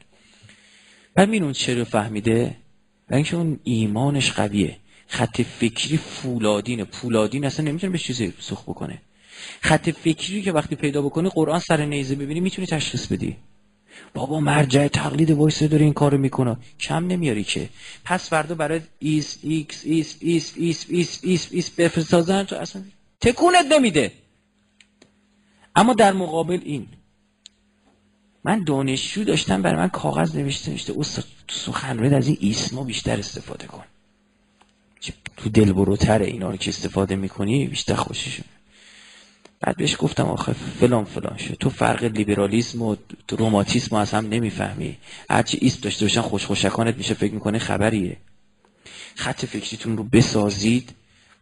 بعد 1.14 1.52
چه 1.52 1.74
رو 1.74 1.85
فهمیده؟ 1.85 2.56
برای 3.09 3.16
اینکه 3.16 3.36
اون 3.36 3.60
ایمانش 3.64 4.32
قویه. 4.32 4.76
خط 5.06 5.40
فکری 5.40 5.97
فولادینه. 5.97 6.85
پولادین 6.85 7.44
اصلا 7.44 7.66
نمی‌تونه 7.66 7.93
به 7.93 7.98
چیزی 7.98 8.32
سخ 8.40 8.62
بکنه. 8.62 9.02
خط 9.60 9.90
فکری 9.90 10.43
که 10.43 10.52
وقتی 10.52 10.76
پیدا 10.76 11.02
بکنی 11.02 11.28
قرآن 11.28 11.59
سر 11.59 11.85
نیزه 11.85 12.14
ببینی 12.14 12.40
می‌تونی 12.40 12.66
تشخیص 12.66 13.06
بدی. 13.06 13.36
بابا 14.14 14.40
مرجع 14.40 14.88
تقلید 14.88 15.30
وایسه 15.30 15.68
داره 15.68 15.84
این 15.84 15.92
کارو 15.92 16.18
می‌کنه. 16.18 16.56
کم 16.80 17.06
نمیاری 17.06 17.44
که. 17.44 17.68
پس 18.04 18.28
فردا 18.28 18.54
برای 18.54 18.80
ایس 18.98 19.38
ایکس 19.42 19.82
ایس 19.84 20.16
ایس 20.20 20.52
ایس 20.56 20.84
ایس 20.88 21.20
ایس 21.22 21.48
ایس 21.50 21.70
بفرستازن 21.70 22.44
تو 22.44 22.56
اصلا 22.56 22.82
تکونت 23.20 23.66
نمیده. 23.72 24.12
اما 25.76 25.94
در 25.94 26.12
مقابل 26.12 26.60
این 26.64 26.86
من 28.44 28.64
دانشجو 28.64 29.24
داشتم 29.24 29.62
برای 29.62 29.76
من 29.76 29.88
کاغذ 29.88 30.36
نوشته 30.36 30.70
نوشته 30.70 30.94
استاد 30.98 31.24
تو 31.48 31.56
سخنرانی 31.56 32.14
از 32.14 32.28
این 32.28 32.36
ایسما 32.40 32.84
بیشتر 32.84 33.18
استفاده 33.18 33.66
کن. 33.66 33.84
تو 35.36 35.48
دل 35.48 35.72
بروتره 35.72 36.26
اینا 36.26 36.50
رو 36.50 36.56
که 36.56 36.70
استفاده 36.70 37.16
می‌کنی 37.16 37.66
بیشتر 37.66 37.94
خوشش 37.94 38.40
بعد 39.66 39.76
بهش 39.76 39.96
گفتم 39.98 40.26
آخه 40.26 40.52
فلان 40.52 41.04
فلان 41.04 41.36
شد. 41.36 41.54
تو 41.54 41.70
فرق 41.70 42.04
لیبرالیسم 42.04 42.82
و 42.82 42.96
روماتیسم 43.30 43.96
از 43.96 44.10
هم 44.10 44.28
نمی‌فهمی. 44.28 44.96
هرچی 45.30 45.58
ایست 45.60 45.82
داشته 45.82 46.04
باشن 46.04 46.20
خوش 46.20 46.46
خوشکانت 46.46 46.96
میشه 46.96 47.14
فکر 47.14 47.34
می‌کنه 47.34 47.58
خبریه. 47.58 48.16
خط 49.14 49.44
فکریتون 49.44 49.96
رو 49.96 50.04
بسازید 50.04 50.94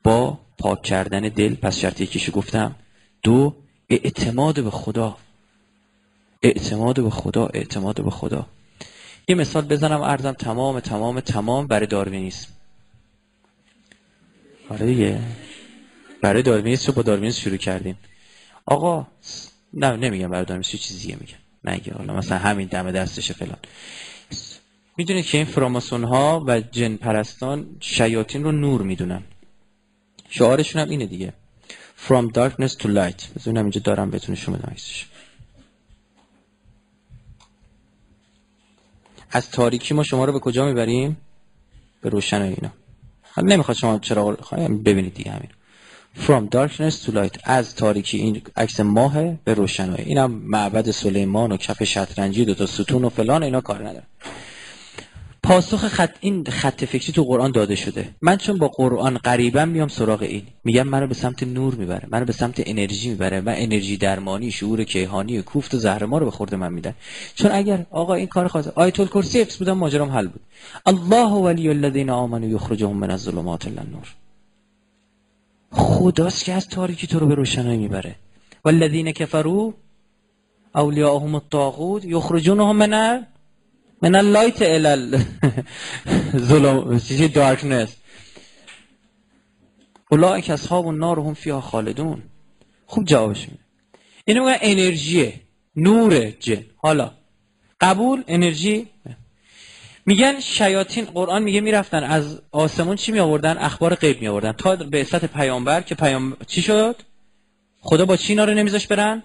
با 0.03 0.39
پاک 0.59 0.83
کردن 0.83 1.21
دل. 1.21 1.55
پس 1.55 1.79
شرط 1.79 2.01
یکیشو 2.01 2.33
گفتم. 2.33 2.75
دو 3.23 3.57
اعتماد 3.91 4.65
به 4.65 4.71
خدا. 4.71 5.17
اعتماد 6.43 7.03
به 7.03 7.11
خدا 7.11 7.47
اعتماد 7.47 8.05
به 8.05 8.11
خدا. 8.11 8.47
یه 9.29 9.35
مثال 9.35 9.65
بزنم 9.65 10.03
ارزم 10.03 10.33
تمام 10.33 10.81
تمام 10.81 11.21
تمام 11.21 11.67
برای 11.67 11.87
داروینیسم. 11.87 12.49
آره 14.69 14.87
دیگه. 14.87 15.21
برای 16.21 16.43
داروینیسم 16.43 16.87
رو 16.87 16.93
با 16.93 17.03
داروینیسم 17.03 17.41
شروع 17.41 17.57
کردیم. 17.57 17.99
آقا 18.73 19.07
نه 19.75 19.97
نمیگم 19.97 20.29
برای 20.29 20.45
داروینیسم 20.45 20.79
چیزیه 20.79 21.17
میگم. 21.21 21.35
نگه 21.65 21.95
حالا 21.95 22.15
مثلا 22.15 22.39
همین 22.39 22.69
دم 22.69 22.91
دستش 22.91 23.33
فلان. 23.33 23.59
می‌دونید 24.97 25.27
که 25.27 25.39
این 25.39 25.47
فراماسون 25.47 26.05
ها 26.05 26.45
و 26.47 26.61
جن 26.61 26.97
پرستان 26.97 27.77
شیاطین 27.81 28.45
رو 28.45 28.53
نور 28.53 28.83
می‌دونن. 28.83 29.23
شعارشون 30.29 30.83
هم 30.83 30.91
اینه 30.91 31.07
دیگه. 31.07 31.33
From 32.09 32.33
darkness 32.35 32.73
to 32.73 32.87
light. 32.87 33.23
بذارم 33.37 33.57
اینجا 33.57 33.81
دارم 33.85 34.11
بهتون 34.11 34.35
شما 34.35 34.59
از 39.31 39.51
تاریکی 39.51 39.95
ما 39.95 40.03
شما 40.03 40.25
رو 40.25 40.33
به 40.33 40.39
کجا 40.39 40.67
می‌بریم؟ 40.67 41.17
به 42.01 42.09
روشن 42.09 42.43
اینا. 42.43 42.73
نمی‌خواد 43.37 43.77
شما 43.77 43.99
چرا 43.99 44.31
ببینید 44.85 45.15
دیگه 45.15 45.31
همین. 45.31 45.49
From 46.15 46.49
darkness 46.49 47.05
to 47.05 47.13
light. 47.13 47.41
از 47.45 47.75
تاریکی 47.75 48.19
این 48.19 48.43
عکس 48.57 48.81
ماه 48.81 49.23
به 49.45 49.55
روشنایی. 49.55 50.05
اینم 50.05 50.31
معبد 50.31 50.91
سلیمان 50.91 51.53
و 51.53 51.57
کف 51.57 51.85
شطرنجی 51.85 52.45
دو 52.45 52.55
تا 52.55 52.67
ستون 52.67 53.05
و 53.05 53.09
فلان 53.09 53.43
اینا 53.43 53.61
کار 53.61 53.89
نداره 53.89 54.05
پاسخ 55.43 55.89
خط 55.89 56.11
این 56.21 56.45
خط 56.45 56.85
فکری 56.85 57.13
تو 57.13 57.25
قرآن 57.25 57.51
داده 57.51 57.75
شده. 57.75 58.09
من 58.23 58.37
چون 58.37 58.59
با 58.59 58.69
قرآن 58.69 59.19
قریبا 59.19 59.65
میام 59.65 59.89
سراغ 59.89 60.23
این. 60.23 60.43
میگم 60.65 60.83
منو 60.83 61.07
به 61.07 61.15
سمت 61.15 61.43
نور 61.43 61.75
می‌بره. 61.75 62.09
منو 62.11 62.25
به 62.25 62.33
سمت 62.33 62.63
انرژی 62.67 63.09
می‌بره 63.09 63.41
و 63.41 63.55
انرژی 63.57 63.97
درمانی 63.97 64.51
شعور 64.51 64.85
کیهانی 64.85 65.43
کوفت 65.43 65.75
و 65.75 65.79
زهر 65.79 66.05
ما 66.05 66.19
رو 66.19 66.25
به 66.25 66.31
خورد 66.31 66.55
من 66.55 66.73
میدن. 66.73 66.95
چون 67.35 67.51
اگر 67.53 67.87
آقا 67.91 68.15
این 68.15 68.27
کار 68.27 68.49
خواست 68.49 68.69
آیت 68.69 69.01
الکرسی 69.01 69.41
حفظ 69.41 69.59
بودم 69.59 69.73
ماجرام 69.73 70.11
حل 70.11 70.27
بود. 70.27 70.41
الله 70.87 71.31
ولی 71.31 71.69
الذین 71.69 72.11
آمنوا 72.11 72.49
یخرجهم 72.49 72.97
من 72.97 73.11
الظلمات 73.11 73.67
الی 73.67 73.79
النور. 73.79 74.15
خداست 75.73 76.45
که 76.45 76.53
از 76.53 76.69
تاریکی 76.69 77.07
تو 77.07 77.19
رو 77.19 77.27
به 77.27 77.35
روشنایی 77.35 77.79
می‌بره. 77.79 78.15
والذین 78.65 79.13
کفروا 79.13 79.75
اولیاءهم 80.75 81.35
الطاغوت 81.35 82.05
یخرجونهم 82.05 82.77
من 82.77 83.27
من 84.03 84.15
اللایت 84.15 84.63
الال 84.63 85.19
ظلم 86.49 86.99
چیزی 86.99 87.29
دارکنس 87.29 87.97
اولئک 90.11 90.51
اصحاب 90.51 90.87
النار 90.87 91.19
هم 91.19 91.35
فیها 91.35 91.61
خالدون. 91.61 92.23
خوب 92.87 93.05
جوابش 93.05 93.49
میده. 93.49 93.63
اینو 94.25 94.45
میگن 94.45 94.59
انرژیه 94.61 95.41
نور 95.77 96.31
جن. 96.31 96.65
حالا 96.77 97.11
قبول 97.81 98.25
انرژی؟ 98.27 98.87
میگن 100.07 100.41
شیاطین 100.41 101.05
قرآن 101.05 101.43
میگه 101.43 101.61
می‌رفتن. 101.61 102.05
از 102.05 102.41
آسمون 102.51 102.97
چی 102.97 103.13
می 103.13 103.19
آوردن 103.19 103.59
اخبار 103.59 103.95
غیب 103.95 104.21
می 104.21 104.29
آوردن 104.29 104.53
تا 104.53 104.77
به 104.77 105.05
سطح 105.05 105.27
پیامبر 105.27 105.81
که 105.81 105.95
پیام 105.95 106.37
چی 106.47 106.63
شد؟ 106.63 106.97
خدا 107.81 108.07
با 108.07 108.17
چی 108.17 108.35
رو 108.35 108.55
نمیذاش 108.55 108.87
برن؟ 108.87 109.23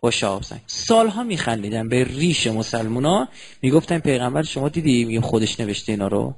با 0.00 0.10
شهاب 0.10 0.42
سنگ 0.42 0.60
سالها 0.66 1.22
میخندیدن 1.22 1.88
به 1.88 2.04
ریش 2.04 2.46
مسلمونا. 2.46 3.28
می‌گفتن 3.62 3.98
پیغمبر 3.98 4.42
شما 4.42 4.68
دیدی 4.68 5.04
میگه 5.04 5.20
خودش 5.20 5.60
نوشته 5.60 5.92
اینا 5.92 6.08
رو؟ 6.08 6.34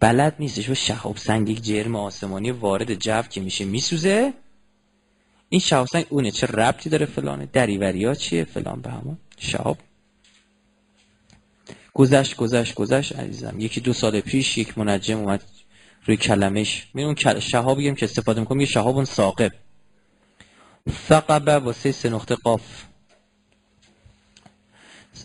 بلد 0.00 0.34
نیستش. 0.38 0.68
و 0.68 0.74
شهاب 0.74 1.16
سنگ 1.16 1.48
یک 1.48 1.62
جرم 1.62 1.96
آسمانی 1.96 2.50
وارد 2.50 2.94
جو 2.94 3.22
که 3.22 3.40
میشه 3.40 3.64
میسوزه. 3.64 4.32
این 5.48 5.60
شهاب 5.60 5.86
سنگ 5.86 6.06
اونه 6.08 6.30
چه 6.30 6.46
ربطی 6.46 6.90
داره 6.90 7.06
فلانه؟ 7.06 7.48
دریوری 7.52 8.04
ها 8.04 8.14
چیه 8.14 8.44
فلان 8.44 8.80
به 8.80 8.90
همون؟ 8.90 9.18
شهاب 9.38 9.78
گذشت 11.98 12.36
گذشت 12.36 12.74
گذشت 12.74 13.16
عزیزم. 13.16 13.54
یکی 13.58 13.80
دو 13.80 13.92
سال 13.92 14.20
پیش 14.20 14.58
یک 14.58 14.78
منجم 14.78 15.18
اومد 15.18 15.42
روی 16.04 16.16
کلمش. 16.16 16.86
می 16.94 17.04
اون 17.04 17.14
شهابی 17.40 17.94
که 17.94 18.06
استفاده 18.06 18.40
می‌کنم 18.40 18.60
یه 18.60 18.66
شهاب 18.66 18.96
اون 18.96 19.04
ساقب 19.04 19.52
ثقبه 21.08 21.52
واسه 21.52 21.92
سه 21.92 22.08
نقطه 22.08 22.34
قاف. 22.34 22.84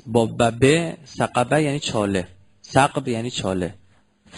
با 0.06 0.26
ببه 0.26 0.98
سقبه 1.06 1.64
یعنی 1.64 1.80
چاله. 1.80 2.28
سقب 2.62 3.08
یعنی 3.08 3.32
چاله. 3.32 3.74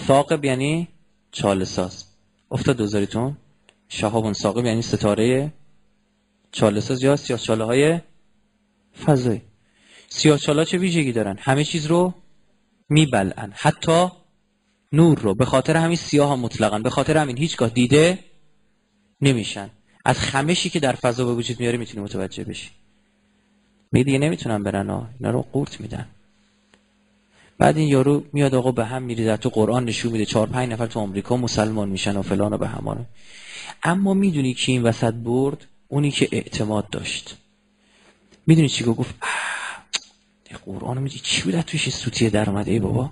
ثاقب 0.07 0.45
یعنی 0.45 0.87
چاله 1.31 1.65
ساز. 1.65 2.05
افتاد 2.51 2.77
دوزاریتون. 2.77 3.37
شهابون 3.89 4.33
ساقب 4.33 4.65
یعنی 4.65 4.81
ستاره 4.81 5.53
چاله 6.51 6.79
ساز 6.79 7.03
یا 7.03 7.15
سیاه 7.15 7.39
چاله 7.39 7.63
های 7.63 7.99
فضایی. 9.05 9.41
سیاه 10.09 10.37
چاله 10.37 10.65
چه 10.65 10.77
ویژگی 10.77 11.11
دارن؟ 11.11 11.37
همه 11.39 11.63
چیز 11.63 11.85
رو 11.85 12.13
میبلن 12.89 13.53
حتی 13.55 14.07
نور 14.91 15.19
رو 15.19 15.35
به 15.35 15.45
خاطر 15.45 15.77
همین 15.77 15.97
سیاه 15.97 16.27
ها 16.27 16.35
مطلقا 16.35 16.79
به 16.79 16.89
خاطر 16.89 17.17
همین 17.17 17.37
هیچگاه 17.37 17.69
دیده 17.69 18.19
نمیشن. 19.21 19.69
از 20.05 20.19
خمشی 20.19 20.69
که 20.69 20.79
در 20.79 20.93
فضا 20.93 21.25
به 21.25 21.33
وجود 21.33 21.59
میاره 21.59 21.77
می‌تونی 21.77 22.03
متوجه 22.03 22.43
بشی. 22.43 22.69
می 23.91 24.03
دیگه 24.03 24.17
نمی‌تونن 24.17 24.63
برن 24.63 24.89
ها 24.89 25.07
اینا 25.19 25.31
رو 25.31 25.41
قورت 25.41 25.81
میدن. 25.81 26.07
بعد 27.57 27.77
این 27.77 27.87
یارو 27.87 28.23
میاد 28.33 28.55
آقا 28.55 28.71
به 28.71 28.85
هم 28.85 29.03
میریزه 29.03 29.37
تو 29.37 29.49
قرآن 29.49 29.85
نشون 29.85 30.11
میده 30.11 30.25
چهار 30.25 30.47
پنج 30.47 30.71
نفر 30.71 30.87
تو 30.87 30.99
آمریکا 30.99 31.37
مسلمان 31.37 31.89
میشن 31.89 32.17
و 32.17 32.21
فلان 32.21 32.53
و 32.53 32.57
به 32.57 32.67
همانه. 32.67 33.05
اما 33.83 34.13
می‌دونی 34.13 34.53
کی 34.53 34.71
این 34.71 34.83
وسط 34.83 35.13
برد؟ 35.13 35.65
اونی 35.87 36.11
که 36.11 36.29
اعتماد 36.31 36.89
داشت. 36.89 37.37
می‌دونی 38.47 38.69
چی 38.69 38.83
گفت؟ 38.83 39.15
قرآن 40.65 40.97
میدی 40.97 41.19
چی 41.19 41.41
بود 41.41 41.61
توش 41.61 41.89
سوتیه 41.89 42.29
در 42.29 42.49
اومده 42.49 42.71
ای 42.71 42.79
بابا 42.79 43.11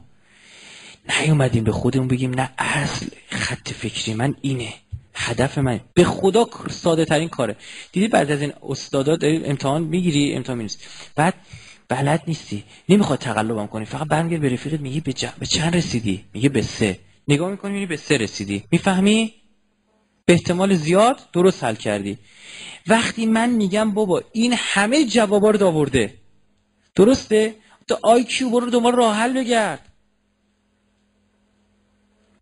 نیومدیم 1.20 1.64
به 1.64 1.72
خودمون 1.72 2.08
بگیم 2.08 2.34
نه 2.34 2.50
اصل 2.58 3.08
خط 3.30 3.70
فکری 3.70 4.14
من 4.14 4.36
اینه 4.42 4.74
هدف 5.16 5.58
من 5.58 5.80
به 5.94 6.04
خدا 6.04 6.48
ساده 6.70 7.06
ترین 7.06 7.30
کاره. 7.30 7.56
دیدی 7.92 8.08
بعد 8.08 8.32
از 8.32 8.42
این 8.42 8.54
استادا 8.70 9.18
امتحان 9.22 9.84
می‌گیری؟ 9.84 10.34
امتحان 10.34 10.62
نیست 10.62 10.80
بعد 11.16 11.34
بلد 11.90 12.24
نیستی. 12.28 12.64
نمی‌خواد 12.90 13.20
تقلبم 13.20 13.68
کنی. 13.68 13.86
فقط 13.86 14.08
برمیگرد 14.08 14.42
به 14.42 14.50
رفیقت 14.50 14.80
میگی 14.80 15.00
به, 15.00 15.14
به 15.40 15.46
چند 15.46 15.76
رسیدی؟ 15.76 16.26
میگه 16.34 16.50
به 16.50 16.62
سه. 16.62 17.00
نگاه 17.28 17.52
می‌کنی 17.52 17.74
میگی 17.74 17.86
به 17.86 17.98
سه 17.98 18.18
رسیدی. 18.18 18.64
می‌فهمی؟ 18.72 19.34
به 20.26 20.34
احتمال 20.34 20.74
زیاد 20.74 21.20
درست 21.34 21.64
حل 21.64 21.76
کردی. 21.76 22.18
وقتی 22.88 23.26
من 23.26 23.50
میگم 23.50 23.92
بابا 23.92 24.24
این 24.32 24.54
همه 24.58 25.06
جوابا 25.06 25.50
رو 25.50 25.68
آورده 25.68 26.14
درسته؟ 26.96 27.56
تو 27.88 27.98
آی 28.02 28.24
کیو 28.24 28.50
برو 28.50 28.70
دوباره 28.70 28.96
راه 28.96 29.16
حل 29.16 29.34
بگرد. 29.34 29.90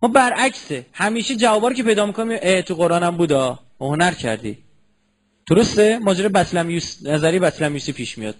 ما 0.02 0.10
برعکسه. 0.10 0.86
همیشه 0.94 1.36
جوابا 1.36 1.73
که 1.73 1.84
پیدا 1.84 2.06
می‌کنیم 2.06 2.61
تو 2.61 2.76
قرآن 2.76 3.03
هم 3.03 3.18
بودا. 3.18 3.60
هنر 3.80 4.11
کردی. 4.11 4.57
درسته؟ 5.48 5.99
ماجرا 5.99 6.30
بطلمیوس 6.30 6.98
نظری 7.06 7.40
بطلمیوسی 7.40 7.91
پیش 7.91 8.18
میاد. 8.18 8.36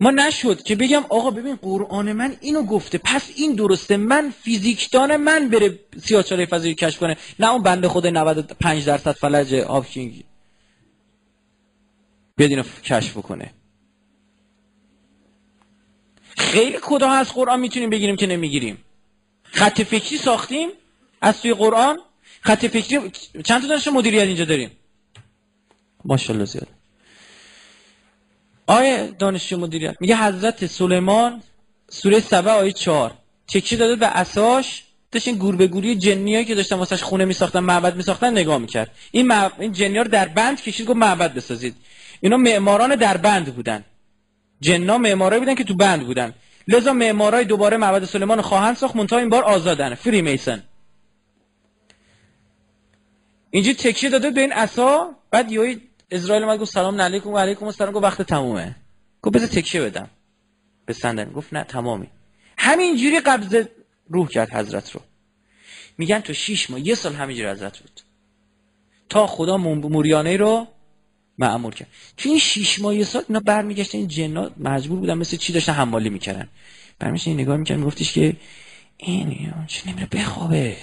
ما 0.00 0.10
نشد 0.10 0.62
که 0.62 0.76
بگم 0.76 1.04
آقا 1.08 1.30
ببین 1.30 1.56
قرآن 1.56 2.12
من 2.12 2.36
اینو 2.40 2.62
گفته. 2.62 2.98
پس 2.98 3.30
این 3.36 3.54
درسته. 3.54 3.96
من 3.96 4.32
فیزیکدان 4.42 5.16
من 5.16 5.48
بره 5.48 5.78
سیاهچاله 6.02 6.46
فضایی 6.46 6.74
کشف 6.74 6.98
کنه. 6.98 7.16
نه 7.38 7.50
اون 7.52 7.62
بنده 7.62 7.88
خود 7.88 8.06
95 8.06 8.84
درصد 8.84 9.12
فلج 9.12 9.54
آفکینگ 9.54 10.24
بیاد 12.36 12.50
اینو 12.50 12.62
کشف 12.84 13.16
بکنه. 13.16 13.50
خیلی 16.36 16.78
کدا 16.82 17.10
از 17.10 17.32
قرآن 17.32 17.60
می‌تونیم 17.60 17.90
بگیریم 17.90 18.16
که 18.16 18.26
نمی‌گیریم. 18.26 18.78
خط 19.44 19.82
فکری 19.82 20.18
ساختیم 20.18 20.68
از 21.20 21.40
توی 21.40 21.54
قرآن. 21.54 21.98
خط 22.40 22.66
فکری 22.66 23.10
چند 23.44 23.62
تا 23.62 23.68
دانش 23.68 23.88
مدیریت 23.88 24.22
اینجا 24.22 24.44
داریم؟ 24.44 24.70
ماشاءالله 26.04 26.44
زیاد. 26.44 26.68
آیه 28.66 29.14
دانشجو 29.18 29.58
مدیریت. 29.58 29.96
میگه 30.00 30.16
حضرت 30.16 30.66
سلیمان 30.66 31.42
سوره 31.88 32.20
سبع 32.20 32.52
آیه 32.52 32.72
چهار. 32.72 33.14
تکیه 33.48 33.78
داده 33.78 33.96
به 33.96 34.06
اساش. 34.06 34.82
داشت 35.12 35.28
این 35.28 35.38
گور 35.38 35.56
به 35.56 35.66
گوری 35.66 35.96
جنیایی 35.96 36.44
که 36.44 36.54
داشتن 36.54 36.76
واسش 36.76 37.02
خونه 37.02 37.24
میساختن 37.24 37.60
معبد 37.60 37.96
میساختن 37.96 38.30
نگاه 38.30 38.58
می‌کرد. 38.58 38.90
این, 39.10 39.26
مع... 39.26 39.50
این 39.58 39.72
جنیا 39.72 40.02
رو 40.02 40.08
در 40.08 40.28
بند 40.28 40.62
کشید 40.62 40.86
گفت 40.86 40.96
معبد 40.96 41.34
بسازید. 41.34 41.74
اینا 42.26 42.36
معماران 42.36 42.94
در 42.94 43.16
بند 43.16 43.54
بودن. 43.54 43.84
جنا 44.60 44.98
معمارایی 44.98 45.40
بودن 45.40 45.54
که 45.54 45.64
تو 45.64 45.74
بند 45.74 46.06
بودن. 46.06 46.34
لذا 46.68 46.92
معمارای 46.92 47.44
دوباره 47.44 47.76
معبد 47.76 48.04
سلیمان 48.04 48.40
خواهند 48.40 48.76
ساخت 48.76 48.96
منتها 48.96 49.18
این 49.18 49.28
بار 49.28 49.44
آزادن. 49.44 49.94
فری 49.94 50.22
میسن. 50.22 50.62
اینجا 53.50 53.72
تکیه 53.72 54.10
داده 54.10 54.30
به 54.30 54.40
این 54.40 54.52
عصا 54.52 55.14
بعد 55.30 55.52
یهو 55.52 55.74
اسرائیل 56.10 56.44
اومد 56.44 56.58
گفت 56.58 56.72
سلام 56.72 57.00
علیکم 57.00 57.30
و 57.30 57.38
علیکم 57.38 57.66
السلام 57.66 57.92
گفت 57.92 58.04
وقت 58.04 58.22
تمومه. 58.22 58.76
گفت 59.22 59.34
بذار 59.34 59.48
تکیه 59.48 59.80
بدم. 59.80 60.10
به 60.86 60.92
صندلی. 60.92 61.30
گفت 61.30 61.54
نه 61.54 61.64
تمامی. 61.64 62.06
همینجوری 62.58 63.20
قبض 63.20 63.66
روح 64.08 64.28
کرد 64.28 64.50
حضرت 64.50 64.90
رو. 64.90 65.00
میگن 65.98 66.20
تو 66.20 66.32
شیش 66.32 66.70
ماه 66.70 66.80
یه 66.80 66.94
سال 66.94 67.14
همینجوری 67.14 67.48
حضرت 67.48 67.78
بود. 67.78 68.00
تا 69.08 69.26
خدا 69.26 69.56
موریانه 69.56 70.36
رو 70.36 70.66
معمول 71.38 71.74
کرد. 71.74 71.88
تو 72.16 72.28
این 72.28 72.38
شیش 72.38 72.80
ماه 72.80 72.96
یه 72.96 73.04
سال 73.04 73.24
اینا 73.28 73.40
برمیگشتن 73.40 73.98
این 73.98 74.08
جنات 74.08 74.52
مجبور 74.58 74.98
بودن 74.98 75.14
مثل 75.14 75.36
چی 75.36 75.52
داشتن 75.52 75.72
حمالی 75.72 76.10
می‌کردن. 76.10 76.48
برمیشن 76.98 77.30
این 77.30 77.40
نگاه 77.40 77.56
می‌کردن 77.56 77.80
میگفتش 77.80 78.12
که 78.12 78.36
این 78.96 79.52
چه 79.66 79.88
نمیره 79.90 80.06
بخوابه. 80.06 80.76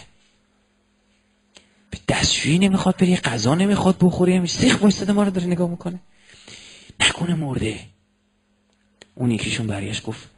به 1.90 1.98
دستشویی 2.08 2.60
نمی‌خواد 2.60 2.98
بری 2.98 3.16
غذا 3.16 3.56
نمی‌خواد 3.56 3.98
بخوری 4.02 4.48
سیخ 4.48 4.82
وایستاده 4.82 5.14
ما 5.14 5.24
رو 5.24 5.30
داره 5.30 5.48
نگاه 5.48 5.70
می‌کنه. 5.70 6.00
نکنه 7.00 7.36
مرده. 7.36 7.80
اون 9.16 9.32
یکیشون 9.32 9.68
برگشت 9.68 10.04
گفت 10.04 10.30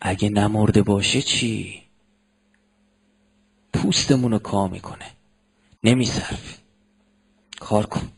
اگه 0.00 0.28
نمرده 0.28 0.82
باشه 0.82 1.22
چی؟ 1.22 1.82
پوستمون 3.72 4.32
رو 4.32 4.38
کا 4.38 4.68
می‌کنه 4.68 5.06
نمیصرف 5.84 6.58
کار 7.60 7.86
کن. 7.86 8.08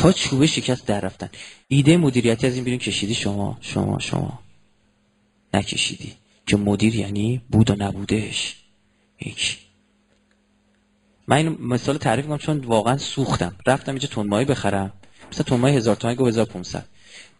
تا 0.00 0.12
چوبه 0.12 0.46
شکست 0.46 0.86
در 0.86 1.00
رفتن. 1.00 1.28
ایده 1.68 1.96
مدیریتی 1.96 2.46
از 2.46 2.54
این 2.54 2.64
بیرون 2.64 2.78
کشیدی؟ 2.78 3.14
شما 3.14 3.58
شما 3.60 3.98
شما. 3.98 4.38
نکشیدی. 5.54 6.12
که 6.46 6.56
مدیر 6.56 6.94
یعنی 6.94 7.42
بود 7.50 7.70
و 7.70 7.74
نبودش. 7.78 8.56
هیچ. 9.16 9.58
من 11.28 11.36
این 11.36 11.56
مثال 11.60 11.96
تعریف 11.96 12.26
کنم 12.26 12.38
چون 12.38 12.58
واقعا 12.58 12.98
سوختم. 12.98 13.56
رفتم 13.66 13.92
اینجا 13.92 14.08
تنمایی 14.08 14.46
بخرم. 14.46 14.92
مثلا 15.32 15.42
تنمایی 15.42 15.76
هزار 15.76 15.96
تومانی 15.96 16.16
گفت 16.16 16.28
1500 16.28 16.86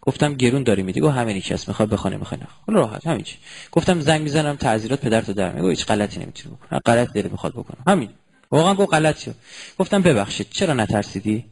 گفتم 0.01 0.33
گرون 0.33 0.63
داری 0.63 0.83
میدی؟ 0.83 0.99
گفت 0.99 1.15
همین 1.15 1.41
کس 1.41 1.67
می‌خواد 1.67 1.89
بخونه 1.89 2.17
می‌خواد 2.17 2.39
خب 2.65 2.71
راحت 2.71 3.07
همین 3.07 3.25
گفتم 3.71 3.99
زنگ 3.99 4.21
می‌زنم 4.21 4.55
تعذیرات 4.55 5.01
پدر 5.01 5.21
تو 5.21 5.33
در 5.33 5.53
میگه 5.53 5.69
هیچ 5.69 5.85
غلطی 5.85 6.19
نمی‌تونی 6.19 6.55
بکنی. 6.55 6.79
غلط 6.79 7.13
داره 7.13 7.29
می‌خواد 7.29 7.53
بکنه. 7.53 7.77
همین. 7.87 8.09
واقعا 8.51 8.73
گفت 8.73 8.93
غلطی 8.93 9.31
گفتم 9.79 10.01
ببخشید 10.01 10.47
چرا 10.51 10.73
نترسیدی؟ 10.73 11.45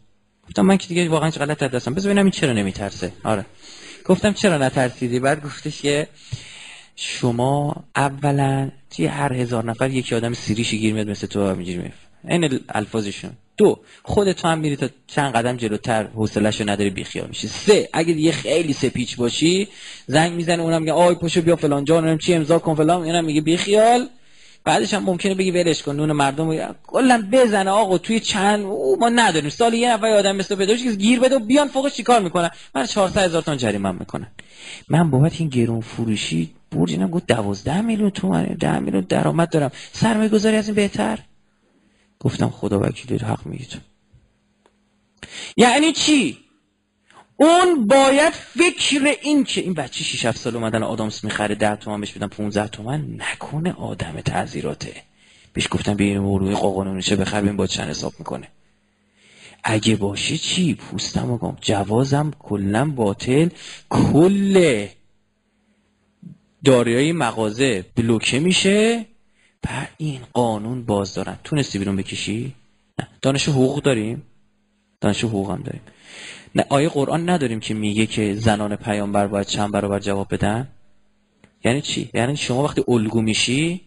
گفتم 0.49 0.61
من 0.61 0.77
که 0.77 0.88
دیگه 0.88 1.09
واقعا 1.09 1.30
غلط 1.30 1.63
دستم 1.63 1.93
بذار 1.93 2.11
ببینم 2.11 2.26
این 2.26 2.31
چرا 2.31 2.53
نمیترسه. 2.53 3.11
آره. 3.23 3.45
گفتم 4.05 4.34
چرا 4.34 4.57
نترسیدی؟ 4.57 5.19
بعد 5.19 5.45
گفتش 5.45 5.81
که 5.81 6.07
شما 6.95 7.84
اولا 7.95 8.71
توی 8.95 9.05
هر 9.05 9.34
هزار 9.34 9.65
نفر 9.65 9.89
یکی 9.89 10.15
آدم 10.15 10.34
سیریشی 10.34 10.80
گیر 10.80 10.93
میاد 10.93 11.09
مثل 11.09 11.27
تو 11.27 11.47
همینجوری 11.47 11.91
این 12.27 12.59
الفاظشون. 12.69 13.31
دو 13.57 13.80
خودت 14.03 14.35
تو 14.35 14.47
هم 14.47 14.59
میری 14.59 14.76
تا 14.76 14.89
چند 15.07 15.34
قدم 15.34 15.57
جلوتر 15.57 16.03
حوصله‌شو 16.03 16.69
نداری 16.69 16.89
بیخیال 16.89 17.27
میشی. 17.27 17.47
سه 17.47 17.89
اگه 17.93 18.13
دیگه 18.13 18.31
خیلی 18.31 18.73
سپیچ 18.73 19.17
باشی 19.17 19.67
زنگ 20.07 20.34
می‌زنه 20.34 20.63
اونم 20.63 20.81
میگه 20.81 20.93
آی 20.93 21.15
پاشو 21.15 21.41
بیا 21.41 21.55
فلان 21.55 21.85
جا 21.85 21.95
اونم 21.95 22.17
چی 22.17 22.34
امضا 22.34 22.59
کن 22.59 22.76
فلان. 22.76 23.01
اینم 23.01 23.26
میگه 23.26 23.41
بیخیال. 23.41 24.09
بعدش 24.64 24.94
هم 24.94 25.03
ممکنه 25.03 25.36
بگی 25.36 25.52
ولش 25.52 25.84
کن 25.84 25.95
نون 25.95 26.11
مردم 26.11 26.76
کلا 26.88 27.27
بزنه 27.31 27.69
آقا 27.72 27.98
توی 27.98 28.19
چند 28.19 28.65
او 28.65 28.99
ما 28.99 29.10
نداریم. 29.10 29.49
سال 29.49 29.73
یه 29.73 29.94
نفر 29.94 30.07
آدم 30.07 30.36
مثل 30.36 30.56
پیدا 30.56 30.76
که 30.76 30.91
گیر 30.91 31.19
بده 31.19 31.36
و 31.36 31.40
بیان 31.40 31.68
فوقش 31.68 31.94
چیکار 31.94 32.22
می‌کنن؟ 32.22 32.49
من 32.76 32.86
400 32.86 33.22
هزار 33.22 33.41
تومان 33.41 33.57
جریمه 33.57 33.91
می‌کنن. 33.91 34.27
من 34.90 35.11
بابت 35.11 35.40
این 35.40 35.49
گرون 35.49 35.81
فروشی 35.81 36.49
برج 36.72 36.91
اینا 36.91 37.07
گفت 37.07 37.27
12 37.27 37.81
میلیون 37.81 38.10
تومن 38.10 38.44
10 38.44 38.80
میلیون 38.80 39.06
درآمد 39.10 39.49
دارم. 39.49 39.72
سرمایه 39.94 40.30
گذاری 40.30 40.56
از 40.56 40.65
این 40.65 40.76
بهتر؟ 40.76 41.19
گفتم 42.19 42.49
خدا 42.49 42.80
وکیلی 42.80 43.18
حق 43.18 43.45
میگید 43.45 43.81
یعنی 45.57 45.91
چی؟ 45.91 46.38
اون 47.41 47.88
باید 47.88 48.34
فکر 48.34 49.16
این 49.22 49.44
که 49.44 49.61
این 49.61 49.74
بچه 49.74 50.03
6 50.03 50.26
7 50.26 50.38
سال 50.38 50.56
اومدن 50.56 50.84
آدامس 50.84 51.24
می‌خره 51.24 51.56
10 51.56 51.76
تومن 51.76 52.02
بهش 52.02 52.11
بدن 52.11 52.28
15 52.28 52.68
تومن 52.68 53.06
نکنه 53.18 53.74
آدم 53.74 54.22
تعذیراته 54.22 54.94
بهش 55.53 55.68
گفتم 55.72 55.94
به 55.94 56.03
این 56.03 56.20
موروی 56.20 56.56
قاقانونیشه 56.56 57.16
بخر 57.16 57.41
ببین 57.41 57.57
با 57.57 57.68
چند 57.68 57.90
حساب 57.90 58.14
می‌کنه. 58.20 58.48
اگه 59.64 59.95
باشه 59.95 60.38
چی؟ 60.38 60.74
پوستم 60.74 61.38
گم 61.38 61.57
جوازم 61.61 62.32
کلا 62.40 62.86
باطل. 62.91 63.49
کل 63.90 64.88
داریای 66.66 67.11
مغازه 67.11 67.86
بلوکه 67.95 68.40
میشه. 68.40 69.06
بر 69.61 69.88
این 69.98 70.22
قانون 70.34 70.86
باز 70.86 71.14
دارن. 71.14 71.40
تونستی 71.44 71.80
بیرون 71.80 71.95
بکشی؟ 71.95 72.56
نه. 72.99 73.07
دانش 73.22 73.49
حقوق 73.49 73.82
داریم؟ 73.82 74.24
دانش 75.02 75.24
حقوق 75.24 75.52
هم 75.52 75.61
داریم. 75.61 75.82
نه 76.55 76.65
آیه 76.69 76.89
قرآن 76.89 77.30
نداریم 77.30 77.59
که 77.59 77.73
میگه 77.73 78.05
که 78.05 78.35
زنان 78.35 78.76
پیامبر 78.76 79.27
باید 79.27 79.47
چند 79.47 79.71
برابر 79.71 79.99
جواب 79.99 80.34
بدن؟ 80.34 80.67
یعنی 81.65 81.81
چی؟ 81.81 82.09
یعنی 82.13 82.38
شما 82.38 82.63
وقتی 82.63 82.84
الگو 82.88 83.21
میشی 83.21 83.81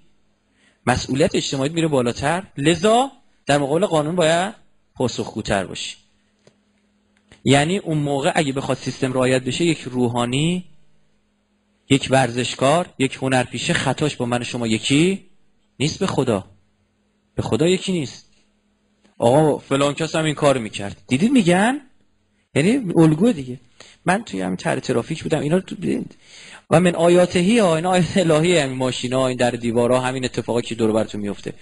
مسئولیت 0.86 1.34
اجتماعی 1.34 1.70
میره 1.70 1.88
بالاتر. 1.88 2.42
لذا 2.56 3.10
در 3.46 3.58
مقابل 3.58 3.86
قانون 3.86 4.16
باید 4.16 4.54
پاسخگوتر 4.94 5.66
باشی. 5.66 5.96
یعنی 7.44 7.78
اون 7.78 7.98
موقع 7.98 8.32
اگه 8.34 8.52
بخواد 8.52 8.78
سیستم 8.78 9.12
رعایت 9.12 9.44
بشه 9.44 9.64
یک 9.64 9.80
روحانی 9.80 10.64
یک 11.90 12.08
ورزشکار 12.10 12.88
یک 12.98 13.18
هنرپیشه 13.22 13.72
خطاش 13.72 14.16
با 14.16 14.26
من 14.26 14.42
شما 14.42 14.66
یکی 14.66 15.26
نیست. 15.78 15.98
به 15.98 16.06
خدا. 16.06 16.44
به 17.34 17.42
خدا 17.42 17.68
یکی 17.68 17.92
نیست. 17.92 18.28
آقا 19.18 19.58
فلان 19.58 19.94
کس 19.94 20.14
هم 20.14 20.24
این 20.24 20.34
کار 20.34 20.58
می‌کرد. 20.58 21.02
دیدید 21.06 21.32
میگن؟ 21.32 21.80
یعنی 22.54 22.92
الگو 22.96 23.32
دیگه. 23.32 23.60
من 24.04 24.24
توی 24.24 24.40
همین 24.40 24.56
تر 24.56 24.78
ترافیک 24.78 25.22
بودم 25.22 25.40
اینا 25.40 25.60
تو 25.60 25.74
دیدید 25.74 26.16
و 26.70 26.80
من 26.80 26.94
آیاتهی 26.94 27.58
ها 27.58 27.76
این 27.76 27.86
آیات 27.86 28.16
الهی 28.16 28.58
همین 28.58 28.76
ماشینا 28.76 29.26
این 29.26 29.36
در 29.36 29.50
دیوارا 29.50 30.00
همین 30.00 30.24
اتفاقا 30.24 30.60
که 30.60 30.74
دور 30.74 30.92
براتون 30.92 31.20
میفته 31.20 31.52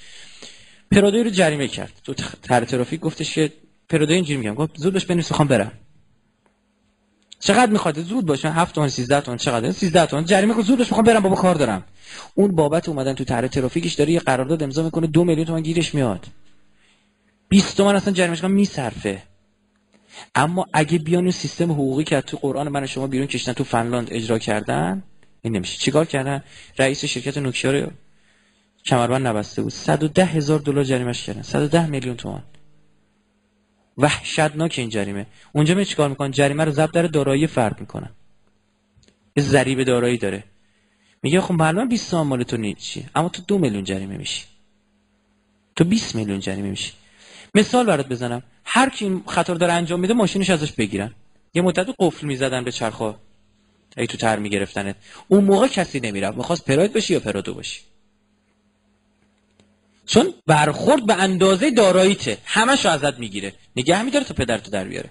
پرادوی 0.90 1.24
رو 1.24 1.30
جریمه 1.30 1.68
کرد. 1.68 1.92
تو 2.04 2.14
تر 2.42 2.64
ترافیک 2.64 3.00
گفتش 3.00 3.34
که 3.34 3.52
پرادوی 3.88 4.14
اینجوری 4.14 4.38
میگم. 4.38 4.54
گفت 4.54 4.70
زود 4.76 4.92
باش 4.92 5.06
بنویس 5.06 5.32
خوام 5.32 5.48
برم. 5.48 5.72
چقدر 7.40 7.72
می‌خواد؟ 7.72 8.02
زود 8.02 8.26
باشه. 8.26 8.50
7 8.50 8.74
تومن 8.74 8.88
13 8.88 9.20
تومن 9.20 9.36
چقدر؟ 9.36 9.72
13 9.72 10.06
تومن 10.06 10.24
جریمه 10.24 10.54
کن 10.54 10.62
زود 10.62 10.78
باش 10.78 10.86
می‌خوام 10.86 11.04
برم 11.04 11.20
بابا 11.20 11.36
کار 11.36 11.54
دارم. 11.54 11.84
اون 12.34 12.54
بابت 12.54 12.88
اومدن 12.88 13.14
تو 13.14 13.24
طرح 13.24 13.46
ترافیکش 13.46 13.94
داره 13.94 14.12
یه 14.12 14.20
قرارداد 14.20 14.62
امضا 14.62 14.82
می‌کنه 14.82 15.06
دو 15.06 15.24
میلیون 15.24 15.46
تومن 15.46 15.62
گیرش 15.62 15.94
میاد. 15.94 16.26
20 17.48 17.76
تومن 17.76 17.96
اصلا 17.96 18.12
جریمهش 18.12 18.44
میصرفه. 18.44 19.22
اما 20.34 20.66
اگه 20.72 20.98
بیان 20.98 21.22
اون 21.22 21.30
سیستم 21.30 21.72
حقوقی 21.72 22.04
که 22.04 22.20
تو 22.20 22.36
قرآن 22.36 22.68
من 22.68 22.86
شما 22.86 23.06
بیرون 23.06 23.26
کشتن 23.26 23.52
تو 23.52 23.64
فنلاند 23.64 24.08
اجرا 24.10 24.38
کردن 24.38 25.02
این 25.42 25.56
نمیشه. 25.56 25.78
چیکار 25.78 26.04
کردن؟ 26.04 26.42
رئیس 26.78 27.04
شرکت 27.04 27.38
نوکیا 27.38 27.70
رو 27.70 27.90
کمربند 28.86 29.26
نبسته 29.26 29.62
بود. 29.62 29.72
110 29.72 30.24
هزار 30.24 30.58
دلار 30.58 30.84
جریمش 30.84 31.24
کردن. 31.24 31.42
110 31.42 31.86
میلیون 31.86 32.16
تومان. 32.16 32.42
وحشتناک 33.98 34.74
این 34.78 34.88
جریمه. 34.88 35.26
اونجا 35.52 35.74
می 35.74 35.84
چیکار 35.84 36.08
می‌کنن؟ 36.08 36.30
جریمه 36.30 36.64
رو 36.64 36.70
ضبط 36.70 36.90
در 36.90 37.02
دارایی 37.02 37.46
فرد 37.46 37.80
می‌کنن. 37.80 38.10
ضریب 39.38 39.82
دارایی 39.82 40.18
داره. 40.18 40.44
میگه 41.22 41.40
خب 41.40 41.54
معلومه 41.54 41.86
20 41.86 42.14
مال 42.14 42.42
تو 42.42 42.56
نیست. 42.56 42.98
اما 43.14 43.28
تو 43.28 43.42
دو 43.48 43.58
میلیون 43.58 43.84
جریمه 43.84 44.16
میشی. 44.16 44.44
تو 45.76 45.84
20 45.84 46.14
میلیون 46.14 46.40
جریمه 46.40 46.70
میشی. 46.70 46.92
مثال 47.54 47.86
برات 47.86 48.08
بزنم. 48.08 48.42
هر 48.72 48.88
کی 48.88 49.04
این 49.04 49.22
خطر 49.26 49.54
داره 49.54 49.72
انجام 49.72 50.00
میده 50.00 50.14
ماشینش 50.14 50.50
ازش 50.50 50.72
بگیرن. 50.72 51.14
یه 51.54 51.62
مدت 51.62 51.86
قفل 51.98 52.26
می‌زدن 52.26 52.64
به 52.64 52.72
چرخا 52.72 53.14
ای 53.96 54.06
تو 54.06 54.18
تر 54.18 54.38
میگرفتنت. 54.38 54.96
اون 55.28 55.44
موقع 55.44 55.66
کسی 55.66 56.00
نمی‌رفت. 56.00 56.36
می‌خواست 56.36 56.64
پراید 56.64 56.92
بشی 56.92 57.12
یا 57.12 57.20
پرادو 57.20 57.54
باشی 57.54 57.80
چون 60.06 60.34
برخورد 60.46 61.06
به 61.06 61.14
اندازه 61.14 61.70
داراییته. 61.70 62.38
همشو 62.44 62.88
ازت 62.88 63.18
می‌گیره. 63.18 63.52
نگه 63.76 64.02
میداره 64.02 64.24
تا 64.24 64.34
پدرتو 64.34 64.70
در 64.70 64.84
بیاره. 64.84 65.10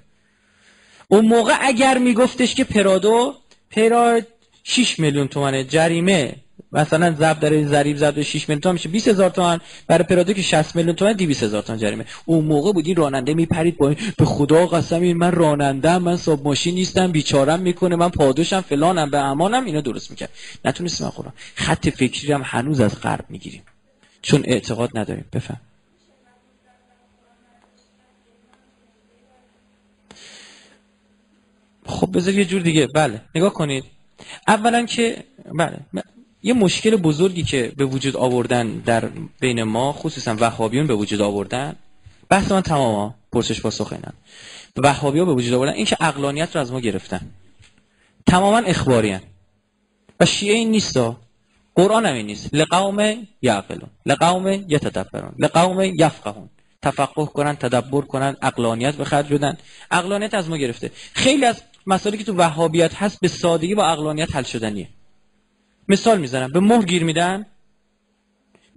اون 1.07 1.25
موقع 1.25 1.57
اگر 1.61 1.97
میگفتش 1.97 2.55
که 2.55 2.63
پرادو 2.63 3.35
پراید 3.71 4.27
6 4.63 4.99
میلیون 4.99 5.27
تومنه 5.27 5.63
جریمه. 5.63 6.35
مثلا 6.71 7.15
ضرب 7.19 7.39
در 7.39 7.63
ضریب 7.63 7.97
ضرب 7.97 8.21
6 8.21 8.49
میلیون 8.49 8.61
تومن 8.61 8.73
میشه. 8.73 8.89
20 8.89 9.07
هزار 9.07 9.29
تومن 9.29 9.59
برای 9.87 10.03
پرادو 10.03 10.33
که 10.33 10.41
60 10.41 10.75
میلیون 10.75 11.13
200 11.13 11.43
هزار 11.43 11.61
تومن 11.61 11.79
جریمه. 11.79 12.05
اون 12.25 12.45
موقع 12.45 12.71
بود 12.71 12.87
این 12.87 12.95
راننده 12.95 13.33
میپرید 13.33 13.77
با 13.77 13.89
این 13.89 13.97
به 14.17 14.25
خدا 14.25 14.67
قسم 14.67 15.01
این 15.01 15.17
من 15.17 15.31
راننده 15.31 15.97
من 15.97 16.17
صاحب 16.17 16.43
ماشین 16.43 16.75
نیستم 16.75 17.11
بیچارم 17.11 17.59
می‌کنه 17.59 17.95
من 17.95 18.09
پادوشم 18.09 18.61
فلانم 18.61 19.09
به 19.09 19.17
امانم 19.17 19.65
اینو 19.65 19.81
درست 19.81 20.11
می‌کرد. 20.11 20.29
نتونستیم 20.65 21.07
من 21.07 21.31
خط 21.55 21.89
فکری 21.89 22.33
هم 22.33 22.41
هنوز 22.45 22.79
از 22.79 23.01
غرب 23.01 23.25
می‌گیریم. 23.29 23.63
چون 24.21 24.43
اعتقاد 24.45 24.89
نداریم. 24.95 25.25
بفهم. 25.33 25.61
خب 31.85 32.17
بذار 32.17 32.33
یه 32.33 32.45
جور 32.45 32.61
دیگه. 32.61 32.87
بله. 32.87 33.21
نگاه 33.35 33.53
کنید. 33.53 33.83
اولا 34.47 34.85
که 34.85 35.23
بله. 35.59 35.79
یه 36.43 36.53
مشکل 36.53 36.95
بزرگی 36.95 37.43
که 37.43 37.71
به 37.77 37.85
وجود 37.85 38.17
آوردن 38.17 38.67
در 38.67 39.09
بین 39.39 39.63
ما 39.63 39.93
خصوصا 39.93 40.35
وهابیون 40.39 40.87
به 40.87 40.93
وجود 40.93 41.21
آوردن. 41.21 41.75
بحث 42.29 42.51
من 42.51 42.61
تمام 42.61 43.15
پرسش 43.31 43.61
پاسخ 43.61 43.93
اینن 43.93 44.13
وهابی 44.77 45.19
ها 45.19 45.25
به 45.25 45.33
وجود 45.33 45.53
آوردن 45.53 45.73
این 45.73 45.85
که 45.85 45.97
اقلانیت 45.99 46.55
رو 46.55 46.61
از 46.61 46.71
ما 46.71 46.79
گرفتن. 46.79 47.21
تماما 48.27 48.57
اخباری 48.57 49.17
و 50.19 50.25
شیعه 50.25 50.55
این 50.55 50.71
نیستا 50.71 51.17
قرآن 51.75 52.05
هم 52.05 52.13
این 52.13 52.25
نیست. 52.25 52.49
لقوم 52.53 53.27
یعقلون. 53.41 53.89
لقوم 54.05 54.47
یتدبرون. 54.47 55.35
لقوم 55.39 55.81
یفقهون. 55.81 56.49
تفقه 56.81 57.25
کنن 57.25 57.55
تدبر 57.55 58.01
کنن 58.01 58.35
اقلانیت 58.41 58.95
به 58.95 59.05
خرج 59.05 59.33
بدن. 59.33 59.57
اقلانیت 59.91 60.33
از 60.33 60.49
ما 60.49 60.57
گرفته. 60.57 60.91
خیلی 61.13 61.45
از 61.45 61.61
مسائلی 61.87 62.17
که 62.17 62.23
تو 62.23 62.35
وهابیت 62.37 62.93
هست 62.95 63.19
به 63.19 63.27
سادگی 63.27 63.75
با 63.75 63.85
اقلانیت 63.85 64.35
حل 64.35 64.43
شدنیه. 64.43 64.87
مثال 65.89 66.21
می‌زنم. 66.21 66.51
به 66.51 66.59
مهر 66.59 66.85
گیر 66.85 67.03
میدن. 67.03 67.45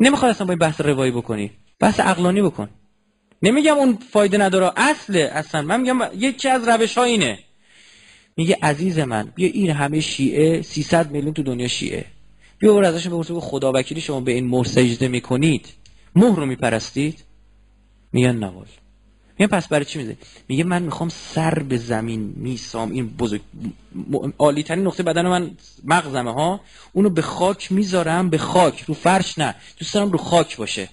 نمی‌خواد 0.00 0.30
اصلا 0.30 0.46
با 0.46 0.52
این 0.52 0.58
بحث 0.58 0.80
روایی 0.80 1.12
بکنی. 1.12 1.50
بحث 1.80 2.00
اقلانی 2.00 2.42
بکن. 2.42 2.68
نمیگم 3.42 3.74
اون 3.74 3.98
فایده 4.10 4.38
نداره. 4.38 4.72
اصله. 4.76 5.30
اصلا. 5.32 5.62
من 5.62 5.80
میگم 5.80 5.98
یکی 6.14 6.48
از 6.48 6.68
روش 6.68 6.98
ها 6.98 7.04
اینه. 7.04 7.38
میگه 8.36 8.58
عزیز 8.62 8.98
من 8.98 9.32
بیا 9.34 9.48
این 9.48 9.70
همه 9.70 10.00
شیعه 10.00 10.62
300 10.62 11.10
میلیون 11.10 11.34
تو 11.34 11.42
دنیا 11.42 11.68
شیعه. 11.68 12.04
بیا 12.58 12.74
برو 12.74 12.86
ازشون 12.86 13.12
بپرس 13.12 13.30
خدا 13.30 13.72
وکیلی 13.74 14.00
شما 14.00 14.20
به 14.20 14.32
این 14.32 14.46
مهر 14.46 14.64
سجده 14.64 15.08
می‌کنید. 15.08 15.68
مهر 16.16 16.36
رو 16.36 16.46
میپرستید؟ 16.46 17.24
میگن 18.12 18.36
نوال 18.36 18.66
میگن 19.42 19.56
پس 19.56 19.68
برای 19.68 19.84
چی 19.84 19.98
میزه 19.98 20.16
میگه 20.48 20.64
من 20.64 20.82
می‌خوام 20.82 21.08
سر 21.08 21.58
به 21.58 21.76
زمین 21.76 22.34
میسام. 22.36 22.92
این 22.92 23.08
بزرگ 23.08 23.40
عالی 24.38 24.62
ترین 24.62 24.86
نقطه 24.86 25.02
بدن 25.02 25.26
من 25.26 25.50
مغزمه 25.84 26.32
ها؟ 26.32 26.60
اونو 26.92 27.10
به 27.10 27.22
خاک 27.22 27.72
می‌ذارم 27.72 28.30
به 28.30 28.38
خاک. 28.38 28.80
رو 28.80 28.94
فرش 28.94 29.38
نه. 29.38 29.54
دوست 29.78 29.94
دارم 29.94 30.10
رو 30.10 30.18
خاک 30.18 30.56
باشه. 30.56 30.88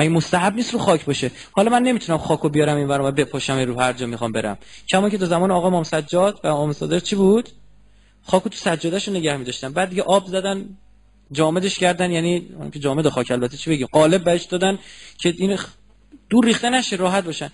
این 0.00 0.12
مستحب 0.12 0.54
نیست 0.54 0.72
رو 0.72 0.78
خاک 0.78 1.04
باشه؟ 1.04 1.30
حالا 1.52 1.70
من 1.70 1.82
نمی‌تونم 1.82 2.18
خاکو 2.18 2.48
بیارم 2.48 2.76
این 2.76 2.88
و 2.88 3.12
بپاشم 3.12 3.58
رو 3.58 3.80
هر 3.80 3.92
جا 3.92 4.06
می‌خوام 4.06 4.32
برم. 4.32 4.58
کما 4.88 5.10
که 5.10 5.18
تو 5.18 5.26
زمان 5.26 5.50
آقا 5.50 5.66
امام 5.66 5.82
سجاد 5.82 6.40
و 6.44 6.46
امام 6.46 6.72
صادق 6.72 7.02
چی 7.02 7.16
بود؟ 7.16 7.48
خاکو 8.22 8.48
تو 8.48 8.56
سجادهشو 8.56 9.12
نگه 9.12 9.36
میداشتن. 9.36 9.72
بعد 9.72 9.88
دیگه 9.90 10.02
آب 10.02 10.26
زدن 10.26 10.64
جامدش 11.32 11.78
کردن. 11.78 12.10
یعنی 12.10 12.48
که 12.72 12.78
جامد 12.78 13.08
خاک 13.08 13.30
البته 13.30 13.56
چی 13.56 13.70
بگیم؟ 13.70 13.86
قالب 13.92 14.24
بهش 14.24 14.42
دادن 14.42 14.78
که 15.18 15.34
این 15.38 15.58
دور 16.28 16.44
ریخته 16.44 16.70
نشه 16.70 16.96
راحت 16.96 17.24
باشن. 17.24 17.50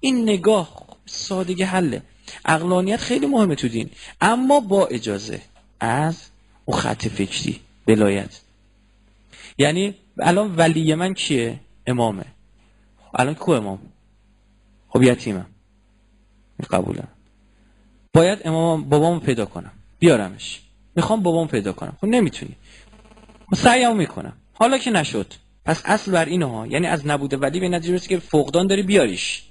این 0.00 0.22
نگاه 0.22 0.84
سادگی 1.06 1.62
حله. 1.62 2.02
اقلانیت 2.44 3.00
خیلی 3.00 3.26
مهمه 3.26 3.54
تو 3.54 3.68
دین. 3.68 3.90
اما 4.20 4.60
با 4.60 4.86
اجازه 4.86 5.42
از 5.80 6.26
اون 6.64 6.78
خط 6.78 7.08
فکری 7.08 7.60
بلایت 7.86 8.40
یعنی 9.58 9.94
الان 10.18 10.56
ولی 10.56 10.94
من 10.94 11.14
کیه؟ 11.14 11.60
امامه. 11.86 12.24
الان 13.14 13.34
کو 13.34 13.52
امام؟ 13.52 13.78
خب 14.88 15.02
یتیمم. 15.02 15.46
قبولم 16.70 17.08
باید 18.12 18.38
امام 18.44 18.84
بابامو 18.88 19.20
پیدا 19.20 19.46
کنم. 19.46 19.72
بیارمش. 19.98 20.60
می‌خوام 20.96 21.22
بابام 21.22 21.48
پیدا 21.48 21.72
کنم. 21.72 21.96
خب 22.00 22.06
نمی‌تونی. 22.06 22.56
سعیمو 23.54 23.94
می‌کنم. 23.94 24.32
حالا 24.52 24.78
که 24.78 24.90
نشد. 24.90 25.34
پس 25.64 25.82
اصل 25.84 26.12
بر 26.12 26.24
اینه 26.24 26.66
یعنی 26.68 26.86
از 26.86 27.06
نبوده 27.06 27.36
ولی 27.36 27.60
به 27.60 27.68
نتیجه 27.68 27.98
که 27.98 28.18
فقدان 28.18 28.66
داری 28.66 28.82
بیاریش. 28.82 29.42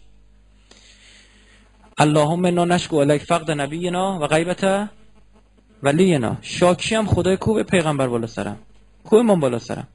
اللهم 1.98 2.46
انا 2.46 2.66
نشکو 2.66 2.96
الیک 2.96 3.24
فقد 3.24 3.52
نبینا 3.52 4.20
و 4.22 4.28
غیبت 4.28 4.90
ولینا. 5.84 6.38
شاکی 6.42 6.96
هم 6.96 7.06
خدای 7.06 7.38
کوب 7.38 7.62
پیغمبر 7.62 8.08
بالا 8.08 8.28
سرم. 8.28 8.60
کوب 9.04 9.20
من 9.20 9.40
بالا 9.40 9.60
سرم. 9.60 9.88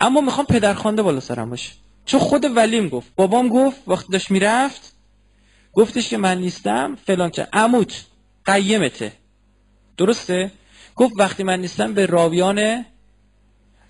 اما 0.00 0.20
می‌خوام 0.20 0.46
پدرخوانده 0.46 1.02
بالا 1.02 1.20
سرم 1.20 1.50
باشه. 1.50 1.72
چون 2.06 2.20
خود 2.20 2.44
ولیم 2.56 2.88
گفت. 2.88 3.12
بابام 3.16 3.48
گفت 3.48 3.88
وقتی 3.88 4.12
داشت 4.12 4.30
می‌رفت 4.30 4.92
گفتش 5.72 6.08
که 6.08 6.16
من 6.16 6.38
نیستم 6.38 6.98
فلان 7.06 7.30
که 7.30 7.48
عموت 7.52 8.04
قیمته. 8.44 9.12
درسته؟ 9.96 10.50
گفت 10.96 11.14
وقتی 11.18 11.42
من 11.42 11.60
نیستم 11.60 11.94
به 11.94 12.06
راویان 12.06 12.84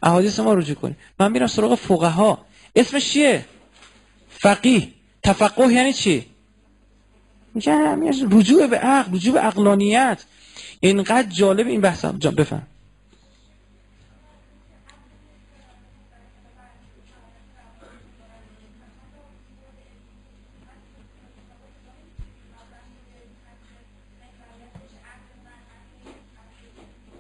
احادیث 0.05 0.41
ما 0.41 0.55
رجوع 0.55 0.77
کنیم. 0.77 0.97
من 1.21 1.33
میرم 1.33 1.47
سراغ 1.47 1.75
فقها. 1.75 2.45
اسمش 2.77 3.13
چیه؟ 3.13 3.45
فقیه. 4.29 4.89
تفقه 5.23 5.73
یعنی 5.73 5.93
چی؟ 5.93 6.27
میگه 7.55 7.99
رجوع 8.31 8.67
به 8.67 8.77
عقل 8.77 9.15
رجوع 9.15 9.35
به 9.35 9.41
عقلانیت. 9.41 10.25
اینقدر 10.81 11.29
جالب 11.29 11.67
این 11.67 11.81
بحث. 11.81 12.05
جان 12.19 12.35
بفهم. 12.35 12.67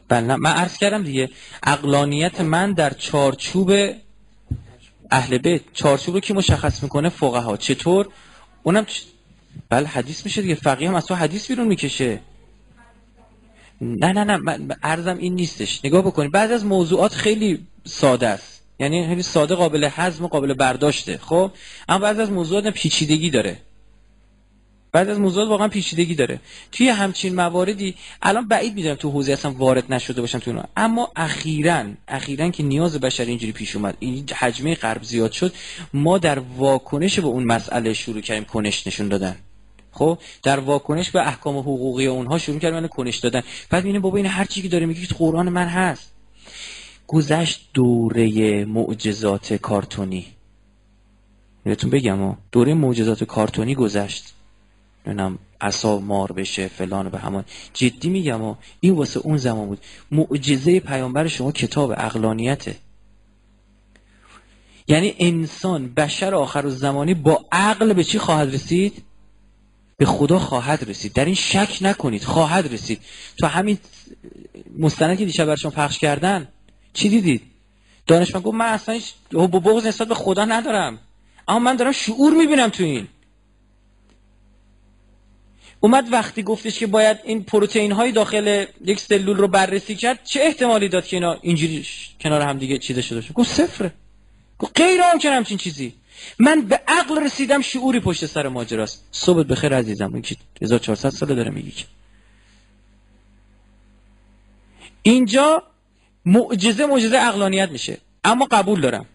بله 0.09 0.37
من 0.37 0.53
عرض 0.53 0.77
کردم 0.77 1.03
دیگه 1.03 1.31
اقلانیت 1.63 2.41
من 2.41 2.73
در 2.73 2.91
چارچوب 2.91 3.73
اهل 5.11 5.39
بیت 5.39 5.61
چارچوب 5.73 6.15
رو 6.15 6.21
کی 6.21 6.33
مشخص 6.33 6.83
می‌کنه؟ 6.83 7.09
فقها. 7.09 7.57
چطور؟ 7.57 8.09
اونم 8.63 8.85
چ... 8.85 9.01
بله 9.69 9.87
حدیث 9.87 10.25
میشه 10.25 10.43
دیگه 10.43 10.55
فقیه 10.55 10.89
هم 10.89 10.95
از 10.95 11.07
تو 11.07 11.15
حدیث 11.15 11.49
بیرون 11.49 11.67
می‌کشه. 11.69 12.21
نه 13.81 14.13
نه 14.13 14.25
نه 14.25 14.37
من 14.37 14.77
عرضم 14.83 15.19
این 15.19 15.35
نیستش. 15.35 15.85
نگاه 15.85 16.03
بکنید 16.03 16.33
بعضی 16.33 16.53
از 16.55 16.65
موضوعات 16.65 17.15
خیلی 17.15 17.67
ساده 17.85 18.29
است. 18.29 18.63
یعنی 18.79 19.07
خیلی 19.07 19.23
ساده 19.23 19.55
قابل 19.55 19.89
هضم 19.93 20.25
و 20.25 20.29
قابل 20.29 20.55
برداشته. 20.55 21.19
خب؟ 21.19 21.51
اما 21.89 21.99
بعضی 21.99 22.21
از 22.21 22.31
موضوعات 22.31 22.67
پیچیدگی 22.67 23.31
داره. 23.31 23.57
بعد 24.95 25.09
از 25.09 25.21
موضوعات 25.21 25.49
واقعا 25.49 25.69
پیچیدگی 25.69 26.15
داره. 26.15 26.41
توی 26.73 26.89
همچین 26.89 27.35
مواردی 27.35 27.95
الان 28.23 28.49
بعید 28.49 28.75
می‌دونم 28.75 28.95
تو 28.95 29.11
حوزه 29.11 29.33
اصلا 29.33 29.51
وارد 29.53 29.93
نشده 29.93 30.21
باشم 30.21 30.39
تو 30.39 30.51
اون 30.51 30.63
اما 30.77 31.13
اخیرا 31.17 31.85
اخیرا 32.09 32.51
که 32.51 32.63
نیاز 32.63 33.01
بشر 33.01 33.25
اینجوری 33.25 33.53
پیش 33.53 33.77
اومد. 33.77 33.97
این 33.99 34.25
حجمه 34.37 34.75
غرب 34.75 35.03
زیاد 35.03 35.33
شد. 35.33 35.55
ما 35.95 36.19
در 36.19 36.39
واکنش 36.39 37.19
به 37.19 37.27
اون 37.27 37.45
مسئله 37.45 37.93
شروع 37.93 38.21
کردیم 38.21 38.45
کنش 38.45 38.87
نشون 38.87 39.09
دادن. 39.09 39.37
خب؟ 39.93 40.19
در 40.43 40.61
واکنش 40.61 41.11
به 41.11 41.27
احکام 41.27 41.59
حقوقی 41.59 42.07
اونها 42.07 42.39
شروع 42.39 42.59
کردن 42.59 42.81
من 42.81 42.89
کنش 42.89 43.17
دادن. 43.17 43.43
بعد 43.71 43.85
می‌بینه 43.85 44.01
بابا 44.01 44.17
این 44.17 44.27
هر 44.27 44.45
چیزی 44.45 44.63
که 44.63 44.69
داره 44.69 44.87
میگه 44.87 45.07
تو 45.07 45.15
قرآن 45.19 45.49
من 45.49 45.67
هست. 45.67 46.13
گذشت 47.07 47.69
دوره 47.75 48.65
معجزات 48.65 49.55
کارتونی. 49.55 50.27
بهتون 51.65 51.91
بگم 51.91 52.37
دوره 52.53 52.75
معجزات 52.75 53.25
کارتونی 53.25 53.75
گذشت. 53.75 54.34
نمی‌دونم 55.07 55.39
عصا 55.61 55.99
مار 55.99 56.33
بشه 56.33 56.69
فلان 56.69 57.09
به 57.09 57.19
همان. 57.19 57.45
جدی 57.75 58.09
میگم 58.09 58.43
و 58.43 58.55
این 58.81 58.95
واسه 58.95 59.21
اون 59.21 59.37
زمان 59.37 59.67
بود. 59.67 59.79
معجزه 60.11 60.81
پیامبر 60.81 61.29
شما 61.29 61.53
کتاب 61.53 61.91
اقلانیته 61.91 62.77
یعنی 64.89 65.15
انسان 65.19 65.95
بشر 65.95 66.35
آخر 66.35 66.69
زمانی 66.69 67.15
با 67.15 67.45
عقل 67.53 67.93
به 67.93 68.05
چی 68.05 68.19
خواهد 68.19 68.55
رسید؟ 68.55 69.03
به 69.97 70.07
خدا 70.07 70.39
خواهد 70.39 70.89
رسید. 70.89 71.13
در 71.13 71.25
این 71.25 71.35
شک 71.35 71.79
نکنید 71.81 72.25
خواهد 72.25 72.73
رسید. 72.73 73.01
تو 73.39 73.47
همین 73.47 73.79
مستند 74.79 75.19
که 75.19 75.25
دیشب 75.25 75.45
برشون 75.45 75.71
پخش 75.71 75.99
کردن 75.99 76.49
چی 76.93 77.09
دیدید؟ 77.09 77.43
دانشمند 78.07 78.43
گفت 78.43 78.55
من 78.55 78.67
اصلا 78.67 79.01
با 79.33 79.47
بغض 79.47 79.87
نسبت 79.87 80.09
به 80.09 80.15
خدا 80.15 80.45
ندارم. 80.45 80.99
اما 81.49 81.59
من 81.59 81.77
دارم 81.77 81.93
شعور 81.93 82.35
می‌بینم 82.35 82.69
تو 82.69 82.85
این. 82.85 83.09
اومد 85.85 86.13
وقتی 86.13 86.43
گفتش 86.43 86.79
که 86.79 86.87
باید 86.87 87.19
این 87.25 87.45
پروتئین 87.45 87.93
های 87.93 88.13
داخل 88.13 88.67
یک 88.85 89.01
سلول 89.01 89.37
رو 89.37 89.49
بررسی 89.49 89.95
کرد 89.95 90.25
چه 90.25 90.41
احتمالی 90.43 90.89
داد 90.89 91.07
که 91.07 91.17
اینا 91.17 91.39
اینجوری 91.43 91.87
کنار 92.21 92.41
هم 92.41 92.59
دیگه 92.59 92.79
چیده 92.79 93.03
شده 93.03 93.21
شد 93.21 93.33
گفت 93.33 93.51
صفره. 93.51 93.93
گفت 94.59 94.81
غیر 94.81 95.01
ممکن 95.13 95.29
همچین 95.29 95.59
چیزی. 95.59 95.95
من 96.39 96.61
به 96.61 96.81
عقل 96.89 97.25
رسیدم 97.25 97.61
شعوری 97.61 98.01
پشت 98.01 98.27
سر 98.27 98.49
ماجراست. 98.49 99.05
صبح 99.13 99.43
بخیر 99.43 99.75
عزیزم. 99.75 100.11
میگی 100.13 100.37
1400 100.63 101.11
ساله 101.11 101.35
داره 101.35 101.51
میگی 101.51 101.73
اینجا 105.03 105.63
معجزه 106.25 106.87
معجزه 106.87 107.17
عقلانیت 107.17 107.71
میشه. 107.71 107.99
اما 108.25 108.49
قبول 108.51 108.81
دارم 108.81 109.07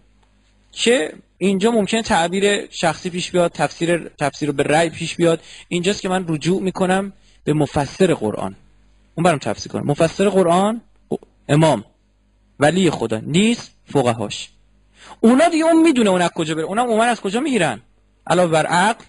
که 0.72 1.14
اینجا 1.42 1.72
ممکنه 1.72 2.02
تعبیر 2.02 2.72
شخصی 2.72 3.10
پیش 3.10 3.32
بیاد 3.32 3.52
تفسیر 3.52 4.12
تفسیر 4.20 4.52
به 4.52 4.64
رأی 4.64 4.90
پیش 4.90 5.16
بیاد. 5.16 5.42
اینجاست 5.68 6.02
که 6.02 6.10
من 6.10 6.26
رجوع 6.28 6.62
می‌کنم 6.62 7.14
به 7.44 7.54
مفسر 7.54 8.14
قرآن. 8.14 8.56
اون 9.16 9.24
برام 9.24 9.38
تفسیر 9.38 9.72
کنم 9.72 9.88
مفسر 9.88 10.30
قرآن 10.30 10.82
امام 11.50 11.86
ولی 12.60 12.90
خدا 12.90 13.18
نیست 13.18 13.72
فقهاش. 13.86 14.50
اونا 15.20 15.50
دیگه 15.50 15.64
اون 15.66 15.82
می‌دونه 15.82 16.10
اون 16.10 16.22
از 16.22 16.30
کجا 16.30 16.56
بره. 16.56 16.64
اونا 16.64 16.82
عموما 16.82 17.04
از 17.04 17.22
کجا 17.22 17.40
می‌گیرن. 17.40 17.82
علاوه 18.28 18.52
بر 18.52 18.66
عقل 18.66 19.04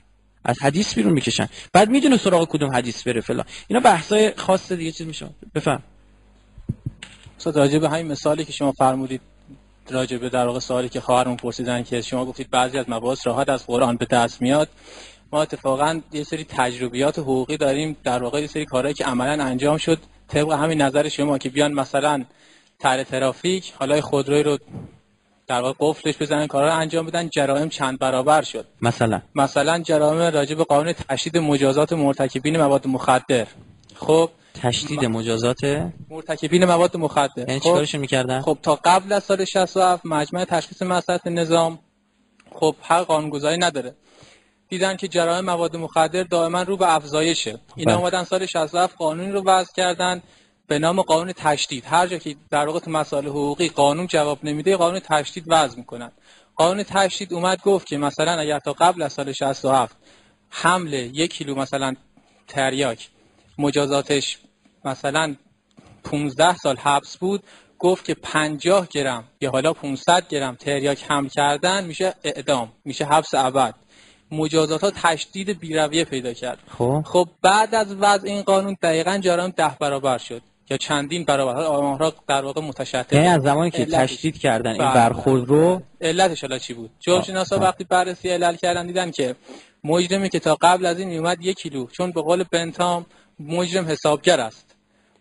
از 0.45 0.63
حدیث 0.63 0.95
بیرون 0.95 1.13
می‌کشن. 1.13 1.49
بعد 1.73 1.91
می‌دونه 1.91 2.17
سراغ 2.17 2.49
کدوم 2.49 2.75
حدیث 2.75 3.03
بره 3.03 3.21
فلان. 3.21 3.45
اینا 3.69 3.81
بحثای 3.81 4.33
خاص 4.37 4.73
دیگه 4.73 4.93
چیز 4.93 5.07
میشه 5.07 5.31
بفهم. 5.55 5.83
استاد 7.37 7.57
راجع 7.57 7.79
به 7.79 7.89
همین 7.89 8.07
مثالی 8.07 8.45
که 8.45 8.53
شما 8.53 8.73
فرمودید 8.73 9.21
راجع 9.93 10.17
به 10.17 10.29
در 10.29 10.47
واقع 10.47 10.59
سوالی 10.59 10.89
که 10.89 11.01
خواهرمون 11.01 11.37
پرسیدن 11.37 11.83
که 11.83 12.01
شما 12.01 12.25
گفتید 12.25 12.51
بعضی 12.51 12.79
از 12.79 12.85
مباحث 12.89 13.27
راحت 13.27 13.49
از 13.49 13.67
قرآن 13.67 13.97
به 13.97 14.05
دست 14.05 14.43
میاد. 14.43 14.69
ما 15.33 15.43
اتفاقا 15.43 16.01
یه 16.13 16.25
سری 16.25 16.45
تجربیات 16.45 17.19
حقوقی 17.19 17.57
داریم. 17.57 17.97
در 18.05 18.23
واقع 18.23 18.41
یه 18.41 18.47
سری 18.47 18.65
کارهایی 18.65 18.95
که 18.95 19.05
عملا 19.05 19.45
انجام 19.45 19.77
شد 19.77 19.99
طبق 20.29 20.53
همین 20.53 20.83
نظر 20.83 21.09
شما 21.09 21.39
که 21.39 21.49
بیان 21.49 21.73
مثلا 21.73 22.25
تر 22.79 23.05
ترافیک 23.05 23.73
حالا 23.79 24.01
خودروی 24.01 24.43
رو 24.43 24.59
در 25.47 25.61
واقع 25.61 25.75
قفلش 25.81 26.15
بزنن 26.21 26.47
کارا 26.47 26.69
رو 26.69 26.77
انجام 26.77 27.07
بدن 27.07 27.29
جرائم 27.29 27.69
چند 27.69 27.99
برابر 27.99 28.43
شد. 28.43 28.67
مثلا؟ 28.83 29.23
مثلا 29.35 29.79
جرائم 29.79 30.35
راجع 30.35 30.55
به 30.55 30.65
قانون 30.65 30.93
تشدید 30.93 31.39
مجازات 31.39 31.93
مرتکبین 31.93 32.57
مواد 32.57 32.87
مخدر. 32.87 33.47
خب 33.97 34.31
تشدید 34.61 35.05
مجازات 35.05 35.91
مرتکبین 36.11 36.65
مواد 36.65 36.97
مخدر. 36.97 37.49
یعنی 37.49 37.61
خب. 37.61 37.65
چیکارش 37.65 37.95
می‌کردن؟ 37.95 38.41
خب 38.41 38.59
تا 38.63 38.75
قبل 38.85 39.13
از 39.13 39.25
سال 39.25 39.45
67 39.45 40.07
مجمع 40.07 40.45
تشخیص 40.45 40.83
مصلحت 40.83 41.27
نظام 41.27 41.79
خب 42.55 42.75
حق 42.83 43.07
قانونگذاری 43.07 43.59
نداره. 43.59 43.95
دیدن 44.69 44.97
که 44.97 45.09
جرائم 45.09 45.45
مواد 45.45 45.77
مخدر 45.77 46.23
دائما 46.23 46.63
رو 46.63 46.77
به 46.77 46.95
افزایشه. 46.95 47.59
اینا 47.77 47.93
بله. 47.93 48.01
اومدن 48.01 48.25
سال 48.25 48.47
67 48.47 48.97
قانونی 48.97 49.33
رو 49.33 49.43
وضع 49.43 49.73
کردن 49.77 50.23
به 50.67 50.79
نام 50.79 51.03
قانون 51.03 51.33
تشدید. 51.33 51.85
هر 51.87 52.07
جا 52.07 52.19
که 52.19 52.37
در 52.51 52.67
واقع 52.67 52.79
تو 52.79 52.91
مسائل 52.91 53.27
حقوقی 53.27 53.69
قانون 53.69 54.07
جواب 54.07 54.39
نمیده 54.43 54.77
قانون 54.77 55.01
تشدید 55.01 55.45
وضع 55.47 55.77
می‌کنن. 55.77 56.13
قانون 56.57 56.83
تشدید 56.83 57.35
اومد 57.35 57.63
گفت 57.63 57.87
که 57.87 57.99
مثلا 57.99 58.33
اگر 58.33 58.59
تا 58.59 58.73
قبل 58.73 59.03
از 59.03 59.13
سال 59.13 59.33
67 59.33 59.97
حمل 60.51 60.93
یک 60.93 61.35
کیلو 61.35 61.55
مثلا 61.55 61.95
تریاک 62.49 63.09
مجازاتش 63.59 64.39
مثلا 64.85 65.35
15 66.05 66.57
سال 66.57 66.77
حبس 66.77 67.17
بود 67.17 67.43
گفت 67.79 68.05
که 68.05 68.15
50 68.15 68.87
گرم 68.91 69.25
یا 69.41 69.51
حالا 69.51 69.73
500 69.73 70.29
گرم 70.29 70.55
تریاک 70.55 71.05
حمل 71.09 71.29
کردن 71.29 71.85
میشه 71.85 72.15
اعدام 72.25 72.73
میشه 72.85 73.05
حبس 73.05 73.35
ابد. 73.35 73.75
مجازات 74.33 74.85
ها 74.85 74.91
تشدید 74.91 75.61
بیرویه 75.61 76.05
پیدا 76.05 76.33
کرد. 76.33 76.59
خب. 76.79 77.03
خب 77.07 77.29
بعد 77.43 77.75
از 77.75 77.95
وضع 78.01 78.29
این 78.29 78.43
قانون 78.43 78.77
دقیقا 78.83 79.19
جرائم 79.19 79.51
ده 79.57 79.77
برابر 79.81 80.19
شد 80.19 80.43
یا 80.71 80.77
چندین 80.77 81.25
برابر. 81.25 81.63
آمارها 81.63 82.13
در 82.29 82.45
واقع 82.45 82.61
متشدد 82.61 83.13
یعنی 83.13 83.29
از 83.29 83.43
زمانی 83.43 83.71
که 83.71 83.87
تشدید 83.87 84.39
کردن 84.39 84.71
این 84.71 84.79
بله. 84.79 84.95
برخورد 84.95 85.49
رو 85.49 85.83
علتش 86.01 86.41
حالا 86.41 86.59
چی 86.59 86.75
بود؟ 86.75 86.91
جورجیناسا 87.01 87.57
آه. 87.57 87.63
وقتی 87.63 87.85
بررسی 87.85 88.29
علل 88.29 88.57
کردن 88.57 88.87
دیدن 88.87 89.11
که 89.11 89.37
مجرمی 89.85 90.29
که 90.29 90.39
تا 90.39 90.55
قبل 90.61 90.87
از 90.87 90.99
این 90.99 91.09
میومد 91.09 91.39
یک 91.41 91.59
کیلو 91.59 91.87
چون 91.87 92.11
به 92.11 92.23
قول 92.23 92.45
بنتام 92.53 93.07
مجرم 93.41 93.89
حسابگر 93.89 94.41
است. 94.41 94.75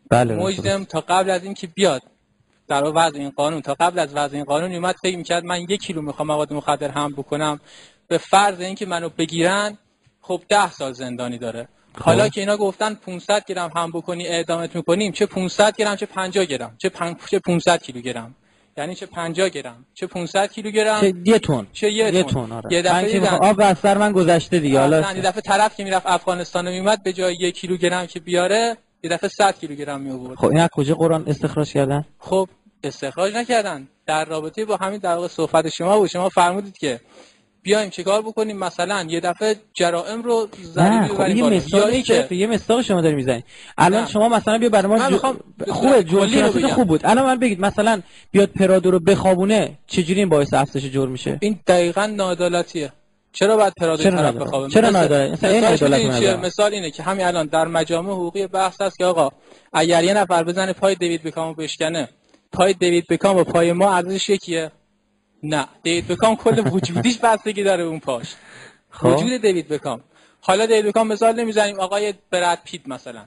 بله 0.09 0.35
مجرم 0.35 0.83
تا 0.83 1.01
قبل 1.01 1.29
از 1.29 1.43
اینکه 1.43 1.67
بیاد 1.67 2.01
در 2.67 2.83
وضع 2.95 3.19
این 3.19 3.29
قانون 3.29 3.61
تا 3.61 3.75
قبل 3.79 3.99
از 3.99 4.13
وضع 4.13 4.35
این 4.35 4.43
قانون 4.43 4.75
اومد 4.75 4.95
فکر 5.01 5.17
می‌کرد 5.17 5.45
من 5.45 5.61
یک 5.61 5.81
کیلو 5.81 6.01
می‌خوام 6.01 6.27
مواد 6.27 6.53
مخدر 6.53 6.89
هم 6.91 7.11
بکنم 7.11 7.59
به 8.07 8.17
فرض 8.17 8.59
اینکه 8.59 8.85
منو 8.85 9.09
بگیرن 9.09 9.77
خب 10.21 10.41
ده 10.49 10.71
سال 10.71 10.93
زندانی 10.93 11.37
داره. 11.37 11.67
حالا 11.99 12.29
که 12.29 12.41
اینا 12.41 12.57
گفتن 12.57 12.93
500 12.93 13.45
گرم 13.45 13.71
هم 13.75 13.91
بکنی 13.91 14.27
اعدامت 14.27 14.75
می‌کنیم 14.75 15.11
چه 15.11 15.25
500 15.25 15.75
گرم 15.75 15.95
چه 15.95 16.05
50 16.05 16.45
گرم 16.45 16.75
چه 16.77 16.89
پن... 16.89 17.15
چه 17.31 17.39
500 17.39 17.83
کیلوگرم 17.83 18.35
یعنی 18.79 18.95
چه 18.95 19.05
50 19.05 19.49
گرم 19.49 19.85
چه 19.93 20.07
500 20.07 20.51
کیلوگرم 20.51 21.01
چه 21.01 21.13
یه 21.25 21.39
تون 21.39 21.67
چه 21.73 21.91
یه 21.91 22.05
یه 22.05 22.23
تن. 22.23 22.29
تون 22.29 22.51
آره. 22.51 22.73
یه 22.73 22.81
دفعه 22.81 23.13
من 23.13 23.19
می‌خوام- 23.19 23.49
آب 23.49 23.55
از 23.59 23.79
سر 23.79 23.97
من 23.97 24.11
گذشته 24.11 24.59
دیگه 24.59 24.79
حالا 24.79 24.97
یه 25.15 25.21
دفعه 25.21 25.41
طرف 25.41 25.75
که 25.75 25.83
می‌رفت 25.83 26.05
افغانستان 26.07 26.69
میومد 26.71 27.03
به 27.03 27.13
جای 27.13 27.35
یک 27.39 27.55
کیلوگرم 27.55 28.05
که 28.05 28.19
بیاره 28.19 28.77
یه 29.03 29.09
دفعه 29.09 29.29
100 29.29 29.55
کیلوگرم 29.59 30.01
می 30.01 30.11
آورد 30.11 30.37
خب 30.37 30.45
این 30.47 30.59
از 30.59 30.69
کجا 30.73 30.95
قرآن 30.95 31.23
استخراج 31.27 31.71
کردن؟ 31.73 32.05
خب 32.19 32.49
استخراج 32.83 33.35
نکردن. 33.35 33.87
در 34.05 34.25
رابطه 34.25 34.65
با 34.65 34.75
همین 34.77 34.99
در 34.99 35.15
واقع 35.15 35.27
صحبت 35.27 35.69
شما 35.69 35.97
بود. 35.99 36.09
شما 36.09 36.29
فرمودید 36.29 36.77
که 36.77 36.99
بیایم 37.63 37.89
چیکار 37.89 38.21
بکنیم 38.21 38.57
مثلا 38.57 39.05
یه 39.09 39.19
دفعه 39.19 39.55
جرائم 39.73 40.21
رو 40.21 40.47
ضریبی 40.63 41.07
خب 41.07 41.13
ببریم 41.13 41.37
یه 41.37 41.49
مثال 41.49 42.01
که 42.01 42.27
یه 42.35 42.47
مثال 42.47 42.81
شما 42.81 43.01
داری 43.01 43.15
می‌زنی 43.15 43.43
الان 43.77 44.01
نه. 44.01 44.09
شما 44.09 44.29
مثلا 44.29 44.57
بیا 44.57 44.69
برای 44.69 44.87
ما 44.87 45.09
جو- 45.09 45.17
خوبه 45.73 46.01
بگم. 46.01 46.67
خوب 46.67 46.87
بود 46.87 47.01
الان 47.05 47.25
من 47.25 47.39
بگید 47.39 47.59
مثلا 47.59 48.01
بیاد 48.31 48.49
پرادو 48.49 48.91
رو 48.91 48.99
بخوابونه 48.99 49.77
چجوری 49.87 50.19
این 50.19 50.29
باعث 50.29 50.53
افزایش 50.53 50.85
جرم 50.85 51.11
میشه 51.11 51.37
این 51.41 51.59
دقیقا 51.67 52.05
ناعدالتیه 52.05 52.91
چرا 53.33 53.57
باید 53.57 53.73
پرادوی 53.77 54.03
چرا 54.03 54.17
طرف؟ 54.17 54.35
بخوابه 54.35 54.69
چرا 54.69 54.89
مثل-؟ 54.89 55.31
مثلا 55.31 55.95
این؟ 55.95 56.11
نظرم. 56.11 56.39
مثال 56.39 56.73
اینه 56.73 56.91
که 56.91 57.03
همین 57.03 57.25
الان 57.25 57.45
در 57.45 57.65
مجامع 57.67 58.11
حقوقی 58.11 58.47
بحث 58.47 58.81
هست 58.81 58.97
که 58.97 59.05
آقا 59.05 59.29
اگر 59.73 60.03
یه 60.03 60.13
نفر 60.13 60.43
بزنه 60.43 60.73
پای 60.73 60.95
دیوید 60.95 61.23
بکامو 61.23 61.53
بشکنه 61.53 62.09
پای 62.51 62.73
دیوید 62.73 63.07
بکام 63.09 63.37
و 63.37 63.43
پای 63.43 63.71
ما 63.73 63.93
ارزش 63.95 64.29
یکیه 64.29 64.71
نه 65.43 65.67
دیوید 65.83 66.07
بکام 66.07 66.35
کل 66.35 66.67
وجودیش 66.71 67.17
بستگی 67.17 67.63
داره 67.63 67.83
اون 67.83 67.99
پاش. 67.99 68.35
خب. 68.89 69.05
وجود 69.05 69.41
دیوید 69.41 69.67
بکام. 69.67 70.01
حالا 70.41 70.65
دیوید 70.65 70.85
بکام 70.85 71.07
مثال 71.07 71.39
نمی‌زنیم. 71.39 71.79
آقای 71.79 72.13
براد 72.31 72.57
پیت 72.63 72.81
مثلا. 72.87 73.21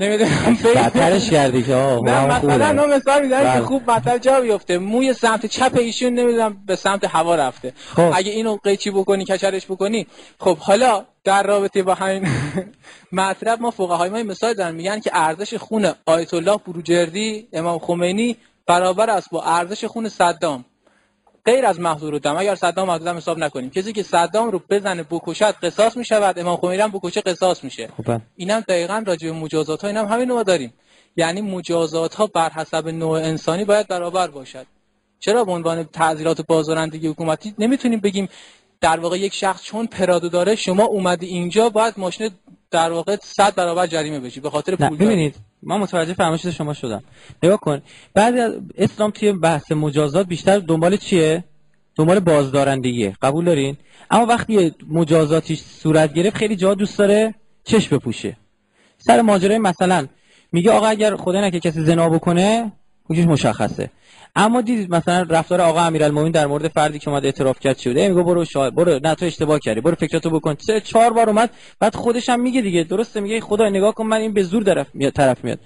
نمی‌دونم. 0.00 0.58
بدترش 0.76 1.30
کردی 1.30 1.62
که 1.62 1.74
آه 1.74 2.04
نه. 2.04 2.26
مثلا 2.26 2.72
ما 2.72 2.86
مثال 2.86 3.22
می‌زنیم 3.22 3.44
که 3.44 3.50
بله. 3.58 3.60
خوب 3.66 3.90
مطلب 3.90 4.18
جا 4.18 4.40
بیفته. 4.40 4.78
موی 4.78 5.12
سمت 5.12 5.46
چپ 5.46 5.72
ایشون 5.76 6.14
نمی‌دونم 6.14 6.62
به 6.66 6.76
سمت 6.76 7.04
هوا 7.04 7.34
رفته. 7.34 7.72
خب. 7.96 8.12
اگه 8.14 8.32
اینو 8.32 8.56
قیچی 8.56 8.90
بکنی 8.90 9.24
کچرش 9.24 9.66
بکنی. 9.66 10.06
خب 10.40 10.58
حالا 10.58 11.04
در 11.24 11.42
رابطه 11.42 11.82
با 11.82 11.94
همین 11.94 12.28
مطلب 13.12 13.60
ما 13.60 13.70
فقهای 13.70 14.10
ما 14.10 14.22
مثال 14.22 14.54
دارن. 14.54 14.74
میگن 14.74 15.00
که 15.00 15.10
ارزش 15.14 15.54
خون 15.54 15.92
آیت 16.06 16.34
الله 16.34 16.56
بروجردی 16.66 17.48
امام 17.52 17.78
خمینی 17.78 18.36
برابر 18.66 19.10
است 19.10 19.30
با 19.30 19.42
ارزش 19.44 19.84
خون 19.84 20.08
صدام. 20.08 20.64
غیر 21.46 21.66
از 21.66 21.80
محظور 21.80 22.18
دم. 22.18 22.36
اگر 22.36 22.54
صدام 22.54 22.88
محظور 22.88 23.12
دم 23.12 23.16
حساب 23.16 23.38
نکنیم. 23.38 23.70
کسی 23.70 23.92
که 23.92 24.02
صدام 24.02 24.50
رو 24.50 24.62
بزنه 24.70 25.02
بکشد 25.02 25.54
قصاص 25.62 25.96
می‌شود. 25.96 26.38
امام 26.38 26.56
خمینی 26.56 26.82
هم 26.82 26.90
بکشه 26.90 27.20
قصاص 27.20 27.64
میشه. 27.64 27.88
خب 27.96 28.04
بله. 28.06 28.20
اینم 28.36 28.60
دقیقا 28.60 29.04
راجع 29.06 29.30
به 29.30 29.36
مجازات 29.36 29.82
ها 29.82 29.88
اینم 29.88 30.06
همین 30.06 30.32
ما 30.32 30.42
داریم. 30.42 30.74
یعنی 31.16 31.40
مجازات 31.40 32.14
ها 32.14 32.26
بر 32.26 32.50
حسب 32.50 32.88
نوع 32.88 33.18
انسانی 33.18 33.64
باید 33.64 33.88
برابر 33.88 34.28
باشد. 34.28 34.66
چرا؟ 35.20 35.44
به 35.44 35.52
عنوان 35.52 35.84
تعذیرات 35.84 36.40
بازدارندگی 36.46 37.08
حکومتی 37.08 37.54
نمی‌تونیم 37.58 38.00
بگیم 38.00 38.28
در 38.80 39.00
واقع 39.00 39.18
یک 39.18 39.34
شخص 39.34 39.62
چون 39.62 39.86
پرادو 39.86 40.28
داره 40.28 40.54
شما 40.54 40.84
اومدی 40.84 41.26
اینجا 41.26 41.68
باید 41.68 41.94
ماشین 41.96 42.30
در 42.70 42.92
واقع 42.92 43.16
100 43.22 43.54
برابر 43.54 43.86
جریمه 43.86 44.20
بشی 44.20 44.40
به 44.40 44.50
خاطر 44.50 44.76
پول 44.76 44.96
ببینید 44.96 45.36
من 45.62 45.76
متوجه 45.76 46.14
فرمایش 46.14 46.46
شما 46.46 46.74
شدم. 46.74 47.02
نگاه 47.42 47.60
کن 47.60 47.82
بعضی 48.14 48.40
از 48.40 48.52
اسلام 48.78 49.10
توی 49.10 49.32
بحث 49.32 49.72
مجازات 49.72 50.26
بیشتر 50.26 50.58
دنبال 50.58 50.96
چیه؟ 50.96 51.44
دنبال 51.96 52.20
بازدارندگیه. 52.20 53.16
قبول 53.22 53.44
دارین؟ 53.44 53.76
اما 54.10 54.26
وقتی 54.26 54.74
مجازاتی 54.88 55.56
صورت 55.56 56.14
گرفت 56.14 56.36
خیلی 56.36 56.56
جا 56.56 56.74
دوست 56.74 56.98
داره 56.98 57.34
چشم 57.64 57.96
بپوشه. 57.96 58.36
سر 58.98 59.20
ماجرای 59.20 59.58
مثلا 59.58 60.06
میگه 60.52 60.70
آقا 60.70 60.86
اگر 60.86 61.16
خدا 61.16 61.40
نکه 61.40 61.60
کسی 61.60 61.84
زنا 61.84 62.08
بکنه 62.08 62.72
اونجوش 63.08 63.26
مشخصه. 63.26 63.90
اما 64.36 64.60
دیدید 64.60 64.94
مثلا 64.94 65.26
رفتار 65.30 65.60
آقا 65.60 65.80
امیرالمومنین 65.80 66.32
در 66.32 66.46
مورد 66.46 66.68
فردی 66.68 66.98
که 66.98 67.10
اومد 67.10 67.24
اعتراف 67.24 67.60
کرد 67.60 67.76
چی 67.76 67.88
بوده؟ 67.88 68.08
میگه 68.08 68.22
برو 68.22 68.44
شاهد 68.44 68.74
برو 68.74 68.98
نه 69.02 69.14
تو 69.14 69.26
اشتباه 69.26 69.58
کردی 69.58 69.80
برو 69.80 69.94
فکراتو 69.94 70.30
بکن. 70.30 70.56
سه 70.60 70.80
چهار 70.80 71.12
بار 71.12 71.28
اومد 71.28 71.50
بعد 71.80 71.94
خودش 71.94 72.28
هم 72.28 72.40
میگه 72.40 72.60
دیگه. 72.60 72.84
درسته 72.84 73.20
میگه 73.20 73.40
خدا 73.40 73.68
نگاه 73.68 73.94
کن 73.94 74.06
من 74.06 74.16
این 74.16 74.32
به 74.32 74.42
زور 74.42 74.62
طرف 74.62 74.86
میاد 74.94 75.12
طرف 75.12 75.44
میاد. 75.44 75.58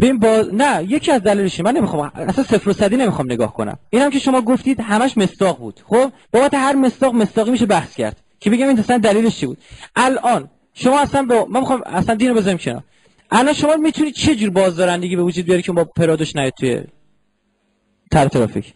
ببین 0.00 0.18
با 0.18 0.44
نه 0.52 0.84
یکی 0.88 1.12
از 1.12 1.22
دلایلش 1.22 1.60
من 1.60 1.76
نمی‌خوام 1.76 2.10
اصلا 2.14 2.44
صفر 2.44 2.70
و 2.70 2.72
صدی 2.72 2.96
نمی‌خوام 2.96 3.32
نگاه 3.32 3.54
کنم. 3.54 3.78
اینم 3.90 4.10
که 4.10 4.18
شما 4.18 4.40
گفتید 4.40 4.80
همش 4.80 5.18
مستاق 5.18 5.58
بود. 5.58 5.80
خب؟ 5.88 6.12
بابت 6.32 6.54
هر 6.54 6.74
مستاق 6.74 7.14
مستاقی 7.14 7.50
میشه 7.50 7.66
بحث 7.66 7.94
کرد. 7.94 8.16
که 8.40 8.50
بگم 8.50 8.68
این 8.68 8.78
اصلا 8.78 8.98
دلیلش 8.98 9.38
چی 9.38 9.46
بود؟ 9.46 9.58
الان 9.96 10.48
شما 10.74 11.00
اصلا 11.00 11.22
با 11.22 11.46
من 11.50 11.60
می‌خوام 11.60 11.82
اصلا 11.86 12.14
دینو 12.14 12.34
بزنیم 12.34 12.58
کنار. 12.58 12.82
الان 13.30 13.52
شما 13.52 13.76
می‌تونید 13.76 14.14
چه 14.14 14.34
جور 14.34 14.50
بازدارندگی 14.50 15.16
به 15.16 15.22
وجود 15.22 15.44
بیاری 15.44 15.62
که 15.62 15.72
با 15.72 15.84
پرادوش 15.84 16.36
نیاد 16.36 16.52
توی 16.58 16.84
تر 18.10 18.28
ترافیک؟ 18.28 18.74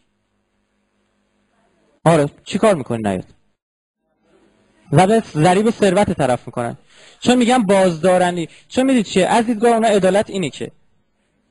آره 2.05 2.27
چیکار 2.45 2.75
می‌کنی 2.75 3.03
نیاد؟ 3.03 3.25
و 4.93 5.21
ضریب 5.21 5.71
ثروت 5.71 6.13
طرف 6.13 6.47
می‌کنن. 6.47 6.77
چون 7.21 7.39
میگم 7.39 7.63
بازدارندگی. 7.63 8.49
چون 8.69 8.87
می‌دید 8.87 9.05
چیه؟ 9.05 9.27
از 9.27 9.47
دیدگاه 9.47 9.73
اونا 9.73 9.89
عدالت 9.89 10.31
اینه 10.31 10.51
که 10.51 10.71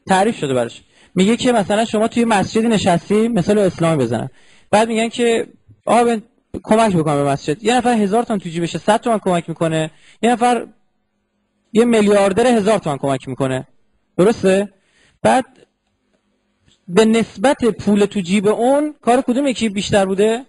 تعریف 0.07 0.37
شده 0.37 0.53
براش. 0.53 0.83
میگه 1.15 1.37
که 1.37 1.51
مثلا 1.51 1.85
شما 1.85 2.07
توی 2.07 2.25
مسجدی 2.25 2.67
نشستی 2.67 3.27
مثال 3.27 3.57
اسلامی 3.57 4.03
بزنن 4.03 4.29
بعد 4.71 4.87
میگن 4.87 5.09
که 5.09 5.47
آقا 5.85 6.17
کمک 6.63 6.95
بکنم 6.95 7.15
به 7.15 7.23
مسجد. 7.23 7.63
یه 7.63 7.77
نفر 7.77 7.93
هزار 7.93 8.23
تومن 8.23 8.39
تو 8.39 8.49
جیبشه 8.49 8.77
100 8.77 9.01
تومن 9.01 9.19
کمک 9.19 9.49
می‌کنه. 9.49 9.91
یه 10.21 10.31
نفر 10.31 10.67
یه 11.73 11.85
میلیاردر 11.85 12.48
هزار 12.48 12.80
تومن 12.80 12.98
کمک 12.98 13.27
می‌کنه. 13.27 13.68
درسته؟ 14.18 14.73
بعد 15.22 15.45
به 16.88 17.06
نسبت 17.06 17.65
پول 17.65 18.06
تو 18.06 18.19
جیب 18.19 18.48
اون 18.48 18.95
کار 19.02 19.22
کدوم 19.22 19.48
یکی 19.48 19.69
بیشتر 19.69 20.06
بوده؟ 20.06 20.45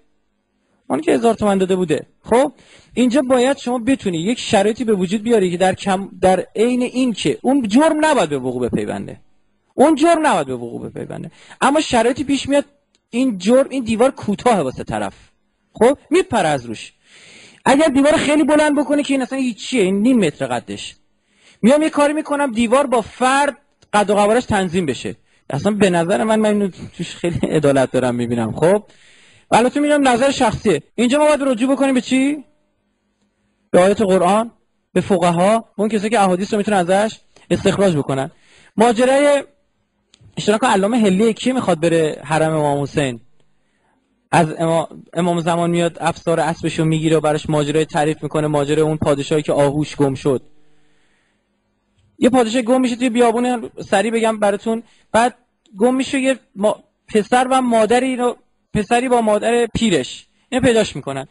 اون 0.91 1.01
که 1.01 1.13
هزار 1.13 1.35
تومن 1.35 1.59
داده 1.59 1.77
بوده. 1.77 2.07
خب 2.23 2.53
اینجا 2.95 3.23
باید 3.23 3.57
شما 3.57 3.79
بتونی 3.79 4.19
یک 4.19 4.39
شرایطی 4.39 4.85
به 4.85 4.95
وجود 4.95 5.23
بیاری 5.23 5.51
که 5.51 5.57
در 5.57 5.75
کم 5.75 6.09
در 6.21 6.47
عین 6.57 6.83
این 6.83 7.13
که 7.13 7.39
اون 7.43 7.69
جرم 7.69 8.05
نباید 8.05 8.29
به 8.29 8.39
وقوع 8.39 8.69
بپیونده. 8.69 9.21
اون 9.75 9.95
جرم 9.95 10.27
نباید 10.27 10.47
به 10.47 10.55
وقوع 10.55 10.89
بپیونده. 10.89 11.31
اما 11.61 11.81
شرایطی 11.81 12.25
پیش 12.25 12.49
میاد 12.49 12.65
این 13.11 13.39
جرم 13.39 13.69
این 13.71 13.85
دیوار 13.85 14.11
کوتاه 14.11 14.61
واسه 14.61 14.85
طرف. 14.85 15.15
خب 15.73 15.99
میپره 16.11 16.49
از 16.49 16.67
روش. 16.67 16.93
اگر 17.65 17.87
دیوار 17.87 18.13
خیلی 18.13 18.45
بلند 18.45 18.79
بکنه 18.79 19.03
که 19.03 19.15
این 19.15 19.23
اصلا 19.23 19.39
هیچیه 19.39 19.83
این 19.83 20.03
نیم 20.03 20.19
متر 20.19 20.47
قدش. 20.47 20.97
میام 21.63 21.83
یه 21.83 21.91
کاری 21.91 22.13
می‌کنم 22.13 22.53
دیوار 22.53 22.87
با 22.87 23.01
فرد 23.01 23.57
قد 23.93 24.11
و 24.11 24.15
قوارش 24.15 24.45
تنظیم 24.45 24.87
بشه. 24.87 25.17
اصلا 25.51 25.73
به 25.73 25.91
نظر 25.91 26.25
من 26.25 26.41
من 26.41 26.73
توش 26.97 27.17
خیلی 27.17 27.39
عدالت 27.47 27.91
دارم 27.91 28.15
می‌بینم. 28.15 28.53
خب؟ 28.53 28.83
البته 29.51 29.81
میگم 29.81 30.09
نظر 30.09 30.31
شخصیه. 30.31 30.83
اینجا 30.95 31.19
ما 31.19 31.27
باید 31.27 31.43
رجوع 31.43 31.73
بکنیم 31.73 31.95
به 31.95 32.01
چی؟ 32.01 32.45
به 33.71 33.81
آیات 33.81 34.03
قرآن 34.03 34.51
به 34.93 35.01
فقها. 35.01 35.65
اون 35.77 35.89
کسی 35.89 36.09
که 36.09 36.21
احادیث 36.21 36.53
رو 36.53 36.59
می‌تونه 36.59 36.77
ازش 36.77 37.19
استخراج 37.51 37.97
بکنن. 37.97 38.31
ماجرای 38.77 39.45
اشتراک 40.37 40.65
علامه 40.65 40.99
هلیه 40.99 41.33
کی 41.33 41.53
می‌خواد 41.53 41.81
بره 41.81 42.21
حرم 42.25 42.53
امام 42.53 42.83
حسین؟ 42.83 43.21
از 44.31 44.55
امام 45.13 45.41
زمان 45.41 45.71
میاد 45.71 45.99
افسار 46.01 46.41
اسبشو 46.41 46.85
می‌گیره 46.85 47.17
و 47.17 47.21
براش 47.21 47.51
ماجرای 47.51 47.85
تعریف 47.85 48.23
می‌کنه 48.23 48.47
ماجرای 48.47 48.83
اون 48.83 48.97
پادشاهی 48.97 49.43
که 49.43 49.53
آهوش 49.53 49.97
گم 49.97 50.15
شد. 50.15 50.43
یه 52.19 52.31
پادشاه 52.31 52.63
گم 52.63 52.81
میشه 52.81 52.97
توی 52.97 53.11
بیابون 53.11 53.71
سری 53.91 54.11
بگم 54.11 54.39
براتون. 54.39 54.83
بعد 55.13 55.35
گم 55.79 55.95
میشه 55.95 56.21
یه 56.21 56.39
پسر 57.15 57.47
و 57.51 57.63
مادری 57.63 58.17
رو 58.17 58.37
پسری 58.75 59.09
با 59.09 59.21
مادر 59.21 59.67
پیرش. 59.67 60.27
اینو 60.49 60.65
پیداش 60.65 60.97
می‌کنن. 60.97 61.29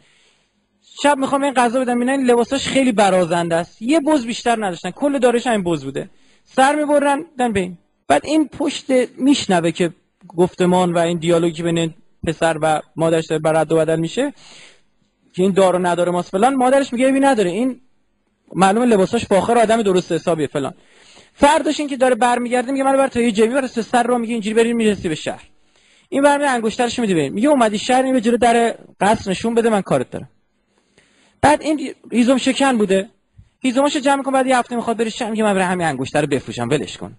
شب 1.01 1.17
می‌خوام 1.17 1.43
این 1.43 1.53
غذا 1.53 1.79
بدم. 1.79 1.99
این 1.99 2.25
لباساش 2.25 2.67
خیلی 2.67 2.91
برازنده 2.91 3.55
است. 3.55 3.81
یه 3.81 3.99
بز 3.99 4.25
بیشتر 4.25 4.65
نداشتن. 4.65 4.91
کل 4.91 5.19
دارش 5.19 5.47
همین 5.47 5.63
بز 5.63 5.85
بوده. 5.85 6.09
سر 6.45 6.75
می‌برن 6.75 7.25
دن 7.37 7.51
بین 7.51 7.77
بعد 8.07 8.25
این 8.25 8.47
پشت 8.47 8.85
میشنوه 9.17 9.71
که 9.71 9.93
گفتمان 10.27 10.93
و 10.93 10.97
این 10.97 11.17
دیالوگی 11.17 11.63
بین 11.63 11.93
پسر 12.27 12.57
و 12.61 12.81
مادرش 12.95 13.25
داره 13.25 13.41
برد 13.41 13.71
و 13.71 13.75
بدل 13.75 13.99
میشه. 13.99 14.33
که 15.33 15.43
این 15.43 15.51
دارو 15.51 15.79
نداره 15.79 16.11
ماست 16.11 16.29
فلان. 16.29 16.55
مادرش 16.55 16.93
میگه 16.93 17.07
ببین 17.07 17.25
نداره. 17.25 17.49
این 17.49 17.81
معلومه 18.55 18.85
لباساش 18.85 19.25
فاخر 19.25 19.57
آدم 19.57 19.81
درست 19.81 20.11
حسابیه 20.11 20.47
فلان. 20.47 20.73
فرداش 21.33 21.79
این 21.79 21.89
که 21.89 21.97
داره 21.97 22.15
برمیگرده 22.15 22.71
میگه 22.71 22.83
منو 22.83 22.97
بر 22.97 23.07
تا 23.07 23.21
یه 23.21 23.31
جیبی 23.31 23.53
برسه 23.53 23.81
سر 23.81 24.03
رو 24.03 24.17
میگه 24.17 24.33
اینجوری 24.33 24.53
بریم 24.53 24.75
می‌رسی 24.75 25.09
به 25.09 25.15
شهر. 25.15 25.43
این 26.09 26.23
برمی 26.23 26.43
انگشترش 26.43 26.99
میده 26.99 27.13
بریم 27.13 27.33
میگه 27.33 27.49
اومدی 27.49 27.77
شهر 27.77 28.03
این 28.03 28.21
جلو 28.21 28.37
در 28.37 28.75
قصر 28.99 29.31
نشون 29.31 29.55
بده 29.55 29.69
من 29.69 29.81
کارت 29.81 30.09
دارم. 30.09 30.29
بعد 31.41 31.61
این 31.61 31.93
هیزم 32.11 32.37
شکن 32.37 32.77
بوده. 32.77 33.09
هیزماشو 33.59 33.99
جمع 33.99 34.23
کن 34.23 34.31
بعد 34.31 34.47
یه 34.47 34.57
هفته 34.57 34.75
می‌خواد 34.75 34.97
بره 34.97 35.09
شهر 35.09 35.31
میگه 35.31 35.43
من 35.43 35.53
برم 35.53 35.71
همین 35.71 35.87
انگشتر 35.87 36.21
رو 36.21 36.27
بفروشم 36.27 36.69
ولش 36.69 36.97
کن. 36.97 37.15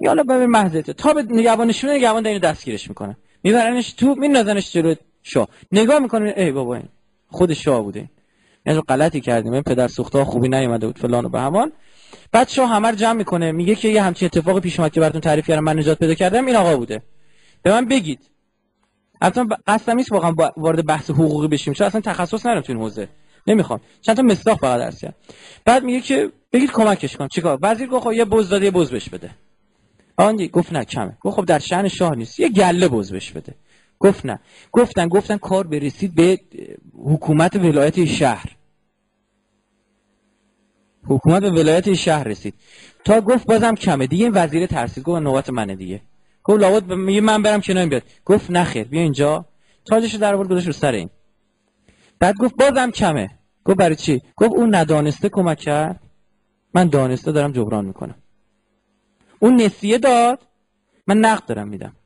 میگه 0.00 0.08
حالا 0.10 0.22
ببین 0.22 0.46
محضته. 0.46 0.92
تا 0.92 1.14
به 1.14 1.22
نگهبان 1.22 1.66
نشونه 1.66 1.94
نگهبان 1.94 2.26
اینو 2.26 2.38
دستگیرش 2.38 2.88
می‌کنه. 2.88 3.16
میبرنش 3.42 3.92
تو 3.92 4.14
میندازنش 4.14 4.72
جلو 4.72 4.94
شاه. 5.22 5.48
نگاه 5.72 5.98
می‌کنه 5.98 6.34
ای 6.36 6.52
بابا 6.52 6.74
این 6.74 6.88
خود 7.28 7.52
شاه 7.52 7.82
بوده. 7.82 8.10
یعنی 8.66 8.80
غلطی 8.80 9.20
کردیم. 9.20 9.52
این 9.52 9.62
پدر 9.62 9.88
سوخته 9.88 10.24
خوبی 10.24 10.48
نیومده 10.48 10.86
بود 10.86 10.98
فلان 10.98 11.24
و 11.24 11.28
به 11.28 11.40
همان 11.40 11.72
بعد 12.32 12.48
شاه 12.48 12.68
همه 12.68 12.96
جمع 12.96 13.12
می‌کنه 13.12 13.52
میگه 13.52 13.74
که 13.74 13.88
یه 13.88 14.02
همچین 14.02 14.26
اتفاقی 14.26 14.60
پیش 14.60 14.80
اومد 14.80 14.92
که 14.92 15.00
براتون 15.00 15.20
تعریف 15.20 15.46
کردم 15.46 15.64
من 15.64 15.78
نجات 15.78 15.98
پیدا 15.98 16.14
کردم 16.14 16.46
این 16.46 16.56
آقا 16.56 16.76
بوده. 16.76 17.02
به 17.62 17.70
من 17.70 17.88
بگید. 17.88 18.30
البته 19.20 19.56
قصدم 19.66 19.96
نیست 19.96 20.12
واقعا 20.12 20.34
وارد 20.56 20.86
بحث 20.86 21.10
حقوقی 21.10 21.48
بشیم 21.48 21.74
چون 21.74 21.86
اصلا 21.86 22.00
تخصص 22.00 22.46
ندارم 22.46 22.60
تو 22.60 22.72
این 22.72 22.82
حوزه. 22.82 23.08
نمی‌خوام. 23.46 23.80
چند 24.00 24.16
تا 24.16 24.22
مصداق 24.22 24.60
فقط 24.60 24.80
درس 24.80 25.04
بعد 25.64 25.84
میگه 25.84 26.00
که 26.00 26.32
بگید 26.52 26.70
کمکش 26.72 27.16
کن 27.16 27.28
چیکار؟ 27.28 27.58
وزیر 27.62 27.88
گفت 27.88 28.04
خب 28.04 28.12
یه 28.12 28.24
بز 28.24 28.48
داده 28.48 28.64
یه 28.64 28.70
بز 28.70 28.90
بهش 28.90 29.08
بده. 29.08 29.30
آن 30.16 30.36
گفت 30.36 30.72
نه 30.72 30.84
کمه. 30.84 31.18
گفت 31.20 31.36
خب 31.36 31.44
در 31.44 31.58
شأن 31.58 31.88
شاه 31.88 32.14
نیست. 32.14 32.40
یه 32.40 32.48
گله 32.48 32.88
بز 32.88 33.12
بهش 33.12 33.30
بده. 33.30 33.54
گفت 34.04 34.26
نه 34.26 34.40
گفتن 34.72 35.08
گفتن 35.08 35.36
کار 35.36 35.66
برسید 35.66 36.14
به 36.14 36.40
حکومت 37.04 37.56
ولایت 37.56 38.04
شهر. 38.04 38.56
حکومت 41.06 41.42
به 41.42 41.50
ولایت 41.50 41.92
شهر 41.92 42.24
رسید. 42.24 42.54
تا 43.04 43.20
گفت 43.20 43.46
بازم 43.46 43.74
کمه. 43.74 44.06
دیگه 44.06 44.30
وزیر 44.30 44.66
ترسید 44.66 45.04
گفت 45.04 45.22
نوبت 45.22 45.50
منه 45.50 45.76
دیگه. 45.76 46.02
گفت 46.44 46.60
لابد 46.60 46.92
میگه 46.92 47.20
من 47.20 47.42
برم 47.42 47.60
کنار 47.60 47.86
بیاد. 47.86 48.02
گفت 48.24 48.50
نخیر 48.50 48.84
بیا 48.84 49.00
اینجا. 49.00 49.44
تاجشو 49.84 50.18
در 50.18 50.34
آورد 50.34 50.48
گذاشت 50.48 50.66
رو 50.66 50.72
سر 50.72 50.92
این. 50.92 51.10
بعد 52.18 52.34
گفت 52.36 52.56
بازم 52.56 52.90
کمه. 52.90 53.30
گفت 53.64 53.76
برای 53.76 53.96
چی؟ 53.96 54.22
گفت 54.36 54.52
اون 54.52 54.74
ندانسته 54.74 55.28
کمک 55.28 55.58
کرد. 55.58 56.00
من 56.74 56.88
دانسته 56.88 57.32
دارم 57.32 57.52
جبران 57.52 57.84
می‌کنم. 57.84 58.14
اون 59.38 59.62
نسیه 59.62 59.98
داد. 59.98 60.46
من 61.06 61.18
نقد 61.18 61.46
دارم 61.46 61.68
میدم. 61.68 61.96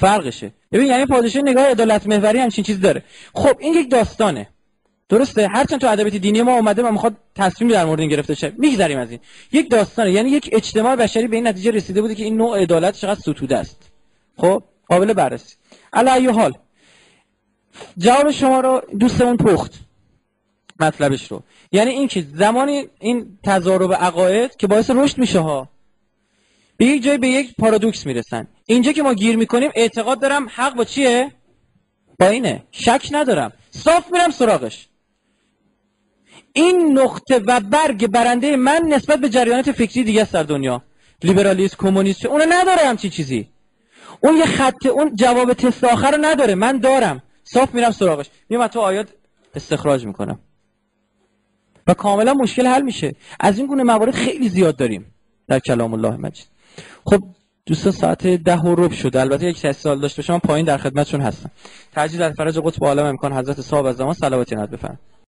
فرقشه. 0.00 0.52
ببین 0.72 0.86
یعنی 0.86 1.06
پادشاه 1.06 1.42
نگاه 1.42 1.66
عدالت 1.66 2.06
محوری 2.06 2.38
همچین 2.38 2.64
چیز 2.64 2.80
داره. 2.80 3.02
خب 3.34 3.56
این 3.58 3.74
یک 3.74 3.90
داستانه. 3.90 4.48
درسته؟ 5.08 5.48
هرچند 5.48 5.80
تو 5.80 5.88
ادبیات 5.88 6.14
دینی 6.14 6.42
ما 6.42 6.52
اومده 6.52 6.82
و 6.82 6.92
می‌خواد 6.92 7.16
تصمیم 7.34 7.70
در 7.70 7.84
مورد 7.84 8.00
این 8.00 8.08
گرفته 8.08 8.34
شه. 8.34 8.52
میگذریم 8.58 8.98
از 8.98 9.10
این. 9.10 9.20
یک 9.52 9.70
داستانه. 9.70 10.12
یعنی 10.12 10.30
یک 10.30 10.48
اجتماع 10.52 10.96
بشری 10.96 11.26
به 11.26 11.36
این 11.36 11.46
نتیجه 11.46 11.70
رسیده 11.70 12.02
بوده 12.02 12.14
که 12.14 12.24
این 12.24 12.36
نوع 12.36 12.62
عدالت 12.62 12.94
چقدر 12.94 13.20
ستوده 13.20 13.56
است. 13.56 13.90
خب 14.36 14.62
قابل 14.88 15.12
بررسی. 15.12 15.56
علی 15.92 16.26
حال 16.26 16.52
جواب 17.98 18.30
شما 18.30 18.60
رو 18.60 18.82
دوستمون 18.98 19.36
پخت. 19.36 19.74
مطلبش 20.80 21.30
رو. 21.30 21.42
یعنی 21.72 21.90
این 21.90 22.08
که 22.08 22.24
زمانی 22.34 22.88
این 23.00 23.38
تضارب 23.44 23.92
عقاید 23.92 24.56
که 24.56 24.66
باعث 24.66 24.90
رشد 24.90 25.18
میشه 25.18 25.38
ها. 25.38 25.68
به 26.80 26.86
یک 26.86 27.02
جای 27.02 27.18
به 27.18 27.28
یک 27.28 27.54
پارادوکس 27.58 28.06
می‌رسن. 28.06 28.48
اینجا 28.66 28.92
که 28.92 29.02
ما 29.02 29.14
گیر 29.14 29.36
می‌کنیم 29.36 29.70
اعتقاد 29.74 30.20
دارم 30.20 30.46
حق 30.54 30.74
با 30.74 30.84
چیه؟ 30.84 31.32
با 32.18 32.26
اینه. 32.26 32.62
شک 32.70 33.08
ندارم. 33.12 33.52
صاف 33.70 34.12
میرم 34.12 34.30
سراغش. 34.30 34.88
این 36.52 36.98
نقطه 36.98 37.38
و 37.46 37.60
برگ 37.60 38.06
برنده 38.06 38.56
من 38.56 38.82
نسبت 38.88 39.20
به 39.20 39.28
جریانات 39.28 39.72
فکری 39.72 40.04
دیگه 40.04 40.22
است 40.22 40.32
در 40.32 40.42
دنیا. 40.42 40.82
لیبرالیسم 41.22 41.76
کمونیسم 41.78 42.28
اونو 42.28 42.44
نداره 42.48 42.82
همچی 42.82 43.10
چیزی. 43.10 43.48
اون 44.20 44.36
یه 44.36 44.46
خط 44.46 44.86
اون 44.86 45.16
جواب 45.16 45.52
تست 45.52 45.84
آخر 45.84 46.10
رو 46.10 46.18
نداره. 46.20 46.54
من 46.54 46.78
دارم. 46.78 47.22
صاف 47.44 47.74
میرم 47.74 47.90
سراغش. 47.90 48.26
میام 48.48 48.66
تو 48.66 48.80
آیات 48.80 49.08
استخراج 49.54 50.06
می‌کنم. 50.06 50.38
و 51.86 51.94
کاملا 51.94 52.34
مشکل 52.34 52.66
حل 52.66 52.82
میشه. 52.82 53.14
از 53.40 53.58
این 53.58 53.66
گونه 53.66 53.82
موارد 53.82 54.14
خیلی 54.14 54.48
زیاد 54.48 54.76
داریم 54.76 55.14
در 55.48 55.58
کلام 55.58 55.94
الله 55.94 56.16
مجید. 56.16 56.59
خب 57.04 57.22
دوستا 57.66 57.90
ساعت 57.90 58.26
ده 58.26 58.56
و 58.56 58.74
رب 58.74 58.92
شده. 58.92 59.20
البته 59.20 59.46
یک 59.46 59.72
سال 59.72 60.00
داشت 60.00 60.16
باشم 60.16 60.38
پایین 60.38 60.66
در 60.66 60.76
خدمتشون 60.76 61.20
هستم. 61.20 61.50
تجدید 61.92 62.20
در 62.20 62.32
فرج 62.32 62.58
قطب 62.58 62.84
عالم 62.84 63.06
امکان 63.06 63.32
حضرت 63.32 63.60
صاحب 63.60 63.84
از 63.84 63.96
زمان 63.96 64.14
صلواتی 64.14 64.54
نهاد 64.54 64.70
بفرمایید. 64.70 65.10